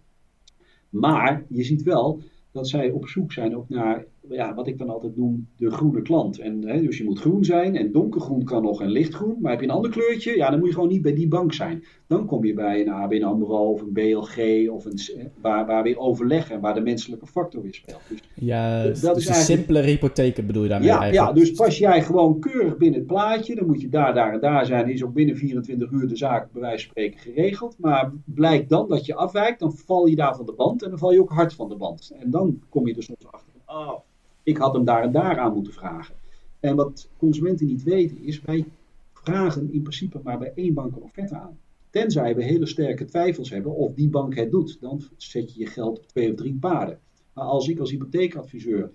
Maar 0.89 1.45
je 1.49 1.63
ziet 1.63 1.83
wel 1.83 2.21
dat 2.51 2.69
zij 2.69 2.91
op 2.91 3.09
zoek 3.09 3.33
zijn 3.33 3.57
ook 3.57 3.69
naar 3.69 4.05
ja, 4.31 4.55
wat 4.55 4.67
ik 4.67 4.79
dan 4.79 4.91
altijd 4.91 5.17
noem 5.17 5.47
de 5.57 5.71
groene 5.71 6.03
klant. 6.03 6.39
En, 6.39 6.69
hè, 6.69 6.83
dus 6.83 6.99
je 6.99 7.05
moet 7.05 7.19
groen 7.19 7.45
zijn 7.45 7.77
en 7.77 7.93
donkergroen 7.93 8.45
kan 8.45 8.63
nog 8.63 8.83
en 8.83 8.91
lichtgroen. 8.91 9.37
Maar 9.41 9.51
heb 9.51 9.61
je 9.61 9.67
een 9.67 9.73
ander 9.73 9.91
kleurtje, 9.91 10.37
ja, 10.37 10.51
dan 10.51 10.59
moet 10.59 10.69
je 10.69 10.75
gewoon 10.75 10.89
niet 10.89 11.03
bij 11.03 11.15
die 11.15 11.29
bank 11.29 11.53
zijn. 11.53 11.85
Dan 12.07 12.27
kom 12.27 12.45
je 12.45 12.55
bij 12.55 12.81
een 12.81 12.89
ABN 12.89 13.23
AMRO 13.23 13.73
of 13.73 13.81
een 13.81 13.93
BLG 13.93 14.69
of 14.71 14.85
een, 14.85 14.99
waar, 15.41 15.67
waar 15.67 15.83
weer 15.83 15.99
overleg 15.99 16.51
en 16.51 16.61
waar 16.61 16.75
de 16.75 16.81
menselijke 16.81 17.27
factor 17.27 17.63
weer 17.63 17.75
speelt. 17.75 18.01
Dus, 18.09 18.21
ja, 18.35 18.83
dat 18.83 19.15
dus 19.15 19.17
is 19.17 19.29
een 19.29 19.35
simpele 19.35 19.81
hypotheken 19.81 20.47
bedoel 20.47 20.63
je 20.63 20.69
daarmee 20.69 20.89
ja, 20.89 21.01
eigenlijk? 21.01 21.37
Ja, 21.37 21.43
dus 21.43 21.53
pas 21.53 21.79
jij 21.79 22.03
gewoon 22.03 22.41
keurig 22.41 22.77
binnen 22.77 22.99
het 22.99 23.09
plaatje, 23.09 23.55
dan 23.55 23.67
moet 23.67 23.81
je 23.81 23.89
daar, 23.89 24.15
daar 24.15 24.33
en 24.33 24.41
daar 24.41 24.67
zijn. 24.67 24.89
Is 24.89 25.05
ook 25.05 25.15
binnen 25.15 25.37
24 25.37 25.91
uur 25.91 26.09
de 26.09 26.17
zaak 26.17 26.53
bij 26.53 26.61
wijze 26.61 26.85
van 26.85 26.91
spreken 26.91 27.19
geregeld. 27.21 27.77
Maar 27.79 28.13
blijkt 28.25 28.69
dan 28.69 28.89
dat 28.89 29.07
je 29.07 29.15
afwijkt, 29.15 29.61
dan 29.61 29.73
val 29.73 30.07
je 30.07 30.17
daar 30.17 30.37
van 30.37 30.47
de 30.47 30.53
band 30.53 30.83
en 30.83 30.91
dan 30.91 30.99
val 30.99 31.13
je 31.13 31.21
ook 31.21 31.33
hard 31.33 31.55
van 31.55 31.69
de 31.69 31.77
band. 31.77 32.13
En 32.21 32.31
dan 32.31 32.63
kom 32.69 32.87
je 32.87 32.95
er 32.95 33.03
soms 33.03 33.27
achter. 33.31 33.53
Oh, 33.67 33.99
ik 34.43 34.57
had 34.57 34.75
hem 34.75 34.85
daar 34.85 35.03
en 35.03 35.13
daar 35.13 35.39
aan 35.39 35.55
moeten 35.55 35.73
vragen. 35.73 36.15
En 36.61 36.77
wat 36.77 37.09
consumenten 37.17 37.67
niet 37.67 37.83
weten 37.83 38.23
is, 38.23 38.41
wij 38.41 38.65
vragen 39.13 39.73
in 39.73 39.83
principe 39.83 40.21
maar 40.23 40.39
bij 40.39 40.53
één 40.55 40.75
bank 40.75 40.97
een 40.97 41.03
offerte 41.03 41.35
aan. 41.35 41.59
Tenzij 41.91 42.35
we 42.35 42.45
hele 42.45 42.67
sterke 42.67 43.05
twijfels 43.05 43.51
hebben 43.51 43.75
of 43.75 43.95
die 43.95 44.09
bank 44.09 44.35
het 44.35 44.51
doet. 44.51 44.81
Dan 44.81 45.03
zet 45.17 45.55
je 45.55 45.61
je 45.61 45.67
geld 45.67 45.99
op 45.99 46.07
twee 46.07 46.31
of 46.31 46.37
drie 46.37 46.55
paarden. 46.55 46.99
Maar 47.33 47.45
als 47.45 47.69
ik 47.69 47.79
als 47.79 47.91
hypotheekadviseur 47.91 48.91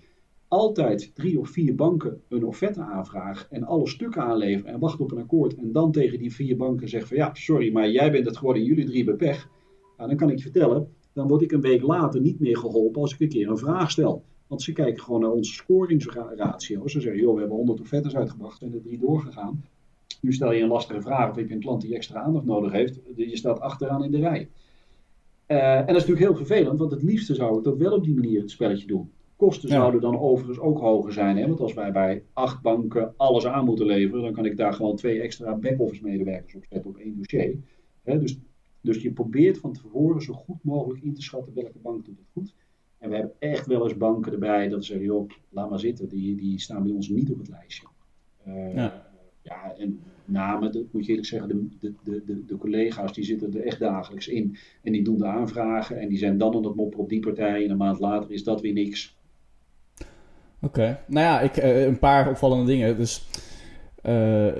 altijd 0.48 1.14
drie 1.14 1.38
of 1.38 1.48
vier 1.48 1.74
banken 1.74 2.20
een 2.28 2.44
offerte 2.44 2.80
aanvraag 2.80 3.46
en 3.50 3.64
alle 3.64 3.88
stukken 3.88 4.22
aanlever 4.22 4.66
en 4.66 4.78
wacht 4.78 5.00
op 5.00 5.10
een 5.10 5.18
akkoord 5.18 5.54
en 5.54 5.72
dan 5.72 5.92
tegen 5.92 6.18
die 6.18 6.34
vier 6.34 6.56
banken 6.56 6.88
zeg 6.88 7.06
van 7.06 7.16
ja, 7.16 7.34
sorry, 7.34 7.72
maar 7.72 7.90
jij 7.90 8.10
bent 8.10 8.26
het 8.26 8.36
geworden, 8.36 8.64
jullie 8.64 8.84
drie 8.84 9.04
hebben 9.04 9.16
pech. 9.16 9.48
Nou, 9.96 10.08
dan 10.08 10.18
kan 10.18 10.30
ik 10.30 10.36
je 10.36 10.42
vertellen, 10.42 10.88
dan 11.12 11.28
word 11.28 11.42
ik 11.42 11.52
een 11.52 11.60
week 11.60 11.82
later 11.82 12.20
niet 12.20 12.40
meer 12.40 12.56
geholpen 12.56 13.00
als 13.00 13.12
ik 13.12 13.20
een 13.20 13.28
keer 13.28 13.48
een 13.48 13.58
vraag 13.58 13.90
stel. 13.90 14.24
Want 14.46 14.62
ze 14.62 14.72
kijken 14.72 15.02
gewoon 15.02 15.20
naar 15.20 15.30
onze 15.30 15.52
scoringsratio. 15.52 16.88
Ze 16.88 17.00
zeggen, 17.00 17.20
joh, 17.20 17.34
we 17.34 17.40
hebben 17.40 17.56
100 17.56 17.80
offertes 17.80 18.16
uitgebracht 18.16 18.62
en 18.62 18.72
er 18.72 18.82
drie 18.82 18.98
doorgegaan. 18.98 19.64
Nu 20.20 20.32
stel 20.32 20.52
je 20.52 20.62
een 20.62 20.68
lastige 20.68 21.00
vraag 21.00 21.30
of 21.30 21.36
heb 21.36 21.48
je 21.48 21.54
een 21.54 21.60
klant 21.60 21.80
die 21.80 21.94
extra 21.94 22.20
aandacht 22.20 22.44
nodig 22.44 22.72
heeft. 22.72 23.00
Je 23.16 23.36
staat 23.36 23.60
achteraan 23.60 24.04
in 24.04 24.10
de 24.10 24.18
rij. 24.18 24.48
Uh, 25.48 25.78
en 25.78 25.86
dat 25.86 25.96
is 25.96 26.06
natuurlijk 26.06 26.26
heel 26.26 26.46
vervelend, 26.46 26.78
want 26.78 26.90
het 26.90 27.02
liefste 27.02 27.34
zou 27.34 27.58
ik 27.58 27.64
dat 27.64 27.76
wel 27.76 27.92
op 27.92 28.04
die 28.04 28.14
manier 28.14 28.40
het 28.40 28.50
spelletje 28.50 28.86
doen. 28.86 29.10
Kosten 29.36 29.68
zouden 29.68 30.00
dan 30.00 30.18
overigens 30.18 30.58
ook 30.58 30.78
hoger 30.78 31.12
zijn. 31.12 31.36
Hè? 31.36 31.46
Want 31.46 31.60
als 31.60 31.74
wij 31.74 31.92
bij 31.92 32.22
acht 32.32 32.62
banken 32.62 33.14
alles 33.16 33.46
aan 33.46 33.64
moeten 33.64 33.86
leveren, 33.86 34.22
dan 34.22 34.32
kan 34.32 34.44
ik 34.44 34.56
daar 34.56 34.72
gewoon 34.72 34.96
twee 34.96 35.20
extra 35.20 35.54
back-office 35.54 36.02
medewerkers 36.02 36.54
op 36.54 36.64
zetten 36.68 36.90
op 36.90 36.96
één 36.96 37.16
dossier. 37.16 37.58
Hè? 38.02 38.18
Dus, 38.18 38.38
dus 38.80 39.02
je 39.02 39.12
probeert 39.12 39.58
van 39.58 39.72
tevoren 39.72 40.22
zo 40.22 40.32
goed 40.32 40.62
mogelijk 40.62 41.02
in 41.02 41.14
te 41.14 41.22
schatten 41.22 41.54
welke 41.54 41.78
bank 41.78 42.04
doet 42.04 42.18
het 42.18 42.28
goed. 42.32 42.54
En 42.98 43.08
we 43.08 43.16
hebben 43.16 43.34
echt 43.38 43.66
wel 43.66 43.82
eens 43.82 43.96
banken 43.96 44.32
erbij 44.32 44.68
dat 44.68 44.84
ze 44.84 44.92
zeggen, 44.92 45.06
joh, 45.06 45.30
laat 45.48 45.70
maar 45.70 45.78
zitten, 45.78 46.08
die, 46.08 46.36
die 46.36 46.60
staan 46.60 46.82
bij 46.82 46.92
ons 46.92 47.08
niet 47.08 47.30
op 47.30 47.38
het 47.38 47.48
lijstje. 47.48 47.86
Uh, 48.48 48.74
ja. 48.74 49.06
ja. 49.42 49.74
en 49.78 50.00
namen, 50.24 50.72
dat 50.72 50.82
moet 50.90 51.04
je 51.04 51.10
eerlijk 51.10 51.28
zeggen, 51.28 51.48
de, 51.48 51.68
de, 51.80 52.22
de, 52.26 52.44
de, 52.46 52.56
collega's 52.56 53.12
die 53.12 53.24
zitten 53.24 53.54
er 53.54 53.66
echt 53.66 53.78
dagelijks 53.78 54.28
in. 54.28 54.56
En 54.82 54.92
die 54.92 55.02
doen 55.02 55.18
de 55.18 55.26
aanvragen 55.26 56.00
en 56.00 56.08
die 56.08 56.18
zijn 56.18 56.38
dan 56.38 56.54
aan 56.54 56.64
het 56.64 56.74
mopperen 56.74 57.04
op 57.04 57.08
die 57.08 57.20
partij. 57.20 57.64
En 57.64 57.70
een 57.70 57.76
maand 57.76 58.00
later 58.00 58.30
is 58.30 58.44
dat 58.44 58.60
weer 58.60 58.72
niks. 58.72 59.16
Oké, 60.60 61.00
nou 61.06 61.26
ja, 61.26 61.40
ik, 61.40 61.56
uh, 61.56 61.84
een 61.84 61.98
paar 61.98 62.28
opvallende 62.28 62.64
dingen. 62.64 62.96
Dus 62.96 63.28
uh, 64.04 64.52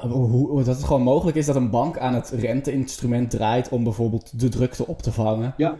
hoe, 0.00 0.64
dat 0.64 0.76
het 0.76 0.84
gewoon 0.84 1.02
mogelijk 1.02 1.36
is 1.36 1.46
dat 1.46 1.56
een 1.56 1.70
bank 1.70 1.98
aan 1.98 2.14
het 2.14 2.30
renteinstrument 2.30 3.30
draait 3.30 3.68
om 3.68 3.84
bijvoorbeeld 3.84 4.40
de 4.40 4.48
drukte 4.48 4.86
op 4.86 5.02
te 5.02 5.12
vangen. 5.12 5.54
Ja. 5.56 5.76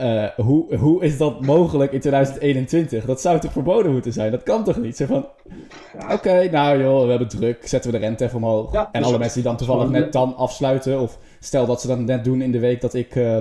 Uh, 0.00 0.24
hoe, 0.36 0.76
hoe 0.76 1.04
is 1.04 1.18
dat 1.18 1.46
mogelijk 1.46 1.92
in 1.92 2.00
2021? 2.00 3.04
Dat 3.04 3.20
zou 3.20 3.40
toch 3.40 3.52
verboden 3.52 3.92
moeten 3.92 4.12
zijn? 4.12 4.30
Dat 4.30 4.42
kan 4.42 4.64
toch 4.64 4.76
niet? 4.76 4.96
Zeg 4.96 5.08
van, 5.08 5.26
oké, 6.12 6.50
nou 6.50 6.82
joh, 6.82 7.02
we 7.02 7.10
hebben 7.10 7.28
druk, 7.28 7.68
zetten 7.68 7.90
we 7.92 7.98
de 7.98 8.04
rente 8.04 8.24
even 8.24 8.36
omhoog. 8.36 8.72
Ja, 8.72 8.88
en 8.92 9.00
dus 9.00 9.08
alle 9.08 9.18
mensen 9.18 9.42
die 9.42 9.48
dan 9.48 9.56
toevallig 9.56 9.90
net 9.90 10.12
dan 10.12 10.36
afsluiten, 10.36 11.00
of 11.00 11.18
stel 11.40 11.66
dat 11.66 11.80
ze 11.80 11.86
dat 11.86 11.98
net 11.98 12.24
doen 12.24 12.42
in 12.42 12.52
de 12.52 12.58
week 12.58 12.80
dat 12.80 12.94
ik 12.94 13.14
uh, 13.14 13.36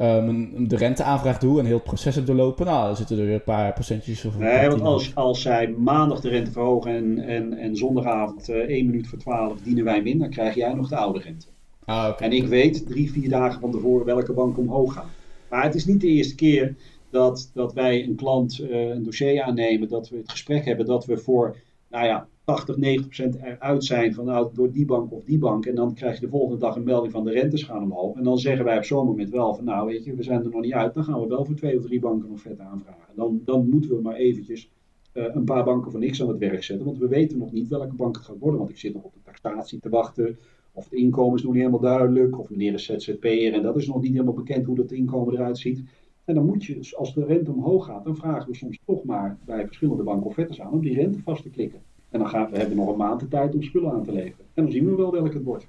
um, 0.00 0.68
de 0.68 0.76
renteaanvraag 0.76 1.38
doe 1.38 1.58
en 1.58 1.64
heel 1.64 1.74
het 1.74 1.84
proces 1.84 2.14
heb 2.14 2.26
doorlopen, 2.26 2.66
nou, 2.66 2.86
dan 2.86 2.96
zitten 2.96 3.18
er 3.18 3.24
weer 3.24 3.34
een 3.34 3.42
paar 3.42 3.72
procentjes. 3.72 4.24
Of 4.24 4.38
nee, 4.38 4.68
want 4.68 4.82
als, 4.82 5.14
als 5.14 5.42
zij 5.42 5.74
maandag 5.78 6.20
de 6.20 6.28
rente 6.28 6.50
verhogen 6.50 6.94
en, 6.94 7.18
en, 7.18 7.52
en 7.52 7.76
zondagavond 7.76 8.48
uh, 8.48 8.56
1 8.56 8.86
minuut 8.86 9.08
voor 9.08 9.18
12 9.18 9.60
dienen 9.62 9.84
wij 9.84 10.02
min, 10.02 10.18
dan 10.18 10.30
krijg 10.30 10.54
jij 10.54 10.74
nog 10.74 10.88
de 10.88 10.96
oude 10.96 11.18
rente. 11.18 11.46
Ah, 11.84 12.08
okay. 12.10 12.28
En 12.28 12.36
ik 12.36 12.46
weet 12.46 12.86
drie, 12.86 13.12
vier 13.12 13.28
dagen 13.28 13.60
van 13.60 13.70
tevoren 13.70 14.06
welke 14.06 14.32
bank 14.32 14.58
omhoog 14.58 14.92
gaat. 14.92 15.18
Maar 15.50 15.62
het 15.62 15.74
is 15.74 15.86
niet 15.86 16.00
de 16.00 16.06
eerste 16.06 16.34
keer 16.34 16.76
dat, 17.10 17.50
dat 17.54 17.72
wij 17.72 18.04
een 18.04 18.14
klant 18.14 18.60
uh, 18.60 18.88
een 18.88 19.02
dossier 19.02 19.42
aannemen, 19.42 19.88
dat 19.88 20.08
we 20.08 20.16
het 20.16 20.30
gesprek 20.30 20.64
hebben, 20.64 20.86
dat 20.86 21.06
we 21.06 21.16
voor, 21.16 21.56
nou 21.88 22.06
ja, 22.06 22.28
80, 22.44 22.76
90 22.76 23.06
procent 23.06 23.36
eruit 23.36 23.84
zijn 23.84 24.14
van 24.14 24.24
nou, 24.24 24.50
door 24.54 24.72
die 24.72 24.84
bank 24.84 25.12
of 25.12 25.24
die 25.24 25.38
bank. 25.38 25.66
En 25.66 25.74
dan 25.74 25.94
krijg 25.94 26.14
je 26.14 26.20
de 26.20 26.30
volgende 26.30 26.58
dag 26.58 26.76
een 26.76 26.84
melding 26.84 27.12
van 27.12 27.24
de 27.24 27.30
rentes 27.30 27.62
gaan 27.62 27.82
omhoog. 27.82 28.16
En 28.16 28.24
dan 28.24 28.38
zeggen 28.38 28.64
wij 28.64 28.76
op 28.76 28.84
zo'n 28.84 29.06
moment 29.06 29.30
wel 29.30 29.54
van 29.54 29.64
nou, 29.64 29.86
weet 29.86 30.04
je, 30.04 30.14
we 30.14 30.22
zijn 30.22 30.44
er 30.44 30.50
nog 30.50 30.60
niet 30.60 30.72
uit. 30.72 30.94
Dan 30.94 31.04
gaan 31.04 31.20
we 31.20 31.26
wel 31.26 31.44
voor 31.44 31.54
twee 31.54 31.78
of 31.78 31.84
drie 31.84 32.00
banken 32.00 32.28
nog 32.28 32.40
vet 32.40 32.58
aanvragen. 32.58 33.14
Dan, 33.16 33.40
dan 33.44 33.68
moeten 33.68 33.90
we 33.90 34.02
maar 34.02 34.14
eventjes 34.14 34.70
uh, 35.14 35.24
een 35.34 35.44
paar 35.44 35.64
banken 35.64 35.90
voor 35.90 36.00
niks 36.00 36.22
aan 36.22 36.28
het 36.28 36.38
werk 36.38 36.62
zetten. 36.62 36.86
Want 36.86 36.98
we 36.98 37.08
weten 37.08 37.38
nog 37.38 37.52
niet 37.52 37.68
welke 37.68 37.94
bank 37.94 38.16
het 38.16 38.24
gaat 38.24 38.38
worden. 38.38 38.58
Want 38.58 38.70
ik 38.70 38.78
zit 38.78 38.94
nog 38.94 39.04
op 39.04 39.12
de 39.14 39.20
taxatie 39.22 39.80
te 39.80 39.88
wachten. 39.88 40.38
Of 40.72 40.84
het 40.84 40.92
inkomen 40.92 41.36
is 41.36 41.42
nog 41.42 41.52
niet 41.52 41.62
helemaal 41.62 41.96
duidelijk. 41.96 42.38
Of 42.38 42.50
meneer 42.50 42.74
is 42.74 42.84
ZZP'er 42.84 43.52
en 43.52 43.62
dat 43.62 43.76
is 43.76 43.86
nog 43.86 44.00
niet 44.00 44.12
helemaal 44.12 44.34
bekend 44.34 44.66
hoe 44.66 44.76
dat 44.76 44.92
inkomen 44.92 45.34
eruit 45.34 45.58
ziet. 45.58 45.82
En 46.24 46.34
dan 46.34 46.46
moet 46.46 46.64
je, 46.64 46.94
als 46.96 47.14
de 47.14 47.24
rente 47.24 47.52
omhoog 47.52 47.86
gaat, 47.86 48.04
dan 48.04 48.16
vragen 48.16 48.50
we 48.50 48.56
soms 48.56 48.78
toch 48.86 49.04
maar 49.04 49.38
bij 49.44 49.66
verschillende 49.66 50.02
banken 50.02 50.26
offertes 50.26 50.60
aan 50.60 50.72
om 50.72 50.80
die 50.80 50.94
rente 50.94 51.18
vast 51.24 51.42
te 51.42 51.50
klikken. 51.50 51.80
En 52.10 52.18
dan 52.18 52.28
gaan 52.28 52.50
we 52.50 52.58
hebben 52.58 52.76
nog 52.76 52.88
een 52.88 52.96
maand 52.96 53.20
de 53.20 53.28
tijd 53.28 53.54
om 53.54 53.62
spullen 53.62 53.92
aan 53.92 54.04
te 54.04 54.12
leveren. 54.12 54.44
En 54.54 54.62
dan 54.62 54.72
zien 54.72 54.86
we 54.86 54.94
wel 54.94 55.12
welk 55.12 55.34
het 55.34 55.42
wordt. 55.42 55.66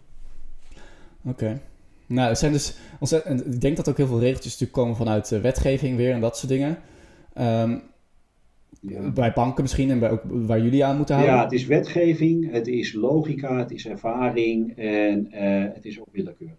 Oké. 1.26 1.62
Nou, 2.06 2.30
er 2.30 2.36
zijn 2.36 2.52
dus 2.52 2.78
ontzettend, 2.99 3.45
ik 3.45 3.62
denk 3.62 3.76
dat 3.78 3.89
ook 3.89 3.97
heel 3.97 4.08
veel 4.08 4.20
regeltjes 4.20 4.52
natuurlijk 4.52 4.80
komen 4.80 4.95
vanuit 4.95 5.30
de 5.30 5.41
wetgeving 5.41 5.97
weer 5.97 6.14
en 6.14 6.22
dat 6.22 6.38
soort 6.38 6.52
dingen. 6.52 6.78
Um, 7.38 7.82
ja. 8.80 9.09
Bij 9.09 9.34
banken 9.34 9.61
misschien 9.61 9.89
en 9.89 9.99
bij 9.99 10.09
ook 10.09 10.22
waar 10.26 10.61
jullie 10.61 10.86
aan 10.86 10.97
moeten 10.97 11.15
houden? 11.15 11.36
Ja, 11.36 11.43
het 11.43 11.51
is 11.51 11.65
wetgeving, 11.65 12.51
het 12.51 12.67
is 12.67 12.93
logica, 12.93 13.57
het 13.57 13.72
is 13.72 13.88
ervaring 13.88 14.78
en 14.78 15.28
uh, 15.34 15.74
het 15.74 15.86
is 15.86 15.99
ook 15.99 16.07
willekeur. 16.11 16.57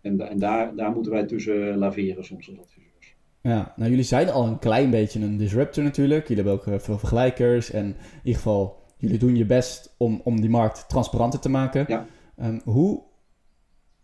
En, 0.00 0.28
en 0.28 0.38
daar, 0.38 0.76
daar 0.76 0.90
moeten 0.90 1.12
wij 1.12 1.24
tussen 1.24 1.76
laveren 1.76 2.24
soms 2.24 2.48
als 2.48 2.58
adviseurs. 2.58 3.16
Ja, 3.40 3.72
nou 3.76 3.90
jullie 3.90 4.04
zijn 4.04 4.30
al 4.30 4.46
een 4.46 4.58
klein 4.58 4.90
beetje 4.90 5.20
een 5.20 5.36
disruptor 5.36 5.84
natuurlijk. 5.84 6.28
Jullie 6.28 6.44
hebben 6.44 6.72
ook 6.72 6.80
veel 6.82 6.98
vergelijkers 6.98 7.70
en 7.70 7.86
in 7.86 7.96
ieder 8.22 8.40
geval, 8.42 8.82
jullie 8.96 9.18
doen 9.18 9.36
je 9.36 9.46
best 9.46 9.94
om, 9.98 10.20
om 10.24 10.40
die 10.40 10.50
markt 10.50 10.88
transparanter 10.88 11.40
te 11.40 11.48
maken. 11.48 11.84
Ja. 11.88 12.06
Um, 12.42 12.60
hoe 12.64 13.02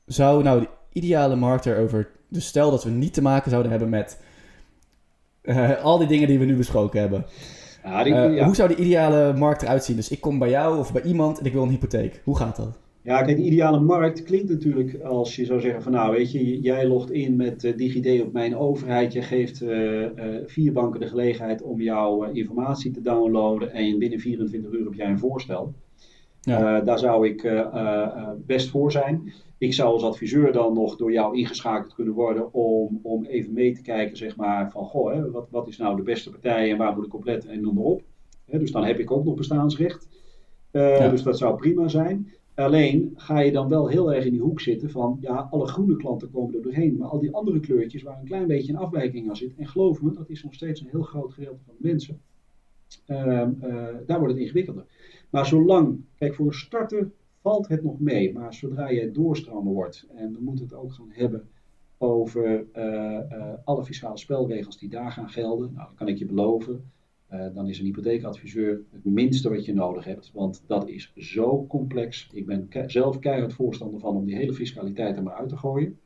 zou 0.05 0.43
nou 0.43 0.61
de 0.61 0.69
ideale 0.93 1.37
markt 1.37 1.67
erover, 1.67 2.11
dus 2.29 2.47
stel 2.47 2.71
dat 2.71 2.85
we 2.85 2.91
niet 2.91 3.15
te 3.15 3.23
maken 3.23 3.51
zouden 3.51 3.71
hebben 3.71 3.89
met 3.89 4.23
uh, 5.51 5.85
al 5.85 5.99
die 5.99 6.09
dingen 6.09 6.29
die 6.29 6.39
we 6.39 6.45
nu 6.45 6.57
besproken 6.57 7.01
hebben. 7.01 7.25
Ja, 7.85 8.03
die, 8.03 8.13
uh, 8.13 8.37
ja. 8.37 8.45
Hoe 8.45 8.55
zou 8.55 8.69
de 8.69 8.77
ideale 8.77 9.33
markt 9.33 9.63
eruit 9.63 9.85
zien? 9.85 9.97
Dus 9.97 10.11
ik 10.11 10.21
kom 10.21 10.39
bij 10.39 10.51
jou 10.51 10.79
of 10.79 10.93
bij 10.93 11.03
iemand 11.03 11.39
en 11.39 11.45
ik 11.45 11.53
wil 11.53 11.63
een 11.63 11.69
hypotheek. 11.69 12.21
Hoe 12.25 12.37
gaat 12.37 12.57
dat? 12.57 12.79
Ja, 13.03 13.23
kijk, 13.23 13.37
de 13.37 13.43
ideale 13.43 13.81
markt 13.81 14.23
klinkt 14.23 14.51
natuurlijk 14.51 15.03
als 15.03 15.37
je 15.37 15.45
zou 15.45 15.61
zeggen 15.61 15.83
van 15.83 15.93
nou 15.93 16.13
weet 16.13 16.33
je, 16.33 16.61
jij 16.61 16.87
logt 16.87 17.11
in 17.11 17.37
met 17.37 17.65
uh, 17.65 17.77
DigiD 17.77 18.23
op 18.23 18.33
mijn 18.33 18.57
overheid. 18.57 19.13
Je 19.13 19.23
geeft 19.23 19.65
vier 20.47 20.73
banken 20.73 21.01
de 21.01 21.07
gelegenheid 21.07 21.63
om 21.63 21.81
jouw 21.81 22.23
informatie 22.23 22.91
te 22.91 23.01
downloaden 23.01 23.73
en 23.73 23.99
binnen 23.99 24.21
24 24.21 24.73
uur 24.73 24.85
heb 24.85 24.95
jij 24.95 25.07
een 25.07 25.19
voorstel. 25.19 25.75
Ja. 26.41 26.81
daar 26.81 26.99
zou 26.99 27.29
ik 27.29 27.65
best 28.47 28.69
voor 28.69 28.93
zijn. 28.93 29.33
Ik 29.59 29.75
zou 29.75 29.93
als 29.93 30.03
adviseur 30.03 30.53
dan 30.53 30.75
nog 30.75 30.97
door 30.97 31.13
jou 31.13 31.37
ingeschakeld 31.37 31.95
kunnen 31.95 32.15
worden 32.15 32.53
om, 32.53 33.01
om 33.03 33.25
even 33.25 33.53
mee 33.53 33.75
te 33.75 33.83
kijken, 33.83 34.17
zeg 34.17 34.37
maar, 34.37 34.71
van 34.71 34.85
goh, 34.85 35.13
hè, 35.13 35.31
wat, 35.31 35.51
wat 35.51 35.69
is 35.69 35.77
nou 35.77 35.97
de 35.97 36.03
beste 36.03 36.31
partij 36.31 36.71
en 36.71 36.77
waar 36.77 36.97
moet 36.97 37.07
ik 37.07 37.15
op 37.15 37.25
letten 37.25 37.51
en 37.51 37.61
noem 37.61 37.75
maar 37.75 37.85
op. 37.85 38.03
Hè, 38.45 38.59
dus 38.59 38.73
dan 38.73 38.85
heb 38.85 38.99
ik 38.99 39.11
ook 39.11 39.25
nog 39.25 39.35
bestaansrecht. 39.35 40.09
Uh, 40.73 40.99
ja. 40.99 41.09
Dus 41.09 41.23
dat 41.23 41.39
zou 41.39 41.57
prima 41.57 41.89
zijn. 41.89 42.33
Alleen 42.55 43.13
ga 43.17 43.41
je 43.41 43.53
dan 43.53 43.69
wel 43.69 43.89
heel 43.89 44.15
erg 44.15 44.25
in 44.25 44.31
die 44.31 44.41
hoek 44.41 44.61
zitten 44.61 44.91
van, 44.91 45.19
ja, 45.21 45.49
alle 45.51 45.67
groene 45.67 45.97
klanten 45.97 46.31
komen 46.31 46.55
er 46.55 46.63
doorheen, 46.63 46.97
maar 46.97 47.09
al 47.09 47.21
die 47.21 47.35
andere 47.35 47.61
kleurtjes 47.61 48.03
waar 48.03 48.19
een 48.19 48.27
klein 48.27 48.47
beetje 48.47 48.73
een 48.73 48.79
afwijking 48.79 49.29
aan 49.29 49.37
zit, 49.37 49.53
en 49.57 49.67
geloof 49.67 50.03
me, 50.03 50.13
dat 50.13 50.31
is 50.31 50.43
nog 50.43 50.55
steeds 50.55 50.81
een 50.81 50.89
heel 50.91 51.03
groot 51.03 51.33
gedeelte 51.33 51.61
van 51.65 51.75
de 51.79 51.89
mensen, 51.89 52.21
ehm, 53.07 53.51
eh, 53.61 53.87
daar 54.07 54.19
wordt 54.19 54.35
het 54.35 54.43
ingewikkelder. 54.43 54.85
Maar 55.31 55.47
zolang, 55.47 56.01
kijk, 56.15 56.35
voor 56.35 56.47
een 56.47 56.53
starter 56.53 57.11
valt 57.41 57.69
het 57.69 57.83
nog 57.83 58.01
mee, 58.01 58.33
maar 58.33 58.55
zodra 58.55 58.89
je 58.89 59.11
doorstromen 59.11 59.73
wordt, 59.73 60.07
en 60.15 60.33
we 60.33 60.41
moeten 60.41 60.65
het 60.65 60.75
ook 60.75 60.93
gaan 60.93 61.11
hebben 61.11 61.49
over 61.99 62.67
uh, 62.77 62.85
uh, 62.85 63.53
alle 63.65 63.85
fiscale 63.85 64.19
spelregels 64.19 64.79
die 64.79 64.89
daar 64.89 65.13
gaan 65.13 65.29
gelden, 65.29 65.73
nou, 65.75 65.89
kan 65.95 66.09
ik 66.09 66.19
je 66.19 66.27
beloven, 66.27 66.91
uh, 67.33 67.47
dan 67.55 67.69
is 67.69 67.79
een 67.79 67.85
hypotheekadviseur 67.85 68.81
het 68.91 69.05
minste 69.05 69.49
wat 69.49 69.65
je 69.65 69.75
nodig 69.75 70.05
hebt, 70.05 70.31
want 70.33 70.63
dat 70.67 70.89
is 70.89 71.13
zo 71.17 71.67
complex. 71.67 72.29
Ik 72.33 72.47
ben 72.47 72.69
zelf 72.87 73.19
keihard 73.19 73.53
voorstander 73.53 74.01
van 74.01 74.17
om 74.17 74.25
die 74.25 74.37
hele 74.37 74.55
fiscaliteit 74.55 75.17
er 75.17 75.23
maar 75.23 75.35
uit 75.35 75.49
te 75.49 75.57
gooien. 75.57 75.99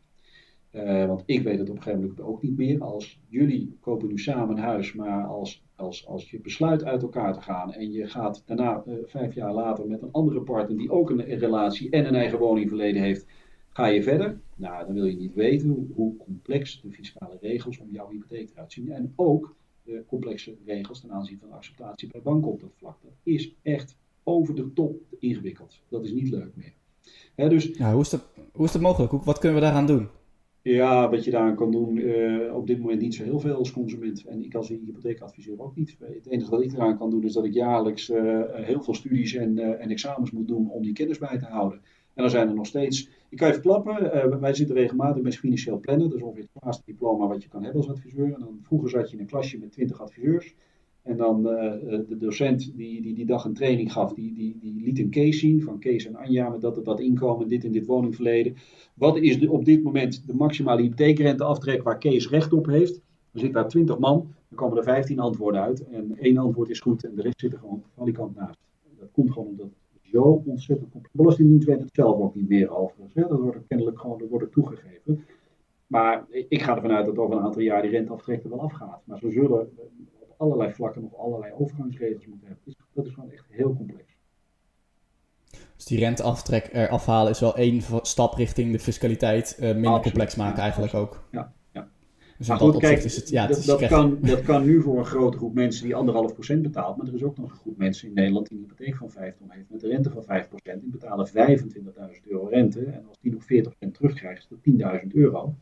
Want 1.07 1.23
ik 1.27 1.43
weet 1.43 1.59
het 1.59 1.69
op 1.69 1.77
een 1.77 1.83
gegeven 1.83 2.01
moment 2.01 2.21
ook 2.21 2.43
niet 2.43 2.57
meer. 2.57 2.83
Als 2.83 3.21
jullie 3.29 3.77
kopen 3.81 4.09
nu 4.09 4.19
samen 4.19 4.57
een 4.57 4.63
huis, 4.63 4.93
maar 4.93 5.25
als, 5.25 5.64
als, 5.77 6.07
als 6.07 6.31
je 6.31 6.41
besluit 6.41 6.85
uit 6.85 7.03
elkaar 7.03 7.33
te 7.33 7.41
gaan 7.41 7.73
en 7.73 7.93
je 7.93 8.07
gaat 8.07 8.43
daarna 8.47 8.83
uh, 8.87 8.95
vijf 9.05 9.35
jaar 9.35 9.53
later 9.53 9.87
met 9.87 10.03
een 10.03 10.13
andere 10.13 10.41
partner 10.41 10.79
die 10.79 10.91
ook 10.91 11.11
een, 11.11 11.25
relatie 11.25 11.91
en 11.91 12.07
een 12.07 12.15
eigen 12.15 12.39
woning 12.39 12.69
verleden 12.69 13.03
heeft, 13.03 13.27
ga 13.69 13.87
je 13.87 14.03
verder. 14.03 14.41
Nou, 14.57 14.87
dan 14.87 14.95
wil 14.95 15.05
je 15.05 15.17
niet 15.17 15.35
weten 15.35 15.93
hoe, 15.95 16.17
complex 16.17 16.81
de 16.81 16.91
fiscale 16.91 17.39
regels 17.41 17.79
om 17.79 17.89
jouw 17.91 18.11
hypotheek 18.11 18.51
eruit 18.51 18.73
zien. 18.73 18.93
En 18.93 19.13
ook 19.17 19.55
de 19.83 20.05
complexe 20.07 20.57
regels 20.65 21.01
ten 21.01 21.13
aanzien 21.13 21.39
van 21.39 21.53
acceptatie 21.53 22.09
bij 22.09 22.23
banken 22.23 22.51
op 22.51 22.61
dat 22.61 22.73
vlak. 22.77 22.97
Dat 23.03 23.13
is 23.23 23.55
echt 23.63 23.97
over 24.23 24.55
de 24.55 24.73
top 24.73 25.01
ingewikkeld. 25.19 25.81
Dat 25.89 26.05
is 26.05 26.13
niet 26.13 26.31
leuk 26.31 26.53
meer. 26.55 26.73
Dus, 27.49 27.79
hoe, 27.79 28.01
is 28.01 28.09
dat, 28.09 28.25
hoe 28.53 28.65
is 28.65 28.73
dat 28.73 28.83
mogelijk? 28.83 29.11
Hoe, 29.11 29.25
wat 29.25 29.39
kunnen 29.39 29.59
we 29.59 29.65
daaraan 29.65 29.87
doen? 29.87 30.09
Ja, 30.65 31.11
wat 31.11 31.25
je 31.25 31.31
daaraan 31.31 31.57
kan 31.57 31.71
doen, 31.71 31.97
uh, 31.97 32.55
op 32.55 32.67
dit 32.67 32.79
moment 32.79 33.01
niet 33.01 33.15
zo 33.15 33.25
heel 33.25 33.41
veel 33.41 33.55
als 33.55 33.73
consument. 33.73 34.25
En 34.25 34.45
ik 34.45 34.55
als 34.55 34.69
hypotheekadviseur 34.69 35.61
ook 35.61 35.77
niet. 35.77 35.97
Het 35.99 36.27
enige 36.27 36.51
wat 36.51 36.63
ik 36.63 36.73
eraan 36.73 36.99
kan 36.99 37.11
doen 37.11 37.25
is 37.25 37.33
dat 37.33 37.45
ik 37.45 37.53
jaarlijks 37.53 38.11
uh, 38.11 38.43
heel 38.51 38.83
veel 38.83 38.95
studies 38.95 39.35
en, 39.35 39.59
uh, 39.59 39.83
en 39.83 39.91
examens 39.91 40.31
moet 40.31 40.49
doen 40.49 40.71
om 40.71 40.83
die 40.83 40.93
kennis 40.93 41.19
bij 41.19 41.39
te 41.39 41.45
houden. 41.45 41.79
En 42.15 42.23
dan 42.23 42.31
zijn 42.31 42.49
er 42.49 42.55
nog 42.55 42.67
steeds, 42.67 43.09
ik 43.29 43.39
kan 43.39 43.49
je 43.49 43.55
verklappen, 43.55 44.05
uh, 44.05 44.41
wij 44.41 44.55
zitten 44.55 44.77
regelmatig 44.77 45.23
met 45.23 45.37
financieel 45.37 45.81
plannen. 45.81 46.09
Dat 46.09 46.19
is 46.19 46.25
ongeveer 46.25 46.49
het 46.53 46.63
laatste 46.65 46.85
diploma 46.87 47.27
wat 47.27 47.43
je 47.43 47.49
kan 47.49 47.63
hebben 47.63 47.81
als 47.81 47.91
adviseur. 47.91 48.33
En 48.35 48.41
dan, 48.41 48.59
vroeger 48.63 48.91
zat 48.91 49.11
je 49.11 49.17
in 49.17 49.23
een 49.23 49.29
klasje 49.29 49.59
met 49.59 49.73
20 49.73 50.01
adviseurs. 50.01 50.55
En 51.05 51.17
dan 51.17 51.39
uh, 51.39 51.73
de 52.09 52.17
docent 52.19 52.77
die, 52.77 53.03
die 53.03 53.15
die 53.15 53.27
dag 53.27 53.45
een 53.45 53.55
training 53.55 53.93
gaf, 53.93 54.13
die, 54.13 54.35
die, 54.35 54.59
die 54.61 54.83
liet 54.85 54.99
een 54.99 55.11
case 55.11 55.39
zien 55.39 55.63
van 55.63 55.79
Kees 55.79 56.07
en 56.07 56.17
Anja 56.17 56.49
met 56.49 56.61
dat, 56.61 56.85
dat 56.85 57.01
inkomen, 57.01 57.49
dit 57.49 57.65
en 57.65 57.73
dit 57.73 57.87
woningverleden. 57.87 58.57
Wat 58.95 59.17
is 59.17 59.41
de, 59.41 59.51
op 59.51 59.65
dit 59.65 59.83
moment 59.83 60.27
de 60.27 60.35
maximale 60.35 60.83
hypotheekrenteaftrek 60.83 61.83
waar 61.83 61.99
Kees 61.99 62.29
recht 62.29 62.53
op 62.53 62.67
heeft? 62.67 62.97
Er 62.97 63.41
zitten 63.41 63.61
daar 63.61 63.69
20 63.69 63.99
man, 63.99 64.35
dan 64.49 64.59
komen 64.59 64.77
er 64.77 64.85
15 64.85 65.19
antwoorden 65.19 65.61
uit. 65.61 65.85
En 65.89 66.17
één 66.19 66.39
antwoord 66.39 66.71
is 66.71 66.81
goed 66.81 67.05
en 67.05 67.15
de 67.15 67.23
rest 67.23 67.41
zit 67.41 67.53
er 67.53 67.59
gewoon 67.59 67.83
van 67.95 68.05
die 68.05 68.15
kant 68.15 68.37
naast. 68.37 68.59
Dat 68.99 69.09
komt 69.13 69.33
gewoon 69.33 69.49
omdat 69.49 69.69
zo 70.03 70.43
ontzettend 70.45 70.91
complex. 70.91 71.15
Belastingdienst 71.15 71.67
weet 71.67 71.81
het 71.81 71.91
zelf 71.93 72.21
ook 72.21 72.35
niet 72.35 72.49
meer 72.49 72.77
overigens. 72.77 73.15
Hè? 73.15 73.29
Dat 73.29 73.41
wordt 73.41 73.67
kennelijk 73.69 74.01
gewoon 74.01 74.19
dat 74.19 74.29
wordt 74.29 74.53
toegegeven. 74.53 75.25
Maar 75.87 76.27
ik 76.31 76.63
ga 76.63 76.75
ervan 76.75 76.91
uit 76.91 77.07
dat 77.07 77.19
over 77.19 77.37
een 77.37 77.43
aantal 77.43 77.63
jaar 77.63 77.83
die 77.83 77.91
renteaftrek 77.91 78.43
er 78.45 78.51
wel 78.51 78.61
afgaat. 78.61 79.01
Maar 79.05 79.19
we 79.21 79.31
zullen 79.31 79.69
allerlei 80.39 80.73
vlakken 80.73 81.03
nog 81.03 81.17
allerlei 81.17 81.53
overgangsregels 81.59 82.27
moeten 82.27 82.47
hebben. 82.47 82.65
Dus 82.65 82.75
dat 82.93 83.07
is 83.07 83.13
gewoon 83.15 83.31
echt 83.31 83.45
heel 83.49 83.75
complex. 83.77 84.13
Dus 85.77 85.85
die 85.85 85.99
renteaftrek 85.99 86.69
eraf 86.73 87.07
halen 87.07 87.31
is 87.31 87.41
wel 87.41 87.57
één 87.57 87.81
stap 88.03 88.35
richting 88.35 88.73
de 88.73 88.79
fiscaliteit 88.79 89.57
uh, 89.61 89.61
minder 89.61 89.77
Absoluut. 89.79 90.03
complex 90.03 90.35
maken 90.35 90.57
ja, 90.57 90.63
eigenlijk 90.63 90.95
ook. 90.95 91.25
Ja, 91.31 91.53
ja. 91.73 91.89
Dus 92.39 92.49
maar 92.49 92.61
in 92.61 92.71
dat 92.71 92.81
kijk, 92.81 93.03
is 93.03 93.17
het, 93.17 93.29
ja, 93.29 93.41
het 93.41 93.49
dat, 93.51 93.59
is 93.59 93.65
dat, 93.65 93.81
echt- 93.81 93.91
kan, 93.93 94.19
dat 94.21 94.43
kan 94.43 94.65
nu 94.65 94.83
voor 94.83 94.99
een 94.99 95.05
grote 95.05 95.37
groep 95.37 95.55
mensen 95.55 95.85
die 95.85 95.95
anderhalf 95.95 96.33
procent 96.33 96.63
betaalt. 96.63 96.97
Maar 96.97 97.07
er 97.07 97.15
is 97.15 97.23
ook 97.23 97.37
nog 97.39 97.51
een 97.51 97.57
groep 97.57 97.77
mensen 97.77 98.09
in 98.09 98.15
Nederland 98.15 98.49
die 98.49 98.59
een 98.59 98.65
hypotheek 98.65 98.97
van 98.97 99.11
5 99.11 99.37
ton 99.37 99.51
heeft 99.51 99.71
met 99.71 99.83
een 99.83 99.91
rente 99.91 100.11
van 100.11 100.25
5 100.25 100.49
procent. 100.49 100.81
Die 100.83 100.91
betalen 100.91 101.29
25.000 101.29 102.29
euro 102.29 102.47
rente. 102.47 102.85
En 102.85 103.05
als 103.09 103.19
die 103.21 103.33
nog 103.33 103.45
40 103.45 103.73
procent 103.73 103.95
terugkrijgt, 103.97 104.43
is 104.43 104.49
dat 104.49 105.01
10.000 105.03 105.07
euro. 105.13 105.55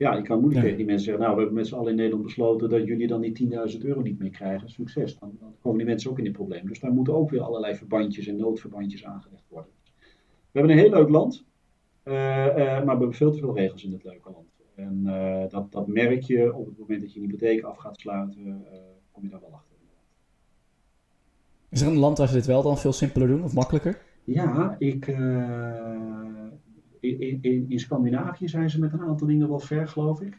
Ja, 0.00 0.14
je 0.14 0.22
kan 0.22 0.40
moeilijk 0.40 0.54
Ja. 0.54 0.62
tegen 0.62 0.76
die 0.76 0.86
mensen 0.86 1.04
zeggen, 1.04 1.22
nou, 1.22 1.34
we 1.34 1.40
hebben 1.40 1.58
met 1.58 1.68
z'n 1.68 1.74
allen 1.74 1.90
in 1.90 1.96
Nederland 1.96 2.22
besloten 2.22 2.68
dat 2.68 2.86
jullie 2.86 3.06
dan 3.06 3.20
die 3.20 3.32
10.000 3.32 3.84
euro 3.84 4.00
niet 4.00 4.18
meer 4.18 4.30
krijgen. 4.30 4.68
Succes. 4.68 5.18
Dan, 5.18 5.36
dan 5.40 5.54
komen 5.60 5.78
die 5.78 5.86
mensen 5.86 6.10
ook 6.10 6.18
in 6.18 6.24
dit 6.24 6.32
probleem. 6.32 6.66
Dus 6.66 6.80
daar 6.80 6.92
moeten 6.92 7.14
ook 7.14 7.30
weer 7.30 7.40
allerlei 7.40 7.74
verbandjes 7.74 8.26
en 8.26 8.36
noodverbandjes 8.36 9.04
aangelegd 9.04 9.44
worden. 9.48 9.70
We 10.50 10.58
hebben 10.58 10.72
een 10.72 10.82
heel 10.82 10.90
leuk 10.90 11.08
land, 11.08 11.44
eh, 12.02 12.46
eh, 12.46 12.54
maar 12.56 12.82
we 12.84 12.88
hebben 12.90 13.12
veel 13.14 13.30
te 13.30 13.38
veel 13.38 13.56
regels 13.56 13.84
in 13.84 13.90
dit 13.90 14.04
leuke 14.04 14.30
land. 14.30 14.48
En 14.74 15.02
eh, 15.06 15.48
dat, 15.50 15.72
dat 15.72 15.86
merk 15.86 16.22
je 16.22 16.54
op 16.54 16.66
het 16.66 16.78
moment 16.78 17.00
dat 17.00 17.12
je 17.12 17.20
een 17.20 17.26
hypotheek 17.26 17.62
af 17.62 17.76
gaat 17.76 18.00
sluiten, 18.00 18.64
kom 19.12 19.22
je 19.22 19.28
daar 19.28 19.40
wel 19.40 19.52
achter. 19.52 19.76
Is 21.68 21.80
er 21.80 21.88
een 21.88 21.98
land 21.98 22.18
waar 22.18 22.28
ze 22.28 22.34
dit 22.34 22.46
wel 22.46 22.62
dan 22.62 22.78
veel 22.78 22.92
simpeler 22.92 23.28
doen 23.28 23.44
of 23.44 23.54
makkelijker? 23.54 24.02
Ja, 24.24 24.76
ik, 24.78 25.06
in, 27.00 27.38
in, 27.40 27.64
in 27.68 27.78
Scandinavië 27.78 28.48
zijn 28.48 28.70
ze 28.70 28.80
met 28.80 28.92
een 28.92 29.00
aantal 29.00 29.26
dingen 29.26 29.48
wel 29.48 29.60
ver, 29.60 29.88
geloof 29.88 30.20
ik. 30.20 30.38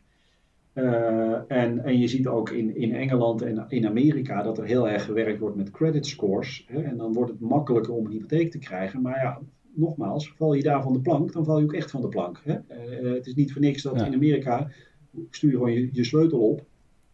Eh, 0.74 1.51
en, 1.51 1.84
en 1.84 1.99
je 1.99 2.07
ziet 2.07 2.28
ook 2.28 2.49
in, 2.49 2.76
in 2.76 2.95
Engeland 2.95 3.41
en 3.41 3.66
in 3.68 3.88
Amerika 3.88 4.43
dat 4.43 4.57
er 4.57 4.66
heel 4.66 4.89
erg 4.89 5.05
gewerkt 5.05 5.39
wordt 5.39 5.55
met 5.55 5.72
credit 5.72 6.05
scores. 6.05 6.66
Hè, 6.68 6.82
en 6.82 6.97
dan 6.97 7.14
wordt 7.14 7.32
het 7.32 7.39
makkelijker 7.39 7.93
om 7.93 8.05
een 8.05 8.12
hypotheek 8.12 8.51
te 8.51 8.57
krijgen. 8.57 9.01
Maar 9.01 9.22
ja, 9.22 9.39
nogmaals, 9.74 10.34
val 10.36 10.53
je 10.53 10.64
daar 10.64 10.84
van 10.84 10.93
de 10.93 10.99
plank, 10.99 11.32
dan 11.34 11.45
val 11.45 11.57
je 11.57 11.64
ook 11.64 11.74
echt 11.74 11.91
van 11.91 12.01
de 12.01 12.07
plank. 12.07 12.41
Hè? 12.43 12.53
Eh, 12.68 13.14
het 13.14 13.28
is 13.28 13.34
niet 13.34 13.51
voor 13.51 13.62
niks 13.62 13.82
dat 13.82 13.99
Ja. 13.99 14.05
in 14.05 14.14
Amerika 14.14 14.70
stuur 15.30 15.49
je 15.49 15.55
gewoon 15.55 15.72
je, 15.74 15.89
je 15.91 16.03
sleutel 16.03 16.39
op 16.39 16.66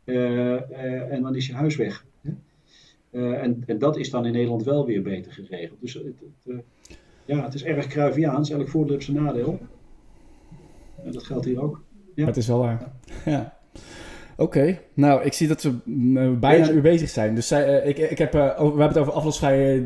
eh, 0.03 1.11
en 1.11 1.21
dan 1.21 1.35
is 1.35 1.47
je 1.47 1.53
huis 1.53 1.75
weg. 1.75 2.05
Hè? 2.21 2.31
En, 3.35 3.63
en 3.65 3.77
dat 3.77 3.97
is 3.97 4.09
dan 4.09 4.25
in 4.25 4.31
Nederland 4.31 4.63
wel 4.63 4.85
weer 4.85 5.01
beter 5.01 5.31
geregeld. 5.31 5.81
Dus 5.81 5.93
het, 5.93 6.05
het, 6.43 6.63
ja, 7.27 7.43
het 7.43 7.53
is 7.53 7.63
erg 7.63 7.87
Cruyffiaans. 7.87 8.49
Elk 8.49 8.69
voordeel 8.69 8.93
heeft 8.93 9.05
zijn 9.05 9.23
nadeel. 9.23 9.59
En 11.05 11.11
dat 11.11 11.23
geldt 11.23 11.45
hier 11.45 11.61
ook. 11.61 11.81
Ja. 12.05 12.11
Maar 12.15 12.27
het 12.27 12.37
is 12.37 12.47
wel 12.47 12.59
waar. 12.59 12.91
Ja. 13.25 13.53
Oké, 14.37 14.79
nou 14.93 15.23
ik 15.23 15.33
zie 15.33 15.47
dat 15.47 15.61
we 15.63 15.73
mm, 15.85 16.39
bijna 16.39 16.67
een 16.67 16.75
uur 16.75 16.81
bezig 16.81 17.09
zijn. 17.09 17.35
Dus 17.35 17.47
zij, 17.47 17.79
eh, 17.81 17.87
ik, 17.89 17.97
ik 17.97 18.17
heb, 18.17 18.33
eh, 18.33 18.41
over- 18.41 18.75
we 18.75 18.81
hebben 18.81 18.87
het 18.87 18.97
over 18.97 19.13
aflosvrij, 19.13 19.85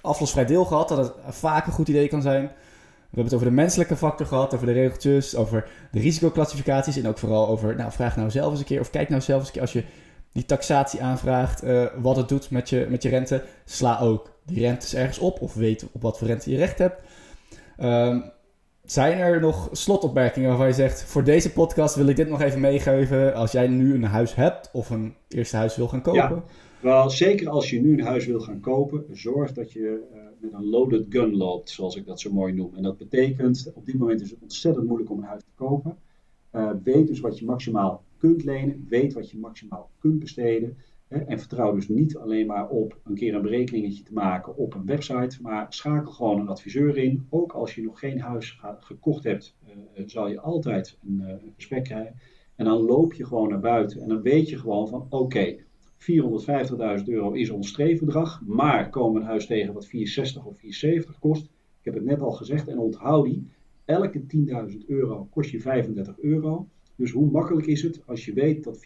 aflosvrij 0.00 0.46
deel 0.46 0.64
gehad, 0.64 0.88
dat 0.88 0.98
het 0.98 1.34
vaak 1.34 1.66
een 1.66 1.72
goed 1.72 1.88
idee 1.88 2.08
kan 2.08 2.22
zijn. 2.22 2.42
We 2.42 3.14
hebben 3.14 3.24
het 3.24 3.34
over 3.34 3.46
de 3.46 3.62
menselijke 3.62 3.96
factor 3.96 4.26
gehad, 4.26 4.54
over 4.54 4.66
de 4.66 4.72
regeltjes, 4.72 5.36
over 5.36 5.68
de 5.90 6.00
risicoclassificaties 6.00 6.96
en 6.96 7.08
ook 7.08 7.18
vooral 7.18 7.48
over, 7.48 7.76
nou 7.76 7.92
vraag 7.92 8.16
nou 8.16 8.30
zelf 8.30 8.50
eens 8.50 8.58
een 8.60 8.64
keer 8.66 8.80
of 8.80 8.90
kijk 8.90 9.08
nou 9.08 9.20
zelf 9.22 9.38
eens 9.38 9.46
een 9.48 9.52
keer 9.54 9.62
als 9.62 9.72
je 9.72 9.84
die 10.32 10.44
taxatie 10.44 11.02
aanvraagt, 11.02 11.62
eh, 11.62 11.84
wat 12.00 12.16
het 12.16 12.28
doet 12.28 12.50
met 12.50 12.68
je, 12.68 12.86
met 12.90 13.02
je 13.02 13.08
rente. 13.08 13.44
Sla 13.64 13.98
ook 14.00 14.37
die 14.48 14.60
rentes 14.60 14.94
ergens 14.94 15.18
op 15.18 15.40
of 15.40 15.54
weet 15.54 15.86
op 15.92 16.02
wat 16.02 16.18
voor 16.18 16.26
rente 16.26 16.50
je 16.50 16.56
recht 16.56 16.78
hebt. 16.78 17.02
Ehm, 17.76 18.20
zijn 18.84 19.18
er 19.18 19.40
nog 19.40 19.68
slotopmerkingen 19.72 20.48
waarvan 20.48 20.66
je 20.66 20.72
zegt: 20.72 21.02
voor 21.02 21.24
deze 21.24 21.52
podcast 21.52 21.94
wil 21.94 22.06
ik 22.06 22.16
dit 22.16 22.28
nog 22.28 22.40
even 22.40 22.60
meegeven. 22.60 23.34
Als 23.34 23.52
jij 23.52 23.68
nu 23.68 23.94
een 23.94 24.04
huis 24.04 24.34
hebt 24.34 24.70
of 24.72 24.90
een 24.90 25.14
eerste 25.28 25.56
huis 25.56 25.76
wil 25.76 25.88
gaan 25.88 26.02
kopen. 26.02 26.20
Ja. 26.20 26.44
Wel, 26.80 27.10
zeker 27.10 27.48
als 27.48 27.70
je 27.70 27.80
nu 27.80 27.92
een 27.92 28.04
huis 28.04 28.26
wil 28.26 28.40
gaan 28.40 28.60
kopen, 28.60 29.04
zorg 29.12 29.52
dat 29.52 29.72
je 29.72 30.06
eh, 30.12 30.20
met 30.38 30.52
een 30.52 30.68
loaded 30.68 31.06
gun 31.08 31.36
loopt, 31.36 31.70
zoals 31.70 31.96
ik 31.96 32.06
dat 32.06 32.20
zo 32.20 32.32
mooi 32.32 32.52
noem. 32.52 32.74
En 32.76 32.82
dat 32.82 32.96
betekent, 32.96 33.70
op 33.74 33.86
dit 33.86 33.98
moment 33.98 34.20
is 34.20 34.30
het 34.30 34.38
ontzettend 34.42 34.86
moeilijk 34.86 35.10
om 35.10 35.18
een 35.18 35.24
huis 35.24 35.42
te 35.42 35.64
kopen. 35.64 35.96
Eh, 36.50 36.70
weet 36.82 37.06
dus 37.06 37.20
wat 37.20 37.38
je 37.38 37.44
maximaal 37.44 38.02
kunt 38.18 38.44
lenen, 38.44 38.86
weet 38.88 39.12
wat 39.12 39.30
je 39.30 39.38
maximaal 39.38 39.90
kunt 39.98 40.18
besteden. 40.18 40.76
En 41.08 41.38
vertrouw 41.38 41.74
dus 41.74 41.88
niet 41.88 42.16
alleen 42.16 42.46
maar 42.46 42.68
op 42.68 42.98
een 43.04 43.14
keer 43.14 43.34
een 43.34 43.42
berekeningetje 43.42 44.02
te 44.02 44.12
maken 44.12 44.56
op 44.56 44.74
een 44.74 44.86
website, 44.86 45.42
maar 45.42 45.66
schakel 45.68 46.12
gewoon 46.12 46.40
een 46.40 46.48
adviseur 46.48 46.96
in. 46.96 47.26
Ook 47.30 47.52
als 47.52 47.74
je 47.74 47.82
nog 47.82 47.98
geen 47.98 48.20
huis 48.20 48.60
gekocht 48.78 49.24
hebt, 49.24 49.56
eh, 49.66 50.02
zal 50.06 50.28
je 50.28 50.40
altijd 50.40 50.98
een, 51.06 51.20
een 51.20 51.52
gesprek 51.54 51.84
krijgen. 51.84 52.14
En 52.54 52.64
dan 52.64 52.80
loop 52.80 53.12
je 53.12 53.26
gewoon 53.26 53.48
naar 53.48 53.60
buiten 53.60 54.00
en 54.00 54.08
dan 54.08 54.22
weet 54.22 54.48
je 54.48 54.58
gewoon 54.58 54.88
van 54.88 55.06
oké, 55.08 55.56
450.000 55.96 57.08
euro 57.08 57.32
is 57.32 57.50
ons 57.50 57.68
streefbedrag, 57.68 58.42
maar 58.46 58.90
komen 58.90 59.20
een 59.20 59.26
huis 59.26 59.46
tegen 59.46 59.72
wat 59.72 59.86
460 59.86 60.44
of 60.44 60.58
470 60.58 61.18
kost. 61.18 61.44
Ik 61.78 61.84
heb 61.84 61.94
het 61.94 62.04
net 62.04 62.20
al 62.20 62.32
gezegd 62.32 62.68
en 62.68 62.78
onthoud 62.78 63.24
die, 63.24 63.48
elke 63.84 64.20
10.000 64.70 64.86
euro 64.86 65.28
kost 65.30 65.50
je 65.50 65.60
35 65.60 66.18
euro. 66.18 66.68
Dus 66.98 67.10
hoe 67.10 67.30
makkelijk 67.30 67.66
is 67.66 67.82
het 67.82 68.02
als 68.06 68.24
je 68.24 68.32
weet 68.32 68.64
dat 68.64 68.84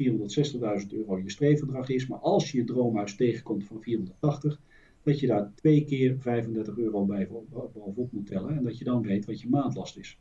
460.000 0.83 0.89
euro 0.89 1.19
je 1.19 1.31
streefbedrag 1.31 1.89
is, 1.89 2.07
maar 2.07 2.19
als 2.19 2.51
je 2.51 2.59
je 2.59 2.65
droomhuis 2.65 3.17
tegenkomt 3.17 3.65
van 3.65 3.81
480, 3.81 4.61
dat 5.03 5.21
je 5.21 5.27
daar 5.27 5.53
twee 5.55 5.85
keer 5.85 6.17
35 6.19 6.77
euro 6.77 7.05
bij 7.05 7.29
bovenop 7.51 8.13
moet 8.13 8.27
tellen 8.27 8.57
en 8.57 8.63
dat 8.63 8.79
je 8.79 8.85
dan 8.85 9.03
weet 9.03 9.25
wat 9.25 9.41
je 9.41 9.49
maandlast 9.49 9.97
is. 9.97 10.19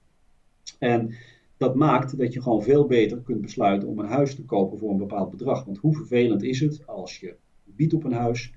En 0.80 1.14
dat 1.58 1.76
maakt 1.76 2.18
dat 2.18 2.34
je 2.34 2.42
gewoon 2.42 2.64
veel 2.64 2.86
beter 2.86 3.22
kunt 3.22 3.42
besluiten 3.42 3.88
om 3.88 4.00
een 4.00 4.06
huis 4.06 4.36
te 4.36 4.46
kopen 4.46 4.78
voor 4.78 4.92
een 4.92 4.98
bepaald 4.98 5.30
bedrag. 5.30 5.66
Want 5.66 5.78
hoe 5.78 5.96
vervelend 5.96 6.44
is 6.44 6.60
het 6.60 6.88
als 6.88 7.20
je 7.20 7.36
biedt 7.64 7.94
op 7.94 8.04
een 8.04 8.14
huis, 8.14 8.54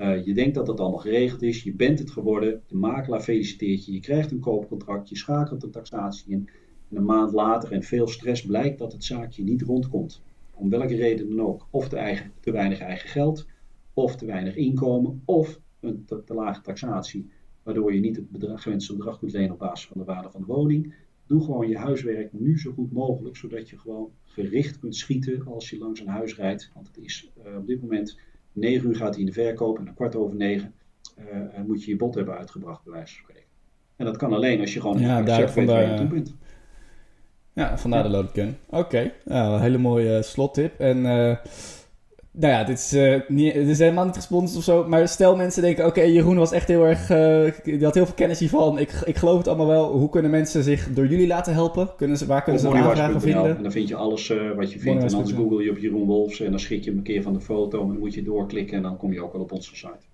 Uh, 0.00 0.24
je 0.24 0.34
denkt 0.34 0.54
dat 0.54 0.66
het 0.66 0.80
allemaal 0.80 0.98
geregeld 0.98 1.42
is, 1.42 1.62
je 1.62 1.74
bent 1.74 1.98
het 1.98 2.10
geworden, 2.10 2.62
de 2.66 2.76
makelaar 2.76 3.20
feliciteert 3.20 3.84
je, 3.84 3.92
je 3.92 4.00
krijgt 4.00 4.30
een 4.30 4.40
koopcontract, 4.40 5.08
je 5.08 5.16
schakelt 5.16 5.60
de 5.60 5.70
taxatie 5.70 6.32
in. 6.32 6.48
En 6.90 6.96
een 6.96 7.04
maand 7.04 7.32
later 7.32 7.72
en 7.72 7.82
veel 7.82 8.08
stress 8.08 8.46
blijkt 8.46 8.78
dat 8.78 8.92
het 8.92 9.04
zaakje 9.04 9.42
niet 9.42 9.62
rondkomt. 9.62 10.22
Om 10.54 10.70
welke 10.70 10.96
reden 10.96 11.28
dan 11.28 11.46
ook. 11.46 11.66
Of 11.70 11.88
te, 11.88 11.96
eigen, 11.96 12.32
te 12.40 12.52
weinig 12.52 12.78
eigen 12.80 13.08
geld, 13.08 13.46
of 13.94 14.16
te 14.16 14.26
weinig 14.26 14.56
inkomen, 14.56 15.22
of 15.24 15.60
een 15.80 16.04
te, 16.04 16.24
te 16.24 16.34
lage 16.34 16.60
taxatie, 16.60 17.30
waardoor 17.62 17.94
je 17.94 18.00
niet 18.00 18.16
het 18.16 18.30
bedrag, 18.30 18.62
gewenste 18.62 18.96
bedrag 18.96 19.18
kunt 19.18 19.32
lenen 19.32 19.52
op 19.52 19.58
basis 19.58 19.86
van 19.86 19.98
de 19.98 20.04
waarde 20.04 20.30
van 20.30 20.40
de 20.40 20.46
woning. 20.46 20.94
Doe 21.26 21.44
gewoon 21.44 21.68
je 21.68 21.76
huiswerk 21.76 22.32
nu 22.32 22.58
zo 22.58 22.72
goed 22.72 22.92
mogelijk, 22.92 23.36
zodat 23.36 23.68
je 23.68 23.78
gewoon 23.78 24.10
gericht 24.24 24.78
kunt 24.78 24.96
schieten 24.96 25.46
als 25.46 25.70
je 25.70 25.78
langs 25.78 26.00
een 26.00 26.06
huis 26.06 26.36
rijdt. 26.36 26.70
Want 26.74 26.86
het 26.86 26.98
is 26.98 27.30
uh, 27.46 27.56
op 27.56 27.66
dit 27.66 27.80
moment 27.82 28.18
9 28.52 28.88
uur 28.88 28.96
gaat 28.96 29.10
hij 29.10 29.20
in 29.20 29.26
de 29.26 29.32
verkoop 29.32 29.78
en 29.78 29.86
een 29.86 29.94
kwart 29.94 30.16
over 30.16 30.36
9 30.36 30.74
uh, 31.18 31.62
moet 31.66 31.84
je 31.84 31.90
je 31.90 31.96
bod 31.96 32.14
hebben 32.14 32.36
uitgebracht, 32.36 32.84
bij 32.84 32.92
wijze 32.92 33.14
van 33.14 33.22
spreken. 33.22 33.48
En 33.96 34.04
dat 34.04 34.16
kan 34.16 34.32
alleen 34.32 34.60
als 34.60 34.74
je 34.74 34.80
gewoon 34.80 34.98
ja, 34.98 35.22
daar 35.22 35.40
je 35.40 35.94
toe 35.96 36.06
bent. 36.06 36.34
Ja, 37.52 37.78
vandaar 37.78 38.02
de 38.02 38.08
loadgun. 38.08 38.56
Oké, 38.66 38.78
okay. 38.78 39.12
nou, 39.24 39.54
een 39.54 39.60
hele 39.60 39.78
mooie 39.78 40.22
slottip. 40.22 40.80
En 40.80 40.96
uh, 40.96 41.36
nou 42.32 42.52
ja, 42.52 42.64
dit 42.64 42.78
is, 42.78 42.94
uh, 42.94 43.20
niet, 43.28 43.54
dit 43.54 43.68
is 43.68 43.78
helemaal 43.78 44.04
niet 44.04 44.14
gesponsord 44.14 44.58
of 44.58 44.64
zo. 44.64 44.88
Maar 44.88 45.08
stel 45.08 45.36
mensen 45.36 45.62
denken, 45.62 45.86
oké, 45.86 45.98
okay, 45.98 46.12
Jeroen 46.12 46.36
was 46.36 46.52
echt 46.52 46.68
heel 46.68 46.86
erg... 46.86 47.10
Uh, 47.10 47.52
die 47.64 47.84
had 47.84 47.94
heel 47.94 48.06
veel 48.06 48.14
kennis 48.14 48.38
hiervan. 48.38 48.78
Ik, 48.78 48.92
ik 49.04 49.16
geloof 49.16 49.38
het 49.38 49.48
allemaal 49.48 49.66
wel. 49.66 49.92
Hoe 49.92 50.08
kunnen 50.08 50.30
mensen 50.30 50.62
zich 50.62 50.92
door 50.92 51.06
jullie 51.06 51.26
laten 51.26 51.52
helpen? 51.52 51.90
Kunnen 51.96 52.16
ze, 52.16 52.26
waar 52.26 52.42
kunnen 52.42 52.60
ze 52.60 52.68
aanvragen 52.68 53.20
vinden? 53.20 53.56
En 53.56 53.62
dan 53.62 53.72
vind 53.72 53.88
je 53.88 53.96
alles 53.96 54.32
wat 54.56 54.72
je 54.72 54.78
vindt. 54.78 55.02
En 55.04 55.14
anders 55.14 55.36
google 55.36 55.64
je 55.64 55.70
op 55.70 55.78
Jeroen 55.78 56.06
Wolfs 56.06 56.40
en 56.40 56.50
dan 56.50 56.60
schrik 56.60 56.84
je 56.84 56.90
hem 56.90 56.98
een 56.98 57.04
keer 57.04 57.22
van 57.22 57.32
de 57.32 57.40
foto. 57.40 57.80
En 57.80 57.86
dan 57.86 57.98
moet 57.98 58.14
je 58.14 58.22
doorklikken 58.22 58.76
en 58.76 58.82
dan 58.82 58.96
kom 58.96 59.12
je 59.12 59.22
ook 59.22 59.32
wel 59.32 59.42
op 59.42 59.52
onze 59.52 59.76
site. 59.76 60.08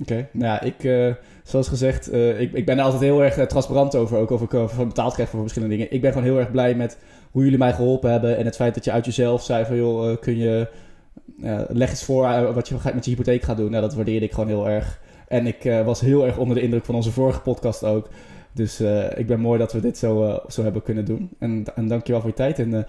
Oké, 0.00 0.28
nou 0.32 0.44
ja, 0.44 0.60
ik, 0.60 0.84
uh, 0.84 1.14
zoals 1.42 1.68
gezegd, 1.68 2.12
uh, 2.12 2.40
ik, 2.40 2.52
ik 2.52 2.66
ben 2.66 2.78
er 2.78 2.84
altijd 2.84 3.02
heel 3.02 3.22
erg 3.22 3.38
uh, 3.38 3.44
transparant 3.44 3.94
over, 3.94 4.18
ook 4.18 4.30
of 4.30 4.42
ik 4.42 4.48
betaald 4.76 5.14
krijg 5.14 5.28
voor 5.28 5.40
verschillende 5.40 5.76
dingen. 5.76 5.92
Ik 5.92 6.00
ben 6.00 6.12
gewoon 6.12 6.26
heel 6.26 6.38
erg 6.38 6.50
blij 6.50 6.74
met 6.74 6.98
hoe 7.30 7.42
jullie 7.42 7.58
mij 7.58 7.72
geholpen 7.72 8.10
hebben 8.10 8.36
en 8.36 8.44
het 8.44 8.56
feit 8.56 8.74
dat 8.74 8.84
je 8.84 8.92
uit 8.92 9.04
jezelf 9.04 9.42
zei 9.42 9.64
van, 9.64 9.76
joh, 9.76 10.16
kun 10.20 10.36
je, 10.36 10.68
leg 11.68 11.90
eens 11.90 12.04
voor 12.04 12.52
wat 12.54 12.68
je 12.68 12.76
met 12.94 13.04
je 13.04 13.10
hypotheek 13.10 13.42
gaat 13.42 13.56
doen. 13.56 13.70
Nou, 13.70 13.82
dat 13.82 13.94
waardeerde 13.94 14.26
ik 14.26 14.32
gewoon 14.32 14.48
heel 14.48 14.68
erg. 14.68 15.00
En 15.28 15.46
ik 15.46 15.82
was 15.84 16.00
heel 16.00 16.26
erg 16.26 16.38
onder 16.38 16.56
de 16.56 16.62
indruk 16.62 16.84
van 16.84 16.94
onze 16.94 17.12
vorige 17.12 17.40
podcast 17.40 17.84
ook. 17.84 18.08
Dus 18.52 18.80
ik 19.16 19.26
ben 19.26 19.40
mooi 19.40 19.58
dat 19.58 19.72
we 19.72 19.80
dit 19.80 19.98
zo, 19.98 20.40
zo 20.48 20.62
hebben 20.62 20.82
kunnen 20.82 21.04
doen. 21.04 21.30
En, 21.38 21.64
en 21.74 21.88
dankjewel 21.88 22.20
voor 22.20 22.30
je 22.30 22.36
tijd 22.36 22.58
en... 22.58 22.86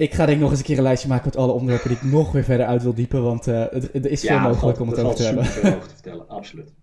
Ik 0.00 0.14
ga 0.14 0.26
denk 0.26 0.36
ik 0.36 0.42
nog 0.42 0.50
eens 0.50 0.58
een 0.58 0.64
keer 0.64 0.76
een 0.76 0.82
lijstje 0.82 1.08
maken 1.08 1.24
met 1.24 1.36
alle 1.36 1.52
onderwerpen 1.52 1.88
die 1.88 1.98
ik 1.98 2.02
nog 2.02 2.32
weer 2.32 2.44
verder 2.44 2.66
uit 2.66 2.82
wil 2.82 2.94
diepen. 2.94 3.22
Want 3.22 3.46
uh, 3.46 3.54
er 3.94 4.10
is 4.10 4.20
veel 4.20 4.38
mogelijk 4.38 4.80
om 4.80 4.88
het 4.88 4.98
over 4.98 5.16
te 5.16 5.22
hebben. 5.22 5.44
Ja, 5.44 5.76
over 5.76 5.88
te 5.88 5.94
vertellen, 6.00 6.28
absoluut. 6.28 6.74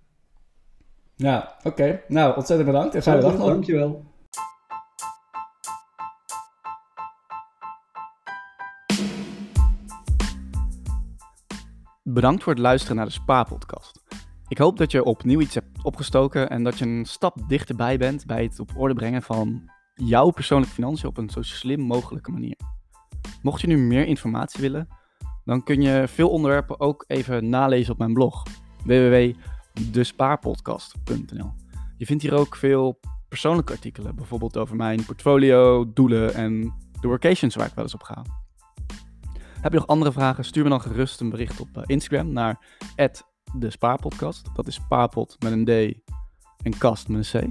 Ja, 1.16 1.56
oké. 1.58 1.68
Okay. 1.68 2.04
Nou, 2.08 2.36
ontzettend 2.36 2.70
bedankt. 2.70 2.96
En 2.96 3.02
fijne 3.02 3.22
dag 3.22 3.38
nog. 3.38 3.48
Dankjewel. 3.48 4.06
Bedankt 12.04 12.44
voor 12.44 12.54
het 12.54 12.62
luisteren 12.62 12.96
naar 12.96 13.06
de 13.06 13.12
Spa-podcast. 13.12 14.04
Ik 14.48 14.58
hoop 14.58 14.78
dat 14.78 14.92
je 14.92 15.04
opnieuw 15.04 15.40
iets 15.40 15.56
hebt 15.56 15.84
opgestoken 15.84 16.50
en 16.50 16.64
dat 16.64 16.78
je 16.78 16.86
een 16.86 17.06
stap 17.06 17.38
dichterbij 17.48 17.98
bent 17.98 18.26
bij 18.26 18.44
het 18.44 18.60
op 18.60 18.72
orde 18.76 18.94
brengen 18.94 19.22
van 19.22 19.72
jouw 19.94 20.30
persoonlijke 20.30 20.74
financiën 20.74 21.10
op 21.10 21.18
een 21.18 21.30
zo 21.30 21.42
slim 21.42 21.80
mogelijke 21.80 22.32
manier. 22.32 22.77
Mocht 23.42 23.62
je 23.62 23.68
nu 23.68 23.78
meer 23.78 24.06
informatie 24.06 24.62
willen, 24.62 24.88
dan 25.46 25.64
kun 25.64 25.82
je 25.82 26.08
veel 26.08 26.30
onderwerpen 26.30 26.80
ook 26.80 27.04
even 27.08 27.50
nalezen 27.50 27.94
op 27.94 28.00
mijn 28.00 28.14
blog 28.14 28.44
www.despaarpodcast.nl. 28.86 31.54
Je 31.98 32.06
vindt 32.06 32.24
hier 32.24 32.34
ook 32.34 32.56
veel 32.56 33.00
persoonlijke 33.28 33.74
artikelen, 33.74 34.16
bijvoorbeeld 34.16 34.58
over 34.58 34.76
mijn 34.76 35.06
portfolio, 35.06 35.94
doelen 35.94 36.34
en 36.34 36.74
de 37.02 37.08
workations 37.08 37.56
waar 37.56 37.68
ik 37.68 37.74
wel 37.74 37.84
eens 37.84 37.94
op 37.94 38.04
ga. 38.04 38.26
Heb 39.62 39.72
je 39.72 39.78
nog 39.78 39.88
andere 39.88 40.12
vragen? 40.12 40.46
Stuur 40.46 40.64
me 40.64 40.70
dan 40.70 40.82
gerust 40.82 41.22
een 41.22 41.30
bericht 41.30 41.60
op 41.60 41.78
eh, 41.78 41.84
Instagram 41.86 42.32
naar 42.32 42.66
de 43.54 43.70
Spaarpodcast. 43.70 44.50
Dat 44.56 44.68
is 44.68 44.74
spaarpot 44.74 45.36
met 45.40 45.52
een 45.52 45.66
D 45.66 45.70
en 46.64 46.78
kast 46.78 47.08
met 47.08 47.34
een 47.34 47.42
C. 47.42 47.46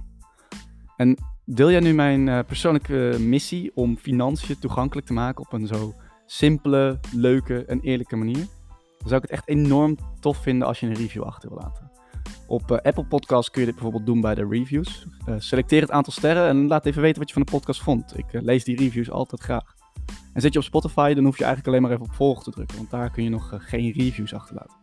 En 0.96 1.16
Deel 1.49 1.70
jij 1.70 1.80
nu 1.80 1.94
mijn 1.94 2.26
uh, 2.26 2.38
persoonlijke 2.47 3.16
missie 3.20 3.70
om 3.74 3.97
financiën 3.97 4.59
toegankelijk 4.59 5.07
te 5.07 5.12
maken 5.12 5.44
op 5.44 5.53
een 5.53 5.66
zo 5.66 5.94
simpele, 6.24 7.01
leuke 7.12 7.64
en 7.64 7.80
eerlijke 7.80 8.16
manier? 8.16 8.47
Dan 8.99 9.09
zou 9.09 9.14
ik 9.14 9.22
het 9.22 9.30
echt 9.30 9.49
enorm 9.49 9.97
tof 10.20 10.36
vinden 10.36 10.68
als 10.68 10.80
je 10.80 10.86
een 10.86 10.94
review 10.94 11.22
achter 11.22 11.49
wil 11.49 11.59
laten. 11.59 11.90
Op 12.47 12.70
uh, 12.70 12.76
Apple 12.76 13.05
Podcasts 13.05 13.51
kun 13.51 13.61
je 13.61 13.66
dit 13.66 13.74
bijvoorbeeld 13.74 14.07
doen 14.07 14.20
bij 14.20 14.34
de 14.34 14.47
reviews. 14.49 15.07
Uh, 15.28 15.34
selecteer 15.38 15.80
het 15.80 15.90
aantal 15.90 16.12
sterren 16.12 16.49
en 16.49 16.66
laat 16.66 16.86
even 16.86 17.03
weten 17.03 17.18
wat 17.18 17.28
je 17.28 17.34
van 17.34 17.42
de 17.42 17.51
podcast 17.51 17.82
vond. 17.82 18.18
Ik 18.18 18.26
lees 18.30 18.64
die 18.64 18.76
reviews 18.76 19.11
altijd 19.11 19.40
graag. 19.40 19.74
En 20.32 20.40
zit 20.40 20.53
je 20.53 20.59
op 20.59 20.64
Spotify, 20.64 21.14
dan 21.14 21.24
hoef 21.24 21.38
je 21.38 21.44
eigenlijk 21.44 21.68
alleen 21.68 21.82
maar 21.88 21.99
even 21.99 22.11
op 22.11 22.16
volgen 22.16 22.44
te 22.44 22.51
drukken, 22.51 22.76
want 22.76 22.90
daar 22.90 23.11
kun 23.11 23.24
je 23.24 23.30
nog 23.30 23.55
geen 23.59 23.92
reviews 23.92 24.34
achterlaten. 24.34 24.76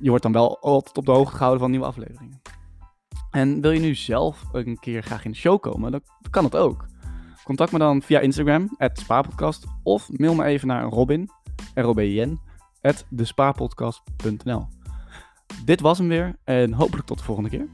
Je 0.00 0.08
wordt 0.08 0.22
dan 0.22 0.32
wel 0.32 0.58
altijd 0.60 0.96
op 0.96 1.06
de 1.06 1.12
hoogte 1.12 1.32
gehouden 1.32 1.60
van 1.60 1.70
nieuwe 1.70 1.86
afleveringen. 1.86 2.40
En 3.30 3.60
wil 3.60 3.70
je 3.70 3.80
nu 3.80 3.94
zelf 3.94 4.42
een 4.52 4.78
keer 4.78 5.02
graag 5.02 5.24
in 5.24 5.30
de 5.30 5.36
show 5.36 5.60
komen, 5.60 5.90
dan 5.90 6.02
kan 6.30 6.44
het 6.44 6.56
ook. 6.56 6.86
Contact 7.44 7.72
me 7.72 7.78
dan 7.78 8.02
via 8.02 8.20
Instagram, 8.20 8.76
spaarpodcast, 8.92 9.66
of 9.82 10.08
mail 10.12 10.34
me 10.34 10.44
even 10.44 10.68
naar 10.68 10.84
Robin, 10.84 11.30
R-O-B-I-N, 11.74 12.40
at. 12.80 13.06
Dit 15.64 15.80
was 15.80 15.98
hem 15.98 16.08
weer 16.08 16.36
en 16.44 16.72
hopelijk 16.72 17.06
tot 17.06 17.18
de 17.18 17.24
volgende 17.24 17.50
keer. 17.50 17.68